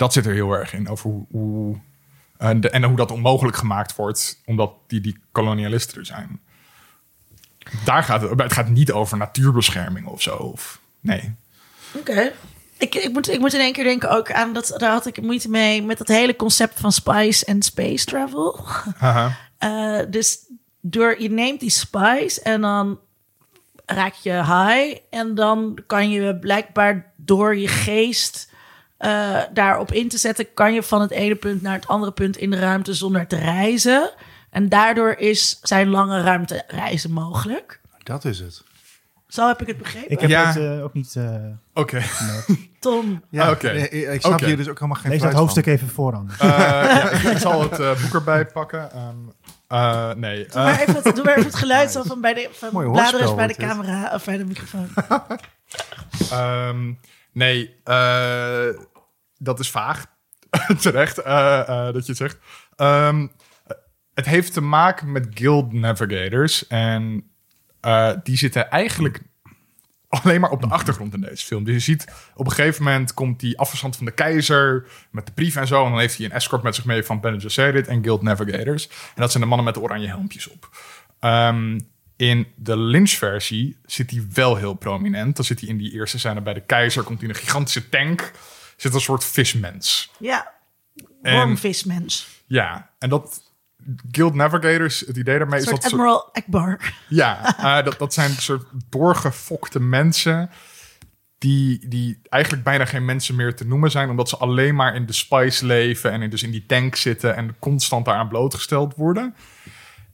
dat 0.00 0.12
zit 0.12 0.26
er 0.26 0.32
heel 0.32 0.52
erg 0.52 0.72
in. 0.74 0.88
Over 0.88 1.10
hoe, 1.10 1.26
hoe, 1.30 1.76
en, 2.38 2.60
de- 2.60 2.70
en 2.70 2.82
hoe 2.84 2.96
dat 2.96 3.10
onmogelijk 3.10 3.56
gemaakt 3.56 3.96
wordt, 3.96 4.40
omdat 4.46 4.72
die, 4.86 5.00
die 5.00 5.18
kolonialisten 5.32 5.98
er 5.98 6.06
zijn. 6.06 6.40
Daar 7.84 8.02
gaat 8.02 8.20
het, 8.20 8.40
het 8.40 8.52
gaat 8.52 8.68
niet 8.68 8.92
over 8.92 9.16
natuurbescherming 9.16 10.06
of 10.06 10.22
zo. 10.22 10.36
Of, 10.36 10.80
nee. 11.00 11.34
oké. 11.94 12.32
Ik, 12.78 12.94
ik, 12.94 13.12
moet, 13.12 13.28
ik 13.28 13.38
moet 13.40 13.54
in 13.54 13.60
één 13.60 13.72
keer 13.72 13.84
denken 13.84 14.10
ook 14.10 14.32
aan 14.32 14.52
dat, 14.52 14.74
daar 14.76 14.92
had 14.92 15.06
ik 15.06 15.22
moeite 15.22 15.48
mee 15.50 15.82
met 15.82 15.98
dat 15.98 16.08
hele 16.08 16.36
concept 16.36 16.80
van 16.80 16.92
spice 16.92 17.44
en 17.44 17.62
space 17.62 18.04
travel. 18.04 18.60
Eh, 19.58 20.00
dus 20.10 20.38
door, 20.80 21.22
je 21.22 21.30
neemt 21.30 21.60
die 21.60 21.70
spice 21.70 22.42
en 22.42 22.60
dan 22.60 22.98
raak 23.86 24.14
je 24.14 24.32
high. 24.32 24.98
En 25.10 25.34
dan 25.34 25.78
kan 25.86 26.10
je 26.10 26.38
blijkbaar 26.38 27.12
door 27.16 27.56
je 27.56 27.68
geest 27.68 28.49
eh, 29.00 29.36
daarop 29.52 29.92
in 29.92 30.08
te 30.08 30.18
zetten... 30.18 30.54
kan 30.54 30.72
je 30.74 30.82
van 30.82 31.00
het 31.00 31.10
ene 31.10 31.34
punt 31.34 31.62
naar 31.62 31.74
het 31.74 31.86
andere 31.86 32.12
punt 32.12 32.36
in 32.36 32.50
de 32.50 32.58
ruimte 32.58 32.94
zonder 32.94 33.26
te 33.26 33.36
reizen. 33.36 34.10
En 34.50 34.68
daardoor 34.68 35.12
is, 35.12 35.58
zijn 35.62 35.88
lange 35.88 36.22
ruimtereizen 36.22 37.10
mogelijk. 37.12 37.80
Dat 38.02 38.24
is 38.24 38.38
het. 38.38 38.62
Zo 39.28 39.46
heb 39.48 39.60
ik 39.60 39.66
het 39.66 39.78
begrepen. 39.78 40.10
Ik 40.10 40.20
heb 40.20 40.30
Ja. 40.30 40.46
het 40.46 40.56
eh, 40.56 40.84
ook 40.84 40.92
niet 40.94 41.16
eh 41.16 41.34
Oké. 41.74 42.02
Tom, 42.80 43.22
Ja, 43.30 43.50
Oké. 43.50 43.70
Ik 43.70 44.20
snap 44.20 44.32
Oké. 44.32 44.46
hier 44.46 44.56
dus 44.56 44.68
ook 44.68 44.78
helemaal 44.78 45.00
geen 45.02 45.10
Lees 45.10 45.20
dat 45.20 45.32
hoofdstuk 45.32 45.64
van. 45.64 45.72
even 45.72 45.88
vooraan. 45.88 46.30
Eh, 46.38 46.48
ja, 46.48 47.10
ik, 47.10 47.38
zal 47.38 47.60
het 47.70 48.00
boek 48.02 48.14
erbij 48.14 48.46
pakken. 48.46 48.92
Ehm, 48.92 49.14
eh, 49.68 50.12
nee. 50.14 50.46
doe 50.46 50.62
maar, 50.62 50.80
even 50.80 50.94
het, 51.02 51.14
doe 51.14 51.24
maar 51.24 51.32
even 51.36 51.46
het 51.50 51.58
geluid 51.64 51.92
zo 51.92 52.02
van 52.02 52.20
bij 52.20 52.34
de 52.34 52.48
van 52.52 52.68
Mooi 52.72 52.90
bladeren 52.90 53.36
bij 53.36 53.46
de 53.46 53.54
dit. 53.58 53.66
camera 53.66 54.10
of 54.14 54.24
bij 54.24 54.36
de 54.36 54.44
microfoon. 54.44 54.88
Ehm, 56.30 56.92
nee, 57.40 57.74
eh, 57.84 58.68
dat 59.38 59.58
is 59.60 59.70
vaag. 59.70 60.06
terecht 60.80 61.18
eh, 61.18 61.60
eh, 61.60 61.94
dat 61.94 62.06
je 62.06 62.12
het 62.12 62.16
zegt. 62.16 62.38
Ehm, 62.76 63.26
het 64.14 64.26
heeft 64.26 64.52
te 64.52 64.60
maken 64.60 65.12
met 65.12 65.26
guild 65.34 65.72
navigators. 65.72 66.66
En 66.66 67.30
die 68.22 68.36
zitten 68.36 68.70
eigenlijk 68.70 69.22
alleen 70.08 70.40
maar 70.40 70.50
op 70.50 70.60
de 70.60 70.68
achtergrond 70.68 71.14
in 71.14 71.20
deze 71.20 71.46
film. 71.46 71.64
Dus 71.64 71.74
je 71.74 71.80
ziet 71.80 72.30
op 72.34 72.46
een 72.46 72.52
gegeven 72.52 72.84
moment 72.84 73.14
komt 73.14 73.40
die 73.40 73.58
afgestand 73.58 73.96
van 73.96 74.06
de 74.06 74.12
keizer 74.12 74.86
met 75.10 75.26
de 75.26 75.32
brief 75.32 75.56
en 75.56 75.66
zo. 75.66 75.84
En 75.84 75.90
dan 75.90 76.00
heeft 76.00 76.16
hij 76.16 76.26
een 76.26 76.32
escort 76.32 76.62
met 76.62 76.74
zich 76.74 76.84
mee 76.84 77.02
van 77.02 77.20
Bene 77.20 77.40
Gesserit 77.40 77.88
en 77.88 78.02
Guild 78.02 78.22
Navigators. 78.22 78.88
En 78.88 79.20
dat 79.20 79.30
zijn 79.30 79.42
de 79.42 79.48
mannen 79.48 79.66
met 79.66 79.74
de 79.74 79.80
oranje 79.80 80.06
helmpjes 80.06 80.48
op. 80.48 80.68
Ehm, 81.20 81.78
in 82.20 82.46
de 82.56 82.76
Lynch-versie 82.76 83.76
zit 83.86 84.10
hij 84.10 84.26
wel 84.32 84.56
heel 84.56 84.74
prominent. 84.74 85.36
Dan 85.36 85.44
zit 85.44 85.60
hij 85.60 85.68
in 85.68 85.76
die 85.76 85.92
eerste 85.92 86.18
scène 86.18 86.40
bij 86.40 86.54
de 86.54 86.60
keizer. 86.60 87.02
Komt 87.02 87.20
hij 87.20 87.28
in 87.28 87.34
een 87.34 87.40
gigantische 87.40 87.88
tank. 87.88 88.32
Zit 88.76 88.94
een 88.94 89.00
soort 89.00 89.24
vismens. 89.24 90.10
Ja, 90.18 90.52
En- 91.22 91.34
wormvismens. 91.34 92.28
Ja, 92.46 92.90
en 92.98 93.08
dat... 93.08 93.48
Guild 94.10 94.34
Navigators, 94.34 95.00
het 95.00 95.16
idee 95.16 95.38
daarmee 95.38 95.58
is 95.60 95.64
dat... 95.64 95.74
soort 95.74 95.82
soort- 95.82 95.92
Admiral 95.92 96.34
Akbar. 96.34 96.94
Ja, 97.08 97.58
eh, 97.58 97.84
dat, 97.84 97.98
dat 97.98 98.14
zijn 98.14 98.30
soort 98.30 98.66
doorgefokte 98.88 99.80
mensen. 99.80 100.50
Die, 101.38 101.88
die 101.88 102.20
eigenlijk 102.28 102.64
bijna 102.64 102.84
geen 102.84 103.04
mensen 103.04 103.34
meer 103.36 103.56
te 103.56 103.66
noemen 103.66 103.90
zijn. 103.90 104.10
Omdat 104.10 104.28
ze 104.28 104.36
alleen 104.36 104.74
maar 104.74 104.94
in 104.94 105.06
de 105.06 105.12
spice 105.12 105.66
leven. 105.66 106.12
En 106.12 106.22
in, 106.22 106.30
dus 106.30 106.42
in 106.42 106.50
die 106.50 106.66
tank 106.66 106.96
zitten. 106.96 107.36
En 107.36 107.56
constant 107.58 108.04
daaraan 108.04 108.28
blootgesteld 108.28 108.94
worden. 108.94 109.34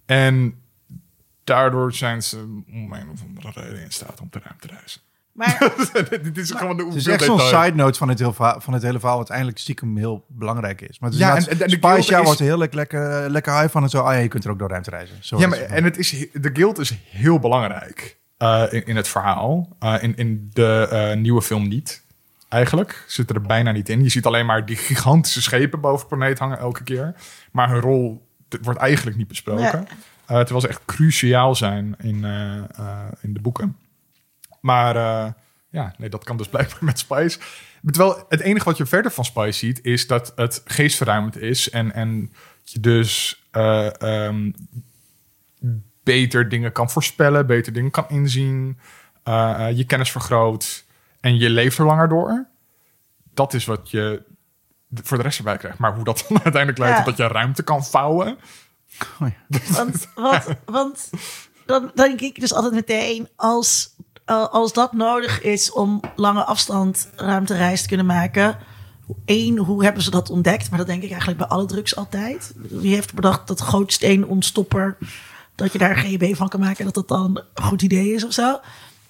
En 0.07 0.61
daardoor 1.47 1.93
zijn 1.93 2.23
ze 2.23 2.37
om 2.73 2.93
een 2.93 3.11
of 3.13 3.21
andere 3.29 3.61
reden 3.61 3.83
in 3.83 3.91
staat 3.91 4.21
om 4.21 4.31
te 4.31 4.41
ruimte 4.45 4.67
reizen. 4.67 5.01
Maar 5.33 5.75
Dit 6.23 6.39
is 6.39 6.51
gewoon 6.51 6.77
de 6.77 6.85
Het 6.85 6.95
is 6.95 7.07
echt 7.07 7.25
zo'n 7.25 7.41
side 7.41 7.73
note 7.75 7.99
van 7.99 8.09
het, 8.09 8.19
heel 8.19 8.33
van 8.33 8.73
het 8.73 8.83
hele 8.83 8.99
verhaal, 8.99 9.17
wat 9.17 9.17
uiteindelijk 9.17 9.59
stiekem 9.59 9.97
heel 9.97 10.25
belangrijk 10.29 10.81
is. 10.81 10.99
Maar 10.99 11.11
het 11.11 11.19
is 11.19 11.25
Ja, 11.25 11.37
en- 11.37 11.49
en 11.49 11.59
de 11.59 11.69
Spice, 11.69 11.79
guild 11.81 12.07
ja, 12.07 12.19
is- 12.19 12.25
wordt 12.25 12.39
heel 12.41 12.59
lekker, 12.59 12.77
lekker, 12.79 13.31
lekker 13.31 13.59
high 13.61 13.73
van 13.73 13.83
en 13.83 13.89
zo. 13.89 14.01
Ah 14.01 14.13
ja, 14.13 14.19
je 14.19 14.29
kunt 14.29 14.45
er 14.45 14.51
ook 14.51 14.59
door 14.59 14.69
ruimte 14.69 14.91
reizen. 14.91 15.17
Zo 15.21 15.39
Ja, 15.39 15.47
maar, 15.47 15.59
het. 15.59 15.71
en 15.71 15.85
het 15.85 15.99
is, 15.99 16.11
de 16.33 16.51
guild 16.53 16.79
is 16.79 16.95
heel 17.11 17.39
belangrijk 17.39 18.17
eh, 18.37 18.63
in, 18.71 18.87
in 18.87 18.97
het 18.97 19.09
verhaal. 19.09 19.77
Eh, 19.79 19.95
in, 20.01 20.17
in 20.17 20.51
de 20.53 20.89
eh, 20.91 21.17
nieuwe 21.17 21.43
film 21.43 21.69
niet. 21.69 22.05
Eigenlijk 22.49 23.05
zitten 23.07 23.37
er 23.37 23.43
bijna 23.43 23.73
niet 23.73 23.89
in. 23.89 24.03
Je 24.03 24.09
ziet 24.09 24.27
alleen 24.27 24.47
maar 24.47 24.67
die 24.67 24.77
gigantische 24.77 25.43
schepen 25.43 25.81
boven 25.81 26.09
de 26.09 26.17
planeet 26.17 26.39
hangen 26.39 26.59
elke 26.59 26.83
keer. 26.83 27.15
Maar 27.53 27.71
hun 27.71 27.81
rol 27.81 28.27
wordt 28.63 28.81
eigenlijk 28.81 29.17
niet 29.17 29.29
besproken. 29.29 29.63
Ja. 29.65 29.85
Eh, 30.27 30.37
terwijl 30.37 30.61
ze 30.61 30.69
echt 30.69 30.85
cruciaal 30.85 31.55
zijn 31.55 31.95
in, 31.99 32.25
eh, 32.25 32.57
eh, 32.57 33.07
in 33.21 33.33
de 33.33 33.41
boeken. 33.41 33.77
Maar 34.61 34.95
ja, 35.71 35.95
nee, 35.99 36.09
dat 36.09 36.25
kan 36.25 36.37
dus 36.37 36.49
blijkbaar 36.55 36.85
met 36.85 36.99
Spice. 36.99 37.39
Terwijl 37.91 38.25
het 38.29 38.41
enige 38.41 38.65
wat 38.65 38.77
je 38.77 38.87
verder 38.87 39.11
van 39.11 39.25
Spice 39.25 39.59
ziet... 39.59 39.85
is 39.85 40.07
dat 40.07 40.33
het 40.37 40.63
geestverruimend 40.65 41.41
is. 41.41 41.71
En, 41.71 41.93
en 41.93 42.33
je 42.65 42.81
dus 42.81 43.43
eh, 43.51 44.01
ehm, 44.01 44.51
beter 46.03 46.49
dingen 46.49 46.73
kan 46.73 46.91
voorspellen, 46.91 47.47
beter 47.47 47.73
dingen 47.73 47.91
kan 47.91 48.09
inzien, 48.09 48.79
je 49.75 49.85
kennis 49.87 50.11
vergroot 50.11 50.85
en 51.21 51.39
je 51.39 51.51
leeft 51.51 51.79
er 51.79 51.85
langer 51.85 52.09
door. 52.09 52.47
Dat 53.35 53.55
is 53.55 53.65
wat 53.65 53.91
je 53.91 54.23
voor 54.95 55.17
de 55.17 55.23
rest 55.23 55.39
erbij 55.39 55.57
krijgt. 55.57 55.79
Maar 55.79 55.95
hoe 55.95 56.05
dat 56.05 56.25
dan 56.29 56.43
uiteindelijk 56.43 56.79
leidt 56.79 56.99
Ja. 56.99 57.05
tot 57.05 57.17
dat 57.17 57.27
je 57.27 57.33
ruimte 57.33 57.63
kan 57.63 57.85
vouwen. 57.85 58.39
Want, 59.69 60.09
want, 60.15 60.45
want 60.65 61.11
dan, 61.67 61.91
dan 61.95 62.07
denk 62.07 62.21
ik 62.21 62.41
dus 62.41 62.55
altijd 62.55 62.75
meteen, 62.75 63.29
als, 63.37 63.95
eh, 64.25 64.49
als 64.49 64.73
dat 64.73 64.93
nodig 64.93 65.43
is 65.43 65.73
om 65.73 66.01
lange 66.17 66.45
afstand 66.45 67.09
ruimtereis 67.17 67.83
te 67.83 67.89
kunnen 67.89 68.07
maken. 68.07 68.59
Eén, 69.25 69.59
hoe 69.59 69.85
hebben 69.85 70.03
ze 70.03 70.11
dat 70.11 70.31
ontdekt? 70.31 70.69
Maar 70.71 70.79
dat 70.79 70.87
denk 70.87 71.03
ik 71.03 71.11
eigenlijk 71.11 71.39
bij 71.39 71.49
alle 71.49 71.67
drugs 71.67 71.97
altijd. 71.97 72.53
Wie 72.57 72.95
heeft 72.95 73.15
bedacht 73.15 73.47
dat 73.47 73.61
gootsteenontstopper, 73.61 74.97
dat 75.55 75.73
je 75.73 75.79
daar 75.79 75.97
GHB 75.97 76.37
van 76.37 76.49
kan 76.49 76.61
maken, 76.61 76.85
dat 76.85 76.95
dat 76.95 77.09
dan 77.09 77.43
een 77.55 77.63
goed 77.63 77.83
idee 77.83 78.13
is 78.13 78.25
of 78.25 78.33
zo? 78.33 78.61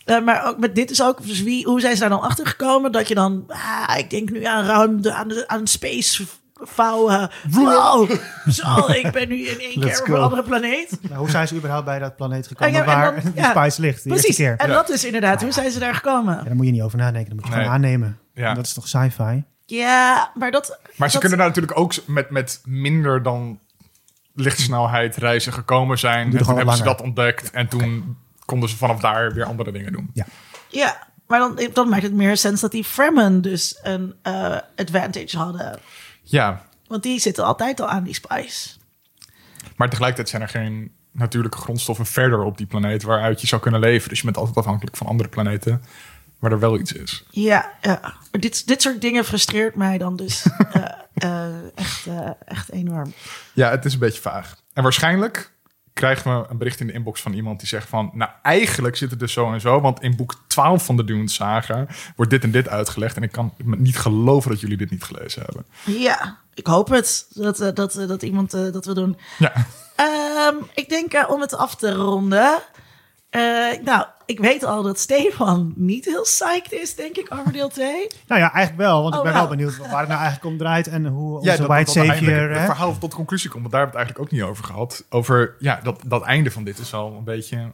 Eh, 0.05 0.25
maar 0.25 0.49
ook 0.49 0.59
met 0.59 0.75
dit 0.75 0.91
is 0.91 1.03
ook, 1.03 1.27
dus 1.27 1.43
wie, 1.43 1.65
hoe 1.65 1.81
zijn 1.81 1.95
ze 1.95 2.01
daar 2.01 2.09
dan 2.09 2.21
achter 2.21 2.47
gekomen? 2.47 2.93
Dat 2.93 3.09
je 3.09 3.15
dan, 3.15 3.45
ah, 3.49 3.99
ik 3.99 4.11
denk 4.11 4.31
nu 4.31 4.45
aan 4.45 4.65
ruimte, 4.65 5.13
aan, 5.13 5.49
aan 5.49 5.67
space 5.67 6.27
vouwen. 6.61 7.31
Wow, 7.51 8.11
zo, 8.49 8.87
ik 8.93 9.11
ben 9.13 9.29
nu 9.29 9.47
in 9.47 9.61
één 9.61 9.79
Let's 9.79 10.03
keer 10.03 10.13
op 10.13 10.19
een 10.19 10.25
andere 10.25 10.43
planeet. 10.43 10.99
Nou, 11.01 11.15
hoe 11.17 11.31
zijn 11.31 11.49
ze 11.49 11.55
überhaupt 11.57 11.85
bij 11.85 11.99
dat 11.99 12.17
planeet 12.17 12.47
gekomen 12.47 12.75
en 12.81 12.85
waar 12.87 13.15
dan- 13.23 13.33
die 13.33 13.43
ja, 13.43 13.51
spice 13.51 13.81
ligt? 13.81 14.03
De 14.03 14.09
Precies, 14.09 14.37
keer. 14.37 14.57
en 14.57 14.69
dat 14.69 14.89
is 14.91 15.05
inderdaad, 15.05 15.43
hoe 15.43 15.53
zijn 15.53 15.71
ze 15.71 15.79
daar 15.79 15.95
gekomen? 15.95 16.35
Ja, 16.37 16.43
daar 16.43 16.55
moet 16.57 16.67
je 16.67 16.73
niet 16.73 16.83
over 16.83 16.99
nadenken. 16.99 17.29
Dat 17.31 17.35
moet 17.39 17.45
je 17.45 17.51
Nee. 17.51 17.59
gewoon 17.59 17.75
aannemen. 17.75 18.19
Ja. 18.35 18.49
En 18.49 18.55
Dat 18.55 18.65
is 18.67 18.73
toch 18.73 18.89
sci-fi? 18.89 19.43
Ja, 19.67 20.31
maar 20.35 20.51
dat... 20.51 20.79
Maar 20.97 21.07
ze 21.09 21.13
dat- 21.13 21.21
kunnen 21.21 21.39
daar 21.39 21.49
natuurlijk 21.49 21.79
ook 21.79 21.93
met, 22.07 22.31
met 22.31 22.61
minder 22.65 23.23
dan 23.23 23.59
lichtsnelheid 24.35 25.17
reizen 25.17 25.53
gekomen 25.53 25.99
zijn. 25.99 26.33
En 26.33 26.39
toen 26.45 26.57
hebben 26.57 26.77
ze 26.77 26.83
dat 26.83 27.01
ontdekt. 27.03 27.51
En 27.51 27.69
toen 27.69 28.17
konden 28.45 28.69
ze 28.69 28.77
vanaf 28.77 29.01
daar 29.01 29.33
weer 29.35 29.45
andere 29.45 29.73
dingen 29.73 29.93
doen. 29.93 30.11
Ja. 30.13 30.25
Ja, 30.69 30.97
maar 31.27 31.39
dan, 31.39 31.61
dan 31.73 31.89
maakt 31.89 32.03
het 32.03 32.13
meer 32.13 32.37
sens 32.37 32.61
dat 32.61 32.71
die 32.71 32.85
Fremen 32.85 33.41
dus 33.43 33.79
een 33.83 34.15
eh, 34.23 34.57
advantage 34.77 35.37
hadden. 35.37 35.79
Ja, 36.29 36.63
Want 36.87 37.03
die 37.03 37.21
zitten 37.21 37.45
altijd 37.45 37.81
al 37.81 37.89
aan 37.89 38.05
die 38.05 38.15
spice. 38.15 38.69
maar 39.77 39.89
tegelijkertijd 39.89 40.29
zijn 40.29 40.43
er 40.43 40.49
geen 40.49 40.93
natuurlijke 41.13 41.59
grondstoffen 41.59 42.07
verder 42.07 42.43
op 42.43 42.57
die 42.59 42.67
planeet 42.67 43.03
waaruit 43.03 43.41
je 43.41 43.47
zou 43.47 43.63
kunnen 43.63 43.81
leven. 43.81 44.09
Dus 44.09 44.19
je 44.19 44.25
bent 44.25 44.37
altijd 44.37 44.57
afhankelijk 44.57 44.97
van 44.97 45.07
andere 45.07 45.29
planeten 45.29 45.83
waar 46.39 46.53
er 46.53 46.59
wel 46.59 46.79
iets 46.79 46.93
is. 46.93 47.25
Ja, 47.31 47.73
ja. 47.81 48.15
Dit, 48.31 48.67
dit 48.67 48.83
soort 48.83 49.01
dingen 49.01 49.25
frustreert 49.25 49.75
mij 49.75 49.99
dan 49.99 50.17
dus 50.17 50.47
eh, 50.73 50.85
eh, 51.15 51.55
echt, 51.75 52.07
eh, 52.07 52.31
echt 52.45 52.71
enorm. 52.71 53.13
Ja, 53.53 53.71
het 53.71 53.85
is 53.85 53.93
een 53.93 53.99
beetje 53.99 54.21
vaag. 54.21 54.57
En 54.73 54.83
waarschijnlijk 54.83 55.53
krijgen 55.97 56.41
we 56.41 56.47
een 56.49 56.59
bericht 56.59 56.81
in 56.81 56.87
de 56.87 56.93
inbox 56.93 57.21
van 57.21 57.33
iemand 57.33 57.59
die 57.59 57.69
zegt 57.69 57.89
van... 57.89 58.11
nou, 58.13 58.31
eigenlijk 58.43 58.97
zit 58.97 59.11
het 59.11 59.19
dus 59.19 59.33
zo 59.33 59.53
en 59.53 59.61
zo... 59.61 59.81
want 59.81 60.03
in 60.03 60.17
boek 60.17 60.35
12 60.47 60.85
van 60.85 60.97
de 60.97 61.05
Dune 61.05 61.29
Saga 61.29 61.87
wordt 62.17 62.31
dit 62.31 62.43
en 62.43 62.51
dit 62.51 62.69
uitgelegd... 62.69 63.17
en 63.17 63.23
ik 63.23 63.33
kan 63.33 63.55
niet 63.65 63.99
geloven 63.99 64.51
dat 64.51 64.61
jullie 64.61 64.77
dit 64.77 64.91
niet 64.91 65.03
gelezen 65.03 65.43
hebben. 65.43 65.67
Ja, 66.01 66.39
ik 66.55 66.67
hoop 66.67 66.89
het. 66.89 67.27
Dat, 67.35 67.61
eh, 67.61 67.75
dat, 67.75 67.97
eh, 67.97 68.09
dat 68.09 68.23
iemand 68.23 68.55
eh, 68.55 68.73
dat 68.73 68.85
wil 68.85 68.95
doen. 68.95 69.19
Ja, 69.39 69.53
Ehm, 69.97 70.55
ik 70.75 70.89
denk 70.89 71.31
om 71.31 71.41
het 71.41 71.55
af 71.55 71.75
te 71.75 71.93
ronden. 71.93 72.59
Eh, 73.37 73.83
nou, 73.85 74.07
ik 74.27 74.39
weet 74.39 74.65
al 74.65 74.83
dat 74.83 74.99
Stefan 74.99 75.73
niet 75.77 76.05
heel 76.05 76.23
psyched 76.23 76.73
is, 76.73 76.95
denk 76.95 77.17
ik, 77.17 77.35
over 77.35 77.53
deel 77.53 77.69
2. 77.69 78.07
Nou 78.27 78.41
ja, 78.41 78.53
eigenlijk 78.53 78.89
wel. 78.89 79.03
Want 79.03 79.15
Oh, 79.15 79.19
ik 79.19 79.25
ben 79.25 79.33
wel. 79.33 79.43
wel 79.43 79.57
benieuwd 79.57 79.77
waar 79.77 80.01
het 80.01 80.09
nou 80.09 80.21
eigenlijk 80.21 80.45
om 80.45 80.59
draait. 80.59 80.89
En 80.89 81.07
hoe 81.07 81.37
onze 81.37 81.51
ja 81.51 81.57
dat, 81.57 81.67
White 81.67 81.85
dat 81.85 81.97
uiteindelijk 81.97 82.37
Savior... 82.37 82.57
het 82.59 82.67
verhaal 82.67 82.99
tot 82.99 83.11
de 83.11 83.17
conclusie 83.17 83.51
komt... 83.51 83.63
want 83.63 83.75
daar 83.75 83.83
hebben 83.83 84.01
we 84.01 84.07
het 84.07 84.15
eigenlijk 84.15 84.35
ook 84.35 84.41
niet 84.41 84.51
over 84.51 84.75
gehad. 84.75 85.05
Over, 85.11 85.57
ja, 85.59 85.81
dat, 85.83 86.01
dat 86.07 86.23
einde 86.23 86.51
van 86.51 86.65
dit 86.65 86.79
is 86.79 86.91
wel 86.91 87.15
een 87.19 87.25
beetje... 87.25 87.71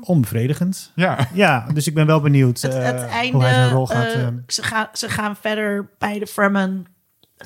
Onbevredigend. 0.00 0.92
Ja, 0.94 1.28
Ja, 1.32 1.66
dus 1.74 1.86
ik 1.86 1.94
ben 1.94 2.06
wel 2.06 2.20
benieuwd 2.20 2.60
Het, 2.60 2.74
eh, 2.74 2.82
het 2.84 3.02
einde, 3.02 3.32
hoe 3.32 3.42
hij 3.42 3.54
zijn 3.54 3.70
rol 3.70 3.86
gaat... 3.86 4.12
eh, 4.12 4.26
ze, 4.46 4.62
gaan, 4.62 4.88
ze 4.92 5.08
gaan 5.08 5.36
verder 5.36 5.90
bij 5.98 6.18
de 6.18 6.26
Fremen. 6.26 6.86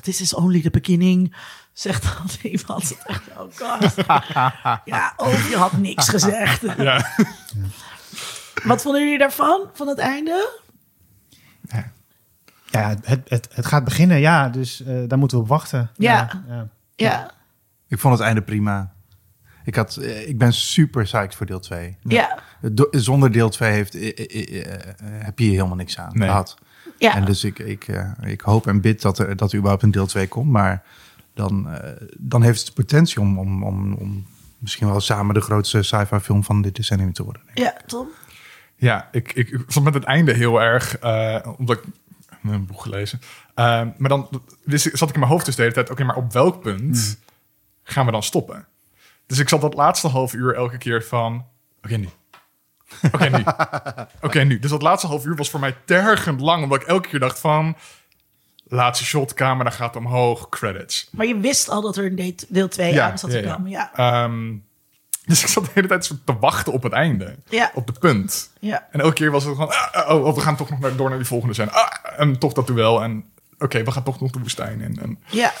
This 0.01 0.21
is 0.21 0.33
only 0.33 0.61
the 0.61 0.69
beginning, 0.69 1.35
zegt 1.79 2.03
dan 2.03 2.25
iemand. 2.51 2.97
Echt, 3.05 3.21
Oh 3.37 3.53
god. 3.55 3.93
ja, 4.85 5.13
oh, 5.17 5.49
je 5.49 5.55
had 5.57 5.77
niks 5.77 6.09
gezegd. 6.09 6.61
ja. 6.77 7.09
Wat 8.63 8.81
vonden 8.81 9.01
jullie 9.03 9.17
daarvan, 9.17 9.69
van 9.73 9.87
het 9.87 9.97
einde? 9.99 10.59
ja, 12.69 12.89
het, 13.03 13.29
het, 13.29 13.47
het 13.53 13.65
gaat 13.65 13.83
beginnen, 13.83 14.19
ja. 14.19 14.49
Dus 14.49 14.83
eh, 14.83 14.95
daar 15.07 15.17
moeten 15.17 15.37
we 15.37 15.43
op 15.43 15.49
wachten. 15.49 15.89
Ja. 15.95 16.29
ja. 16.47 16.67
Ja, 16.95 17.31
Ik 17.87 17.99
vond 17.99 18.13
het 18.17 18.23
einde 18.23 18.41
prima. 18.41 18.93
Ik, 19.63 19.75
had, 19.75 19.95
eh, 19.95 20.27
ik 20.27 20.37
ben 20.37 20.53
super 20.53 21.03
psyched 21.03 21.35
voor 21.35 21.45
deel 21.45 21.59
2. 21.59 21.97
ja, 22.01 22.39
Do- 22.61 22.87
Zonder 22.91 23.31
deel 23.31 23.49
2 23.49 23.71
heeft, 23.71 23.95
eh, 23.95 24.01
heb 25.23 25.39
je 25.39 25.45
hier 25.45 25.53
helemaal 25.53 25.75
niks 25.75 25.97
aan 25.99 26.11
Nee. 26.13 26.27
gehad. 26.27 26.57
ja. 26.97 27.15
En 27.15 27.25
dus 27.25 27.43
ik, 27.43 27.59
ik, 27.59 27.87
eh, 27.87 28.11
ik 28.21 28.41
hoop 28.41 28.67
en 28.67 28.81
bid 28.81 29.01
dat 29.01 29.19
er, 29.19 29.35
dat 29.35 29.49
er 29.51 29.55
überhaupt 29.57 29.83
een 29.83 29.91
deel 29.91 30.07
2 30.07 30.27
komt. 30.27 30.51
Maar 30.51 30.83
dan, 31.37 31.69
eh, 31.69 32.07
dan 32.17 32.43
heeft 32.43 32.57
het 32.57 32.67
de 32.67 32.73
potentie 32.73 33.19
om, 33.19 33.39
om, 33.39 33.63
om, 33.63 33.93
om 33.93 34.25
misschien 34.57 34.87
wel 34.87 34.99
samen 34.99 35.33
de 35.33 35.41
grootste 35.41 35.83
sci-fi 35.83 36.19
film 36.19 36.43
van 36.43 36.61
dit 36.61 36.75
decennium 36.75 37.13
te 37.13 37.23
worden. 37.23 37.41
ja, 37.53 37.77
Tom? 37.85 38.07
Ja, 38.75 39.07
ik, 39.11 39.33
ik, 39.33 39.63
vond 39.67 39.85
met 39.85 39.93
het 39.93 40.03
einde 40.03 40.33
heel 40.33 40.61
erg, 40.61 40.97
eh, 40.97 41.53
omdat 41.57 41.77
ik 41.77 41.83
een 42.43 42.65
boek 42.65 42.81
gelezen. 42.81 43.19
Eh, 43.53 43.81
maar 43.97 44.09
dan 44.09 44.29
wist 44.63 44.85
ik, 44.85 44.97
zat 44.97 45.07
ik 45.07 45.13
in 45.13 45.19
mijn 45.19 45.31
hoofd 45.31 45.45
dus 45.45 45.55
de 45.55 45.61
hele 45.61 45.73
tijd, 45.73 45.89
oké, 45.89 46.03
maar 46.03 46.15
op 46.15 46.33
welk 46.33 46.61
punt 46.61 47.19
gaan 47.83 48.05
we 48.05 48.11
dan 48.11 48.23
stoppen? 48.23 48.67
Dus 49.25 49.39
ik 49.39 49.49
zat 49.49 49.61
dat 49.61 49.73
laatste 49.73 50.07
half 50.07 50.33
uur 50.33 50.55
elke 50.55 50.77
keer 50.77 51.03
van, 51.03 51.45
oké 51.83 51.95
nu. 51.95 52.09
Oké 53.11 53.29
nu. 53.29 53.43
Oké 54.27 54.43
nu. 54.43 54.59
Dus 54.59 54.69
dat 54.69 54.81
laatste 54.81 55.07
half 55.07 55.25
uur 55.25 55.35
was 55.35 55.49
voor 55.49 55.59
mij 55.59 55.75
tergend 55.85 56.41
lang, 56.41 56.63
omdat 56.63 56.81
ik 56.81 56.87
elke 56.87 57.07
keer 57.09 57.19
dacht 57.19 57.39
van, 57.39 57.75
laatste 58.69 59.05
shot, 59.05 59.33
camera 59.33 59.69
gaat 59.69 59.95
omhoog, 59.95 60.49
credits. 60.49 61.09
Maar 61.11 61.25
je 61.25 61.37
wist 61.39 61.69
al 61.69 61.81
dat 61.81 61.97
er 61.97 62.05
een 62.05 62.35
deel 62.47 62.67
2 62.67 62.93
Ja, 62.93 63.11
aan 63.11 63.17
zat 63.19 63.29
te 63.29 63.41
ja. 63.41 63.53
komen. 63.53 63.69
Ja, 63.71 63.91
Ehm, 63.95 64.53
dus 65.25 65.41
ik 65.41 65.47
zat 65.47 65.65
de 65.65 65.71
hele 65.73 65.87
tijd 65.87 66.11
te 66.25 66.37
wachten 66.39 66.73
op 66.73 66.83
het 66.83 66.93
einde. 66.93 67.35
Ja. 67.49 67.71
Op 67.73 67.87
de 67.87 67.93
punt. 67.99 68.51
ja. 68.59 68.87
En 68.91 68.99
elke 68.99 69.13
keer 69.13 69.31
was 69.31 69.43
het 69.43 69.53
gewoon, 69.55 69.69
ah, 69.91 70.15
oh, 70.15 70.25
oh, 70.25 70.35
we 70.35 70.41
gaan 70.41 70.55
toch 70.55 70.69
nog 70.69 70.79
naar, 70.79 70.95
door 70.95 71.09
naar 71.09 71.17
die 71.17 71.27
volgende 71.27 71.53
scène. 71.53 71.71
Ah, 71.71 71.89
en 72.17 72.39
toch 72.39 72.53
dat 72.53 72.67
duel. 72.67 73.03
En 73.03 73.25
oké, 73.59 73.83
we 73.83 73.91
gaan 73.91 74.03
toch 74.03 74.19
nog 74.19 74.31
de 74.31 74.39
woestijn 74.39 74.81
in. 74.81 74.99
En, 75.01 75.19
Ja. 75.29 75.53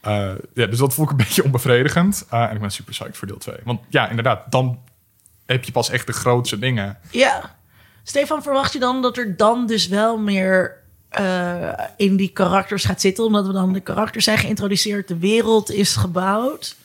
eh, 0.00 0.30
ja, 0.54 0.66
dus 0.66 0.78
dat 0.78 0.94
vond 0.94 1.10
ik 1.10 1.18
een 1.18 1.24
beetje 1.26 1.44
onbevredigend. 1.44 2.26
Eh, 2.30 2.42
en 2.42 2.54
ik 2.54 2.60
ben 2.60 2.70
super 2.70 2.92
psyched 2.92 3.16
voor 3.16 3.26
deel 3.28 3.38
2. 3.38 3.56
Want 3.64 3.80
ja, 3.88 4.08
inderdaad, 4.08 4.50
dan 4.50 4.80
heb 5.46 5.64
je 5.64 5.72
pas 5.72 5.90
echt 5.90 6.06
de 6.06 6.12
grootste 6.12 6.58
dingen. 6.58 6.98
Ja. 7.10 7.56
Stefan, 8.02 8.42
verwacht 8.42 8.72
je 8.72 8.78
dan 8.78 9.02
dat 9.02 9.16
er 9.16 9.36
dan 9.36 9.66
dus 9.66 9.88
wel 9.88 10.18
meer 10.18 10.77
eh, 11.08 11.72
in 11.96 12.16
die 12.16 12.28
karakters 12.28 12.84
gaat 12.84 13.00
zitten? 13.00 13.24
Omdat 13.24 13.46
we 13.46 13.52
dan 13.52 13.72
de 13.72 13.80
karakters 13.80 14.24
zijn 14.24 14.38
geïntroduceerd, 14.38 15.08
de 15.08 15.18
wereld 15.18 15.70
is 15.70 15.96
gebouwd. 15.96 16.76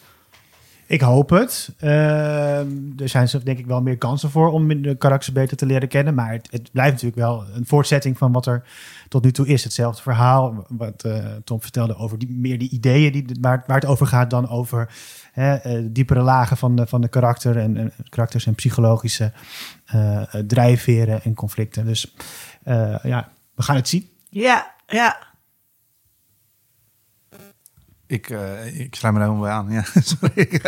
Ik 0.85 1.01
hoop 1.01 1.29
het. 1.29 1.69
Ehm, 1.79 2.67
er 2.97 3.09
zijn 3.09 3.29
denk 3.43 3.57
ik 3.57 3.65
wel 3.65 3.81
meer 3.81 3.97
kansen 3.97 4.29
voor 4.29 4.51
om 4.51 4.81
de 4.81 4.95
karakters 4.95 5.33
beter 5.33 5.57
te 5.57 5.65
leren 5.65 5.87
kennen. 5.87 6.13
Maar 6.13 6.31
het, 6.31 6.71
blijft 6.71 6.91
natuurlijk 6.91 7.21
wel 7.21 7.43
een 7.53 7.65
voortzetting 7.65 8.17
van 8.17 8.31
wat 8.31 8.45
er 8.45 8.63
tot 9.07 9.23
nu 9.23 9.31
toe 9.31 9.47
is. 9.47 9.63
Hetzelfde 9.63 10.01
verhaal 10.01 10.65
wat 10.69 11.03
eh, 11.03 11.25
Tom 11.43 11.61
vertelde 11.61 11.95
over 11.95 12.19
die, 12.19 12.29
meer 12.31 12.57
die 12.57 12.69
ideeën 12.69 13.11
die, 13.11 13.37
waar, 13.41 13.63
waar 13.67 13.79
het 13.79 13.85
over 13.85 14.07
gaat 14.07 14.29
dan 14.29 14.49
over 14.49 14.89
hè, 15.31 15.55
eh, 15.55 15.83
diepere 15.89 16.21
lagen 16.21 16.57
van 16.57 16.75
de, 16.75 16.87
van 16.87 17.01
de 17.01 17.07
karakter 17.07 17.57
en, 17.57 17.77
en 17.77 17.93
karakters 18.09 18.45
en 18.45 18.55
psychologische 18.55 19.31
drijfveren 20.47 21.23
en 21.23 21.33
conflicten. 21.33 21.85
Dus 21.85 22.13
ja, 23.03 23.29
we 23.55 23.63
gaan 23.63 23.75
het 23.75 23.87
zien. 23.87 24.11
Ja, 24.33 24.73
ja. 24.85 25.31
Ik, 28.05 28.29
eh, 28.29 28.79
ik 28.79 28.95
sluit 28.95 29.13
me 29.13 29.19
daar 29.19 29.29
helemaal 29.29 29.49
bij 29.49 29.51
aan. 29.51 29.71
Ja, 29.71 30.01
sorry. 30.11 30.33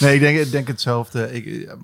nee, 0.00 0.14
ik 0.14 0.20
denk, 0.20 0.38
ik 0.38 0.50
denk 0.50 0.66
hetzelfde. 0.66 1.32
Ik, 1.32 1.46
eh, 1.68 1.74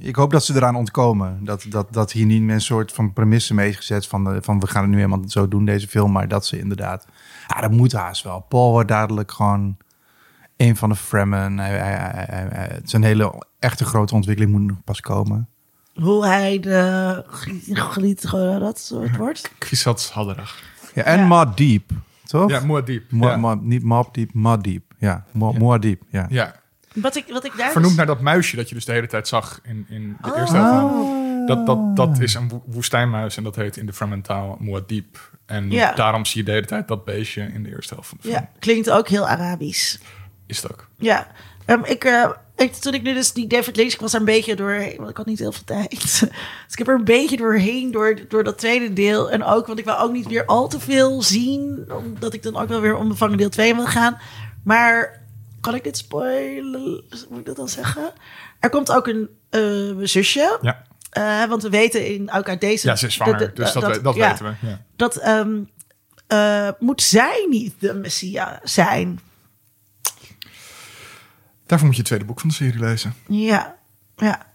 ik 0.00 0.16
hoop 0.16 0.30
dat 0.30 0.44
ze 0.44 0.54
eraan 0.54 0.76
ontkomen. 0.76 1.44
Dat, 1.44 1.64
dat, 1.68 1.92
dat 1.92 2.12
hier 2.12 2.26
niet 2.26 2.42
meer 2.42 2.54
een 2.54 2.60
soort 2.60 2.92
van 2.92 3.12
premisse 3.12 3.54
mee 3.54 3.68
is 3.68 3.76
gezet 3.76 4.06
van, 4.06 4.24
de, 4.24 4.42
van 4.42 4.60
we 4.60 4.66
gaan 4.66 4.82
het 4.82 4.90
nu 4.90 4.96
helemaal 4.96 5.28
zo 5.28 5.48
doen, 5.48 5.64
deze 5.64 5.88
film. 5.88 6.12
Maar 6.12 6.28
dat 6.28 6.46
ze 6.46 6.58
inderdaad... 6.58 7.06
Ja, 7.46 7.60
dat 7.60 7.70
moet 7.70 7.92
haast 7.92 8.22
wel. 8.22 8.40
Paul 8.40 8.70
wordt 8.70 8.88
dadelijk 8.88 9.32
gewoon 9.32 9.76
een 10.56 10.76
van 10.76 10.88
de 10.88 10.96
Fremen. 10.96 11.58
Hij, 11.58 11.78
hij, 11.78 12.26
hij, 12.28 12.68
het 12.72 12.92
een 12.92 13.02
hele 13.02 13.42
echte 13.58 13.84
grote 13.84 14.14
ontwikkeling, 14.14 14.52
moet 14.52 14.66
nog 14.66 14.84
pas 14.84 15.00
komen. 15.00 15.48
Hoe 16.00 16.26
hij 16.26 16.60
de 16.60 17.24
geliet, 17.72 18.30
dat 18.30 18.78
soort 18.78 19.16
wordt. 19.16 19.50
Kwisatz 19.58 20.10
Hadderig. 20.10 20.62
Ja, 20.94 21.02
en 21.02 21.18
Ja. 21.18 21.26
Muad'Dib, 21.26 21.90
toch? 22.24 22.50
Ja, 22.50 22.60
Muad'Dib. 22.60 23.04
Ja. 23.10 23.36
Mo- 23.36 23.54
niet 23.62 23.82
Muad'Dib, 23.84 24.30
Muad'Dib. 24.34 24.82
Ja, 24.98 25.24
Mo- 25.32 25.52
Muad'Dib, 25.52 26.02
ja. 26.10 26.26
ja. 26.28 26.54
Wat 26.94 27.16
ik, 27.16 27.24
wat 27.28 27.44
ik 27.44 27.52
daar 27.56 27.70
Vernoemd 27.70 27.96
dus- 27.96 27.96
naar 27.96 28.06
dat 28.14 28.20
muisje 28.20 28.56
dat 28.56 28.68
je 28.68 28.74
dus 28.74 28.84
de 28.84 28.92
hele 28.92 29.06
tijd 29.06 29.28
zag 29.28 29.60
in, 29.62 29.86
in 29.88 30.16
de 30.22 30.30
Oh. 30.30 30.38
eerste 30.38 30.56
helft. 30.56 31.16
Dat, 31.48 31.66
dat, 31.66 31.96
dat 31.96 32.18
is 32.20 32.34
een 32.34 32.48
wo- 32.48 32.62
woestijnmuis 32.66 33.36
en 33.36 33.42
dat 33.44 33.56
heet 33.56 33.76
in 33.76 33.86
de 33.86 33.92
Fremen-taal 33.92 34.56
Muad'Dib. 34.60 35.16
En 35.46 35.70
Ja. 35.70 35.92
daarom 35.92 36.24
zie 36.24 36.40
je 36.40 36.46
de 36.46 36.52
hele 36.52 36.66
tijd 36.66 36.88
dat 36.88 37.04
beestje 37.04 37.42
in 37.42 37.62
de 37.62 37.68
eerste 37.70 37.94
helft 37.94 38.08
van 38.08 38.18
de 38.22 38.28
film. 38.28 38.40
Ja, 38.40 38.48
klinkt 38.58 38.90
ook 38.90 39.08
heel 39.08 39.28
Arabisch. 39.28 39.96
Is 40.46 40.62
het 40.62 40.72
ook. 40.72 40.88
Ja, 40.98 41.26
Ehm, 41.68 41.84
ik, 41.84 42.04
eh, 42.04 42.30
ik, 42.56 42.72
toen 42.74 42.94
ik 42.94 43.02
nu 43.02 43.14
dus 43.14 43.32
die 43.32 43.46
David 43.46 43.76
Lynch, 43.76 43.92
ik 43.92 44.00
was 44.00 44.12
er 44.14 44.18
een 44.18 44.24
beetje 44.24 44.56
doorheen, 44.56 44.96
want 44.96 45.10
ik 45.10 45.16
had 45.16 45.26
niet 45.26 45.38
heel 45.38 45.52
veel 45.52 45.64
tijd. 45.64 45.90
Dus 46.02 46.22
ik 46.72 46.78
heb 46.78 46.88
er 46.88 46.94
een 46.94 47.04
beetje 47.04 47.36
doorheen 47.36 47.90
door, 47.90 48.18
door 48.28 48.44
dat 48.44 48.58
tweede 48.58 48.92
deel. 48.92 49.30
En 49.30 49.44
ook, 49.44 49.66
want 49.66 49.78
ik 49.78 49.84
wil 49.84 49.98
ook 49.98 50.12
niet 50.12 50.26
weer 50.26 50.44
al 50.46 50.68
te 50.68 50.80
veel 50.80 51.22
zien, 51.22 51.84
omdat 51.92 52.32
ik 52.34 52.42
dan 52.42 52.56
ook 52.56 52.68
wel 52.68 52.80
weer 52.80 52.96
onbevangen 52.96 53.38
deel 53.38 53.48
2 53.48 53.74
wil 53.74 53.86
gaan. 53.86 54.18
Maar 54.64 55.22
kan 55.60 55.74
ik 55.74 55.84
dit 55.84 55.96
spoilen? 55.96 57.04
Moet 57.28 57.38
ik 57.38 57.46
dat 57.46 57.56
dan 57.56 57.68
zeggen? 57.68 58.12
Er 58.60 58.70
komt 58.70 58.92
ook 58.92 59.06
een 59.06 59.28
eh, 59.50 59.60
zusje. 60.06 60.58
Ja, 60.62 60.82
Eh, 61.10 61.44
want 61.44 61.62
we 61.62 61.68
weten 61.70 62.06
in, 62.06 62.32
ook 62.32 62.48
uit 62.48 62.60
deze... 62.60 62.86
ja 62.86 62.96
ze 62.96 63.06
is 63.06 63.14
zwanger, 63.14 63.38
de- 63.38 63.46
de- 63.46 63.52
dus 63.52 63.72
dat, 63.72 64.00
dat 64.02 64.14
ja, 64.14 64.28
weten 64.30 64.44
we. 64.60 64.66
Ja. 64.66 64.80
Dat 64.96 65.16
ehm, 65.16 65.58
eh, 66.26 66.68
moet 66.78 67.02
zij 67.02 67.46
niet 67.50 67.74
de 67.78 67.94
Messia 67.94 68.60
zijn? 68.62 69.20
Daarvoor 71.68 71.86
moet 71.86 71.96
je 71.96 72.02
het 72.02 72.06
tweede 72.06 72.24
boek 72.24 72.40
van 72.40 72.48
de 72.48 72.54
serie 72.54 72.80
lezen. 72.80 73.14
Ja, 73.28 73.76
ja. 74.16 74.46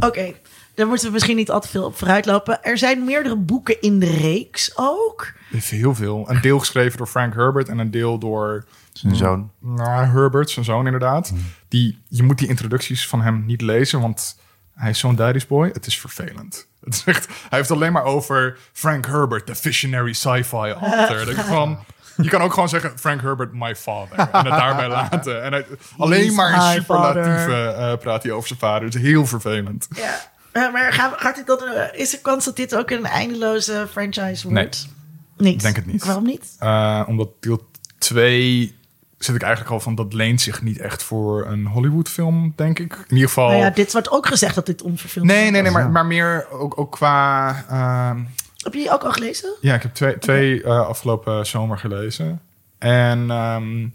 Oké, 0.00 0.32
daar 0.74 0.86
moeten 0.86 1.06
we 1.06 1.12
misschien 1.12 1.36
niet 1.36 1.50
al 1.50 1.60
te 1.60 1.68
veel 1.68 1.84
op 1.84 1.96
vooruit 1.96 2.26
lopen. 2.26 2.62
Er 2.62 2.78
zijn 2.78 3.04
meerdere 3.04 3.36
boeken 3.36 3.80
in 3.80 3.98
de 3.98 4.10
reeks 4.10 4.72
ook. 4.76 5.32
Heel 5.50 5.94
veel. 5.94 6.30
Een 6.30 6.40
deel 6.40 6.58
geschreven 6.58 6.98
door 6.98 7.06
Frank 7.06 7.34
Herbert 7.34 7.68
en 7.68 7.78
een 7.78 7.90
deel 7.90 8.18
door 8.18 8.64
Zijn 8.92 9.16
zoon. 9.16 9.50
nou, 9.58 10.04
Herbert, 10.06 10.50
zijn 10.50 10.64
zoon 10.64 10.84
inderdaad. 10.84 11.32
Die, 11.68 11.98
je 12.08 12.22
moet 12.22 12.38
die 12.38 12.48
introducties 12.48 13.08
van 13.08 13.22
hem 13.22 13.44
niet 13.46 13.60
lezen, 13.60 14.00
want 14.00 14.38
hij 14.74 14.90
is 14.90 14.98
zo'n 14.98 15.14
daddy's 15.16 15.46
boy. 15.46 15.70
Het 15.72 15.86
is 15.86 15.98
vervelend. 16.00 16.66
Het 16.84 16.94
is 16.94 17.04
echt, 17.04 17.26
hij 17.26 17.58
heeft 17.58 17.70
alleen 17.70 17.92
maar 17.92 18.04
over 18.04 18.58
Frank 18.72 19.06
Herbert, 19.06 19.46
de 19.46 19.54
visionary 19.54 20.12
sci-fi 20.12 20.56
author. 20.56 21.16
Dat 21.18 21.28
ik 21.28 21.36
van, 21.36 21.78
je 22.16 22.28
kan 22.28 22.40
ook 22.40 22.52
gewoon 22.52 22.68
zeggen 22.68 22.98
Frank 22.98 23.20
Herbert, 23.20 23.52
my 23.52 23.76
father. 23.76 24.18
En 24.18 24.28
het 24.32 24.44
daarbij 24.44 24.88
laten. 24.98 25.42
En 25.42 25.52
hij- 25.52 25.66
alleen 25.98 26.34
maar 26.34 26.52
in 26.52 26.58
my 26.58 26.72
superlatieven 26.74 27.76
eh, 27.76 27.96
praat 27.98 28.22
hij 28.22 28.32
over 28.32 28.46
zijn 28.48 28.58
vader. 28.58 28.84
Het 28.84 28.94
is 28.94 29.00
heel 29.02 29.26
vervelend. 29.26 29.88
Ja. 29.96 30.70
Maar 30.70 30.92
gaat, 30.92 31.20
gaat 31.20 31.36
dit 31.36 31.46
dan, 31.46 31.58
is 31.92 32.12
er 32.12 32.18
kans 32.20 32.44
dat 32.44 32.56
dit 32.56 32.76
ook 32.76 32.90
een 32.90 33.04
eindeloze 33.06 33.86
franchise 33.90 34.48
wordt? 34.50 34.88
Niet. 35.36 35.60
denk 35.62 35.76
het 35.76 35.86
niet. 35.86 36.04
Waarom 36.04 36.24
niet? 36.24 36.56
Eh, 36.58 37.02
omdat 37.06 37.28
deel 37.40 37.68
2 37.98 38.76
zit 39.18 39.34
ik 39.34 39.42
eigenlijk 39.42 39.72
al 39.72 39.80
van, 39.80 39.94
dat 39.94 40.12
leent 40.12 40.40
zich 40.40 40.62
niet 40.62 40.78
echt 40.78 41.02
voor 41.02 41.46
een 41.46 41.66
Hollywood 41.66 42.08
film, 42.08 42.52
denk 42.56 42.78
ik. 42.78 42.92
In 42.92 43.14
ieder 43.14 43.28
geval... 43.28 43.48
Nou 43.48 43.60
ja, 43.60 43.70
dit 43.70 43.92
wordt 43.92 44.10
ook 44.10 44.26
gezegd 44.26 44.54
dat 44.54 44.66
dit 44.66 44.82
onverfilmd 44.82 45.28
Nee, 45.28 45.44
is. 45.44 45.50
nee, 45.50 45.62
nee, 45.62 45.70
maar, 45.70 45.90
maar 45.90 46.06
meer 46.06 46.46
ook, 46.50 46.78
ook 46.78 46.92
qua... 46.92 47.48
ehm, 47.68 48.20
Heb 48.62 48.72
je 48.72 48.78
die 48.78 48.90
ook 48.90 49.02
al 49.02 49.12
gelezen? 49.12 49.54
ja, 49.60 49.74
ik 49.74 49.82
heb 49.82 49.94
twee, 49.94 50.18
twee 50.18 50.62
eh, 50.62 50.86
afgelopen 50.86 51.46
zomer 51.46 51.78
gelezen. 51.78 52.40
En 52.78 53.30
ehm, 53.30 53.88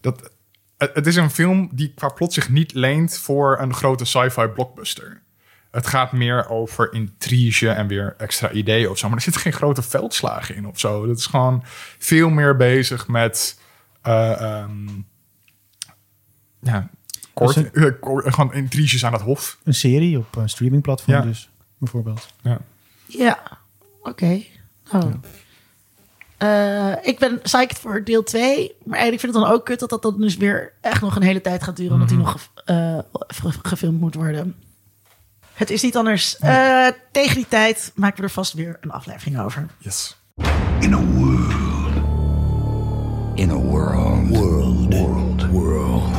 dat, 0.00 0.30
het, 0.78 0.90
het 0.94 1.06
is 1.06 1.16
een 1.16 1.30
film 1.30 1.68
die 1.72 1.92
qua 1.94 2.08
plot 2.08 2.32
zich 2.32 2.48
niet 2.48 2.74
leent 2.74 3.18
voor 3.18 3.58
een 3.60 3.74
grote 3.74 4.04
sci-fi 4.04 4.46
blockbuster. 4.46 5.22
Het 5.70 5.86
gaat 5.86 6.12
meer 6.12 6.48
over 6.48 6.92
intrige 6.92 7.68
en 7.70 7.86
weer 7.86 8.14
extra 8.18 8.50
ideeën 8.50 8.88
of 8.88 8.98
zo. 8.98 9.06
Maar 9.08 9.16
er 9.16 9.22
zitten 9.22 9.42
geen 9.42 9.52
grote 9.52 9.82
veldslagen 9.82 10.54
in 10.54 10.66
of 10.66 10.78
zo. 10.80 11.08
Het 11.08 11.18
is 11.18 11.26
gewoon 11.26 11.62
veel 11.98 12.28
meer 12.28 12.56
bezig 12.56 13.08
met... 13.08 13.60
eh, 14.02 14.40
ehm, 14.40 14.88
ja, 16.60 16.88
kort, 17.34 17.54
Dus 17.54 17.70
eh, 17.84 17.90
kort- 18.00 18.34
gewoon 18.34 18.52
intriges 18.54 19.04
aan 19.04 19.12
het 19.12 19.22
hof. 19.22 19.58
Een 19.64 19.74
serie 19.74 20.18
op 20.18 20.36
een 20.36 20.48
streamingplatform 20.48 21.16
Ja. 21.16 21.22
dus, 21.22 21.50
bijvoorbeeld. 21.78 22.28
Ja. 22.42 22.58
Ja. 23.06 23.58
Oké. 24.02 24.42
Oh. 24.92 25.04
Eh, 26.38 26.92
ik 27.02 27.18
ben 27.18 27.40
psyched 27.40 27.78
voor 27.78 28.04
deel 28.04 28.22
2. 28.22 28.74
Maar 28.84 28.98
eigenlijk 28.98 29.20
vind 29.20 29.34
ik 29.34 29.38
het 29.40 29.48
dan 29.48 29.58
ook 29.58 29.64
kut 29.64 29.80
dat 29.80 29.90
dat 29.90 30.02
dan 30.02 30.20
dus 30.20 30.36
weer 30.36 30.72
echt 30.80 31.00
nog 31.00 31.16
een 31.16 31.22
hele 31.22 31.40
tijd 31.40 31.62
gaat 31.62 31.76
duren. 31.76 31.92
Omdat 31.92 32.08
die 32.08 32.18
nog 32.18 32.32
ge- 32.32 32.62
eh, 32.64 32.98
ge- 33.26 33.58
gefilmd 33.62 34.00
moet 34.00 34.14
worden. 34.14 34.54
Het 35.52 35.70
is 35.70 35.82
niet 35.82 35.96
anders. 35.96 36.36
Eh, 36.38 36.86
tegen 37.12 37.34
die 37.34 37.48
tijd 37.48 37.92
maken 37.94 38.16
we 38.16 38.22
er 38.22 38.30
vast 38.30 38.52
weer 38.52 38.76
een 38.80 38.90
aflevering 38.90 39.40
over. 39.40 39.66
Yes. 39.78 40.16
In 40.80 40.94
a 40.94 41.00
world. 41.04 41.52
In 43.34 43.50
a 43.50 43.54
world. 43.54 44.28
World. 44.28 44.94
World. 44.94 45.46
World. 45.50 46.14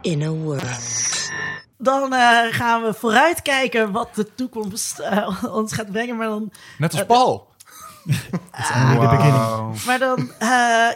In 0.00 0.22
a 0.22 0.30
world. 0.30 1.17
Dan 1.78 2.12
eh, 2.14 2.38
gaan 2.50 2.82
we 2.82 2.94
vooruitkijken 2.94 3.92
wat 3.92 4.08
de 4.14 4.34
toekomst 4.34 4.98
eh, 4.98 5.44
ons 5.54 5.72
gaat 5.72 5.90
brengen. 5.92 6.16
Maar 6.16 6.26
dan, 6.28 6.52
Net 6.78 6.92
als 6.92 7.04
Paul. 7.06 7.46
Only 8.08 8.98
the 8.98 9.16
beginning. 9.16 9.84
maar 9.84 9.98
dan 9.98 10.30
eh, 10.38 10.48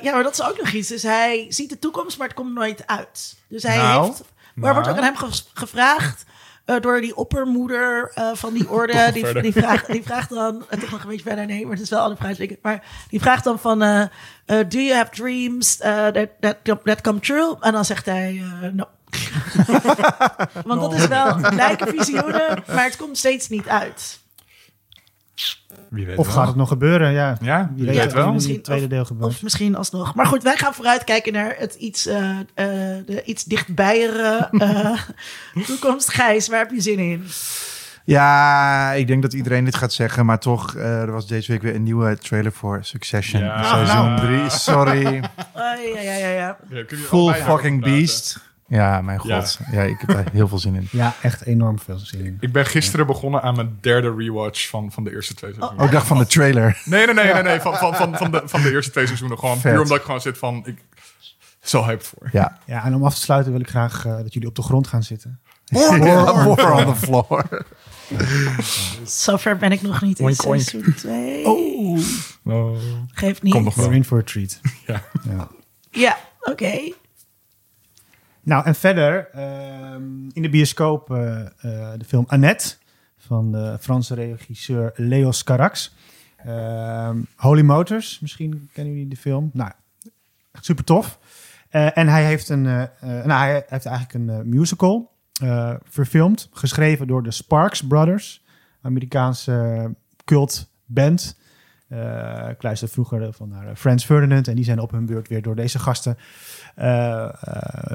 ja, 0.02 0.12
maar 0.12 0.22
dat 0.22 0.32
is 0.32 0.42
ook 0.42 0.58
nog 0.58 0.70
iets. 0.72 0.88
Dus 0.88 1.02
hij 1.02 1.46
ziet 1.48 1.68
de 1.68 1.78
toekomst, 1.78 2.18
maar 2.18 2.26
het 2.26 2.36
komt 2.36 2.54
nooit 2.54 2.86
uit. 2.86 3.36
Dus 3.48 3.62
hij 3.62 3.76
Nou, 3.76 4.06
heeft. 4.06 4.22
Maar 4.54 4.72
wordt 4.74 4.88
ook 4.88 4.94
nou. 4.94 5.06
aan 5.06 5.14
hem 5.14 5.30
ge- 5.30 5.42
gevraagd. 5.54 6.24
eh, 6.64 6.80
door 6.80 7.00
die 7.00 7.16
oppermoeder 7.16 8.10
eh, 8.14 8.30
van 8.32 8.52
die 8.52 8.70
orde. 8.70 9.10
Die, 9.12 9.40
die, 9.40 9.52
vraagt, 9.52 9.86
die 9.92 10.02
vraagt 10.02 10.28
dan. 10.30 10.64
Het 10.68 10.82
is 10.82 10.90
nog 10.90 11.02
een 11.02 11.08
beetje 11.08 11.24
verder, 11.26 11.46
nee, 11.46 11.62
maar 11.62 11.72
het 11.72 11.82
is 11.82 11.90
wel 11.90 12.00
alle 12.00 12.14
prijswinkel. 12.14 12.56
Maar 12.62 12.82
die 13.08 13.20
vraagt 13.20 13.44
dan 13.44 13.58
van. 13.58 13.82
eh, 13.82 14.00
eh, 14.00 14.08
do 14.68 14.78
you 14.78 14.94
have 14.94 15.10
dreams 15.10 15.78
eh, 15.78 16.06
that, 16.06 16.28
that, 16.40 16.84
that 16.84 17.00
come 17.00 17.20
true? 17.20 17.56
En 17.60 17.72
dan 17.72 17.84
zegt 17.84 18.06
hij. 18.06 18.42
eh, 18.62 18.68
no. 18.72 18.84
Want 20.66 20.80
dat 20.80 20.94
is 20.94 21.06
wel 21.06 21.38
lijken 21.40 21.88
visioenen, 21.88 22.62
maar 22.66 22.84
het 22.84 22.96
komt 22.96 23.18
steeds 23.18 23.48
niet 23.48 23.68
uit. 23.68 24.20
Wie 25.88 26.06
weet 26.06 26.16
Of 26.16 26.26
wel. 26.26 26.34
gaat 26.34 26.46
het 26.46 26.56
nog 26.56 26.68
gebeuren? 26.68 27.12
Ja, 27.12 27.36
Ja, 27.40 27.70
wie 27.76 27.86
weet 27.86 28.12
wel. 28.12 28.32
Misschien- 28.32 28.54
het 28.54 28.64
tweede 28.64 28.86
deel 28.86 29.04
gebeurt. 29.04 29.30
Of 29.32 29.42
misschien 29.42 29.76
alsnog. 29.76 30.14
Maar 30.14 30.26
goed, 30.26 30.42
wij 30.42 30.56
gaan 30.56 30.74
vooruitkijken 30.74 31.32
naar 31.32 31.54
het 31.58 31.74
iets, 31.74 32.06
eh 32.06 32.30
eh 32.30 32.46
de 33.06 33.22
iets 33.24 33.44
dichtbijere 33.44 34.48
eh 34.58 35.02
toekomst. 35.66 36.10
Gijs, 36.10 36.48
waar 36.48 36.58
heb 36.58 36.70
je 36.70 36.80
zin 36.80 36.98
in? 36.98 37.26
Ja, 38.04 38.92
ik 38.92 39.06
denk 39.06 39.22
dat 39.22 39.32
iedereen 39.32 39.64
dit 39.64 39.76
gaat 39.76 39.92
zeggen, 39.92 40.26
maar 40.26 40.38
toch, 40.38 40.74
eh, 40.74 41.00
er 41.00 41.12
was 41.12 41.26
deze 41.26 41.52
week 41.52 41.62
weer 41.62 41.74
een 41.74 41.82
nieuwe 41.82 42.18
trailer 42.18 42.52
voor 42.52 42.78
Succession. 42.82 43.42
Ja. 43.42 43.62
Seizoen 43.64 44.14
Nou. 44.14 44.20
3, 44.20 44.50
sorry. 44.50 45.06
Oh, 45.54 45.94
ja, 45.94 46.00
ja, 46.00 46.12
ja, 46.16 46.28
ja. 46.28 46.56
Full 46.96 47.32
fucking 47.32 47.82
beast. 47.82 48.38
Ja, 48.72 49.00
mijn 49.00 49.18
god. 49.18 49.58
Ja. 49.70 49.82
ik 49.82 49.96
heb 49.98 50.08
daar 50.08 50.24
heel 50.32 50.48
veel 50.48 50.58
zin 50.58 50.74
in. 50.74 50.88
Ja, 51.00 51.14
echt 51.22 51.44
enorm 51.44 51.78
veel 51.78 51.98
zin 51.98 52.24
in. 52.24 52.36
Ik 52.40 52.52
ben 52.52 52.66
gisteren 52.66 53.06
begonnen 53.06 53.42
aan 53.42 53.54
mijn 53.56 53.78
derde 53.80 54.14
rewatch 54.14 54.68
van, 54.68 54.92
van 54.92 55.04
de 55.04 55.12
eerste 55.12 55.34
twee 55.34 55.52
seizoenen. 55.54 55.84
Ook 55.84 55.90
dacht 55.92 56.06
van 56.06 56.18
de 56.18 56.26
trailer. 56.26 56.82
Nee, 56.84 57.06
nee, 57.06 57.14
nee, 57.14 57.32
nee, 57.32 57.42
nee. 57.42 57.60
Van, 57.60 57.74
van, 57.76 57.94
van, 57.94 58.16
van, 58.16 58.30
de, 58.30 58.42
van 58.44 58.62
de 58.62 58.70
eerste 58.70 58.90
twee 58.90 59.06
seizoenen. 59.06 59.38
Gewoon 59.38 59.58
Vet. 59.58 59.72
puur 59.72 59.82
omdat 59.82 59.96
ik 59.98 60.04
gewoon 60.04 60.20
zit 60.20 60.38
van... 60.38 60.62
Ik, 60.66 60.78
zo 61.62 61.84
hyped 61.84 62.06
voor. 62.06 62.28
Ja. 62.32 62.58
Ja, 62.66 62.84
en 62.84 62.94
om 62.94 63.04
af 63.04 63.14
te 63.14 63.20
sluiten 63.20 63.52
wil 63.52 63.60
ik 63.60 63.68
graag 63.68 64.06
eh, 64.06 64.16
dat 64.16 64.32
jullie 64.32 64.48
op 64.48 64.54
de 64.54 64.62
grond 64.62 64.86
gaan 64.86 65.02
zitten. 65.02 65.40
War 65.72 66.72
on 66.72 66.94
the 66.94 66.96
floor. 66.96 67.64
Zover 69.04 69.56
ben 69.56 69.72
ik 69.72 69.82
nog 69.82 70.02
niet 70.02 70.18
in 70.18 70.24
Oink, 70.24 70.46
oink. 70.46 70.60
seizoen 70.62 70.94
2. 70.94 71.44
Oh. 71.46 71.98
Geeft 73.06 73.42
niet. 73.42 73.52
Komt 73.52 73.64
nog 73.64 73.74
wel. 73.74 73.90
In 73.90 74.04
for 74.04 74.18
a 74.18 74.22
treat. 74.22 74.60
Ja. 74.86 75.02
Ja. 75.28 75.48
Ja, 75.90 76.18
oké. 76.40 76.92
Nou, 78.44 78.64
en 78.64 78.74
verder 78.74 79.28
ehm, 79.32 80.28
in 80.32 80.42
de 80.42 80.48
bioscoop 80.50 81.10
eh, 81.10 81.40
eh, 81.40 81.48
de 81.96 82.04
film 82.06 82.24
Annette 82.26 82.74
van 83.16 83.52
de 83.52 83.76
Franse 83.80 84.14
regisseur 84.14 84.92
Leos 84.96 85.44
Carax. 85.44 85.94
Ehm, 86.36 87.22
Holy 87.36 87.62
Motors, 87.62 88.20
misschien 88.20 88.68
kennen 88.72 88.92
jullie 88.92 89.08
de 89.08 89.16
film. 89.16 89.50
Nou, 89.52 89.70
echt 90.52 90.64
super 90.64 90.84
tof. 90.84 91.18
Eh, 91.68 91.98
en 91.98 92.08
hij 92.08 92.24
heeft, 92.24 92.48
een, 92.48 92.62
nou, 92.62 93.32
hij 93.32 93.64
heeft 93.68 93.86
eigenlijk 93.86 94.14
een 94.14 94.48
musical 94.48 95.10
verfilmd, 95.82 96.48
geschreven 96.52 97.06
door 97.06 97.22
de 97.22 97.30
Sparks 97.30 97.86
Brothers, 97.86 98.44
Amerikaanse 98.82 99.94
cult 100.24 100.70
band. 101.92 102.44
Eh, 102.44 102.48
ik 102.50 102.62
luisterde 102.62 102.92
vroeger 102.92 103.32
van 103.32 103.48
naar 103.48 103.66
eh, 103.66 103.74
Franz 103.74 104.04
Ferdinand 104.04 104.48
en 104.48 104.54
die 104.54 104.64
zijn 104.64 104.78
op 104.78 104.90
hun 104.90 105.06
beurt 105.06 105.28
weer 105.28 105.42
door 105.42 105.54
deze 105.54 105.78
gasten 105.78 106.16
eh, 106.74 107.24
eh, 107.24 107.32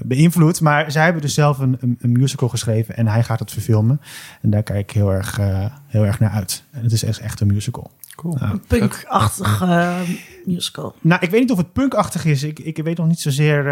beïnvloed. 0.04 0.62
Maar 0.62 0.92
zij 0.92 1.04
hebben 1.04 1.22
dus 1.22 1.34
zelf 1.34 1.60
een, 1.60 1.78
een, 1.80 1.98
een 2.02 2.12
musical 2.12 2.50
geschreven 2.50 2.96
en 2.96 3.08
hij 3.08 3.24
gaat 3.24 3.40
het 3.40 3.52
verfilmen. 3.52 4.02
En 4.42 4.50
daar 4.50 4.64
kijk 4.64 4.80
ik 4.80 4.92
heel 4.92 5.14
erg, 5.14 5.40
eh, 5.40 5.66
heel 5.88 6.06
erg 6.06 6.20
naar 6.20 6.32
uit. 6.32 6.64
En 6.72 6.84
het 6.84 6.92
is 6.92 7.04
echt, 7.04 7.20
echt 7.20 7.40
een 7.40 7.48
musical. 7.48 7.92
Cool. 8.16 8.38
Een 8.40 8.62
punk-achtig 8.68 9.66
musical. 10.46 10.96
Nou, 11.02 11.22
ik 11.22 11.30
weet 11.30 11.42
niet 11.42 11.52
of 11.52 11.58
het 11.58 11.74
punkachtig 11.74 12.26
is. 12.26 12.44
Ik, 12.44 12.60
ik 12.60 12.78
weet 12.78 12.98
nog 12.98 13.08
niet 13.08 13.20
zozeer 13.20 13.64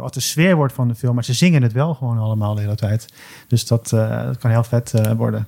wat 0.00 0.14
de 0.14 0.20
sfeer 0.20 0.56
wordt 0.56 0.72
van 0.72 0.88
de 0.88 0.94
film. 0.94 1.14
Maar 1.14 1.24
ze 1.24 1.32
zingen 1.32 1.62
het 1.62 1.72
wel 1.72 1.94
gewoon 1.94 2.18
allemaal 2.18 2.54
de 2.54 2.60
hele 2.60 2.74
tijd. 2.74 3.06
Dus 3.48 3.66
dat, 3.66 3.92
eh, 3.92 4.24
dat 4.24 4.38
kan 4.38 4.50
heel 4.50 4.64
vet 4.64 4.94
eh, 4.94 5.12
worden. 5.12 5.46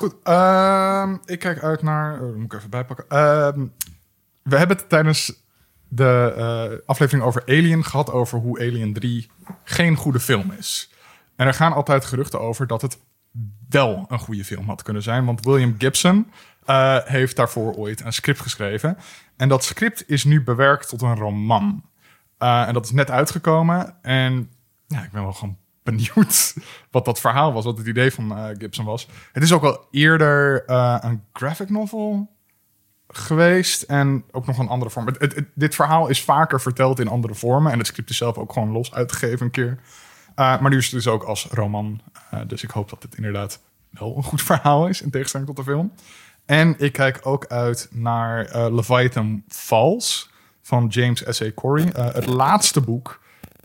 Goed, 0.00 0.14
ehm, 0.22 1.16
ik 1.24 1.38
kijk 1.38 1.62
uit 1.62 1.82
naar... 1.82 2.22
Oh, 2.22 2.34
moet 2.34 2.52
ik 2.52 2.58
even 2.58 2.70
bijpakken. 2.70 3.04
Ehm, 3.08 3.66
we 4.42 4.56
hebben 4.56 4.76
het 4.76 4.88
tijdens 4.88 5.32
de 5.88 6.34
eh, 6.36 6.78
aflevering 6.86 7.26
over 7.26 7.42
Alien 7.46 7.84
gehad... 7.84 8.12
over 8.12 8.38
hoe 8.38 8.58
Alien 8.58 8.92
3 8.92 9.30
geen 9.64 9.96
goede 9.96 10.20
film 10.20 10.52
is. 10.58 10.92
En 11.36 11.46
er 11.46 11.54
gaan 11.54 11.72
altijd 11.72 12.04
geruchten 12.04 12.40
over 12.40 12.66
dat 12.66 12.82
het 12.82 12.98
wel 13.68 14.04
een 14.08 14.18
goede 14.18 14.44
film 14.44 14.66
had 14.66 14.82
kunnen 14.82 15.02
zijn. 15.02 15.24
Want 15.24 15.44
William 15.44 15.74
Gibson 15.78 16.30
eh, 16.64 16.98
heeft 17.04 17.36
daarvoor 17.36 17.74
ooit 17.74 18.00
een 18.00 18.12
script 18.12 18.40
geschreven. 18.40 18.98
En 19.36 19.48
dat 19.48 19.64
script 19.64 20.08
is 20.08 20.24
nu 20.24 20.42
bewerkt 20.42 20.88
tot 20.88 21.02
een 21.02 21.16
roman. 21.16 21.84
Eh, 22.38 22.68
en 22.68 22.74
dat 22.74 22.84
is 22.84 22.92
net 22.92 23.10
uitgekomen. 23.10 24.02
En 24.02 24.50
ja, 24.86 25.02
ik 25.02 25.10
ben 25.10 25.22
wel 25.22 25.32
gewoon 25.32 25.58
benieuwd 25.90 26.54
wat 26.90 27.04
dat 27.04 27.20
verhaal 27.20 27.52
was, 27.52 27.64
wat 27.64 27.78
het 27.78 27.86
idee 27.86 28.12
van 28.12 28.36
eh, 28.36 28.44
Gibson 28.58 28.84
was. 28.84 29.08
Het 29.32 29.42
is 29.42 29.52
ook 29.52 29.62
al 29.62 29.86
eerder 29.90 30.64
eh, 30.64 30.96
een 31.00 31.22
graphic 31.32 31.70
novel 31.70 32.30
geweest 33.08 33.82
en 33.82 34.24
ook 34.30 34.46
nog 34.46 34.58
een 34.58 34.68
andere 34.68 34.90
vorm. 34.90 35.08
Dit 35.54 35.74
verhaal 35.74 36.08
is 36.08 36.22
vaker 36.22 36.60
verteld 36.60 37.00
in 37.00 37.08
andere 37.08 37.34
vormen 37.34 37.72
en 37.72 37.78
het 37.78 37.86
script 37.86 38.10
is 38.10 38.16
zelf 38.16 38.38
ook 38.38 38.52
gewoon 38.52 38.70
los 38.70 38.94
uitgegeven 38.94 39.46
een 39.46 39.52
keer. 39.52 39.78
Uh, 40.36 40.60
maar 40.60 40.70
nu 40.70 40.76
is 40.76 40.84
het 40.84 40.94
dus 40.94 41.06
ook 41.06 41.22
als 41.22 41.46
roman. 41.50 42.00
Dus 42.46 42.62
ik 42.62 42.70
hoop 42.70 42.90
dat 42.90 43.02
het 43.02 43.14
inderdaad 43.14 43.60
wel 43.90 44.16
een 44.16 44.22
goed 44.22 44.42
verhaal 44.52 44.88
is, 44.88 45.02
in 45.02 45.10
tegenstelling 45.10 45.48
tot 45.48 45.56
de 45.56 45.70
film. 45.70 45.92
En 46.44 46.74
ik 46.78 46.92
kijk 46.92 47.18
ook 47.22 47.46
uit 47.46 47.88
naar 47.90 48.70
Leviathan 48.72 49.42
Falls 49.48 50.30
van 50.62 50.86
James 50.86 51.22
S.A. 51.28 51.50
Corey. 51.54 51.90
Het 51.92 52.26
laatste 52.26 52.80
boek 52.80 53.19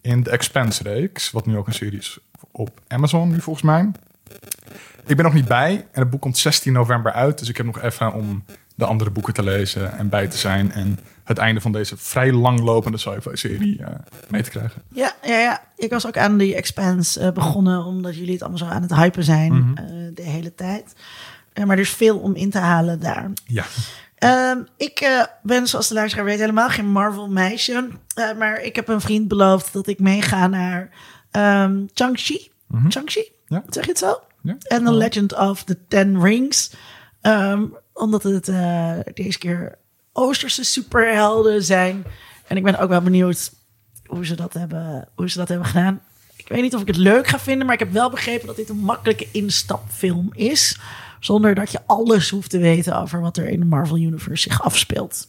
in 0.05 0.23
de 0.23 0.29
Expanse-reeks, 0.29 1.31
wat 1.31 1.45
nu 1.45 1.57
ook 1.57 1.67
een 1.67 1.73
serie 1.73 1.99
is 1.99 2.19
op 2.51 2.81
Amazon 2.87 3.29
nu 3.29 3.41
volgens 3.41 3.65
mij. 3.65 3.91
Ik 5.05 5.15
ben 5.15 5.25
nog 5.25 5.33
niet 5.33 5.47
bij 5.47 5.87
en 5.91 6.01
het 6.01 6.09
boek 6.09 6.21
komt 6.21 6.37
16 6.37 6.73
november 6.73 7.11
uit. 7.11 7.39
Dus 7.39 7.49
ik 7.49 7.57
heb 7.57 7.65
nog 7.65 7.81
even 7.81 8.13
om 8.13 8.43
de 8.75 8.85
andere 8.85 9.09
boeken 9.09 9.33
te 9.33 9.43
lezen 9.43 9.97
en 9.97 10.09
bij 10.09 10.27
te 10.27 10.37
zijn. 10.37 10.71
En 10.71 10.99
het 11.23 11.37
einde 11.37 11.61
van 11.61 11.71
deze 11.71 11.97
vrij 11.97 12.31
langlopende 12.31 12.97
sci-fi-serie 12.97 13.79
uh, 13.79 13.87
mee 14.29 14.43
te 14.43 14.49
krijgen. 14.49 14.81
Ja, 14.87 15.15
ja, 15.23 15.39
ja, 15.39 15.63
ik 15.75 15.89
was 15.89 16.07
ook 16.07 16.17
aan 16.17 16.37
die 16.37 16.55
Expanse 16.55 17.21
uh, 17.21 17.31
begonnen, 17.31 17.83
omdat 17.83 18.15
jullie 18.15 18.33
het 18.33 18.41
allemaal 18.41 18.59
zo 18.59 18.65
aan 18.65 18.81
het 18.81 18.95
hypen 18.95 19.23
zijn 19.23 19.53
mm 19.53 19.73
-hmm. 19.75 19.85
uh, 19.85 20.15
de 20.15 20.21
hele 20.21 20.55
tijd. 20.55 20.93
Maar 21.53 21.75
er 21.75 21.79
is 21.79 21.89
veel 21.89 22.17
om 22.17 22.35
in 22.35 22.49
te 22.49 22.59
halen 22.59 22.99
daar. 22.99 23.31
Ja. 23.45 23.65
Um, 24.25 24.67
ik 24.77 25.01
uh, 25.01 25.23
ben, 25.43 25.67
zoals 25.67 25.87
de 25.87 25.93
luisteraar 25.93 26.25
weet, 26.25 26.39
helemaal 26.39 26.69
geen 26.69 26.87
Marvel-meisje. 26.91 27.87
Uh, 28.19 28.37
maar 28.37 28.61
ik 28.61 28.75
heb 28.75 28.87
een 28.87 29.01
vriend 29.01 29.27
beloofd 29.27 29.73
dat 29.73 29.87
ik 29.87 29.99
meega 29.99 30.47
naar 30.47 30.89
um, 31.31 31.89
Chang-Chi. 31.93 32.51
Mm 32.67 32.79
-hmm. 32.79 32.91
Chang-Chi? 32.91 33.31
Ja. 33.47 33.63
Zeg 33.69 33.83
je 33.83 33.89
het 33.89 33.99
zo? 33.99 34.19
Ja. 34.41 34.55
En 34.59 34.85
The 34.85 34.93
Legend 34.93 35.33
of 35.33 35.63
the 35.63 35.77
Ten 35.87 36.21
Rings. 36.21 36.71
Um, 37.21 37.75
omdat 37.93 38.23
het 38.23 38.47
uh, 38.47 38.91
deze 39.13 39.37
keer 39.37 39.77
Oosterse 40.13 40.63
superhelden 40.63 41.63
zijn. 41.63 42.05
En 42.47 42.57
ik 42.57 42.63
ben 42.63 42.79
ook 42.79 42.89
wel 42.89 43.01
benieuwd 43.01 43.51
hoe 44.05 44.25
ze 44.25 44.35
dat 44.35 44.53
hebben, 44.53 45.07
hoe 45.15 45.29
ze 45.29 45.37
dat 45.37 45.47
hebben 45.47 45.67
gedaan. 45.67 46.01
Ik 46.45 46.51
weet 46.51 46.61
niet 46.61 46.75
of 46.75 46.81
ik 46.81 46.87
het 46.87 46.97
leuk 46.97 47.27
ga 47.27 47.39
vinden, 47.39 47.65
maar 47.65 47.75
ik 47.75 47.79
heb 47.81 47.91
wel 47.91 48.09
begrepen 48.09 48.47
dat 48.47 48.55
dit 48.55 48.69
een 48.69 48.77
makkelijke 48.77 49.27
instapfilm 49.31 50.29
is. 50.33 50.79
Zonder 51.19 51.55
dat 51.55 51.71
je 51.71 51.79
alles 51.85 52.29
hoeft 52.29 52.49
te 52.49 52.57
weten 52.57 52.99
over 53.01 53.21
wat 53.21 53.37
er 53.37 53.47
in 53.47 53.59
de 53.59 53.65
Marvel 53.65 53.97
Universe 53.97 54.49
zich 54.49 54.61
afspeelt. 54.61 55.27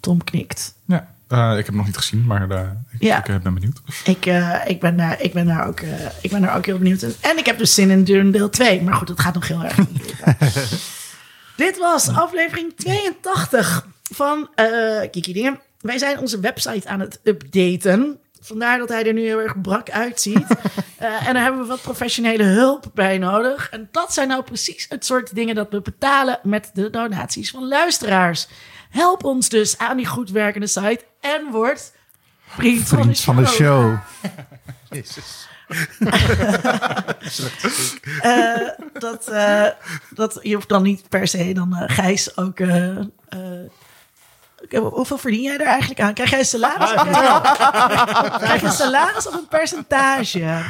Tom 0.00 0.24
knikt. 0.24 0.74
Ja, 0.84 1.14
uh, 1.28 1.58
ik 1.58 1.66
heb 1.66 1.74
nog 1.74 1.86
niet 1.86 1.96
gezien, 1.96 2.26
maar 2.26 2.50
uh, 2.50 2.60
ik, 2.90 3.02
ja. 3.02 3.18
ik 3.18 3.28
uh, 3.28 3.36
ben 3.36 3.54
benieuwd. 3.54 3.80
Ik, 4.04 4.26
ik, 4.66 4.80
ben, 4.80 4.96
daar, 4.96 5.20
ik, 5.20 5.32
ben 5.32 5.46
daar 5.46 5.66
ook, 5.66 5.80
ik 6.22 6.30
ben 6.30 6.40
daar 6.40 6.56
ook 6.56 6.66
heel 6.66 6.78
benieuwd. 6.78 7.02
En, 7.02 7.14
en 7.20 7.38
ik 7.38 7.46
heb 7.46 7.58
dus 7.58 7.74
zin 7.74 7.90
in 7.90 8.04
Dune 8.04 8.30
deel 8.30 8.50
2. 8.50 8.82
Maar 8.82 8.94
goed, 8.94 9.06
dat 9.06 9.20
gaat 9.20 9.34
nog 9.34 9.48
heel 9.48 9.64
erg. 9.64 9.76
Dit 11.56 11.78
was 11.78 12.08
aflevering 12.08 12.72
82 12.76 13.86
van 14.02 14.48
Kiki 15.10 15.32
Dingen. 15.32 15.60
Wij 15.80 15.98
zijn 15.98 16.18
onze 16.18 16.40
website 16.40 16.88
aan 16.88 17.00
het 17.00 17.20
updaten. 17.22 18.18
Vandaar 18.48 18.78
dat 18.78 18.88
hij 18.88 19.06
er 19.06 19.12
nu 19.12 19.22
heel 19.22 19.40
erg 19.40 19.60
brak 19.60 19.90
uitziet. 19.90 20.46
uh, 21.00 21.26
en 21.28 21.34
daar 21.34 21.42
hebben 21.42 21.60
we 21.60 21.66
wat 21.66 21.82
professionele 21.82 22.42
hulp 22.42 22.90
bij 22.94 23.18
nodig. 23.18 23.70
En 23.70 23.88
dat 23.92 24.12
zijn 24.12 24.28
nou 24.28 24.42
precies 24.42 24.86
het 24.88 25.04
soort 25.04 25.34
dingen 25.34 25.54
dat 25.54 25.70
we 25.70 25.80
betalen 25.80 26.38
met 26.42 26.70
de 26.74 26.90
donaties 26.90 27.50
van 27.50 27.68
luisteraars. 27.68 28.48
Help 28.90 29.24
ons 29.24 29.48
dus 29.48 29.78
aan 29.78 29.96
die 29.96 30.06
goed 30.06 30.30
werkende 30.30 30.66
site 30.66 31.04
en 31.20 31.50
word 31.50 31.92
vriend, 32.46 32.88
vriend 32.88 33.20
van 33.20 33.36
de 33.36 33.46
show. 33.46 33.76
Van 33.84 33.98
de 34.10 34.16
show. 34.26 34.46
Jezus. 34.98 35.48
uh, 38.22 38.68
dat, 39.08 39.28
uh, 39.30 39.66
dat, 40.10 40.38
je 40.42 40.54
hoeft 40.54 40.68
dan 40.68 40.82
niet 40.82 41.08
per 41.08 41.28
se 41.28 41.52
dan 41.52 41.72
uh, 41.72 41.82
Gijs 41.86 42.36
ook 42.36 42.58
Hoeveel 44.70 45.18
verdien 45.18 45.42
jij 45.42 45.58
er 45.58 45.66
eigenlijk 45.66 46.00
aan? 46.00 46.14
Krijg 46.14 46.30
jij 46.30 46.38
een 46.38 46.44
salaris? 46.44 46.90
Krijg 48.42 48.60
je 48.60 48.66
een 48.66 48.72
salaris 48.72 49.28
of 49.28 49.34
een 49.34 49.48
percentage? 49.48 50.62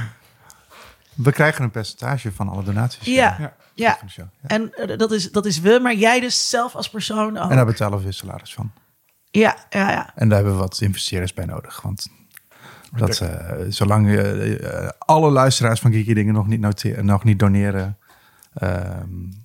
We 1.14 1.32
krijgen 1.32 1.64
een 1.64 1.70
percentage 1.70 2.32
van 2.32 2.48
alle 2.48 2.62
donaties. 2.62 3.04
Ja, 3.06 3.36
ja. 3.38 3.54
ja. 3.74 3.98
ja. 4.06 4.28
En 4.46 4.72
uh, 4.76 4.98
dat, 4.98 5.12
is, 5.12 5.32
dat 5.32 5.46
is 5.46 5.60
we, 5.60 5.78
maar 5.82 5.94
jij 5.94 6.20
dus 6.20 6.48
zelf 6.48 6.74
als 6.74 6.90
persoon 6.90 7.38
ook. 7.38 7.50
En 7.50 7.56
daar 7.56 7.66
betalen 7.66 8.02
we 8.02 8.12
salaris 8.12 8.54
van. 8.54 8.72
Ja, 9.30 9.56
ja, 9.70 9.90
ja. 9.90 10.12
En 10.14 10.28
daar 10.28 10.36
hebben 10.36 10.54
we 10.54 10.60
wat 10.60 10.80
investeerders 10.80 11.34
bij 11.34 11.44
nodig. 11.44 11.80
Want 11.82 12.06
dat, 12.96 13.20
uh, 13.20 13.28
zolang 13.68 14.06
uh, 14.06 14.88
alle 14.98 15.30
luisteraars 15.30 15.80
van 15.80 15.92
Geeky 15.92 16.14
Dingen 16.14 16.34
nog 16.34 16.46
niet, 16.46 16.60
noteren, 16.60 17.06
nog 17.06 17.24
niet 17.24 17.38
doneren... 17.38 17.98
Uh, 18.62 18.68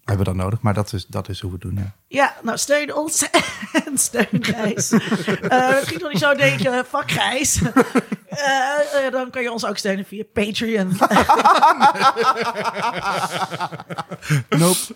hebben 0.03 0.17
we 0.17 0.23
dat 0.23 0.35
nodig, 0.35 0.61
maar 0.61 0.73
dat 0.73 0.93
is, 0.93 1.05
dat 1.05 1.29
is 1.29 1.39
hoe 1.39 1.51
we 1.51 1.57
het 1.59 1.65
doen. 1.65 1.83
Ja, 1.83 1.93
ja 2.07 2.33
nou 2.41 2.57
steun 2.57 2.95
ons 2.95 3.29
en 3.85 3.97
steun 3.97 4.43
Gijs. 4.43 4.91
misschien 4.91 5.99
nog 5.99 6.11
niet 6.11 6.21
zo 6.21 6.33
denk 6.33 6.59
je, 6.59 6.83
fuck 6.89 7.11
Gijs. 7.11 7.61
Uh, 8.33 9.11
dan 9.11 9.29
kan 9.29 9.41
je 9.41 9.51
ons 9.51 9.65
ook 9.65 9.77
steunen 9.77 10.05
via 10.05 10.23
Patreon. 10.33 10.87
nope. 14.59 14.95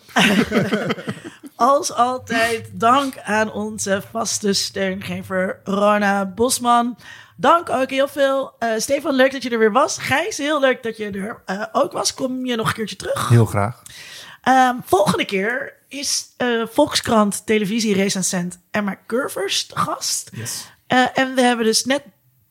Als 1.55 1.93
altijd 1.93 2.69
dank 2.73 3.17
aan 3.17 3.51
onze 3.51 4.03
vaste 4.11 4.53
steungever 4.53 5.59
Rona 5.63 6.25
Bosman. 6.25 6.97
Dank 7.37 7.69
ook 7.69 7.89
heel 7.89 8.07
veel. 8.07 8.55
Uh, 8.59 8.69
Stefan, 8.77 9.13
leuk 9.13 9.31
dat 9.31 9.43
je 9.43 9.49
er 9.49 9.59
weer 9.59 9.71
was. 9.71 9.97
Gijs, 9.97 10.37
heel 10.37 10.59
leuk 10.59 10.83
dat 10.83 10.97
je 10.97 11.09
er 11.09 11.41
uh, 11.45 11.63
ook 11.71 11.91
was. 11.91 12.13
Kom 12.13 12.45
je 12.45 12.55
nog 12.55 12.67
een 12.67 12.73
keertje 12.73 12.95
terug? 12.95 13.29
Heel 13.29 13.45
graag. 13.45 13.81
Um, 14.47 14.81
volgende 14.85 15.25
keer 15.25 15.73
is 15.87 16.25
uh, 16.37 16.65
Volkskrant 16.67 17.45
televisierecensent 17.45 18.59
Emma 18.71 18.97
Curvers 19.07 19.67
de 19.67 19.77
gast. 19.79 20.29
Yes. 20.33 20.71
en 20.87 21.35
we 21.35 21.41
hebben 21.41 21.65
dus 21.65 21.85
net 21.85 22.03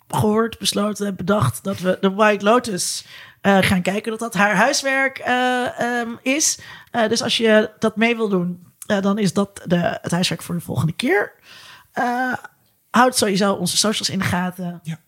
gehoord, 0.09 0.59
besloten, 0.59 1.17
bedacht 1.17 1.65
dat 1.65 1.79
we 1.79 1.99
de 2.01 2.11
White 2.11 2.45
Lotus 2.45 3.05
eh, 3.41 3.59
gaan 3.61 3.83
kijken. 3.83 4.11
Dat 4.11 4.21
dat 4.21 4.35
haar 4.35 4.55
huiswerk 4.55 5.19
eh, 5.19 5.81
ehm, 5.81 6.11
is. 6.23 6.59
Eh, 6.91 7.09
dus 7.09 7.23
als 7.23 7.37
je 7.37 7.71
dat 7.79 7.97
mee 7.97 8.17
wil 8.17 8.29
doen, 8.29 8.67
eh, 8.87 9.01
dan 9.01 9.19
is 9.19 9.33
dat 9.33 9.61
de, 9.65 9.99
het 10.03 10.11
huiswerk 10.11 10.43
voor 10.43 10.55
de 10.55 10.61
volgende 10.61 10.93
keer. 10.93 11.33
Houd 12.97 13.17
sowieso 13.17 13.53
onze 13.53 13.77
socials 13.77 14.11
in 14.11 14.19
de 14.19 14.25
gaten. 14.25 14.81
Ja. 14.83 15.01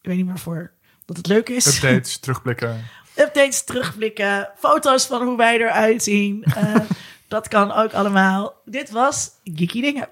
Ik 0.00 0.08
weet 0.08 0.16
niet 0.16 0.26
waarvoor. 0.26 0.72
Dat 1.04 1.16
het 1.16 1.26
leuk 1.26 1.48
is. 1.48 1.66
Updates, 1.76 2.18
terugblikken. 2.24 2.84
Updates, 3.14 3.64
terugblikken, 3.64 4.50
foto's 4.58 5.06
van 5.06 5.22
hoe 5.22 5.36
wij 5.36 5.58
eruit 5.58 6.02
zien. 6.02 6.44
Eh, 6.44 6.74
dat 7.28 7.48
kan 7.48 7.72
ook 7.72 7.92
allemaal. 7.92 8.54
Dit 8.64 8.90
was 8.90 9.30
Geeky 9.44 9.80
Dingen. 9.80 10.08